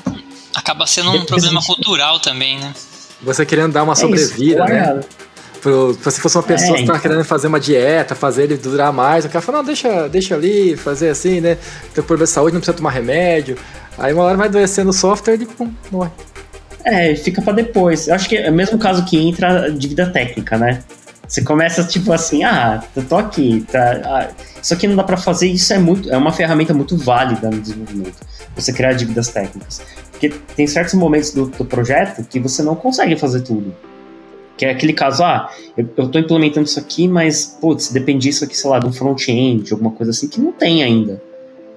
Acaba 0.56 0.88
sendo 0.88 1.12
um 1.12 1.26
problema 1.26 1.60
gente... 1.60 1.68
cultural 1.68 2.18
também, 2.22 2.58
né? 2.60 2.74
Você 3.24 3.46
querendo 3.46 3.74
dar 3.74 3.84
uma 3.84 3.92
é 3.92 3.96
sobrevida, 3.98 4.64
isso, 4.64 4.74
né? 4.74 5.02
Pro, 5.62 5.94
se 5.94 6.20
fosse 6.20 6.36
uma 6.36 6.44
pessoa 6.44 6.72
é, 6.72 6.82
que 6.82 6.88
tá 6.88 6.94
então. 6.94 7.00
querendo 7.00 7.24
fazer 7.24 7.48
uma 7.48 7.60
dieta, 7.60 8.16
fazer 8.16 8.44
ele 8.44 8.58
durar 8.58 8.92
mais, 8.92 9.26
o 9.26 9.30
cara 9.30 9.42
fala, 9.42 9.60
não, 9.60 9.66
deixa, 9.66 10.10
deixa 10.10 10.34
ali, 10.34 10.76
fazer 10.76 11.10
assim, 11.10 11.40
né? 11.40 11.56
Tem 11.94 12.04
problema 12.04 12.26
de 12.26 12.32
saúde, 12.32 12.54
não 12.54 12.60
precisa 12.60 12.76
tomar 12.76 12.90
remédio. 12.90 13.56
Aí 13.98 14.12
uma 14.12 14.24
hora 14.24 14.38
vai 14.38 14.48
adoecendo 14.48 14.90
o 14.90 14.94
software 14.94 15.36
e 15.36 15.46
pum, 15.46 15.72
morre. 15.92 16.10
É, 16.84 17.16
fica 17.16 17.42
para 17.42 17.54
depois. 17.54 18.08
Eu 18.08 18.16
acho 18.16 18.28
que 18.28 18.36
é 18.36 18.50
o 18.50 18.54
mesmo 18.54 18.80
caso 18.80 19.06
que 19.06 19.18
entra 19.18 19.66
a 19.66 19.70
dívida 19.70 20.10
técnica, 20.10 20.58
né? 20.58 20.82
Você 21.28 21.44
começa 21.44 21.84
tipo 21.84 22.12
assim, 22.12 22.44
ah, 22.44 22.84
eu 22.96 23.06
tô 23.06 23.16
aqui, 23.16 23.66
tá, 23.72 24.02
ah, 24.04 24.30
isso 24.62 24.74
aqui 24.74 24.88
não 24.88 24.96
dá 24.96 25.04
para 25.04 25.16
fazer, 25.16 25.48
isso 25.48 25.72
é 25.72 25.78
muito, 25.78 26.12
é 26.12 26.18
uma 26.18 26.34
ferramenta 26.34 26.74
muito 26.74 26.98
válida 26.98 27.50
no 27.50 27.62
desenvolvimento. 27.62 28.18
Você 28.56 28.74
criar 28.74 28.94
dívidas 28.94 29.30
técnicas. 29.30 29.82
Porque 30.12 30.30
tem 30.56 30.68
certos 30.68 30.94
momentos 30.96 31.32
do, 31.32 31.46
do 31.46 31.64
projeto 31.64 32.24
que 32.28 32.40
você 32.40 32.62
não 32.62 32.76
consegue 32.76 33.16
fazer 33.16 33.42
tudo. 33.42 33.74
Que 34.62 34.66
é 34.66 34.70
aquele 34.70 34.94
caso, 34.94 35.24
ah, 35.24 35.50
eu, 35.76 35.90
eu 35.98 36.08
tô 36.08 36.20
implementando 36.20 36.68
isso 36.68 36.78
aqui, 36.78 37.08
mas, 37.08 37.58
putz, 37.60 37.92
depende 37.92 38.30
disso 38.30 38.44
aqui, 38.44 38.56
sei 38.56 38.70
lá, 38.70 38.78
de 38.78 38.86
um 38.86 38.94
front-end, 38.94 39.74
alguma 39.74 39.90
coisa 39.90 40.12
assim, 40.12 40.28
que 40.28 40.40
não 40.40 40.52
tem 40.52 40.84
ainda. 40.84 41.20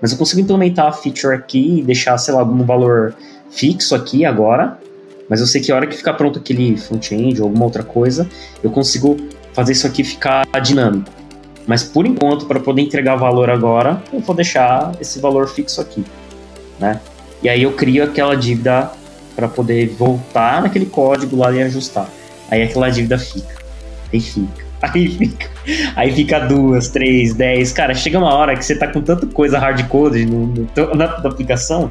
Mas 0.02 0.12
eu 0.12 0.18
consigo 0.18 0.42
implementar 0.42 0.88
a 0.88 0.92
feature 0.92 1.34
aqui 1.34 1.78
e 1.78 1.82
deixar, 1.82 2.18
sei 2.18 2.34
lá, 2.34 2.40
algum 2.40 2.62
valor 2.62 3.14
fixo 3.50 3.94
aqui 3.94 4.26
agora, 4.26 4.78
mas 5.30 5.40
eu 5.40 5.46
sei 5.46 5.62
que 5.62 5.72
a 5.72 5.76
hora 5.76 5.86
que 5.86 5.96
ficar 5.96 6.12
pronto 6.12 6.38
aquele 6.38 6.76
front-end 6.76 7.40
ou 7.40 7.46
alguma 7.46 7.64
outra 7.64 7.82
coisa, 7.82 8.28
eu 8.62 8.70
consigo 8.70 9.16
fazer 9.54 9.72
isso 9.72 9.86
aqui 9.86 10.04
ficar 10.04 10.44
dinâmico. 10.62 11.10
Mas 11.66 11.82
por 11.82 12.04
enquanto, 12.04 12.44
para 12.44 12.60
poder 12.60 12.82
entregar 12.82 13.16
valor 13.16 13.48
agora, 13.48 14.02
eu 14.12 14.20
vou 14.20 14.36
deixar 14.36 14.92
esse 15.00 15.18
valor 15.20 15.48
fixo 15.48 15.80
aqui, 15.80 16.04
né? 16.78 17.00
E 17.42 17.48
aí 17.48 17.62
eu 17.62 17.72
crio 17.72 18.04
aquela 18.04 18.36
dívida 18.36 18.90
para 19.34 19.48
poder 19.48 19.88
voltar 19.88 20.60
naquele 20.60 20.84
código 20.84 21.34
lá 21.34 21.50
e 21.50 21.62
ajustar. 21.62 22.10
Aí 22.50 22.62
aquela 22.62 22.90
dívida 22.90 23.18
fica. 23.18 23.54
Aí 24.12 24.20
fica. 24.20 24.64
Aí 24.82 25.08
fica. 25.08 25.50
Aí 25.96 26.12
fica 26.12 26.40
duas, 26.40 26.88
três, 26.88 27.34
dez. 27.34 27.72
Cara, 27.72 27.94
chega 27.94 28.18
uma 28.18 28.34
hora 28.34 28.54
que 28.54 28.64
você 28.64 28.76
tá 28.76 28.86
com 28.86 29.00
tanta 29.00 29.26
coisa 29.26 29.58
hardcode 29.58 30.26
no, 30.26 30.46
no, 30.46 30.68
na, 30.94 31.20
na 31.20 31.28
aplicação 31.28 31.90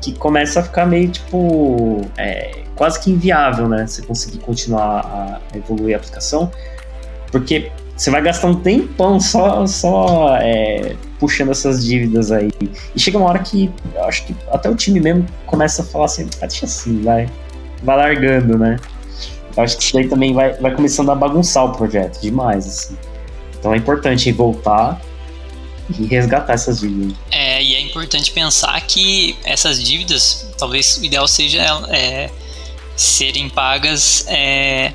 que 0.00 0.12
começa 0.12 0.60
a 0.60 0.62
ficar 0.62 0.86
meio 0.86 1.08
tipo. 1.08 2.02
É, 2.16 2.62
quase 2.76 3.00
que 3.00 3.10
inviável, 3.10 3.68
né? 3.68 3.86
Você 3.86 4.02
conseguir 4.02 4.38
continuar 4.38 5.40
a 5.52 5.56
evoluir 5.56 5.96
a 5.96 5.98
aplicação. 5.98 6.50
Porque 7.32 7.72
você 7.96 8.10
vai 8.10 8.22
gastar 8.22 8.48
um 8.48 8.54
tempão 8.54 9.18
só, 9.18 9.66
só 9.66 10.36
é, 10.36 10.94
puxando 11.18 11.50
essas 11.50 11.84
dívidas 11.84 12.30
aí. 12.30 12.52
E 12.94 13.00
chega 13.00 13.18
uma 13.18 13.28
hora 13.28 13.38
que 13.38 13.70
eu 13.94 14.04
acho 14.04 14.26
que 14.26 14.36
até 14.52 14.68
o 14.68 14.76
time 14.76 15.00
mesmo 15.00 15.26
começa 15.46 15.82
a 15.82 15.84
falar 15.84 16.04
assim, 16.04 16.28
ah, 16.40 16.46
deixa 16.46 16.66
assim, 16.66 17.02
vai. 17.02 17.28
Vai 17.82 17.96
largando, 17.96 18.58
né? 18.58 18.76
Eu 19.56 19.62
acho 19.62 19.76
que 19.76 19.84
isso 19.84 19.94
daí 19.94 20.08
também 20.08 20.34
vai, 20.34 20.52
vai 20.54 20.74
começando 20.74 21.10
a 21.10 21.14
bagunçar 21.14 21.64
o 21.64 21.72
projeto 21.72 22.20
demais, 22.20 22.66
assim. 22.66 22.98
Então 23.58 23.72
é 23.72 23.76
importante 23.76 24.30
voltar 24.32 25.00
e 25.98 26.04
resgatar 26.06 26.52
essas 26.52 26.80
dívidas. 26.80 27.16
É, 27.30 27.62
e 27.62 27.74
é 27.74 27.80
importante 27.80 28.30
pensar 28.32 28.80
que 28.82 29.36
essas 29.44 29.82
dívidas, 29.82 30.46
talvez 30.58 30.98
o 30.98 31.04
ideal 31.04 31.26
seja 31.26 31.62
é, 31.88 32.30
serem 32.96 33.48
pagas, 33.48 34.26
é, 34.28 34.92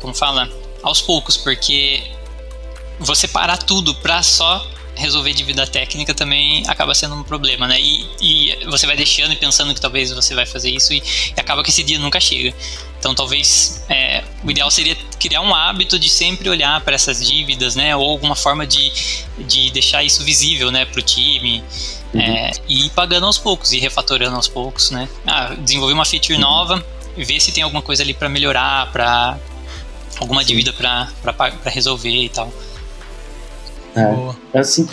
como 0.00 0.14
fala, 0.14 0.48
aos 0.82 1.00
poucos, 1.00 1.36
porque 1.36 2.02
você 2.98 3.28
parar 3.28 3.58
tudo 3.58 3.94
para 3.96 4.22
só 4.22 4.66
resolver 4.96 5.32
dívida 5.32 5.66
técnica 5.66 6.14
também 6.14 6.62
acaba 6.68 6.94
sendo 6.94 7.14
um 7.14 7.22
problema, 7.22 7.66
né? 7.66 7.80
E, 7.80 8.08
e, 8.20 8.64
você 8.66 8.86
vai 8.86 8.96
deixando 8.96 9.32
e 9.32 9.36
pensando 9.36 9.74
que 9.74 9.80
talvez 9.80 10.12
você 10.12 10.34
vai 10.34 10.46
fazer 10.46 10.70
isso 10.70 10.92
e, 10.92 11.02
e 11.36 11.40
acaba 11.40 11.62
que 11.62 11.70
esse 11.70 11.82
dia 11.82 11.98
nunca 11.98 12.20
chega. 12.20 12.54
Então, 12.98 13.14
talvez 13.14 13.84
é, 13.88 14.24
o 14.42 14.50
ideal 14.50 14.70
seria 14.70 14.96
criar 15.18 15.42
um 15.42 15.54
hábito 15.54 15.98
de 15.98 16.08
sempre 16.08 16.48
olhar 16.48 16.80
para 16.80 16.94
essas 16.94 17.26
dívidas, 17.26 17.74
né? 17.76 17.94
Ou 17.94 18.08
alguma 18.08 18.34
forma 18.34 18.66
de, 18.66 18.92
de 19.38 19.70
deixar 19.70 20.02
isso 20.02 20.22
visível, 20.24 20.70
né, 20.70 20.84
para 20.84 21.00
o 21.00 21.02
time. 21.02 21.62
Uhum. 22.14 22.20
É, 22.20 22.52
e 22.68 22.86
ir 22.86 22.90
pagando 22.90 23.26
aos 23.26 23.38
poucos 23.38 23.72
e 23.72 23.78
refatorando 23.78 24.36
aos 24.36 24.48
poucos, 24.48 24.90
né? 24.90 25.08
Ah, 25.26 25.54
desenvolver 25.58 25.94
uma 25.94 26.04
feature 26.04 26.34
uhum. 26.34 26.40
nova, 26.40 26.86
ver 27.16 27.40
se 27.40 27.52
tem 27.52 27.62
alguma 27.62 27.82
coisa 27.82 28.02
ali 28.02 28.14
para 28.14 28.28
melhorar, 28.28 28.90
para 28.92 29.38
alguma 30.18 30.44
dívida 30.44 30.72
para 30.72 31.52
resolver 31.66 32.24
e 32.24 32.28
tal. 32.28 32.52
É, 33.96 34.58
é 34.58 34.58
assim, 34.60 34.86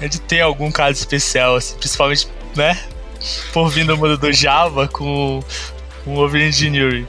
é 0.01 0.07
de 0.07 0.21
ter 0.21 0.43
algum 0.43 0.71
caso 0.71 0.93
especial, 0.93 1.57
assim, 1.57 1.77
principalmente, 1.77 2.29
né? 2.55 2.81
Por 3.53 3.69
vir 3.69 3.85
do 3.85 3.97
mundo 3.97 4.17
do 4.17 4.33
Java 4.33 4.87
com 4.87 5.43
um 6.07 6.17
over 6.17 6.41
engineering. 6.41 7.07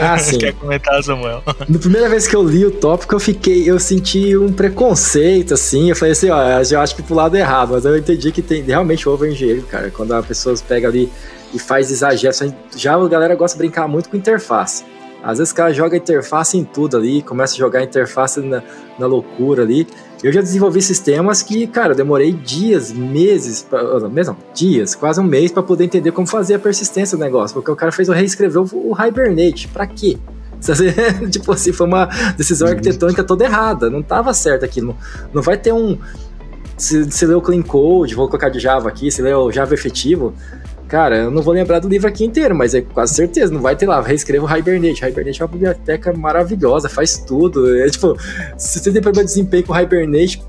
Ah, 0.00 0.16
sim. 0.18 0.38
Quer 0.38 0.52
comentar, 0.54 1.02
Samuel? 1.02 1.42
Na 1.68 1.78
primeira 1.78 2.08
vez 2.08 2.26
que 2.26 2.36
eu 2.36 2.42
li 2.42 2.64
o 2.64 2.70
tópico, 2.70 3.14
eu 3.14 3.20
fiquei, 3.20 3.68
eu 3.68 3.78
senti 3.78 4.36
um 4.36 4.52
preconceito, 4.52 5.54
assim. 5.54 5.90
Eu 5.90 5.96
falei 5.96 6.12
assim, 6.12 6.30
ó, 6.30 6.40
eu 6.70 6.80
acho 6.80 6.94
que 6.94 7.02
pro 7.02 7.14
lado 7.14 7.36
errado, 7.36 7.72
mas 7.72 7.84
eu 7.84 7.96
entendi 7.96 8.30
que 8.30 8.40
tem 8.40 8.62
realmente 8.62 9.08
over 9.08 9.30
engineering, 9.30 9.62
cara. 9.62 9.90
Quando 9.90 10.12
a 10.12 10.22
pessoa 10.22 10.54
pega 10.66 10.88
ali 10.88 11.10
e 11.52 11.58
faz 11.58 11.90
exagero. 11.90 12.34
Já 12.76 12.94
a 12.94 13.08
galera 13.08 13.34
gosta 13.34 13.56
de 13.56 13.64
brincar 13.64 13.88
muito 13.88 14.08
com 14.08 14.16
interface. 14.16 14.84
Às 15.22 15.38
vezes 15.38 15.52
o 15.52 15.56
cara 15.56 15.72
joga 15.72 15.96
interface 15.96 16.56
em 16.56 16.64
tudo 16.64 16.96
ali, 16.96 17.22
começa 17.22 17.54
a 17.54 17.58
jogar 17.58 17.82
interface 17.82 18.40
na, 18.40 18.62
na 18.98 19.06
loucura 19.06 19.62
ali. 19.62 19.86
Eu 20.22 20.32
já 20.32 20.40
desenvolvi 20.40 20.82
sistemas 20.82 21.42
que, 21.42 21.66
cara, 21.66 21.94
demorei 21.94 22.32
dias, 22.32 22.92
meses, 22.92 23.62
pra, 23.62 24.00
mesmo 24.08 24.36
dias, 24.52 24.94
quase 24.94 25.20
um 25.20 25.24
mês 25.24 25.52
para 25.52 25.62
poder 25.62 25.84
entender 25.84 26.10
como 26.10 26.26
fazer 26.26 26.54
a 26.54 26.58
persistência 26.58 27.16
do 27.16 27.22
negócio, 27.22 27.54
porque 27.54 27.70
o 27.70 27.76
cara 27.76 27.92
fez 27.92 28.08
o 28.08 28.12
reescrever 28.12 28.62
o, 28.62 28.96
Hibernate. 28.98 29.68
Para 29.68 29.86
quê? 29.86 30.18
tipo 31.30 31.52
assim, 31.52 31.72
foi 31.72 31.86
uma 31.86 32.06
decisão 32.36 32.66
uhum. 32.66 32.74
arquitetônica 32.74 33.22
toda 33.22 33.44
errada, 33.44 33.88
não 33.88 34.02
tava 34.02 34.34
certo 34.34 34.64
aquilo. 34.64 34.88
Não, 34.88 34.96
não 35.34 35.42
vai 35.42 35.56
ter 35.56 35.72
um. 35.72 35.96
Se, 36.76 37.10
se 37.10 37.26
lê 37.26 37.34
o 37.34 37.40
clean 37.40 37.62
code, 37.62 38.14
vou 38.14 38.28
colocar 38.28 38.48
de 38.48 38.58
Java 38.58 38.88
aqui, 38.88 39.10
se 39.10 39.22
lê 39.22 39.32
o 39.34 39.50
Java 39.50 39.74
efetivo, 39.74 40.34
Cara, 40.88 41.18
eu 41.18 41.30
não 41.30 41.42
vou 41.42 41.52
lembrar 41.52 41.80
do 41.80 41.88
livro 41.88 42.08
aqui 42.08 42.24
inteiro, 42.24 42.54
mas 42.54 42.74
é 42.74 42.80
quase 42.80 43.14
certeza, 43.14 43.52
não 43.52 43.60
vai 43.60 43.76
ter 43.76 43.86
lá. 43.86 44.00
Reescreva 44.00 44.46
o 44.46 44.56
Hibernate. 44.56 45.04
Hibernate 45.04 45.42
é 45.42 45.44
uma 45.44 45.52
biblioteca 45.52 46.12
maravilhosa, 46.14 46.88
faz 46.88 47.18
tudo. 47.18 47.78
É 47.78 47.90
tipo, 47.90 48.16
se 48.56 48.78
você 48.78 48.90
tem 48.90 49.02
problema 49.02 49.24
de 49.24 49.32
desempenho 49.32 49.66
com 49.66 49.74
o 49.74 49.78
Hibernate, 49.78 50.42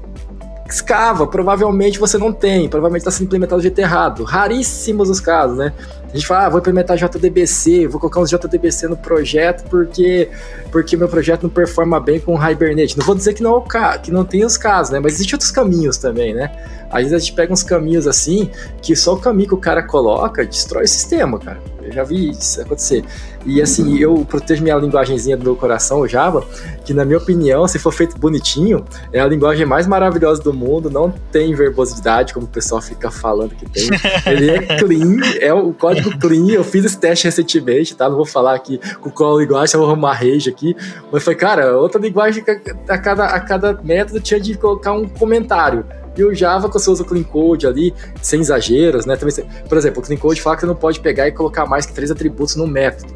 escava, 0.69 1.27
provavelmente 1.27 1.99
você 1.99 2.17
não 2.17 2.31
tem, 2.31 2.69
provavelmente 2.69 3.01
está 3.01 3.11
sendo 3.11 3.25
implementado 3.25 3.59
do 3.59 3.63
jeito 3.63 3.79
errado. 3.79 4.23
Raríssimos 4.23 5.09
os 5.09 5.19
casos, 5.19 5.57
né? 5.57 5.73
A 6.11 6.17
gente 6.17 6.25
fala, 6.25 6.47
ah, 6.47 6.49
vou 6.49 6.59
implementar 6.59 6.97
JDBC, 6.97 7.87
vou 7.87 7.99
colocar 7.99 8.19
uns 8.19 8.31
JDBC 8.31 8.87
no 8.87 8.97
projeto 8.97 9.63
porque 9.69 10.29
porque 10.71 10.97
meu 10.97 11.07
projeto 11.07 11.43
não 11.43 11.49
performa 11.49 11.99
bem 11.99 12.19
com 12.19 12.35
o 12.35 12.49
Hibernate. 12.49 12.97
Não 12.97 13.05
vou 13.05 13.13
dizer 13.13 13.33
que 13.33 13.43
não, 13.43 13.57
é 13.57 13.97
que 13.99 14.11
não 14.11 14.25
tem 14.25 14.43
os 14.43 14.57
casos, 14.57 14.91
né? 14.91 14.99
Mas 14.99 15.13
existem 15.13 15.35
outros 15.35 15.51
caminhos 15.51 15.97
também, 15.97 16.33
né? 16.33 16.51
Às 16.89 17.03
vezes 17.03 17.13
a 17.13 17.19
gente 17.19 17.33
pega 17.33 17.53
uns 17.53 17.61
caminhos 17.61 18.07
assim, 18.07 18.49
que 18.81 18.95
só 18.95 19.13
o 19.13 19.17
caminho 19.17 19.49
que 19.49 19.53
o 19.53 19.57
cara 19.57 19.83
coloca 19.83 20.43
destrói 20.43 20.85
o 20.85 20.87
sistema, 20.87 21.37
cara. 21.37 21.59
Eu 21.89 21.93
já 21.93 22.03
vi 22.03 22.29
isso 22.29 22.61
acontecer. 22.61 23.03
E 23.45 23.61
assim, 23.61 23.97
eu 23.97 24.25
protejo 24.25 24.61
minha 24.61 24.75
linguagemzinha 24.75 25.37
do 25.37 25.43
meu 25.43 25.55
coração, 25.55 26.01
o 26.01 26.07
Java, 26.07 26.45
que 26.83 26.93
na 26.93 27.05
minha 27.05 27.17
opinião, 27.17 27.67
se 27.67 27.79
for 27.79 27.91
feito 27.91 28.17
bonitinho, 28.17 28.85
é 29.13 29.19
a 29.19 29.25
linguagem 29.25 29.65
mais 29.65 29.87
maravilhosa 29.87 30.41
do 30.41 30.53
mundo, 30.53 30.89
não 30.89 31.11
tem 31.31 31.53
verbosidade, 31.53 32.33
como 32.33 32.45
o 32.45 32.49
pessoal 32.49 32.81
fica 32.81 33.09
falando 33.09 33.55
que 33.55 33.65
tem. 33.69 33.89
Ele 34.25 34.51
é 34.51 34.59
clean, 34.77 35.17
é 35.39 35.53
o 35.53 35.73
código 35.73 36.17
clean, 36.19 36.49
eu 36.49 36.63
fiz 36.63 36.85
esse 36.85 36.97
teste 36.97 37.25
recentemente, 37.25 37.95
tá? 37.95 38.09
Não 38.09 38.17
vou 38.17 38.25
falar 38.25 38.55
aqui 38.55 38.79
com 38.99 39.09
qual 39.09 39.39
linguagem, 39.39 39.73
eu 39.75 39.81
vou 39.81 39.89
arrumar 39.89 40.13
rage 40.13 40.49
aqui, 40.49 40.75
mas 41.11 41.23
foi, 41.23 41.35
cara, 41.35 41.77
outra 41.77 41.99
linguagem 41.99 42.43
que 42.43 42.51
a 42.87 42.97
cada, 42.97 43.25
a 43.25 43.39
cada 43.39 43.73
método 43.81 44.19
tinha 44.19 44.39
de 44.39 44.55
colocar 44.55 44.91
um 44.91 45.07
comentário. 45.07 45.85
E 46.19 46.23
o 46.23 46.35
Java, 46.35 46.67
quando 46.67 46.83
você 46.83 46.89
usa 46.89 47.03
o 47.03 47.05
clean 47.05 47.23
code 47.23 47.65
ali, 47.65 47.93
sem 48.21 48.41
exageros, 48.41 49.05
né? 49.05 49.15
Também, 49.15 49.33
por 49.67 49.77
exemplo, 49.77 50.01
o 50.01 50.05
clean 50.05 50.17
code 50.17 50.41
fala 50.41 50.55
que 50.55 50.61
você 50.61 50.67
não 50.67 50.75
pode 50.75 50.99
pegar 50.99 51.27
e 51.27 51.31
colocar 51.31 51.65
mais 51.65 51.85
que 51.85 51.93
três 51.93 52.11
atributos 52.11 52.55
no 52.55 52.67
método. 52.67 53.13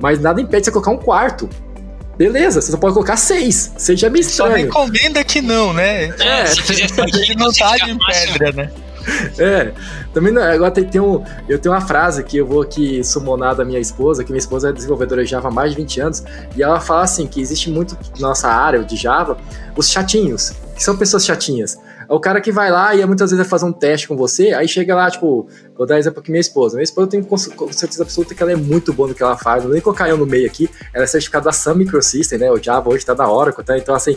Mas 0.00 0.20
nada 0.20 0.40
impede 0.40 0.66
você 0.66 0.70
colocar 0.70 0.90
um 0.90 0.96
quarto. 0.96 1.48
Beleza, 2.16 2.60
você 2.60 2.70
só 2.70 2.78
pode 2.78 2.94
colocar 2.94 3.16
seis. 3.16 3.72
Seja 3.76 4.08
meio 4.08 4.20
estranho. 4.20 4.72
Só 4.72 4.82
recomenda 4.82 5.24
que 5.24 5.42
não, 5.42 5.72
né? 5.72 6.10
É, 6.20 6.40
é 6.42 6.46
se 6.46 6.62
fizer 6.62 6.84
aqui 6.84 7.36
não 7.36 7.52
tá 7.52 7.76
de 7.76 7.98
pedra, 8.06 8.52
né? 8.52 8.70
É, 9.38 9.72
também 10.12 10.32
não, 10.32 10.42
agora 10.42 10.70
tem, 10.70 10.84
tem 10.84 11.00
um, 11.00 11.22
eu 11.48 11.58
tenho 11.58 11.74
uma 11.74 11.80
frase 11.80 12.24
que 12.24 12.38
eu 12.38 12.46
vou 12.46 12.62
aqui 12.62 13.04
summonar 13.04 13.54
da 13.54 13.64
minha 13.64 13.78
esposa, 13.78 14.24
que 14.24 14.30
minha 14.30 14.38
esposa 14.38 14.70
é 14.70 14.72
desenvolvedora 14.72 15.22
de 15.22 15.30
Java 15.30 15.48
há 15.48 15.50
mais 15.50 15.72
de 15.72 15.76
20 15.76 16.00
anos, 16.00 16.24
e 16.56 16.62
ela 16.62 16.80
fala 16.80 17.02
assim, 17.02 17.26
que 17.26 17.40
existe 17.40 17.68
muito 17.68 17.98
na 18.18 18.28
nossa 18.28 18.48
área 18.48 18.82
de 18.82 18.96
Java, 18.96 19.36
os 19.76 19.90
chatinhos, 19.90 20.54
que 20.74 20.82
são 20.82 20.96
pessoas 20.96 21.24
chatinhas. 21.24 21.78
É 22.08 22.12
o 22.12 22.20
cara 22.20 22.40
que 22.40 22.52
vai 22.52 22.70
lá 22.70 22.94
e 22.94 23.04
muitas 23.06 23.30
vezes 23.30 23.44
vai 23.44 23.48
fazer 23.48 23.66
um 23.66 23.72
teste 23.72 24.08
com 24.08 24.16
você, 24.16 24.52
aí 24.52 24.68
chega 24.68 24.94
lá, 24.94 25.10
tipo, 25.10 25.48
vou 25.76 25.86
dar 25.86 25.98
exemplo 25.98 26.20
aqui 26.20 26.30
minha 26.30 26.40
esposa. 26.40 26.76
Minha 26.76 26.84
esposa 26.84 27.06
eu 27.06 27.10
tenho 27.10 27.38
certeza 27.72 28.02
absoluta 28.02 28.34
que 28.34 28.42
ela 28.42 28.52
é 28.52 28.56
muito 28.56 28.92
boa 28.92 29.08
no 29.08 29.14
que 29.14 29.22
ela 29.22 29.36
faz, 29.36 29.58
não 29.58 29.68
vou 29.68 29.72
nem 29.74 29.82
colocar 29.82 30.08
eu 30.08 30.16
no 30.16 30.26
meio 30.26 30.46
aqui, 30.46 30.68
ela 30.92 31.04
é 31.04 31.06
certificada 31.06 31.46
da 31.46 31.52
Sun 31.52 31.74
Microsystem, 31.74 32.38
né? 32.38 32.50
O 32.50 32.62
Java 32.62 32.88
hoje 32.90 33.04
tá 33.04 33.14
da 33.14 33.28
Oracle, 33.28 33.64
tá? 33.64 33.76
Então, 33.76 33.94
assim, 33.94 34.16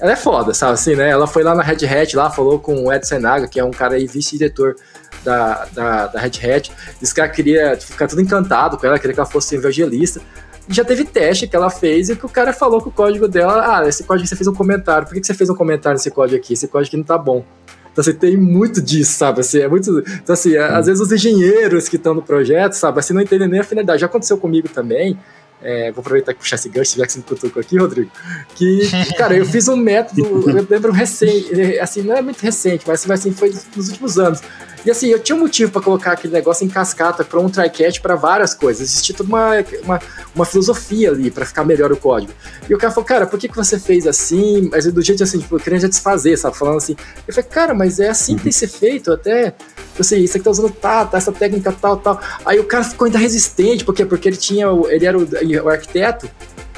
ela 0.00 0.12
é 0.12 0.16
foda, 0.16 0.54
sabe 0.54 0.74
assim, 0.74 0.94
né? 0.94 1.10
Ela 1.10 1.26
foi 1.26 1.42
lá 1.42 1.54
na 1.54 1.62
Red 1.62 1.86
Hat, 1.86 2.16
lá, 2.16 2.30
falou 2.30 2.58
com 2.58 2.84
o 2.84 2.92
Ed 2.92 3.06
Senaga, 3.06 3.48
que 3.48 3.58
é 3.58 3.64
um 3.64 3.70
cara 3.70 3.94
aí, 3.94 4.06
vice-diretor 4.06 4.76
da, 5.24 5.66
da, 5.72 6.06
da 6.06 6.20
Red 6.20 6.38
Hat, 6.44 6.72
disse 7.00 7.12
que 7.12 7.20
ela 7.20 7.28
queria 7.28 7.76
tipo, 7.76 7.92
ficar 7.92 8.06
tudo 8.06 8.22
encantado 8.22 8.78
com 8.78 8.86
ela, 8.86 8.98
queria 8.98 9.14
que 9.14 9.20
ela 9.20 9.28
fosse 9.28 9.56
evangelista. 9.56 10.20
Já 10.68 10.84
teve 10.84 11.04
teste 11.04 11.46
que 11.46 11.56
ela 11.56 11.70
fez 11.70 12.10
e 12.10 12.16
que 12.16 12.26
o 12.26 12.28
cara 12.28 12.52
falou 12.52 12.80
que 12.80 12.88
o 12.88 12.92
código 12.92 13.26
dela, 13.26 13.78
ah, 13.78 13.88
esse 13.88 14.04
código 14.04 14.26
você 14.26 14.36
fez 14.36 14.46
um 14.46 14.54
comentário, 14.54 15.06
por 15.06 15.14
que, 15.14 15.20
que 15.20 15.26
você 15.26 15.34
fez 15.34 15.48
um 15.48 15.54
comentário 15.54 15.96
nesse 15.96 16.10
código 16.10 16.36
aqui? 16.36 16.52
Esse 16.52 16.68
código 16.68 16.88
aqui 16.88 16.96
não 16.96 17.04
tá 17.04 17.16
bom. 17.16 17.44
Então, 17.90 18.02
assim, 18.02 18.12
tem 18.12 18.36
muito 18.36 18.80
disso, 18.80 19.12
sabe? 19.12 19.40
Assim, 19.40 19.58
é 19.58 19.68
muito. 19.68 19.98
Então, 20.22 20.32
assim, 20.32 20.56
hum. 20.56 20.62
às 20.62 20.86
vezes 20.86 21.00
os 21.00 21.10
engenheiros 21.10 21.88
que 21.88 21.96
estão 21.96 22.14
no 22.14 22.22
projeto, 22.22 22.74
sabe, 22.74 23.00
assim, 23.00 23.12
não 23.12 23.20
entendem 23.20 23.48
nem 23.48 23.60
a 23.60 23.64
finalidade. 23.64 24.00
Já 24.00 24.06
aconteceu 24.06 24.38
comigo 24.38 24.68
também. 24.68 25.18
É, 25.60 25.90
vou 25.90 26.00
aproveitar 26.00 26.32
que 26.32 26.38
puxar 26.38 26.54
esse 26.54 26.68
gancho, 26.68 26.96
já 26.96 27.04
que 27.04 27.12
você 27.12 27.18
me 27.18 27.24
cutucou 27.24 27.60
aqui, 27.60 27.76
Rodrigo. 27.76 28.10
Que, 28.54 28.88
cara, 29.18 29.36
eu 29.36 29.44
fiz 29.44 29.66
um 29.66 29.76
método, 29.76 30.24
eu 30.48 30.66
lembro 30.70 30.92
recente, 30.92 31.80
assim, 31.80 32.02
não 32.02 32.14
é 32.14 32.22
muito 32.22 32.40
recente, 32.40 32.84
mas 32.86 33.10
assim, 33.10 33.32
foi 33.32 33.52
nos 33.74 33.88
últimos 33.88 34.18
anos. 34.18 34.40
E 34.84 34.90
assim, 34.90 35.08
eu 35.08 35.18
tinha 35.18 35.34
um 35.36 35.40
motivo 35.40 35.72
para 35.72 35.82
colocar 35.82 36.12
aquele 36.12 36.32
negócio 36.32 36.64
em 36.64 36.68
cascata 36.68 37.24
para 37.24 37.38
um 37.40 37.48
try-catch 37.48 38.00
para 38.00 38.14
várias 38.14 38.54
coisas. 38.54 38.88
Existia 38.88 39.14
toda 39.14 39.28
uma, 39.28 39.50
uma, 39.82 40.00
uma 40.34 40.44
filosofia 40.44 41.10
ali 41.10 41.30
para 41.30 41.44
ficar 41.44 41.64
melhor 41.64 41.90
o 41.92 41.96
código. 41.96 42.32
E 42.68 42.74
o 42.74 42.78
cara 42.78 42.92
falou, 42.92 43.04
cara, 43.04 43.26
por 43.26 43.38
que, 43.38 43.48
que 43.48 43.56
você 43.56 43.78
fez 43.78 44.06
assim? 44.06 44.68
Mas 44.70 44.90
do 44.92 45.02
jeito 45.02 45.22
assim, 45.22 45.40
tipo, 45.40 45.58
querendo 45.58 45.82
já 45.82 45.88
desfazer, 45.88 46.36
sabe? 46.36 46.56
Falando 46.56 46.76
assim. 46.76 46.96
Eu 47.26 47.34
falei, 47.34 47.50
cara, 47.50 47.74
mas 47.74 47.98
é 47.98 48.08
assim 48.08 48.36
que 48.36 48.44
tem 48.44 48.52
que 48.52 48.58
ser 48.58 48.68
feito, 48.68 49.12
até. 49.12 49.54
Assim, 49.98 50.18
isso 50.18 50.36
aqui 50.36 50.44
tá 50.44 50.50
usando 50.50 50.70
tá, 50.70 51.04
tá, 51.04 51.18
essa 51.18 51.32
técnica 51.32 51.72
tal, 51.72 51.96
tal. 51.96 52.20
Aí 52.46 52.58
o 52.60 52.64
cara 52.64 52.84
ficou 52.84 53.06
ainda 53.06 53.18
resistente, 53.18 53.84
por 53.84 53.94
quê? 53.94 54.04
Porque 54.04 54.28
ele 54.28 54.36
tinha. 54.36 54.66
Ele 54.88 55.04
era 55.04 55.18
o, 55.18 55.26
o 55.64 55.68
arquiteto. 55.68 56.30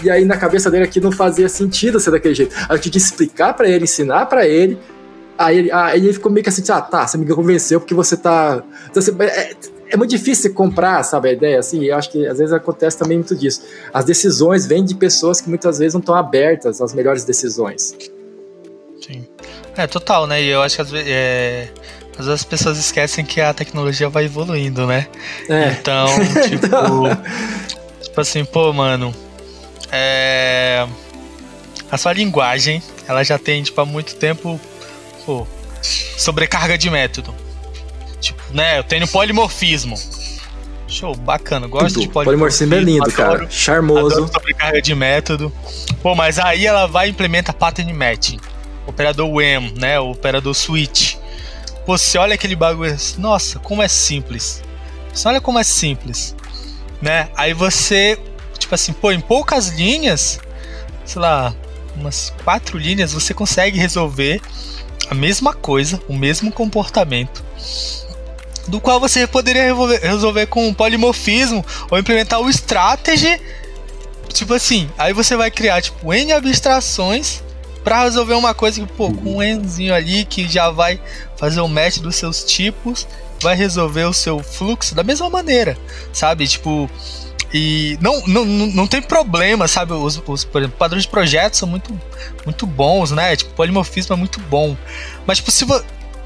E 0.03 0.11
aí 0.11 0.25
na 0.25 0.39
cabeça 0.39 0.71
dele 0.71 0.85
aqui 0.85 0.99
não 0.99 1.13
fazia 1.13 1.49
sentido 1.49 2.01
ser 2.01 2.11
daquele 2.11 2.35
jeito. 2.35 2.55
Aí 2.69 2.77
eu 2.77 2.79
tinha 2.81 2.93
que 2.93 2.99
explicar 2.99 3.53
para 3.53 3.69
ele, 3.69 3.85
ensinar 3.85 4.25
para 4.27 4.49
ele 4.49 4.79
Aí 5.41 5.57
ele, 5.57 5.73
aí 5.73 5.99
ele 5.99 6.13
ficou 6.13 6.31
meio 6.31 6.45
que 6.45 6.51
assim, 6.51 6.63
ah, 6.69 6.83
tá, 6.83 7.07
você 7.07 7.17
me 7.17 7.27
convenceu 7.27 7.81
porque 7.81 7.95
você 7.95 8.15
tá. 8.15 8.63
Então, 8.91 9.01
você, 9.01 9.11
é, 9.23 9.57
é, 9.89 9.97
muito 9.97 10.11
difícil 10.11 10.53
comprar, 10.53 11.03
sabe, 11.03 11.31
a 11.31 11.33
ideia, 11.33 11.59
assim, 11.59 11.83
eu 11.83 11.97
acho 11.97 12.11
que 12.11 12.27
às 12.27 12.37
vezes 12.37 12.53
acontece 12.53 12.99
também 12.99 13.17
muito 13.17 13.35
disso. 13.35 13.63
As 13.91 14.05
decisões 14.05 14.67
vêm 14.67 14.85
de 14.85 14.95
pessoas 14.95 15.41
que 15.41 15.49
muitas 15.49 15.79
vezes 15.79 15.95
não 15.95 16.01
estão 16.01 16.15
abertas 16.15 16.83
às 16.83 16.93
melhores 16.93 17.25
decisões. 17.25 17.97
Sim. 19.01 19.27
É, 19.79 19.87
total, 19.87 20.27
né? 20.27 20.43
E 20.43 20.49
eu 20.49 20.61
acho 20.61 20.77
que 20.77 20.83
às 20.83 20.91
vezes, 20.91 21.09
é, 21.09 21.69
às 22.19 22.27
vezes 22.27 22.33
as 22.33 22.45
pessoas 22.45 22.77
esquecem 22.77 23.25
que 23.25 23.41
a 23.41 23.55
tecnologia 23.55 24.11
vai 24.11 24.27
evoluindo, 24.27 24.87
né? 24.87 25.07
É. 25.49 25.71
Então, 25.71 26.07
tipo. 26.51 28.03
tipo 28.03 28.21
assim, 28.21 28.45
pô, 28.45 28.75
mano. 28.75 29.15
É. 29.91 30.87
A 31.91 31.97
sua 31.97 32.13
linguagem, 32.13 32.83
ela 33.09 33.25
já 33.25 33.39
tem, 33.39 33.63
tipo, 33.63 33.81
há 33.81 33.87
muito 33.87 34.17
tempo 34.17 34.61
pô, 35.31 35.47
sobrecarga 36.17 36.77
de 36.77 36.91
método. 36.91 37.33
Tipo, 38.21 38.43
né, 38.53 38.79
eu 38.79 38.85
tenho 38.85 39.07
polimorfismo. 39.07 39.97
Show, 40.89 41.15
bacana, 41.15 41.69
gosto 41.69 41.95
Tudo. 41.95 42.03
de 42.03 42.09
polimorfismo. 42.09 42.25
Polimorfismo 42.25 42.75
é 42.75 42.81
lindo, 42.81 43.05
adoro, 43.05 43.39
cara. 43.39 43.51
Charmoso. 43.51 44.17
Adoro 44.17 44.33
sobrecarga 44.33 44.83
de 44.83 44.95
método. 44.95 45.53
Pô, 46.03 46.17
mas 46.17 46.39
aí 46.39 46.67
ela 46.67 46.87
vai 46.87 47.07
e 47.07 47.11
implementa 47.11 47.53
pattern 47.53 47.93
matching. 47.93 48.41
Operador 48.87 49.31
WEM, 49.31 49.73
né, 49.79 50.01
o 50.01 50.11
operador 50.11 50.53
switch. 50.53 51.15
Pô, 51.87 51.97
você 51.97 52.19
olha 52.19 52.35
aquele 52.35 52.57
bagulho, 52.57 52.97
nossa, 53.19 53.61
como 53.61 53.83
é 53.83 53.89
simples. 53.89 54.63
Você 55.13 55.29
olha 55.29 55.41
como 55.41 55.59
é 55.59 55.65
simples, 55.65 56.35
né? 57.01 57.29
Aí 57.37 57.53
você, 57.53 58.19
tipo 58.59 58.75
assim, 58.75 58.93
pô, 58.93 59.13
em 59.13 59.21
poucas 59.21 59.69
linhas, 59.69 60.41
sei 61.05 61.23
lá, 61.23 61.55
umas 61.97 62.33
quatro 62.45 62.79
linhas, 62.79 63.13
você 63.13 63.33
consegue 63.33 63.79
resolver 63.79 64.41
a 65.11 65.15
mesma 65.15 65.53
coisa, 65.53 66.01
o 66.09 66.15
mesmo 66.15 66.53
comportamento, 66.53 67.45
do 68.69 68.81
qual 68.81 69.01
você 69.01 69.27
poderia 69.27 69.65
resolver, 69.65 69.99
resolver 69.99 70.47
com 70.47 70.69
um 70.69 70.73
polimorfismo 70.73 71.67
ou 71.91 71.99
implementar 71.99 72.41
o 72.41 72.49
strategy. 72.49 73.41
Tipo 74.33 74.55
assim, 74.55 74.89
aí 74.97 75.13
você 75.13 75.37
vai 75.37 75.51
criar 75.51 75.83
tipo 75.83 76.15
N 76.15 76.33
abstrações 76.33 77.43
para 77.83 78.05
resolver 78.05 78.35
uma 78.35 78.55
coisa 78.55 78.81
que, 78.81 78.93
pô, 78.93 79.13
com 79.13 79.39
um 79.39 79.43
Nzinho 79.43 79.93
ali 79.93 80.25
que 80.25 80.49
já 80.49 80.71
vai 80.71 81.01
fazer 81.37 81.61
o 81.61 81.67
match 81.67 81.99
dos 81.99 82.15
seus 82.15 82.45
tipos, 82.45 83.09
vai 83.43 83.57
resolver 83.57 84.05
o 84.05 84.13
seu 84.13 84.41
fluxo 84.41 84.95
da 84.95 85.03
mesma 85.03 85.29
maneira, 85.29 85.77
sabe? 86.13 86.47
Tipo, 86.47 86.89
e 87.53 87.99
não, 88.01 88.21
não, 88.27 88.45
não 88.45 88.87
tem 88.87 89.03
problema, 89.03 89.67
sabe? 89.67 89.93
Os, 89.93 90.23
os 90.25 90.45
por 90.45 90.61
exemplo, 90.61 90.79
padrões 90.79 91.03
de 91.03 91.09
projetos 91.09 91.59
são 91.59 91.69
muito, 91.69 91.99
muito 92.45 92.67
bons, 92.67 93.11
né? 93.11 93.35
Tipo, 93.35 93.53
polimorfismo 93.55 94.15
é 94.15 94.17
muito 94.17 94.39
bom. 94.41 94.77
Mas, 95.27 95.39
tipo, 95.39 95.51
se, 95.51 95.67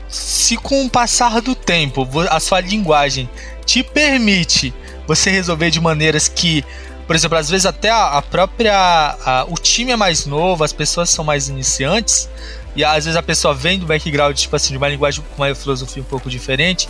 se 0.08 0.56
com 0.58 0.84
o 0.84 0.90
passar 0.90 1.40
do 1.40 1.54
tempo 1.54 2.06
a 2.28 2.38
sua 2.40 2.60
linguagem 2.60 3.28
te 3.64 3.82
permite 3.82 4.74
você 5.06 5.30
resolver 5.30 5.70
de 5.70 5.80
maneiras 5.80 6.28
que, 6.28 6.62
por 7.06 7.16
exemplo, 7.16 7.38
às 7.38 7.48
vezes 7.48 7.64
até 7.64 7.90
a, 7.90 8.18
a 8.18 8.22
própria. 8.22 8.74
A, 8.74 9.46
o 9.48 9.54
time 9.54 9.92
é 9.92 9.96
mais 9.96 10.26
novo, 10.26 10.62
as 10.62 10.74
pessoas 10.74 11.08
são 11.08 11.24
mais 11.24 11.48
iniciantes, 11.48 12.28
e 12.76 12.84
às 12.84 13.06
vezes 13.06 13.16
a 13.16 13.22
pessoa 13.22 13.54
vem 13.54 13.78
do 13.78 13.86
background, 13.86 14.36
tipo 14.36 14.54
assim, 14.54 14.72
de 14.72 14.76
uma 14.76 14.88
linguagem 14.88 15.24
com 15.34 15.42
uma 15.42 15.54
filosofia 15.54 16.02
um 16.02 16.06
pouco 16.06 16.28
diferente 16.28 16.86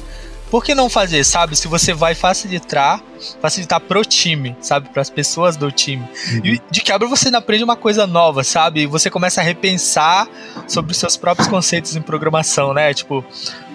por 0.54 0.62
que 0.62 0.72
não 0.72 0.88
fazer, 0.88 1.24
sabe? 1.24 1.56
Se 1.56 1.66
você 1.66 1.92
vai 1.92 2.14
facilitar, 2.14 3.02
facilitar 3.42 3.80
pro 3.80 4.04
time, 4.04 4.56
sabe? 4.60 4.88
Para 4.88 5.02
as 5.02 5.10
pessoas 5.10 5.56
do 5.56 5.68
time. 5.72 6.08
Uhum. 6.30 6.40
E 6.44 6.62
de 6.70 6.80
quebra 6.80 7.08
você 7.08 7.28
aprende 7.34 7.64
uma 7.64 7.74
coisa 7.74 8.06
nova, 8.06 8.44
sabe? 8.44 8.86
Você 8.86 9.10
começa 9.10 9.40
a 9.40 9.44
repensar 9.44 10.28
sobre 10.68 10.92
os 10.92 10.98
seus 10.98 11.16
próprios 11.16 11.48
conceitos 11.48 11.96
em 11.96 12.00
programação, 12.00 12.72
né? 12.72 12.94
Tipo, 12.94 13.24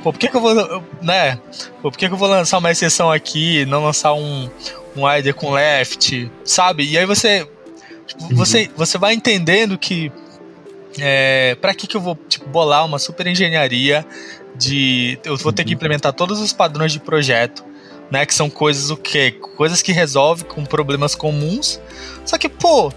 pô, 0.01 0.13
por 0.13 0.17
que, 0.17 0.29
que 0.29 0.37
eu 0.37 0.39
vou, 0.39 0.81
né? 1.01 1.37
Pô, 1.81 1.91
por 1.91 1.97
que, 1.97 2.07
que 2.07 2.13
eu 2.13 2.17
vou 2.17 2.29
lançar 2.29 2.59
uma 2.59 2.71
exceção 2.71 3.11
aqui, 3.11 3.65
não 3.65 3.83
lançar 3.83 4.13
um 4.13 4.49
um 4.95 5.05
IDE 5.17 5.33
com 5.33 5.51
left, 5.51 6.31
sabe? 6.45 6.89
E 6.89 6.97
aí 6.97 7.05
você 7.05 7.45
tipo, 8.07 8.23
uhum. 8.23 8.35
você 8.37 8.71
você 8.73 8.97
vai 8.97 9.13
entendendo 9.13 9.77
que 9.77 10.09
é, 10.97 11.55
para 11.59 11.73
que, 11.73 11.87
que 11.87 11.97
eu 11.97 12.01
vou 12.01 12.17
tipo, 12.27 12.47
bolar 12.49 12.85
uma 12.85 12.99
super 12.99 13.27
engenharia 13.27 14.05
de 14.59 15.17
eu 15.23 15.37
vou 15.37 15.53
ter 15.53 15.63
que 15.63 15.71
uhum. 15.71 15.75
implementar 15.75 16.13
todos 16.13 16.39
os 16.39 16.51
padrões 16.51 16.91
de 16.91 16.99
projeto, 16.99 17.63
né, 18.11 18.25
que 18.25 18.33
são 18.33 18.49
coisas 18.49 18.89
o 18.91 18.97
quê? 18.97 19.31
Coisas 19.55 19.81
que 19.81 19.91
resolvem 19.91 20.45
com 20.45 20.65
problemas 20.65 21.15
comuns. 21.15 21.79
Só 22.25 22.37
que, 22.37 22.49
pô, 22.49 22.91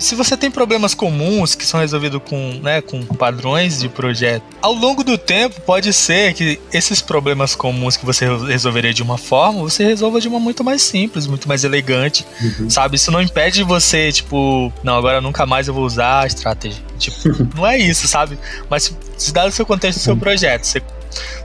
se 0.00 0.14
você 0.14 0.34
tem 0.34 0.50
problemas 0.50 0.94
comuns 0.94 1.54
que 1.54 1.64
são 1.64 1.78
resolvidos 1.78 2.22
com, 2.26 2.58
né, 2.62 2.80
com 2.80 3.04
padrões 3.04 3.78
de 3.78 3.88
projeto, 3.88 4.42
ao 4.62 4.72
longo 4.72 5.04
do 5.04 5.18
tempo 5.18 5.60
pode 5.60 5.92
ser 5.92 6.32
que 6.32 6.58
esses 6.72 7.02
problemas 7.02 7.54
comuns 7.54 7.98
que 7.98 8.06
você 8.06 8.26
resolveria 8.46 8.94
de 8.94 9.02
uma 9.02 9.18
forma, 9.18 9.60
você 9.60 9.84
resolva 9.84 10.18
de 10.18 10.26
uma 10.26 10.40
muito 10.40 10.64
mais 10.64 10.80
simples, 10.80 11.26
muito 11.26 11.46
mais 11.46 11.64
elegante, 11.64 12.26
uhum. 12.40 12.70
sabe? 12.70 12.96
Isso 12.96 13.12
não 13.12 13.20
impede 13.20 13.62
você, 13.62 14.10
tipo, 14.10 14.72
não, 14.82 14.96
agora 14.96 15.20
nunca 15.20 15.44
mais 15.44 15.68
eu 15.68 15.74
vou 15.74 15.84
usar 15.84 16.22
a 16.22 16.26
estratégia. 16.26 16.82
Tipo, 16.98 17.18
não 17.54 17.66
é 17.66 17.76
isso, 17.76 18.08
sabe? 18.08 18.38
Mas 18.70 18.96
se 19.18 19.32
dá 19.34 19.44
o 19.44 19.52
seu 19.52 19.66
contexto 19.66 19.98
do 19.98 20.02
seu 20.02 20.16
projeto, 20.16 20.64
você, 20.64 20.82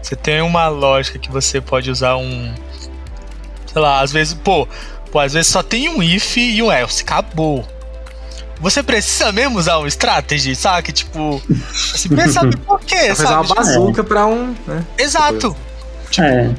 você 0.01 0.15
tem 0.15 0.41
uma 0.41 0.69
lógica 0.69 1.19
que 1.19 1.29
você 1.29 1.59
pode 1.59 1.91
usar 1.91 2.15
um. 2.15 2.53
Sei 3.67 3.81
lá, 3.81 3.99
às 3.99 4.13
vezes, 4.13 4.33
pô, 4.33 4.65
pô, 5.11 5.19
às 5.19 5.33
vezes 5.33 5.51
só 5.51 5.61
tem 5.61 5.89
um 5.89 6.01
if 6.01 6.37
e 6.37 6.61
um 6.61 6.71
else, 6.71 7.03
acabou 7.03 7.74
você 8.59 8.81
precisa 8.81 9.31
mesmo 9.31 9.59
usar 9.59 9.79
um 9.79 9.87
strategy, 9.87 10.55
sabe? 10.55 10.91
Tipo, 10.91 11.41
você 11.71 12.09
pensa 12.09 12.41
por 12.65 12.79
quê, 12.81 13.13
sabe? 13.15 13.17
Fazer 13.17 13.33
uma 13.33 13.43
bazuca 13.43 14.01
é. 14.01 14.03
pra 14.03 14.25
um. 14.25 14.55
Né? 14.65 14.85
Exato. 14.97 15.55
Tipo, 16.09 16.25
é. 16.25 16.55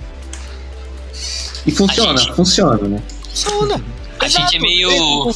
E 1.66 1.73
funciona, 1.73 2.18
gente... 2.18 2.35
funciona, 2.35 2.89
né? 2.89 3.02
Funciona. 3.31 3.85
A 4.20 4.27
Exato. 4.27 4.43
gente 4.43 4.56
é 4.56 4.60
meio. 4.60 5.35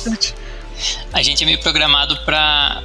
a 1.13 1.23
gente 1.23 1.43
é 1.43 1.47
meio 1.47 1.59
programado 1.59 2.17
pra 2.25 2.83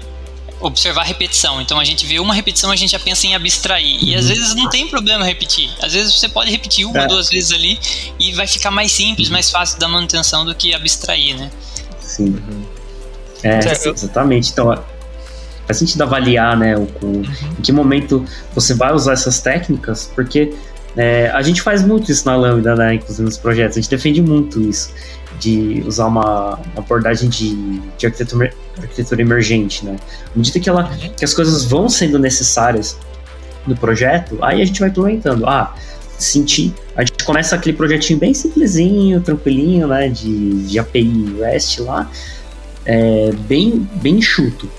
observar 0.60 1.04
repetição. 1.04 1.62
Então 1.62 1.80
a 1.80 1.84
gente 1.84 2.06
vê 2.06 2.20
uma 2.20 2.34
repetição, 2.34 2.72
a 2.72 2.76
gente 2.76 2.92
já 2.92 3.00
pensa 3.00 3.28
em 3.28 3.36
abstrair. 3.36 4.04
E 4.04 4.16
às 4.16 4.24
uhum. 4.24 4.30
vezes 4.30 4.56
não 4.56 4.70
tem 4.70 4.88
problema 4.88 5.26
repetir. 5.26 5.70
Às 5.82 5.94
vezes 5.94 6.14
você 6.14 6.28
pode 6.28 6.50
repetir 6.50 6.86
uma, 6.86 7.04
é. 7.04 7.08
duas 7.08 7.30
vezes 7.30 7.52
ali 7.52 7.80
e 8.20 8.32
vai 8.34 8.48
ficar 8.48 8.72
mais 8.72 8.92
simples, 8.92 9.30
mais 9.30 9.50
fácil 9.50 9.80
da 9.80 9.88
manutenção 9.88 10.46
do 10.46 10.56
que 10.56 10.74
abstrair, 10.74 11.38
né? 11.38 11.52
Sim. 12.02 12.42
É, 13.46 13.60
exatamente. 13.60 14.52
Então, 14.52 14.74
faz 15.66 15.78
sentido 15.78 16.02
avaliar, 16.02 16.58
né, 16.58 16.76
o, 16.76 16.88
o, 17.02 17.06
uhum. 17.06 17.24
em 17.58 17.62
que 17.62 17.72
momento 17.72 18.26
você 18.54 18.74
vai 18.74 18.94
usar 18.94 19.14
essas 19.14 19.40
técnicas, 19.40 20.12
porque 20.14 20.54
é, 20.96 21.30
a 21.30 21.42
gente 21.42 21.62
faz 21.62 21.84
muito 21.84 22.12
isso 22.12 22.26
na 22.26 22.36
Lambda, 22.36 22.76
né, 22.76 22.96
inclusive 22.96 23.24
nos 23.24 23.38
projetos, 23.38 23.78
a 23.78 23.82
gente 23.82 23.90
defende 23.90 24.22
muito 24.22 24.62
isso, 24.62 24.92
de 25.40 25.84
usar 25.86 26.08
uma, 26.08 26.56
uma 26.56 26.78
abordagem 26.78 27.30
de, 27.30 27.56
de 27.98 28.06
arquitetura, 28.06 28.52
arquitetura, 28.78 29.22
emergente, 29.22 29.86
né. 29.86 29.98
À 30.34 30.38
medida 30.38 30.60
que, 30.60 30.70
ela, 30.70 30.90
uhum. 30.90 31.14
que 31.16 31.26
as 31.26 31.34
coisas 31.34 31.66
vão 31.66 31.90
sendo 31.90 32.18
necessárias 32.20 32.98
no 33.66 33.76
projeto, 33.76 34.38
aí 34.42 34.62
a 34.62 34.66
gente 34.66 34.80
vai 34.80 34.90
implementando. 34.90 35.48
Ah, 35.48 35.74
sentir. 36.18 36.74
A 36.96 37.02
gente 37.04 37.26
começa 37.26 37.56
aquele 37.56 37.76
projetinho 37.76 38.18
bem 38.18 38.34
simplesinho, 38.34 39.20
tranquilinho, 39.20 39.88
né, 39.88 40.08
de, 40.08 40.64
de 40.66 40.80
API 40.80 41.36
REST 41.40 41.80
lá, 41.80 42.10
é, 42.86 43.32
bem, 43.48 43.88
bem 43.96 44.16
enxuto. 44.18 44.70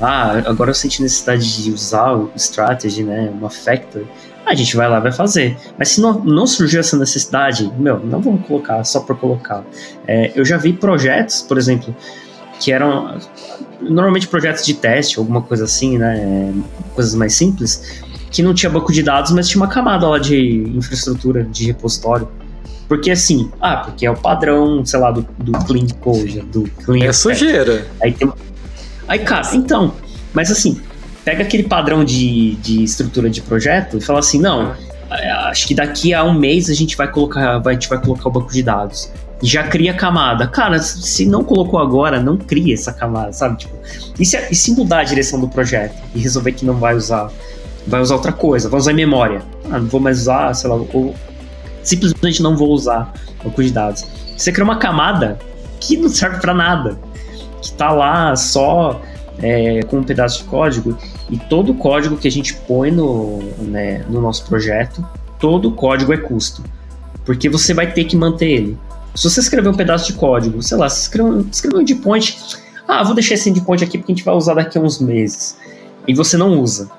Ah, 0.00 0.42
agora 0.46 0.70
eu 0.70 0.74
senti 0.74 1.02
necessidade 1.02 1.62
de 1.62 1.70
usar 1.70 2.12
o 2.12 2.30
strategy, 2.36 3.02
né, 3.02 3.30
uma 3.32 3.50
factory. 3.50 4.06
A 4.44 4.54
gente 4.54 4.76
vai 4.76 4.88
lá 4.88 5.00
vai 5.00 5.10
fazer. 5.10 5.56
Mas 5.78 5.88
se 5.88 6.00
não, 6.00 6.20
não 6.20 6.46
surgiu 6.46 6.80
essa 6.80 6.96
necessidade, 6.96 7.70
meu, 7.78 7.98
não 7.98 8.20
vamos 8.20 8.46
colocar 8.46 8.84
só 8.84 9.00
por 9.00 9.18
colocar. 9.18 9.64
É, 10.06 10.32
eu 10.34 10.44
já 10.44 10.56
vi 10.56 10.72
projetos, 10.72 11.42
por 11.42 11.58
exemplo, 11.58 11.94
que 12.60 12.70
eram 12.70 13.18
normalmente 13.80 14.28
projetos 14.28 14.64
de 14.64 14.74
teste, 14.74 15.18
alguma 15.18 15.42
coisa 15.42 15.64
assim, 15.64 15.98
né, 15.98 16.52
coisas 16.94 17.14
mais 17.14 17.34
simples, 17.34 18.02
que 18.30 18.42
não 18.42 18.54
tinha 18.54 18.70
banco 18.70 18.92
de 18.92 19.02
dados, 19.02 19.32
mas 19.32 19.48
tinha 19.48 19.62
uma 19.62 19.68
camada 19.68 20.06
lá 20.08 20.18
de 20.18 20.62
infraestrutura, 20.74 21.42
de 21.42 21.66
repositório. 21.66 22.28
Porque 22.88 23.10
assim, 23.10 23.50
ah, 23.60 23.78
porque 23.78 24.06
é 24.06 24.10
o 24.10 24.16
padrão, 24.16 24.84
sei 24.84 25.00
lá, 25.00 25.10
do, 25.10 25.26
do 25.38 25.52
Clean 25.64 25.86
Code, 26.00 26.40
do 26.40 26.62
Clean 26.84 27.04
É 27.04 27.12
sujeira. 27.12 27.86
Aí 28.00 28.12
tem 28.12 28.30
Aí, 29.08 29.20
cara, 29.20 29.48
então, 29.54 29.94
mas 30.32 30.50
assim, 30.50 30.80
pega 31.24 31.42
aquele 31.42 31.62
padrão 31.62 32.04
de, 32.04 32.56
de 32.56 32.82
estrutura 32.82 33.30
de 33.30 33.40
projeto 33.40 33.98
e 33.98 34.00
fala 34.00 34.18
assim, 34.18 34.40
não, 34.40 34.74
acho 35.48 35.66
que 35.66 35.74
daqui 35.74 36.12
a 36.12 36.24
um 36.24 36.34
mês 36.34 36.68
a 36.68 36.74
gente 36.74 36.96
vai 36.96 37.10
colocar, 37.10 37.62
a 37.64 37.72
gente 37.72 37.88
vai 37.88 38.00
colocar 38.00 38.28
o 38.28 38.32
banco 38.32 38.52
de 38.52 38.62
dados. 38.62 39.10
E 39.42 39.46
já 39.46 39.64
cria 39.64 39.92
camada. 39.92 40.46
Cara, 40.48 40.78
se 40.78 41.26
não 41.26 41.44
colocou 41.44 41.78
agora, 41.78 42.20
não 42.20 42.38
cria 42.38 42.72
essa 42.72 42.92
camada, 42.92 43.32
sabe? 43.32 43.58
Tipo, 43.58 43.76
e 44.18 44.24
se, 44.24 44.38
e 44.50 44.54
se 44.54 44.72
mudar 44.72 45.00
a 45.00 45.04
direção 45.04 45.38
do 45.38 45.46
projeto 45.46 45.94
e 46.14 46.18
resolver 46.18 46.52
que 46.52 46.64
não 46.64 46.74
vai 46.74 46.94
usar, 46.94 47.30
vai 47.86 48.00
usar 48.00 48.14
outra 48.14 48.32
coisa, 48.32 48.68
vai 48.68 48.80
usar 48.80 48.94
memória. 48.94 49.42
Ah, 49.70 49.78
não 49.78 49.86
vou 49.88 50.00
mais 50.00 50.20
usar, 50.20 50.54
sei 50.54 50.70
lá, 50.70 50.76
ou 50.76 51.14
simplesmente 51.86 52.42
não 52.42 52.56
vou 52.56 52.70
usar 52.70 53.12
de 53.56 53.70
dados. 53.70 54.04
Você 54.36 54.52
cria 54.52 54.64
uma 54.64 54.76
camada 54.76 55.38
que 55.80 55.96
não 55.96 56.08
serve 56.08 56.40
para 56.40 56.52
nada, 56.52 56.98
que 57.62 57.72
tá 57.72 57.90
lá 57.90 58.34
só 58.34 59.00
é, 59.38 59.82
com 59.84 59.98
um 59.98 60.02
pedaço 60.02 60.42
de 60.42 60.44
código 60.44 60.96
e 61.30 61.38
todo 61.38 61.72
o 61.72 61.74
código 61.74 62.16
que 62.16 62.26
a 62.26 62.30
gente 62.30 62.54
põe 62.54 62.90
no, 62.90 63.38
né, 63.58 64.04
no 64.08 64.20
nosso 64.20 64.44
projeto, 64.46 65.06
todo 65.38 65.68
o 65.68 65.72
código 65.72 66.12
é 66.12 66.16
custo, 66.16 66.62
porque 67.24 67.48
você 67.48 67.72
vai 67.72 67.92
ter 67.92 68.04
que 68.04 68.16
manter 68.16 68.50
ele. 68.50 68.78
Se 69.14 69.30
você 69.30 69.40
escrever 69.40 69.68
um 69.68 69.74
pedaço 69.74 70.12
de 70.12 70.18
código, 70.18 70.62
sei 70.62 70.76
lá, 70.76 70.88
se 70.88 71.02
escrever, 71.02 71.76
um 71.76 71.80
endpoint, 71.80 72.38
ah, 72.86 73.02
vou 73.02 73.14
deixar 73.14 73.34
esse 73.34 73.48
endpoint 73.48 73.82
aqui 73.82 73.96
porque 73.96 74.12
a 74.12 74.14
gente 74.14 74.24
vai 74.24 74.34
usar 74.34 74.54
daqui 74.54 74.76
a 74.76 74.80
uns 74.80 75.00
meses, 75.00 75.56
e 76.06 76.14
você 76.14 76.36
não 76.36 76.60
usa, 76.60 76.90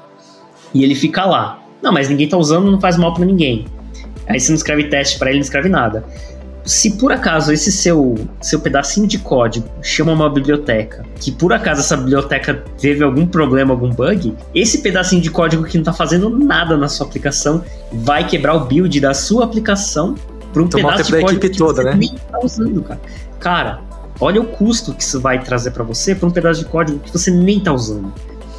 e 0.74 0.84
ele 0.84 0.96
fica 0.96 1.26
lá. 1.26 1.62
Não, 1.82 1.92
mas 1.92 2.10
ninguém 2.10 2.28
tá 2.28 2.38
usando, 2.38 2.72
não 2.72 2.82
faz 2.82 2.98
mal 2.98 3.14
para 3.14 3.24
ninguém. 3.24 3.66
Aí 4.28 4.40
você 4.40 4.50
não 4.50 4.58
escreve 4.58 4.86
teste 4.86 5.18
para 5.18 5.30
ele, 5.30 5.40
não 5.40 5.44
escreve 5.44 5.70
nada 5.70 6.04
se 6.68 6.92
por 6.92 7.14
acaso 7.14 7.54
esse 7.54 7.72
seu, 7.72 8.16
seu 8.42 8.60
pedacinho 8.60 9.08
de 9.08 9.18
código 9.18 9.66
chama 9.82 10.12
uma 10.12 10.30
biblioteca, 10.30 11.06
que 11.18 11.32
por 11.32 11.54
acaso 11.54 11.80
essa 11.80 11.96
biblioteca 11.96 12.62
teve 12.78 13.06
algum 13.06 13.26
problema, 13.26 13.72
algum 13.72 13.90
bug, 13.90 14.36
esse 14.54 14.80
pedacinho 14.80 15.22
de 15.22 15.32
código 15.32 15.64
que 15.64 15.78
não 15.78 15.82
está 15.82 15.94
fazendo 15.94 16.30
nada 16.30 16.76
na 16.76 16.90
sua 16.90 17.08
aplicação 17.08 17.64
vai 17.94 18.28
quebrar 18.28 18.54
o 18.54 18.66
build 18.66 19.00
da 19.00 19.14
sua 19.14 19.46
aplicação 19.46 20.14
para 20.52 20.62
um 20.62 20.66
então, 20.66 20.82
pedaço 20.82 21.04
de 21.06 21.22
código 21.22 21.40
que 21.40 21.50
toda, 21.52 21.82
você 21.82 21.90
né? 21.90 21.96
nem 21.96 22.16
está 22.16 22.40
usando, 22.44 22.84
cara. 22.84 23.00
Cara, 23.40 23.82
olha 24.20 24.42
o 24.42 24.46
custo 24.46 24.94
que 24.94 25.04
isso 25.04 25.22
vai 25.22 25.42
trazer 25.42 25.72
para 25.72 25.86
você 25.86 26.14
para 26.14 26.28
um 26.28 26.32
pedaço 26.32 26.60
de 26.60 26.66
código 26.66 27.00
que 27.00 27.14
você 27.14 27.32
nem 27.32 27.60
está 27.60 27.72
usando. 27.72 28.12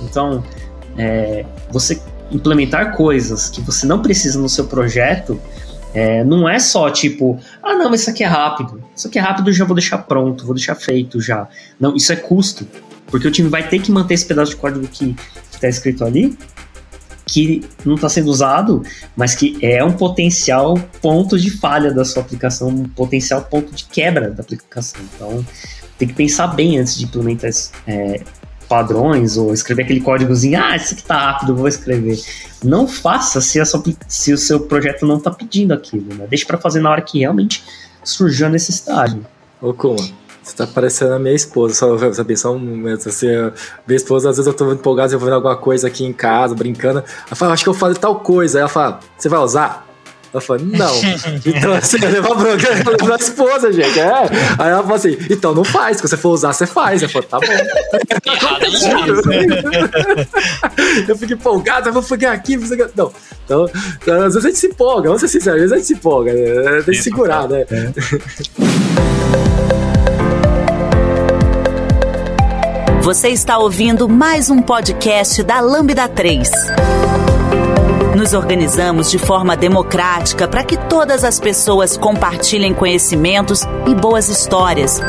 Então, 0.03 0.43
é, 0.97 1.45
você 1.71 2.01
implementar 2.31 2.97
coisas 2.97 3.51
que 3.51 3.61
você 3.61 3.87
não 3.87 4.01
precisa 4.01 4.39
no 4.39 4.49
seu 4.49 4.65
projeto 4.65 5.39
é, 5.95 6.23
não 6.25 6.49
é 6.49 6.59
só 6.59 6.91
tipo, 6.91 7.41
ah, 7.63 7.75
não, 7.75 7.91
mas 7.91 8.03
isso 8.03 8.11
aqui 8.11 8.25
é 8.25 8.27
rápido. 8.27 8.83
Isso 8.95 9.09
aqui 9.09 9.19
é 9.19 9.23
rápido, 9.23 9.53
já 9.53 9.65
vou 9.65 9.75
deixar 9.75 9.99
pronto, 9.99 10.45
vou 10.45 10.55
deixar 10.55 10.75
feito 10.75 11.21
já. 11.21 11.49
Não, 11.81 11.97
isso 11.97 12.13
é 12.13 12.17
custo. 12.17 12.67
Porque 13.07 13.27
o 13.27 13.31
time 13.31 13.49
vai 13.49 13.67
ter 13.67 13.81
que 13.81 13.91
manter 13.91 14.15
esse 14.15 14.27
pedaço 14.27 14.51
de 14.51 14.57
código 14.59 14.87
que 14.87 15.17
está 15.51 15.67
escrito 15.67 16.05
ali, 16.05 16.37
que 17.25 17.63
não 17.85 17.95
está 17.95 18.09
sendo 18.09 18.29
usado, 18.29 18.83
mas 19.17 19.35
que 19.35 19.59
é 19.63 19.83
um 19.83 19.93
potencial 19.93 20.79
ponto 21.01 21.39
de 21.39 21.51
falha 21.51 21.93
da 21.93 22.05
sua 22.05 22.23
aplicação, 22.23 22.69
um 22.69 22.89
potencial 22.89 23.43
ponto 23.43 23.75
de 23.75 23.85
quebra 23.85 24.31
da 24.31 24.43
aplicação. 24.43 25.01
Então, 25.15 25.45
tem 25.99 26.09
que 26.09 26.15
pensar 26.15 26.49
bem 26.49 26.79
antes 26.79 26.97
de 26.97 27.05
implementar 27.05 27.51
é, 27.87 28.21
padrões 28.69 29.37
ou 29.37 29.53
escrever 29.53 29.83
aquele 29.85 30.01
códigozinho, 30.01 30.61
ah, 30.63 30.77
isso 30.77 30.95
aqui 30.95 31.03
tá 31.03 31.33
rápido, 31.33 31.55
vou 31.55 31.67
escrever. 31.69 32.21
Não 32.63 32.87
faça 32.87 33.41
se, 33.41 33.65
sua, 33.65 33.83
se 34.07 34.33
o 34.33 34.39
seu 34.39 34.61
projeto 34.61 35.07
não 35.07 35.19
tá 35.19 35.31
pedindo 35.31 35.73
aquilo, 35.73 36.15
né? 36.15 36.27
Deixe 36.29 36.45
para 36.45 36.59
fazer 36.59 36.81
na 36.81 36.91
hora 36.91 37.01
que 37.01 37.21
realmente 37.21 37.65
surgiu 38.05 38.47
a 38.47 38.51
necessidade. 38.51 39.19
Ô, 39.61 39.73
Kuma, 39.73 39.97
você 40.43 40.57
tá 40.57 40.67
parecendo 40.67 41.15
a 41.15 41.19
minha 41.19 41.35
esposa, 41.35 41.75
só, 41.75 42.13
sabe, 42.13 42.37
só 42.37 42.55
um 42.55 42.59
momento, 42.59 43.09
assim, 43.09 43.27
minha 43.87 43.97
esposa, 43.97 44.31
às 44.31 44.37
vezes 44.37 44.47
eu 44.47 44.55
tô 44.55 44.71
empolgado, 44.73 45.13
eu 45.13 45.19
vou 45.19 45.27
vendo 45.27 45.37
alguma 45.37 45.57
coisa 45.57 45.89
aqui 45.89 46.05
em 46.05 46.13
casa, 46.13 46.55
brincando, 46.55 46.99
ela 46.99 47.37
fala, 47.37 47.53
acho 47.53 47.65
que 47.65 47.69
eu 47.69 47.75
falei 47.75 47.97
tal 47.97 48.21
coisa, 48.21 48.59
aí 48.59 48.61
ela 48.61 48.69
fala, 48.69 49.01
você 49.17 49.29
vai 49.29 49.41
usar? 49.41 49.88
Ela 50.33 50.41
falou, 50.41 50.63
não. 50.65 50.95
Então, 51.47 51.73
assim, 51.75 51.99
eu 52.03 52.11
levo 52.11 52.33
a 52.33 52.37
bronca 52.37 52.75
da 53.09 53.17
esposa, 53.17 53.73
gente. 53.73 53.99
É. 53.99 54.13
Aí 54.59 54.71
ela 54.71 54.83
falou 54.83 54.97
assim, 54.97 55.17
então 55.31 55.55
não 55.55 55.65
faz. 55.65 55.97
Se 55.97 56.03
você 56.03 56.17
for 56.17 56.31
usar, 56.31 56.53
você 56.53 56.67
faz. 56.67 57.03
Eu 57.03 57.09
falei, 57.09 57.29
tá 57.29 57.39
bom. 57.39 57.47
eu 61.09 61.17
fico 61.17 61.33
empolgado, 61.33 61.89
eu 61.89 61.93
vou 61.93 62.03
ficar 62.03 62.33
aqui. 62.33 62.57
Não. 62.95 63.13
Então, 63.45 63.71
então, 64.03 64.23
às 64.23 64.35
vezes 64.35 64.45
a 64.45 64.49
gente 64.49 64.59
se 64.59 64.67
empolga, 64.67 65.09
vamos 65.09 65.21
ser 65.21 65.29
sinceros, 65.29 65.63
às 65.63 65.71
vezes 65.71 65.73
a 65.73 65.77
gente 65.77 65.87
se 65.87 65.95
empolga. 65.95 66.33
Né? 66.33 66.83
Tem 66.83 66.95
que 66.95 67.03
segurar, 67.03 67.49
né? 67.49 67.65
É. 67.71 67.93
Você 73.03 73.29
está 73.29 73.57
ouvindo 73.57 74.07
mais 74.07 74.51
um 74.51 74.61
podcast 74.61 75.43
da 75.43 75.61
Lambda 75.61 76.07
3. 76.07 76.51
Nos 78.19 78.35
organizamos 78.35 79.13
de 79.13 79.17
forma 79.17 79.57
democrática 79.57 80.49
para 80.49 80.65
que 80.65 80.77
todas 80.77 81.23
as 81.23 81.39
pessoas 81.39 81.97
compartilhem 81.97 82.75
conhecimentos 82.75 83.63
e 83.89 83.95
boas 83.95 84.29
histórias. 84.29 85.01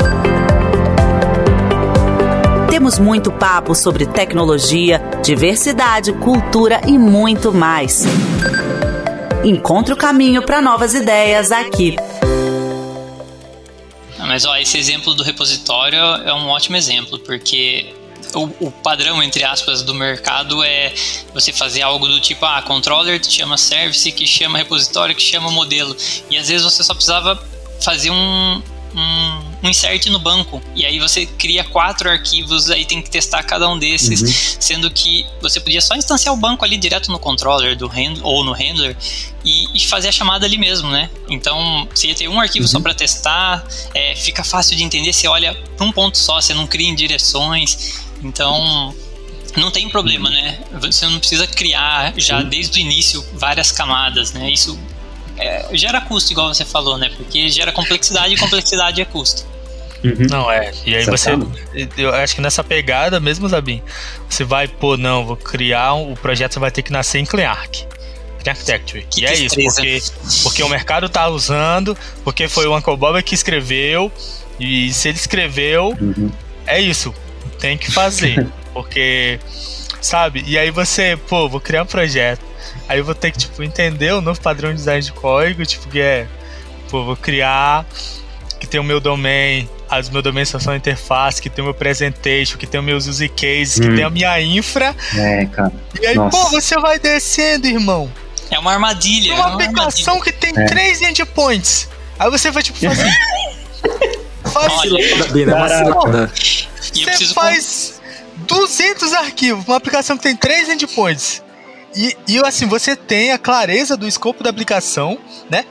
Temos 2.70 3.00
muito 3.00 3.32
papo 3.32 3.74
sobre 3.74 4.06
tecnologia, 4.06 5.02
diversidade, 5.24 6.12
cultura 6.12 6.82
e 6.86 6.96
muito 6.96 7.52
mais. 7.52 8.04
Encontre 9.42 9.92
o 9.92 9.96
caminho 9.96 10.42
para 10.42 10.62
novas 10.62 10.94
ideias 10.94 11.50
aqui. 11.50 11.96
Mas 14.20 14.44
ó, 14.44 14.56
esse 14.56 14.78
exemplo 14.78 15.14
do 15.14 15.24
repositório 15.24 15.98
é 15.98 16.32
um 16.32 16.46
ótimo 16.46 16.76
exemplo, 16.76 17.18
porque 17.18 17.92
o, 18.34 18.44
o, 18.60 18.70
padrão, 18.70 19.22
entre 19.22 19.44
aspas, 19.44 19.82
do 19.82 19.94
mercado 19.94 20.62
é 20.62 20.92
você 21.32 21.52
fazer 21.52 21.82
algo 21.82 22.06
do 22.06 22.20
tipo, 22.20 22.44
ah, 22.44 22.62
controller 22.62 23.20
que 23.20 23.30
chama 23.30 23.56
service, 23.56 24.10
que 24.12 24.26
chama 24.26 24.58
repositório, 24.58 25.14
que 25.14 25.22
chama 25.22 25.50
modelo. 25.50 25.96
E 26.28 26.36
às 26.36 26.48
vezes 26.48 26.64
você 26.64 26.82
só 26.82 26.94
precisava 26.94 27.42
fazer 27.80 28.10
um, 28.10 28.62
um, 28.94 29.40
um 29.62 29.68
insert 29.68 30.06
no 30.06 30.18
banco. 30.18 30.62
E 30.74 30.84
aí 30.84 30.98
você 30.98 31.26
cria 31.26 31.64
quatro 31.64 32.08
arquivos, 32.08 32.70
aí 32.70 32.84
tem 32.84 33.00
que 33.00 33.10
testar 33.10 33.42
cada 33.42 33.68
um 33.68 33.78
desses, 33.78 34.20
uhum. 34.20 34.56
sendo 34.60 34.90
que 34.90 35.26
você 35.40 35.60
podia 35.60 35.80
só 35.80 35.94
instanciar 35.94 36.34
o 36.34 36.36
banco 36.36 36.64
ali 36.64 36.76
direto 36.76 37.10
no 37.10 37.18
controller 37.18 37.76
do 37.76 37.86
hand, 37.86 38.20
ou 38.22 38.44
no 38.44 38.52
handler 38.52 38.96
e, 39.44 39.66
e, 39.74 39.86
fazer 39.86 40.08
a 40.08 40.12
chamada 40.12 40.46
ali 40.46 40.58
mesmo, 40.58 40.90
né? 40.90 41.08
Então, 41.28 41.88
você 41.94 42.08
ia 42.08 42.14
ter 42.14 42.28
um 42.28 42.40
arquivo 42.40 42.64
uhum. 42.64 42.70
só 42.70 42.80
para 42.80 42.94
testar, 42.94 43.66
é, 43.94 44.14
fica 44.14 44.44
fácil 44.44 44.76
de 44.76 44.82
entender, 44.82 45.12
você 45.12 45.28
olha 45.28 45.54
para 45.76 45.86
um 45.86 45.92
ponto 45.92 46.18
só, 46.18 46.40
você 46.40 46.54
não 46.54 46.66
cria 46.66 46.88
em 46.88 46.94
direções. 46.94 48.09
Então, 48.22 48.94
não 49.56 49.70
tem 49.70 49.88
problema, 49.88 50.30
né? 50.30 50.60
Você 50.80 51.06
não 51.06 51.18
precisa 51.18 51.46
criar 51.46 52.12
já 52.16 52.42
desde 52.42 52.78
o 52.78 52.80
início 52.80 53.24
várias 53.34 53.72
camadas, 53.72 54.32
né? 54.32 54.50
Isso 54.50 54.78
é, 55.36 55.66
gera 55.72 56.00
custo, 56.00 56.32
igual 56.32 56.52
você 56.52 56.64
falou, 56.64 56.98
né? 56.98 57.10
Porque 57.16 57.48
gera 57.48 57.72
complexidade 57.72 58.34
e 58.34 58.36
complexidade 58.36 59.00
é 59.00 59.04
custo. 59.04 59.44
Uhum. 60.04 60.26
Não, 60.30 60.50
é. 60.50 60.72
E 60.86 60.94
aí 60.94 61.04
você. 61.04 61.30
Eu 61.96 62.14
acho 62.14 62.34
que 62.34 62.40
nessa 62.40 62.64
pegada 62.64 63.20
mesmo, 63.20 63.48
Zabin, 63.48 63.82
você 64.28 64.44
vai, 64.44 64.66
pô, 64.66 64.96
não, 64.96 65.26
vou 65.26 65.36
criar 65.36 65.94
um, 65.94 66.12
o 66.12 66.16
projeto, 66.16 66.54
você 66.54 66.60
vai 66.60 66.70
ter 66.70 66.82
que 66.82 66.92
nascer 66.92 67.18
em 67.18 67.26
CleanArch. 67.26 67.86
Architecture. 68.46 69.06
Que 69.10 69.20
e 69.20 69.26
é 69.26 69.34
isso, 69.34 69.54
porque, 69.54 70.02
porque 70.42 70.62
o 70.62 70.68
mercado 70.68 71.10
tá 71.10 71.28
usando, 71.28 71.96
porque 72.24 72.48
foi 72.48 72.66
o 72.66 72.74
Uncle 72.74 72.96
Bob 72.96 73.22
que 73.22 73.34
escreveu, 73.34 74.10
e 74.58 74.90
se 74.94 75.10
ele 75.10 75.18
escreveu, 75.18 75.94
uhum. 76.00 76.30
é 76.66 76.80
isso 76.80 77.14
tem 77.60 77.76
que 77.76 77.90
fazer. 77.90 78.46
porque, 78.72 79.38
sabe? 80.00 80.42
E 80.46 80.58
aí 80.58 80.70
você, 80.70 81.18
pô, 81.28 81.48
vou 81.48 81.60
criar 81.60 81.82
um 81.82 81.86
projeto. 81.86 82.44
Aí 82.88 82.98
eu 82.98 83.04
vou 83.04 83.14
ter 83.14 83.30
que, 83.30 83.38
tipo, 83.38 83.62
entender 83.62 84.12
o 84.12 84.20
novo 84.20 84.40
padrão 84.40 84.70
de 84.70 84.76
design 84.76 85.02
de 85.02 85.12
código, 85.12 85.64
tipo, 85.64 85.88
que 85.88 86.00
é, 86.00 86.26
pô, 86.90 87.04
vou 87.04 87.16
criar 87.16 87.86
que 88.60 88.66
tem 88.66 88.78
o 88.78 88.84
meu 88.84 89.00
domain, 89.00 89.66
as 89.88 90.10
meu 90.10 90.20
domain 90.20 90.44
são 90.44 90.76
interface, 90.76 91.40
que 91.40 91.48
tem 91.48 91.62
o 91.62 91.64
meu 91.64 91.74
presentation, 91.74 92.58
que 92.58 92.66
tem 92.66 92.78
os 92.78 92.84
meus 92.84 93.06
use 93.06 93.28
cases, 93.30 93.78
hum. 93.78 93.88
que 93.88 93.96
tem 93.96 94.04
a 94.04 94.10
minha 94.10 94.40
infra. 94.40 94.94
É, 95.16 95.46
cara. 95.46 95.72
E 95.98 96.06
aí, 96.06 96.14
Nossa. 96.14 96.36
pô, 96.36 96.50
você 96.50 96.78
vai 96.78 96.98
descendo, 96.98 97.66
irmão. 97.66 98.12
É 98.50 98.58
uma 98.58 98.72
armadilha. 98.72 99.32
Uma, 99.34 99.42
é 99.42 99.46
uma 99.46 99.54
aplicação 99.54 100.14
armadilha. 100.14 100.38
que 100.38 100.46
tem 100.46 100.62
é. 100.62 100.66
três 100.66 101.00
endpoints. 101.00 101.88
Aí 102.18 102.30
você 102.30 102.50
vai, 102.50 102.62
tipo, 102.62 102.78
fazer. 102.78 103.10
faz. 104.50 104.72
Olha, 104.72 106.30
você 106.92 107.26
faz 107.34 108.00
200 108.46 109.12
arquivos, 109.14 109.64
uma 109.66 109.76
aplicação 109.76 110.16
que 110.16 110.22
tem 110.22 110.36
3 110.36 110.70
endpoints. 110.70 111.42
E, 111.94 112.16
e 112.28 112.38
assim, 112.38 112.66
você 112.66 112.94
tem 112.94 113.32
a 113.32 113.38
clareza 113.38 113.96
do 113.96 114.06
escopo 114.06 114.44
da 114.44 114.50
aplicação, 114.50 115.18
né? 115.48 115.64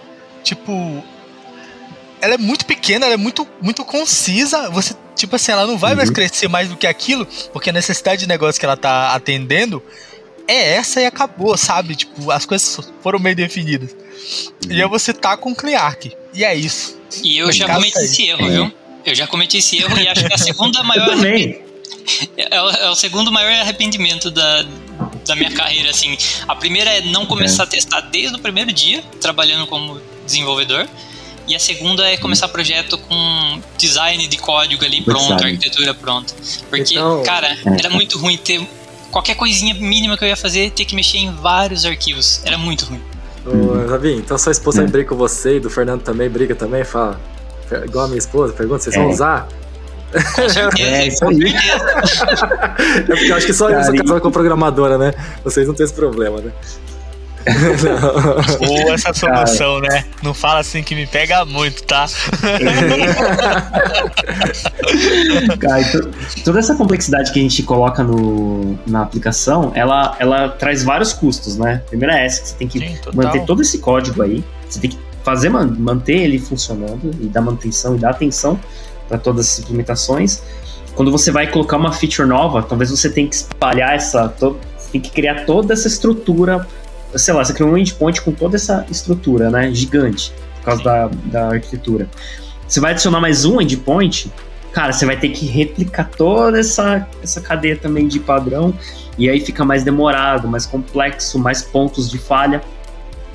Tipo, 0.44 1.04
ela 2.22 2.34
é 2.34 2.38
muito 2.38 2.66
pequena, 2.66 3.06
ela 3.06 3.14
é 3.14 3.18
muito, 3.18 3.48
muito 3.62 3.86
concisa. 3.86 4.70
Você, 4.70 4.94
tipo 5.16 5.36
assim, 5.36 5.52
ela 5.52 5.66
não 5.66 5.78
vai 5.78 5.92
uhum. 5.92 5.98
mais 5.98 6.10
crescer 6.10 6.48
mais 6.48 6.70
do 6.70 6.76
que 6.76 6.88
aquilo, 6.88 7.26
porque 7.54 7.70
a 7.70 7.74
necessidade 7.74 8.22
de 8.22 8.28
negócio 8.28 8.60
que 8.60 8.66
ela 8.66 8.78
tá 8.78 9.14
atendendo 9.14 9.82
é 10.50 10.76
essa 10.76 11.00
e 11.00 11.06
acabou, 11.06 11.56
sabe? 11.56 11.96
Tipo, 11.96 12.32
as 12.32 12.46
coisas 12.46 12.80
foram 13.02 13.20
meio 13.20 13.36
definidas. 13.36 13.92
Uhum. 13.92 14.72
E 14.72 14.82
aí 14.82 14.90
você 14.90 15.14
tá 15.14 15.38
com 15.38 15.52
o 15.52 15.56
ClearArch. 15.56 16.12
E 16.34 16.44
é 16.44 16.56
isso. 16.56 17.00
E 17.24 17.38
eu 17.38 17.52
já 17.52 17.68
cometi 17.68 18.00
esse 18.00 18.24
erro, 18.28 18.46
é. 18.46 18.50
viu? 18.50 18.74
Eu 19.06 19.16
já 19.16 19.28
cometi 19.28 19.58
esse 19.58 19.78
erro 19.78 19.98
e 19.98 20.08
acho 20.08 20.26
que 20.26 20.32
é 20.32 20.36
a 20.36 20.40
segunda 20.40 20.84
maior. 20.84 21.08
Eu 21.08 21.16
também. 21.16 21.62
É, 22.36 22.56
é, 22.56 22.90
o 22.90 22.96
segundo 22.96 23.32
maior 23.32 23.52
arrependimento 23.62 24.32
da, 24.32 24.66
da 25.26 25.36
minha 25.36 25.52
carreira, 25.52 25.92
assim. 25.92 26.18
A 26.48 26.56
primeira 26.56 26.90
é 26.90 27.02
não 27.02 27.26
começar 27.26 27.64
é. 27.64 27.66
a 27.66 27.70
testar 27.70 28.02
desde 28.02 28.36
o 28.36 28.40
primeiro 28.40 28.72
dia, 28.74 29.04
trabalhando 29.22 29.68
como 29.68 30.02
desenvolvedor. 30.26 30.88
E 31.48 31.56
a 31.56 31.60
segunda 31.60 32.08
é 32.08 32.18
começar 32.18 32.48
projeto 32.48 32.98
com 32.98 33.62
design 33.78 34.28
de 34.28 34.38
código 34.38 34.86
ali 34.86 35.02
pronto, 35.02 35.44
arquitetura 35.44 35.94
pronta. 35.94 36.34
Porque, 36.70 36.94
então, 36.94 37.24
cara, 37.24 37.58
é. 37.66 37.80
era 37.80 37.90
muito 37.90 38.20
ruim 38.20 38.38
ter 38.38 38.62
qualquer 39.12 39.36
coisinha 39.36 39.74
mínima 39.74 40.18
que 40.18 40.24
eu 40.24 40.28
ia 40.28 40.38
fazer, 40.38 40.72
ter 40.72 40.86
que 40.86 40.96
mexer 40.96 41.18
em 41.20 41.34
vários 41.34 41.86
arquivos. 41.86 42.42
Era 42.46 42.58
muito 42.58 42.86
ruim. 42.86 43.02
Ô, 43.46 43.88
Rabin, 43.90 44.18
então 44.18 44.38
sua 44.38 44.52
esposa 44.52 44.84
é. 44.84 44.88
briga 44.88 45.10
com 45.10 45.16
você 45.16 45.58
e 45.58 45.60
do 45.60 45.70
Fernando 45.70 46.02
também 46.02 46.30
briga 46.30 46.56
também? 46.56 46.84
Fala, 46.84 47.20
igual 47.86 48.06
a 48.06 48.08
minha 48.08 48.20
esposa, 48.20 48.54
pergunta, 48.54 48.84
vocês 48.84 48.96
é. 48.96 49.00
vão 49.00 49.10
usar? 49.10 49.48
É, 50.80 51.08
isso 51.08 51.24
aí. 51.26 51.38
é 52.98 53.02
porque 53.06 53.32
eu 53.32 53.36
acho 53.36 53.46
que 53.46 53.54
só 53.54 53.70
eu 53.70 53.84
sou 53.84 53.96
casado 53.96 54.22
com 54.22 54.32
programadora, 54.32 54.98
né? 54.98 55.14
Vocês 55.44 55.68
não 55.68 55.76
têm 55.76 55.84
esse 55.84 55.94
problema, 55.94 56.42
né? 56.42 56.52
Ou 58.60 58.94
essa 58.94 59.14
solução, 59.14 59.82
Cara. 59.82 59.94
né? 59.94 60.06
Não 60.22 60.34
fala 60.34 60.60
assim 60.60 60.84
que 60.84 60.94
me 60.96 61.08
pega 61.08 61.46
muito, 61.46 61.84
tá? 61.84 62.06
Cara, 65.60 65.84
toda 66.44 66.60
essa 66.60 66.76
complexidade 66.76 67.32
que 67.32 67.40
a 67.40 67.42
gente 67.42 67.64
coloca 67.64 68.04
no, 68.04 68.78
na 68.86 69.02
aplicação, 69.02 69.72
ela, 69.74 70.16
ela 70.20 70.50
traz 70.50 70.84
vários 70.84 71.14
custos, 71.14 71.58
né? 71.58 71.82
Primeiro 71.88 72.14
é 72.14 72.26
essa, 72.26 72.42
que 72.42 72.50
você 72.50 72.56
tem 72.56 72.68
que 72.68 72.80
Sim, 72.80 72.98
manter 73.14 73.46
todo 73.46 73.62
esse 73.62 73.80
código 73.80 74.22
aí, 74.22 74.44
você 74.68 74.80
tem 74.80 74.90
que 74.90 75.00
fazer, 75.24 75.50
manter 75.50 76.18
ele 76.18 76.40
funcionando 76.40 77.12
e 77.20 77.28
dar 77.28 77.42
manutenção 77.42 77.96
e 77.96 78.00
dar 78.00 78.12
atenção 78.12 78.60
para 79.08 79.18
todas 79.18 79.54
as 79.54 79.60
implementações. 79.60 80.42
Quando 80.96 81.12
você 81.12 81.32
vai 81.32 81.48
colocar 81.48 81.78
uma 81.78 81.94
feature 81.94 82.28
nova, 82.28 82.62
talvez 82.62 82.90
você 82.92 83.10
tenha 83.10 83.28
que 83.28 83.36
espalhar 83.36 83.96
essa, 83.96 84.34
tem 84.92 85.00
que 85.00 85.10
criar 85.10 85.46
toda 85.46 85.74
essa 85.74 85.88
estrutura 85.88 86.68
sei 87.16 87.34
lá, 87.34 87.44
você 87.44 87.54
criou 87.54 87.72
um 87.72 87.78
endpoint 87.78 88.22
com 88.22 88.32
toda 88.32 88.56
essa 88.56 88.86
estrutura, 88.90 89.50
né, 89.50 89.72
gigante, 89.74 90.34
por 90.58 90.66
causa 90.66 90.84
da, 90.84 91.10
da 91.26 91.48
arquitetura. 91.50 92.08
Você 92.68 92.80
vai 92.80 92.92
adicionar 92.92 93.20
mais 93.20 93.46
um 93.46 93.60
endpoint, 93.60 94.32
cara, 94.72 94.94
você 94.94 95.06
vai 95.06 95.18
ter 95.18 95.30
que 95.30 95.46
replicar 95.46 96.10
toda 96.16 96.60
essa, 96.60 97.08
essa 97.24 97.42
cadeia 97.42 97.76
também 97.76 98.08
de 98.08 98.20
padrão, 98.20 98.74
e 99.18 99.30
aí 99.30 99.42
fica 99.42 99.66
mais 99.66 99.84
demorado, 99.84 100.48
mais 100.48 100.66
complexo, 100.66 101.40
mais 101.40 101.62
pontos 101.62 102.10
de 102.10 102.18
falha, 102.18 102.62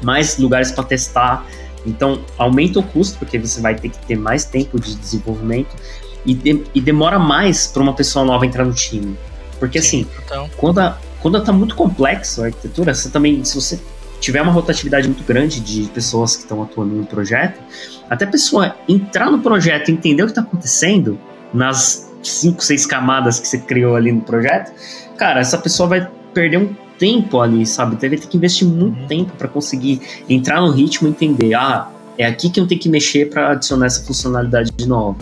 mais 0.02 0.38
lugares 0.38 0.70
para 0.70 0.84
testar. 0.84 1.46
Então, 1.84 2.22
aumenta 2.38 2.78
o 2.78 2.82
custo, 2.82 3.18
porque 3.18 3.38
você 3.38 3.60
vai 3.60 3.74
ter 3.74 3.90
que 3.90 3.98
ter 4.06 4.16
mais 4.16 4.44
tempo 4.44 4.80
de 4.80 4.94
desenvolvimento, 4.94 5.76
e, 6.24 6.32
de, 6.32 6.64
e 6.74 6.80
demora 6.80 7.18
mais 7.18 7.66
para 7.66 7.82
uma 7.82 7.92
pessoa 7.92 8.24
nova 8.24 8.46
entrar 8.46 8.64
no 8.64 8.72
time. 8.72 9.16
Porque 9.58 9.80
Sim, 9.80 10.02
assim, 10.02 10.20
então. 10.24 10.50
quando 10.56 10.78
a, 10.78 10.98
quando 11.24 11.38
está 11.38 11.54
muito 11.54 11.74
complexo 11.74 12.42
a 12.42 12.44
arquitetura, 12.48 12.94
você 12.94 13.08
também, 13.08 13.42
se 13.46 13.54
você 13.54 13.80
tiver 14.20 14.42
uma 14.42 14.52
rotatividade 14.52 15.08
muito 15.08 15.24
grande 15.24 15.58
de 15.58 15.88
pessoas 15.88 16.36
que 16.36 16.42
estão 16.42 16.62
atuando 16.62 16.94
no 16.94 17.06
projeto, 17.06 17.62
até 18.10 18.26
a 18.26 18.28
pessoa 18.28 18.76
entrar 18.86 19.30
no 19.30 19.38
projeto 19.38 19.88
e 19.88 19.92
entender 19.92 20.22
o 20.22 20.26
que 20.26 20.32
está 20.32 20.42
acontecendo 20.42 21.18
nas 21.50 22.12
cinco, 22.22 22.62
seis 22.62 22.84
camadas 22.84 23.40
que 23.40 23.48
você 23.48 23.56
criou 23.56 23.96
ali 23.96 24.12
no 24.12 24.20
projeto, 24.20 24.70
cara, 25.16 25.40
essa 25.40 25.56
pessoa 25.56 25.88
vai 25.88 26.06
perder 26.34 26.58
um 26.58 26.74
tempo 26.98 27.40
ali, 27.40 27.64
sabe? 27.64 27.94
Então, 27.94 28.10
vai 28.10 28.18
ter 28.18 28.26
que 28.26 28.36
investir 28.36 28.68
muito 28.68 29.00
uhum. 29.00 29.06
tempo 29.06 29.32
para 29.38 29.48
conseguir 29.48 30.02
entrar 30.28 30.60
no 30.60 30.72
ritmo 30.72 31.08
e 31.08 31.10
entender, 31.10 31.54
ah, 31.54 31.88
é 32.18 32.26
aqui 32.26 32.50
que 32.50 32.60
eu 32.60 32.66
tenho 32.66 32.82
que 32.82 32.88
mexer 32.90 33.30
para 33.30 33.52
adicionar 33.52 33.86
essa 33.86 34.04
funcionalidade 34.04 34.70
de 34.72 34.86
nova. 34.86 35.20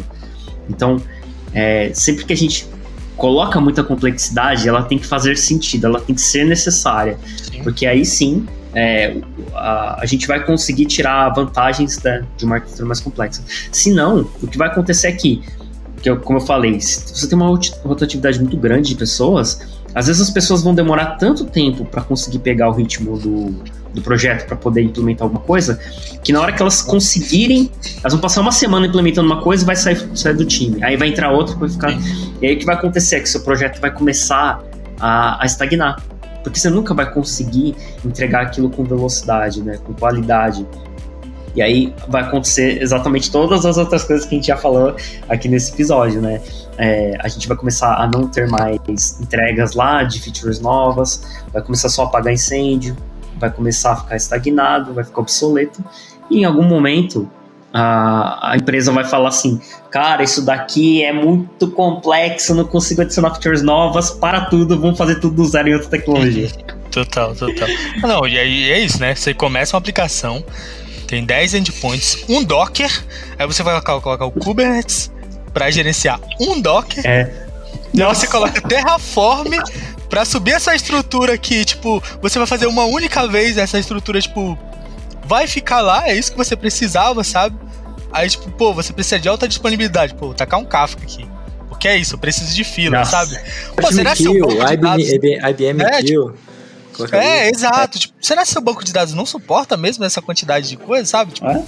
Então, 0.68 1.00
é, 1.54 1.92
sempre 1.94 2.24
que 2.24 2.32
a 2.32 2.36
gente 2.36 2.66
coloca 3.16 3.60
muita 3.60 3.84
complexidade, 3.84 4.68
ela 4.68 4.82
tem 4.82 4.98
que 4.98 5.06
fazer 5.06 5.36
sentido, 5.36 5.86
ela 5.86 6.00
tem 6.00 6.14
que 6.14 6.20
ser 6.20 6.44
necessária. 6.44 7.18
Sim. 7.36 7.62
Porque 7.62 7.86
aí 7.86 8.04
sim 8.04 8.46
é, 8.74 9.16
a, 9.54 10.02
a, 10.02 10.06
gente 10.06 10.26
vai 10.26 10.44
conseguir 10.44 10.86
tirar 10.86 11.28
vantagens 11.30 11.98
da, 11.98 12.22
de 12.36 12.44
uma 12.44 12.56
arquitetura 12.56 12.86
mais 12.86 13.00
complexa. 13.00 13.42
Se 13.70 13.92
não, 13.92 14.28
o 14.42 14.46
que 14.46 14.56
vai 14.56 14.68
acontecer 14.68 15.08
é 15.08 15.12
que, 15.12 15.42
que 16.02 16.08
eu, 16.08 16.18
como 16.20 16.38
eu 16.38 16.42
falei, 16.42 16.80
se 16.80 17.14
você 17.14 17.28
tem 17.28 17.38
uma 17.38 17.58
rotatividade 17.84 18.38
muito 18.38 18.56
grande 18.56 18.88
de 18.90 18.94
pessoas, 18.94 19.60
às 19.94 20.06
vezes 20.06 20.22
as 20.22 20.30
pessoas 20.30 20.62
vão 20.62 20.74
demorar 20.74 21.16
tanto 21.16 21.44
tempo 21.44 21.84
para 21.84 22.02
conseguir 22.02 22.38
pegar 22.38 22.68
o 22.70 22.72
ritmo 22.72 23.18
do, 23.18 23.54
do 23.92 24.02
projeto 24.02 24.46
para 24.46 24.56
poder 24.56 24.82
implementar 24.82 25.24
alguma 25.24 25.42
coisa, 25.42 25.78
que 26.22 26.32
na 26.32 26.40
hora 26.40 26.52
que 26.52 26.62
elas 26.62 26.82
conseguirem, 26.82 27.70
elas 28.00 28.12
vão 28.12 28.20
passar 28.20 28.40
uma 28.40 28.52
semana 28.52 28.86
implementando 28.86 29.26
uma 29.26 29.42
coisa 29.42 29.62
e 29.62 29.66
vai 29.66 29.76
sair, 29.76 30.08
sair 30.14 30.34
do 30.34 30.44
time. 30.44 30.82
Aí 30.82 30.96
vai 30.96 31.08
entrar 31.08 31.30
outra, 31.30 31.54
vai 31.56 31.68
ficar. 31.68 31.92
E 32.40 32.46
aí 32.46 32.54
o 32.54 32.58
que 32.58 32.64
vai 32.64 32.74
acontecer 32.74 33.16
é 33.16 33.20
que 33.20 33.28
seu 33.28 33.42
projeto 33.42 33.80
vai 33.80 33.90
começar 33.90 34.62
a, 35.00 35.42
a 35.42 35.46
estagnar. 35.46 36.02
Porque 36.42 36.58
você 36.58 36.70
nunca 36.70 36.92
vai 36.92 37.10
conseguir 37.12 37.76
entregar 38.04 38.42
aquilo 38.42 38.68
com 38.68 38.82
velocidade, 38.84 39.62
né? 39.62 39.78
Com 39.84 39.92
qualidade. 39.94 40.66
E 41.54 41.60
aí 41.60 41.94
vai 42.08 42.22
acontecer 42.22 42.82
exatamente 42.82 43.30
todas 43.30 43.66
as 43.66 43.76
outras 43.76 44.04
coisas 44.04 44.26
que 44.26 44.34
a 44.34 44.38
gente 44.38 44.46
já 44.46 44.56
falou 44.56 44.96
aqui 45.28 45.48
nesse 45.48 45.72
episódio, 45.72 46.20
né? 46.20 46.40
É, 46.78 47.16
a 47.20 47.28
gente 47.28 47.46
vai 47.46 47.56
começar 47.56 47.94
a 47.94 48.08
não 48.08 48.26
ter 48.26 48.48
mais 48.48 49.20
entregas 49.20 49.74
lá 49.74 50.02
de 50.02 50.18
features 50.18 50.60
novas, 50.60 51.22
vai 51.52 51.62
começar 51.62 51.90
só 51.90 52.04
a 52.04 52.06
apagar 52.06 52.32
incêndio, 52.32 52.96
vai 53.42 53.50
começar 53.50 53.92
a 53.92 53.96
ficar 53.96 54.16
estagnado, 54.16 54.94
vai 54.94 55.04
ficar 55.04 55.20
obsoleto, 55.20 55.84
e 56.30 56.38
em 56.38 56.44
algum 56.44 56.62
momento 56.62 57.28
a, 57.72 58.52
a 58.52 58.56
empresa 58.56 58.92
vai 58.92 59.04
falar 59.04 59.28
assim: 59.28 59.60
cara, 59.90 60.22
isso 60.22 60.44
daqui 60.44 61.02
é 61.02 61.12
muito 61.12 61.68
complexo, 61.68 62.54
não 62.54 62.64
consigo 62.64 63.02
adicionar 63.02 63.30
features 63.30 63.62
novas, 63.62 64.10
para 64.10 64.46
tudo, 64.46 64.78
vamos 64.78 64.96
fazer 64.96 65.16
tudo 65.16 65.36
do 65.36 65.44
zero 65.44 65.68
em 65.68 65.74
outra 65.74 65.88
tecnologia. 65.88 66.48
Total, 66.92 67.34
total. 67.34 67.68
Não, 68.02 68.28
e 68.28 68.38
aí 68.38 68.70
é 68.70 68.78
isso, 68.80 69.00
né? 69.00 69.14
Você 69.14 69.32
começa 69.32 69.74
uma 69.74 69.78
aplicação, 69.78 70.44
tem 71.06 71.24
10 71.24 71.54
endpoints, 71.54 72.22
um 72.28 72.44
Docker, 72.44 72.90
aí 73.38 73.46
você 73.46 73.62
vai 73.62 73.80
colocar 73.80 74.26
o 74.26 74.30
Kubernetes 74.30 75.10
para 75.54 75.70
gerenciar 75.70 76.20
um 76.38 76.60
Docker. 76.60 77.02
É. 77.06 77.32
E 77.94 78.02
aí 78.02 78.08
você 78.14 78.26
coloca 78.26 78.60
Terraform 78.60 79.52
pra 80.12 80.26
subir 80.26 80.50
essa 80.50 80.74
estrutura 80.74 81.38
que, 81.38 81.64
tipo, 81.64 82.02
você 82.20 82.38
vai 82.38 82.46
fazer 82.46 82.66
uma 82.66 82.84
única 82.84 83.26
vez 83.26 83.56
essa 83.56 83.78
estrutura, 83.78 84.20
tipo, 84.20 84.58
vai 85.24 85.46
ficar 85.46 85.80
lá, 85.80 86.06
é 86.06 86.14
isso 86.14 86.30
que 86.32 86.36
você 86.36 86.54
precisava, 86.54 87.24
sabe? 87.24 87.56
Aí, 88.12 88.28
tipo, 88.28 88.50
pô, 88.50 88.74
você 88.74 88.92
precisa 88.92 89.18
de 89.18 89.26
alta 89.26 89.48
disponibilidade. 89.48 90.14
Pô, 90.14 90.34
tacar 90.34 90.60
um 90.60 90.66
Kafka 90.66 91.02
aqui. 91.02 91.26
Porque 91.66 91.88
é 91.88 91.96
isso, 91.96 92.16
eu 92.16 92.18
preciso 92.18 92.54
de 92.54 92.62
fila, 92.62 92.98
Nossa. 92.98 93.10
sabe? 93.24 93.40
Pô, 93.74 93.90
será 93.90 94.14
que 94.14 94.22
seu 94.22 94.38
banco 94.38 94.66
de 94.66 94.76
dados... 94.76 95.08
IBM, 95.08 95.48
IBM 95.48 95.82
é, 95.82 96.02
tipo, 96.02 96.34
é, 97.10 97.48
exato. 97.48 97.98
Tipo, 97.98 98.14
será 98.20 98.42
que 98.42 98.48
seu 98.48 98.60
banco 98.60 98.84
de 98.84 98.92
dados 98.92 99.14
não 99.14 99.24
suporta 99.24 99.78
mesmo 99.78 100.04
essa 100.04 100.20
quantidade 100.20 100.68
de 100.68 100.76
coisa, 100.76 101.06
sabe? 101.06 101.32
Tipo, 101.32 101.48
é? 101.48 101.64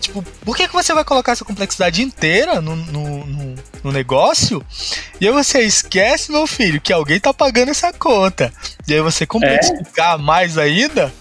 Tipo, 0.00 0.22
por 0.44 0.56
que, 0.56 0.68
que 0.68 0.74
você 0.74 0.92
vai 0.92 1.04
colocar 1.04 1.32
essa 1.32 1.44
complexidade 1.44 2.02
inteira 2.02 2.60
no, 2.60 2.76
no, 2.76 3.26
no, 3.26 3.54
no, 3.84 3.92
negócio? 3.92 4.64
E 5.20 5.26
aí 5.26 5.32
você 5.32 5.60
esquece, 5.62 6.30
meu 6.30 6.46
filho, 6.46 6.80
que 6.80 6.92
alguém 6.92 7.18
tá 7.18 7.32
pagando 7.32 7.70
essa 7.70 7.92
conta. 7.92 8.52
E 8.86 8.94
aí 8.94 9.00
você 9.00 9.26
complexificar 9.26 10.18
é. 10.18 10.22
mais 10.22 10.58
ainda, 10.58 11.12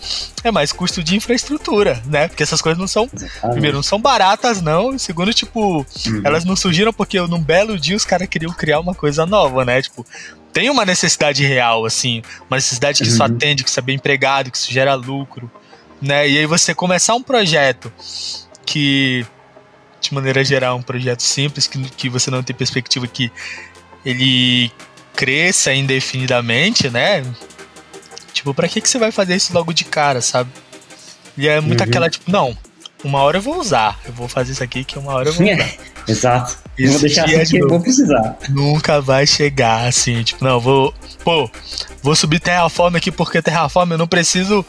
é 0.43 0.51
mais 0.51 0.71
custo 0.71 1.03
de 1.03 1.15
infraestrutura, 1.15 2.01
né? 2.05 2.27
Porque 2.27 2.43
essas 2.43 2.61
coisas 2.61 2.79
não 2.79 2.87
são. 2.87 3.09
Exatamente. 3.13 3.51
Primeiro, 3.53 3.77
não 3.77 3.83
são 3.83 3.99
baratas, 3.99 4.61
não. 4.61 4.93
E 4.93 4.99
segundo, 4.99 5.33
tipo, 5.33 5.77
uhum. 5.79 6.21
elas 6.23 6.43
não 6.43 6.55
surgiram 6.55 6.93
porque 6.93 7.19
num 7.21 7.41
belo 7.41 7.79
dia 7.79 7.95
os 7.95 8.05
caras 8.05 8.27
queriam 8.27 8.51
criar 8.53 8.79
uma 8.79 8.93
coisa 8.93 9.25
nova, 9.25 9.63
né? 9.63 9.81
Tipo, 9.81 10.05
tem 10.51 10.69
uma 10.69 10.85
necessidade 10.85 11.45
real, 11.45 11.85
assim, 11.85 12.21
uma 12.49 12.55
necessidade 12.57 12.99
que 12.99 13.09
uhum. 13.09 13.13
isso 13.13 13.23
atende, 13.23 13.63
que 13.63 13.69
isso 13.69 13.79
é 13.79 13.83
bem 13.83 13.95
empregado, 13.95 14.51
que 14.51 14.57
isso 14.57 14.71
gera 14.71 14.93
lucro, 14.95 15.51
né? 16.01 16.27
E 16.29 16.37
aí 16.37 16.45
você 16.45 16.73
começar 16.73 17.15
um 17.15 17.21
projeto 17.21 17.91
que, 18.65 19.25
de 20.01 20.13
maneira 20.13 20.43
geral, 20.43 20.75
é 20.75 20.79
um 20.79 20.83
projeto 20.83 21.21
simples, 21.21 21.67
que, 21.67 21.79
que 21.91 22.09
você 22.09 22.31
não 22.31 22.43
tem 22.43 22.55
perspectiva 22.55 23.07
que 23.07 23.31
ele 24.05 24.71
cresça 25.15 25.73
indefinidamente, 25.73 26.89
né? 26.89 27.23
Tipo, 28.33 28.53
pra 28.53 28.67
que, 28.67 28.81
que 28.81 28.89
você 28.89 28.99
vai 28.99 29.11
fazer 29.11 29.35
isso 29.35 29.53
logo 29.53 29.73
de 29.73 29.85
cara, 29.85 30.21
sabe? 30.21 30.49
E 31.37 31.47
é 31.47 31.59
muito 31.61 31.81
uhum. 31.81 31.87
aquela, 31.87 32.09
tipo, 32.09 32.29
não, 32.29 32.57
uma 33.03 33.21
hora 33.21 33.37
eu 33.37 33.41
vou 33.41 33.59
usar, 33.59 33.99
eu 34.05 34.13
vou 34.13 34.27
fazer 34.27 34.51
isso 34.51 34.63
aqui 34.63 34.83
que 34.83 34.97
uma 34.97 35.13
hora 35.13 35.29
eu 35.29 35.33
vou 35.33 35.45
usar. 35.45 35.69
Exato. 36.07 36.57
Isso 36.77 36.93
vou 36.93 37.01
deixar 37.01 37.25
assim 37.25 37.57
que 37.57 37.63
eu 37.63 37.67
vou 37.67 37.79
precisar. 37.79 38.37
Nunca 38.49 39.01
vai 39.01 39.25
chegar 39.25 39.87
assim, 39.87 40.23
tipo, 40.23 40.43
não, 40.43 40.59
vou, 40.59 40.93
pô, 41.23 41.49
vou 42.03 42.15
subir 42.15 42.39
Terraform 42.39 42.95
aqui 42.95 43.11
porque 43.11 43.41
Terraform 43.41 43.93
eu 43.93 43.97
não 43.97 44.07
preciso 44.07 44.63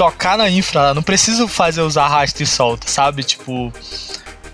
tocar 0.00 0.38
na 0.38 0.48
infra, 0.48 0.94
não 0.94 1.02
preciso 1.02 1.46
fazer 1.46 1.82
os 1.82 1.98
arrasta 1.98 2.42
e 2.42 2.46
solta, 2.46 2.88
sabe? 2.88 3.22
Tipo, 3.22 3.70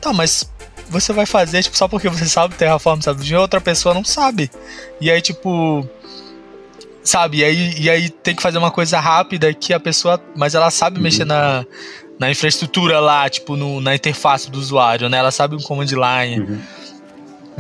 tá, 0.01 0.13
mas 0.13 0.51
você 0.91 1.13
vai 1.13 1.25
fazer 1.25 1.63
tipo, 1.63 1.77
só 1.77 1.87
porque 1.87 2.09
você 2.09 2.27
sabe 2.27 2.57
Terraform, 2.57 3.01
sabe? 3.01 3.23
De 3.23 3.37
outra 3.37 3.61
pessoa 3.61 3.95
não 3.95 4.03
sabe. 4.03 4.51
E 5.01 5.09
aí, 5.09 5.23
tipo. 5.23 5.89
Sabe? 7.01 7.39
E 7.39 7.45
aí, 7.45 7.75
e 7.79 7.89
aí 7.89 8.09
tem 8.11 8.35
que 8.35 8.43
fazer 8.43 8.59
uma 8.59 8.73
coisa 8.73 8.99
rápida 8.99 9.55
que 9.55 9.73
a 9.73 9.79
pessoa. 9.79 10.21
Mas 10.35 10.57
ela 10.57 10.69
sabe 10.69 10.97
uhum. 10.97 11.05
mexer 11.05 11.25
na, 11.25 11.65
na 12.19 12.29
infraestrutura 12.29 12.99
lá, 12.99 13.31
tipo, 13.31 13.55
no, 13.55 13.81
na 13.81 13.95
interface 13.95 14.51
do 14.51 14.59
usuário, 14.59 15.09
né? 15.09 15.19
Ela 15.19 15.31
sabe 15.31 15.55
um 15.55 15.61
command 15.61 15.87
line. 15.87 16.41
Uhum. 16.41 16.61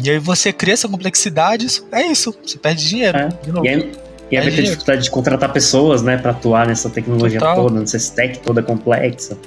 E 0.02 0.10
aí 0.10 0.18
você 0.18 0.52
cria 0.52 0.74
essa 0.74 0.88
complexidade, 0.88 1.68
é 1.92 2.04
isso. 2.04 2.36
Você 2.44 2.58
perde 2.58 2.88
dinheiro. 2.88 3.16
É. 3.16 3.28
E, 3.62 3.68
aí, 3.68 3.92
E 4.30 4.36
aí 4.36 4.42
vai 4.42 4.52
ter 4.52 4.62
dificuldade 4.62 5.04
de 5.04 5.10
contratar 5.10 5.52
pessoas, 5.52 6.02
né, 6.02 6.16
para 6.16 6.32
atuar 6.32 6.66
nessa 6.66 6.90
tecnologia 6.90 7.38
Total. 7.38 7.56
toda, 7.56 7.80
nessa 7.80 7.96
stack 7.96 8.40
toda 8.40 8.62
complexa. 8.62 9.38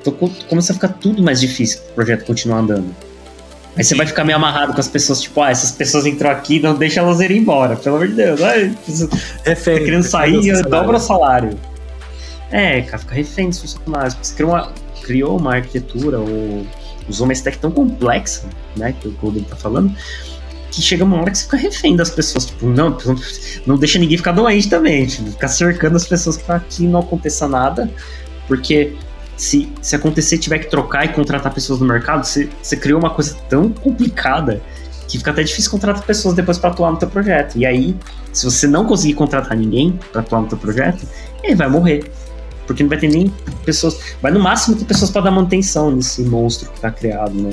Então 0.00 0.12
começa 0.48 0.72
a 0.72 0.74
ficar 0.74 0.88
tudo 0.88 1.22
mais 1.22 1.40
difícil 1.40 1.80
para 1.80 1.90
o 1.90 1.94
projeto 1.94 2.24
continuar 2.24 2.58
andando. 2.58 2.94
Aí 3.76 3.82
você 3.82 3.94
vai 3.94 4.06
ficar 4.06 4.24
meio 4.24 4.36
amarrado 4.36 4.72
com 4.72 4.80
as 4.80 4.86
pessoas, 4.86 5.20
tipo, 5.20 5.40
ah, 5.40 5.50
essas 5.50 5.72
pessoas 5.72 6.06
entram 6.06 6.30
aqui, 6.30 6.60
não 6.60 6.74
deixa 6.74 7.00
elas 7.00 7.20
irem 7.20 7.38
embora, 7.38 7.74
pelo 7.76 7.96
amor 7.96 8.08
de 8.08 8.14
Deus. 8.14 8.40
Ai, 8.40 8.76
refém, 9.44 9.78
tá 9.78 9.84
querendo 9.84 10.02
sair, 10.04 10.62
dobra 10.62 10.96
o 10.96 11.00
salário. 11.00 11.58
É, 12.50 12.82
cara, 12.82 12.98
fica 12.98 13.14
refém 13.14 13.48
dos 13.48 13.60
funcionários. 13.60 14.16
Você 14.20 14.34
criou 14.34 14.50
uma, 14.50 14.72
criou 15.02 15.38
uma 15.38 15.54
arquitetura 15.56 16.20
ou 16.20 16.64
usou 17.08 17.26
uma 17.26 17.32
stack 17.32 17.58
tão 17.58 17.70
complexa, 17.70 18.48
né, 18.76 18.94
que 19.00 19.08
o 19.08 19.12
Golden 19.12 19.42
tá 19.44 19.56
falando, 19.56 19.94
que 20.74 20.82
chega 20.82 21.04
uma 21.04 21.20
hora 21.20 21.30
que 21.30 21.38
você 21.38 21.44
fica 21.44 21.56
refém 21.56 21.94
das 21.94 22.10
pessoas. 22.10 22.46
Tipo, 22.46 22.66
não, 22.66 22.96
não 23.64 23.76
deixa 23.76 23.98
ninguém 23.98 24.16
ficar 24.16 24.32
doente 24.32 24.68
também. 24.68 25.06
Tipo, 25.06 25.30
ficar 25.30 25.48
cercando 25.48 25.96
as 25.96 26.06
pessoas 26.06 26.36
para 26.36 26.58
que 26.60 26.86
não 26.86 27.00
aconteça 27.00 27.46
nada. 27.46 27.88
Porque 28.48 28.96
se, 29.36 29.72
se 29.80 29.94
acontecer 29.94 30.38
tiver 30.38 30.58
que 30.58 30.68
trocar 30.68 31.04
e 31.04 31.08
contratar 31.08 31.52
pessoas 31.54 31.78
no 31.78 31.86
mercado, 31.86 32.24
você, 32.24 32.48
você 32.60 32.76
criou 32.76 32.98
uma 32.98 33.10
coisa 33.10 33.36
tão 33.48 33.70
complicada 33.70 34.60
que 35.06 35.18
fica 35.18 35.30
até 35.30 35.42
difícil 35.42 35.70
contratar 35.70 36.02
pessoas 36.02 36.34
depois 36.34 36.58
para 36.58 36.70
atuar 36.70 36.90
no 36.90 36.96
teu 36.96 37.08
projeto. 37.08 37.56
E 37.56 37.64
aí, 37.64 37.96
se 38.32 38.44
você 38.44 38.66
não 38.66 38.84
conseguir 38.84 39.14
contratar 39.14 39.56
ninguém 39.56 39.98
para 40.10 40.22
atuar 40.22 40.40
no 40.40 40.48
teu 40.48 40.58
projeto, 40.58 41.06
ele 41.42 41.54
vai 41.54 41.68
morrer. 41.68 42.10
Porque 42.66 42.82
não 42.82 42.88
vai 42.88 42.98
ter 42.98 43.08
nem 43.08 43.32
pessoas. 43.64 43.98
Vai 44.20 44.32
no 44.32 44.40
máximo 44.40 44.74
ter 44.76 44.86
pessoas 44.86 45.10
para 45.10 45.22
dar 45.22 45.30
manutenção 45.30 45.90
nesse 45.90 46.22
monstro 46.22 46.70
que 46.72 46.80
tá 46.80 46.90
criado, 46.90 47.34
né? 47.34 47.52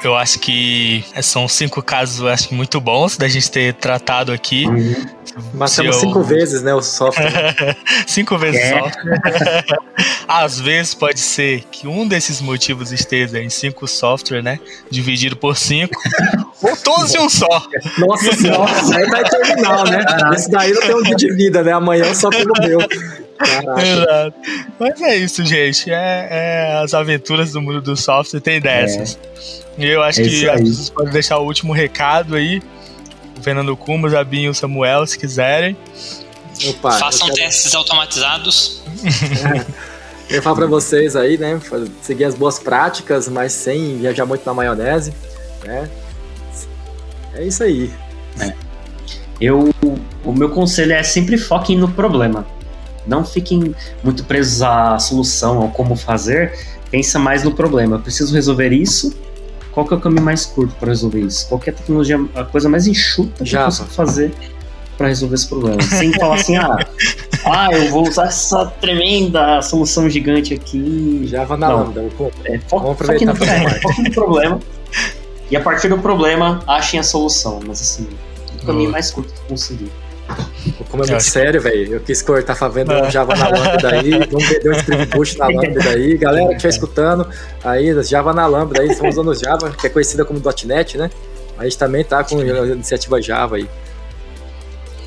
Eu 0.03 0.15
acho 0.15 0.39
que 0.39 1.05
são 1.21 1.47
cinco 1.47 1.81
casos, 1.81 2.25
acho 2.25 2.53
muito 2.53 2.81
bons 2.81 3.17
da 3.17 3.27
gente 3.27 3.51
ter 3.51 3.73
tratado 3.75 4.31
aqui. 4.31 4.65
Uhum. 4.65 5.05
Matamos 5.53 5.95
eu... 5.95 6.01
cinco 6.01 6.23
vezes, 6.23 6.63
né, 6.63 6.73
o 6.73 6.81
software. 6.81 7.77
cinco 8.07 8.37
vezes 8.37 8.61
é. 8.61 8.75
o 8.75 8.83
software. 8.83 9.65
Às 10.27 10.59
vezes 10.59 10.93
pode 10.93 11.19
ser 11.19 11.63
que 11.71 11.87
um 11.87 12.07
desses 12.07 12.41
motivos 12.41 12.91
esteja 12.91 13.39
em 13.39 13.49
cinco 13.49 13.87
software, 13.87 14.41
né, 14.41 14.59
dividido 14.89 15.35
por 15.35 15.55
cinco, 15.55 15.93
ou 16.61 16.75
todos 16.77 17.13
em 17.13 17.19
um 17.19 17.29
só. 17.29 17.67
Nossa 17.97 18.31
senhora, 18.33 18.71
aí 18.95 19.09
vai 19.09 19.23
terminar, 19.23 19.83
né? 19.85 20.05
Esse 20.33 20.49
daí 20.49 20.71
não 20.73 20.81
tem 20.81 20.95
um 20.95 21.03
dia 21.03 21.15
de 21.15 21.33
vida, 21.33 21.63
né? 21.63 21.73
Amanhã 21.73 22.13
só 22.13 22.29
como 22.29 22.53
meu. 22.67 22.79
Exato. 23.43 24.33
Mas 24.79 25.01
é 25.01 25.15
isso, 25.15 25.45
gente. 25.45 25.89
É, 25.89 26.27
é, 26.29 26.81
as 26.83 26.93
aventuras 26.93 27.51
do 27.51 27.61
mundo 27.61 27.81
do 27.81 27.95
software 27.95 28.39
tem 28.39 28.59
dessas. 28.59 29.19
É. 29.77 29.83
E 29.83 29.87
eu 29.87 30.01
acho 30.03 30.21
é 30.21 30.23
que 30.23 30.49
as 30.49 30.61
pessoas 30.61 30.89
podem 30.89 31.13
deixar 31.13 31.37
o 31.39 31.45
último 31.45 31.73
recado 31.73 32.35
aí. 32.35 32.61
O 33.37 33.43
Fernando 33.43 33.75
Cumbo, 33.75 34.07
o 34.07 34.09
Zabinho 34.09 34.45
e 34.45 34.49
o 34.49 34.53
Samuel, 34.53 35.05
se 35.07 35.17
quiserem. 35.17 35.75
Opa, 36.67 36.91
Façam 36.91 37.27
quero... 37.27 37.39
testes 37.39 37.73
automatizados. 37.73 38.81
É. 39.43 39.91
Eu 40.31 40.41
falo 40.41 40.55
pra 40.55 40.65
vocês 40.65 41.15
aí, 41.15 41.37
né? 41.37 41.59
Seguir 42.01 42.23
as 42.23 42.35
boas 42.35 42.57
práticas, 42.57 43.27
mas 43.27 43.51
sem 43.51 43.97
viajar 43.97 44.25
muito 44.25 44.45
na 44.45 44.53
maionese. 44.53 45.13
Né? 45.65 45.89
É 47.35 47.43
isso 47.43 47.63
aí. 47.63 47.91
É. 48.39 48.53
Eu, 49.41 49.73
o 50.23 50.31
meu 50.31 50.49
conselho 50.49 50.93
é 50.93 51.03
sempre 51.03 51.37
foquem 51.37 51.77
no 51.77 51.89
problema. 51.89 52.45
Não 53.05 53.25
fiquem 53.25 53.75
muito 54.03 54.23
presos 54.23 54.61
à 54.61 54.97
solução, 54.99 55.59
ou 55.59 55.69
como 55.69 55.95
fazer. 55.95 56.53
Pensa 56.89 57.17
mais 57.17 57.43
no 57.43 57.53
problema. 57.53 57.95
Eu 57.95 58.01
preciso 58.01 58.33
resolver 58.33 58.71
isso 58.71 59.15
qual 59.71 59.85
que 59.85 59.93
é 59.93 59.97
o 59.97 59.99
caminho 59.99 60.23
mais 60.23 60.45
curto 60.45 60.75
para 60.75 60.89
resolver 60.89 61.21
isso? 61.21 61.47
Qual 61.47 61.59
que 61.59 61.69
é 61.69 61.73
a 61.73 61.75
tecnologia, 61.75 62.19
a 62.35 62.43
coisa 62.43 62.67
mais 62.67 62.87
enxuta 62.87 63.43
que 63.43 63.55
eu 63.55 63.63
consigo 63.63 63.89
fazer 63.89 64.31
para 64.97 65.07
resolver 65.07 65.35
esse 65.35 65.47
problema? 65.47 65.81
Sem 65.81 66.13
falar 66.13 66.35
assim, 66.35 66.57
ah, 66.57 66.77
ah, 67.45 67.69
eu 67.71 67.89
vou 67.89 68.07
usar 68.07 68.25
essa 68.25 68.65
tremenda 68.65 69.61
solução 69.61 70.09
gigante 70.09 70.53
aqui. 70.53 71.25
Java 71.25 71.55
na 71.55 71.69
Não, 71.69 71.77
Lambda. 71.85 72.05
É, 72.45 72.59
foco, 72.59 72.93
foque, 72.95 73.25
no, 73.25 73.31
é, 73.31 73.81
foque 73.81 74.01
no 74.03 74.11
problema. 74.11 74.59
E 75.49 75.55
a 75.57 75.59
partir 75.59 75.89
do 75.89 75.97
problema, 75.97 76.63
achem 76.65 76.97
a 76.97 77.03
solução. 77.03 77.59
Mas 77.67 77.81
assim, 77.81 78.07
o 78.61 78.65
caminho 78.65 78.87
hum. 78.87 78.93
mais 78.93 79.11
curto 79.11 79.33
que 79.33 79.39
conseguir. 79.49 79.91
Como 80.89 81.03
é 81.03 81.07
muito 81.07 81.23
sério, 81.23 81.61
velho. 81.61 81.93
Eu 81.93 81.99
quis 82.01 82.21
cortar 82.21 82.55
favendo 82.55 82.93
um 82.93 83.09
Java 83.09 83.35
na 83.35 83.47
Lambda 83.47 83.89
aí, 83.95 84.11
vamos 84.29 84.47
vender 84.47 84.69
um 84.69 84.73
Spring 84.73 85.05
Boot 85.05 85.37
na 85.37 85.47
Lambda 85.47 85.89
aí. 85.89 86.17
Galera 86.17 86.47
que 86.47 86.53
estiver 86.55 86.69
escutando, 86.69 87.27
aí, 87.63 88.03
Java 88.03 88.33
na 88.33 88.45
Lambda 88.45 88.81
aí, 88.81 88.89
estamos 88.89 89.17
usando 89.17 89.33
Java, 89.33 89.71
que 89.71 89.87
é 89.87 89.89
conhecida 89.89 90.25
como 90.25 90.41
.NET, 90.65 90.97
né? 90.97 91.09
A 91.57 91.63
gente 91.63 91.77
também 91.77 92.03
tá 92.03 92.23
com 92.23 92.39
a 92.39 92.67
iniciativa 92.67 93.21
Java 93.21 93.57
aí. 93.57 93.69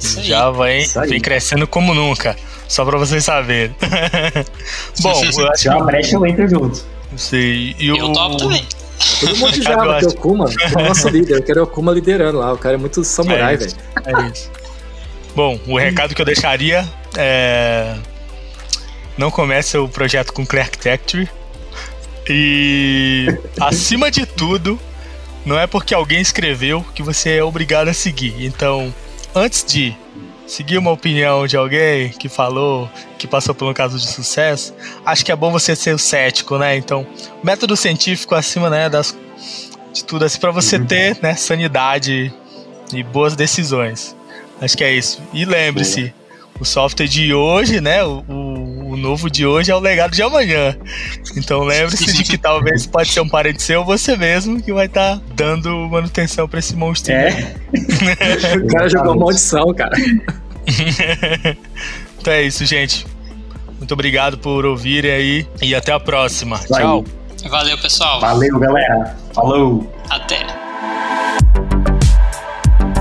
Java, 0.00 0.70
hein? 0.70 0.86
Vem 1.08 1.20
crescendo 1.20 1.66
como 1.66 1.94
nunca. 1.94 2.36
Só 2.68 2.84
pra 2.84 2.98
vocês 2.98 3.24
saberem. 3.24 3.74
Bom, 5.00 5.22
eu 5.24 5.48
acho 5.50 5.62
que. 5.62 5.68
uma 5.68 5.84
brecha 5.84 6.16
eu 6.16 6.26
entro 6.26 6.48
junto. 6.48 6.84
Sei. 7.16 7.74
E 7.78 7.88
eu 7.88 7.96
o... 7.96 8.12
topo 8.12 8.36
também. 8.36 8.66
Todo 9.20 9.36
mundo 9.36 9.52
de 9.52 9.62
Java, 9.62 9.98
que 9.98 10.04
é 10.04 10.08
o 10.08 10.14
Kuma, 10.14 10.46
é 10.48 10.82
o 10.82 10.88
nosso 10.88 11.08
líder. 11.08 11.36
Eu 11.36 11.42
quero 11.42 11.62
o 11.62 11.66
Kuma 11.66 11.92
liderando 11.92 12.38
lá. 12.38 12.52
O 12.52 12.58
cara 12.58 12.74
é 12.74 12.78
muito 12.78 13.04
samurai, 13.04 13.54
é 13.54 13.56
velho. 13.56 13.72
É 14.06 14.28
isso. 14.28 14.50
Bom, 15.34 15.58
o 15.66 15.78
recado 15.78 16.14
que 16.14 16.20
eu 16.20 16.26
deixaria 16.26 16.88
é. 17.16 17.96
Não 19.16 19.30
comece 19.30 19.76
o 19.78 19.88
projeto 19.88 20.32
com 20.32 20.44
Clear 20.44 20.66
Architecture. 20.66 21.28
E 22.28 23.26
acima 23.60 24.10
de 24.10 24.26
tudo, 24.26 24.80
não 25.44 25.58
é 25.58 25.66
porque 25.66 25.94
alguém 25.94 26.20
escreveu 26.20 26.84
que 26.94 27.02
você 27.02 27.36
é 27.36 27.44
obrigado 27.44 27.88
a 27.88 27.94
seguir. 27.94 28.34
Então, 28.44 28.92
antes 29.34 29.64
de 29.64 29.94
seguir 30.46 30.78
uma 30.78 30.90
opinião 30.90 31.46
de 31.46 31.56
alguém 31.56 32.10
que 32.10 32.28
falou, 32.28 32.90
que 33.18 33.26
passou 33.26 33.54
por 33.54 33.68
um 33.68 33.74
caso 33.74 33.98
de 33.98 34.06
sucesso, 34.06 34.74
acho 35.04 35.24
que 35.24 35.32
é 35.32 35.36
bom 35.36 35.50
você 35.50 35.76
ser 35.76 35.98
cético, 35.98 36.58
né? 36.58 36.76
Então, 36.76 37.06
método 37.42 37.76
científico 37.76 38.34
acima, 38.34 38.68
né, 38.68 38.88
das 38.88 39.16
de 39.92 40.04
tudo 40.04 40.24
assim 40.24 40.40
para 40.40 40.50
você 40.50 40.76
uhum. 40.76 40.86
ter, 40.86 41.18
né, 41.22 41.36
sanidade 41.36 42.34
e 42.92 43.02
boas 43.04 43.36
decisões. 43.36 44.16
Acho 44.64 44.76
que 44.78 44.84
é 44.84 44.92
isso. 44.92 45.20
E 45.32 45.44
lembre-se, 45.44 46.12
o 46.58 46.64
software 46.64 47.06
de 47.06 47.34
hoje, 47.34 47.80
né? 47.80 48.02
O, 48.02 48.24
o, 48.26 48.92
o, 48.92 48.96
novo 48.96 49.28
de 49.28 49.44
hoje 49.44 49.70
é 49.70 49.74
o 49.74 49.78
legado 49.78 50.12
de 50.12 50.22
amanhã. 50.22 50.74
Então 51.36 51.64
lembre-se 51.64 52.12
de 52.12 52.24
que 52.24 52.38
talvez 52.38 52.86
pode 52.88 53.10
ser 53.10 53.20
um 53.20 53.28
parente 53.28 53.62
seu 53.62 53.80
ou 53.80 53.84
você 53.84 54.16
mesmo 54.16 54.62
que 54.62 54.72
vai 54.72 54.86
estar 54.86 55.16
tá 55.16 55.22
dando 55.34 55.70
manutenção 55.90 56.48
para 56.48 56.60
esse 56.60 56.74
monstro. 56.74 57.12
É. 57.12 57.54
o 58.56 58.66
cara 58.68 58.88
jogou 58.88 59.18
maldição, 59.18 59.74
cara. 59.74 59.94
então 62.18 62.32
é 62.32 62.42
isso, 62.42 62.64
gente. 62.64 63.06
Muito 63.76 63.92
obrigado 63.92 64.38
por 64.38 64.64
ouvirem 64.64 65.10
aí 65.10 65.46
e 65.60 65.74
até 65.74 65.92
a 65.92 66.00
próxima. 66.00 66.58
Tchau. 66.60 67.04
Valeu, 67.50 67.76
pessoal. 67.76 68.20
Valeu, 68.20 68.58
galera. 68.58 69.14
Falou. 69.34 69.92
Até. 70.08 70.63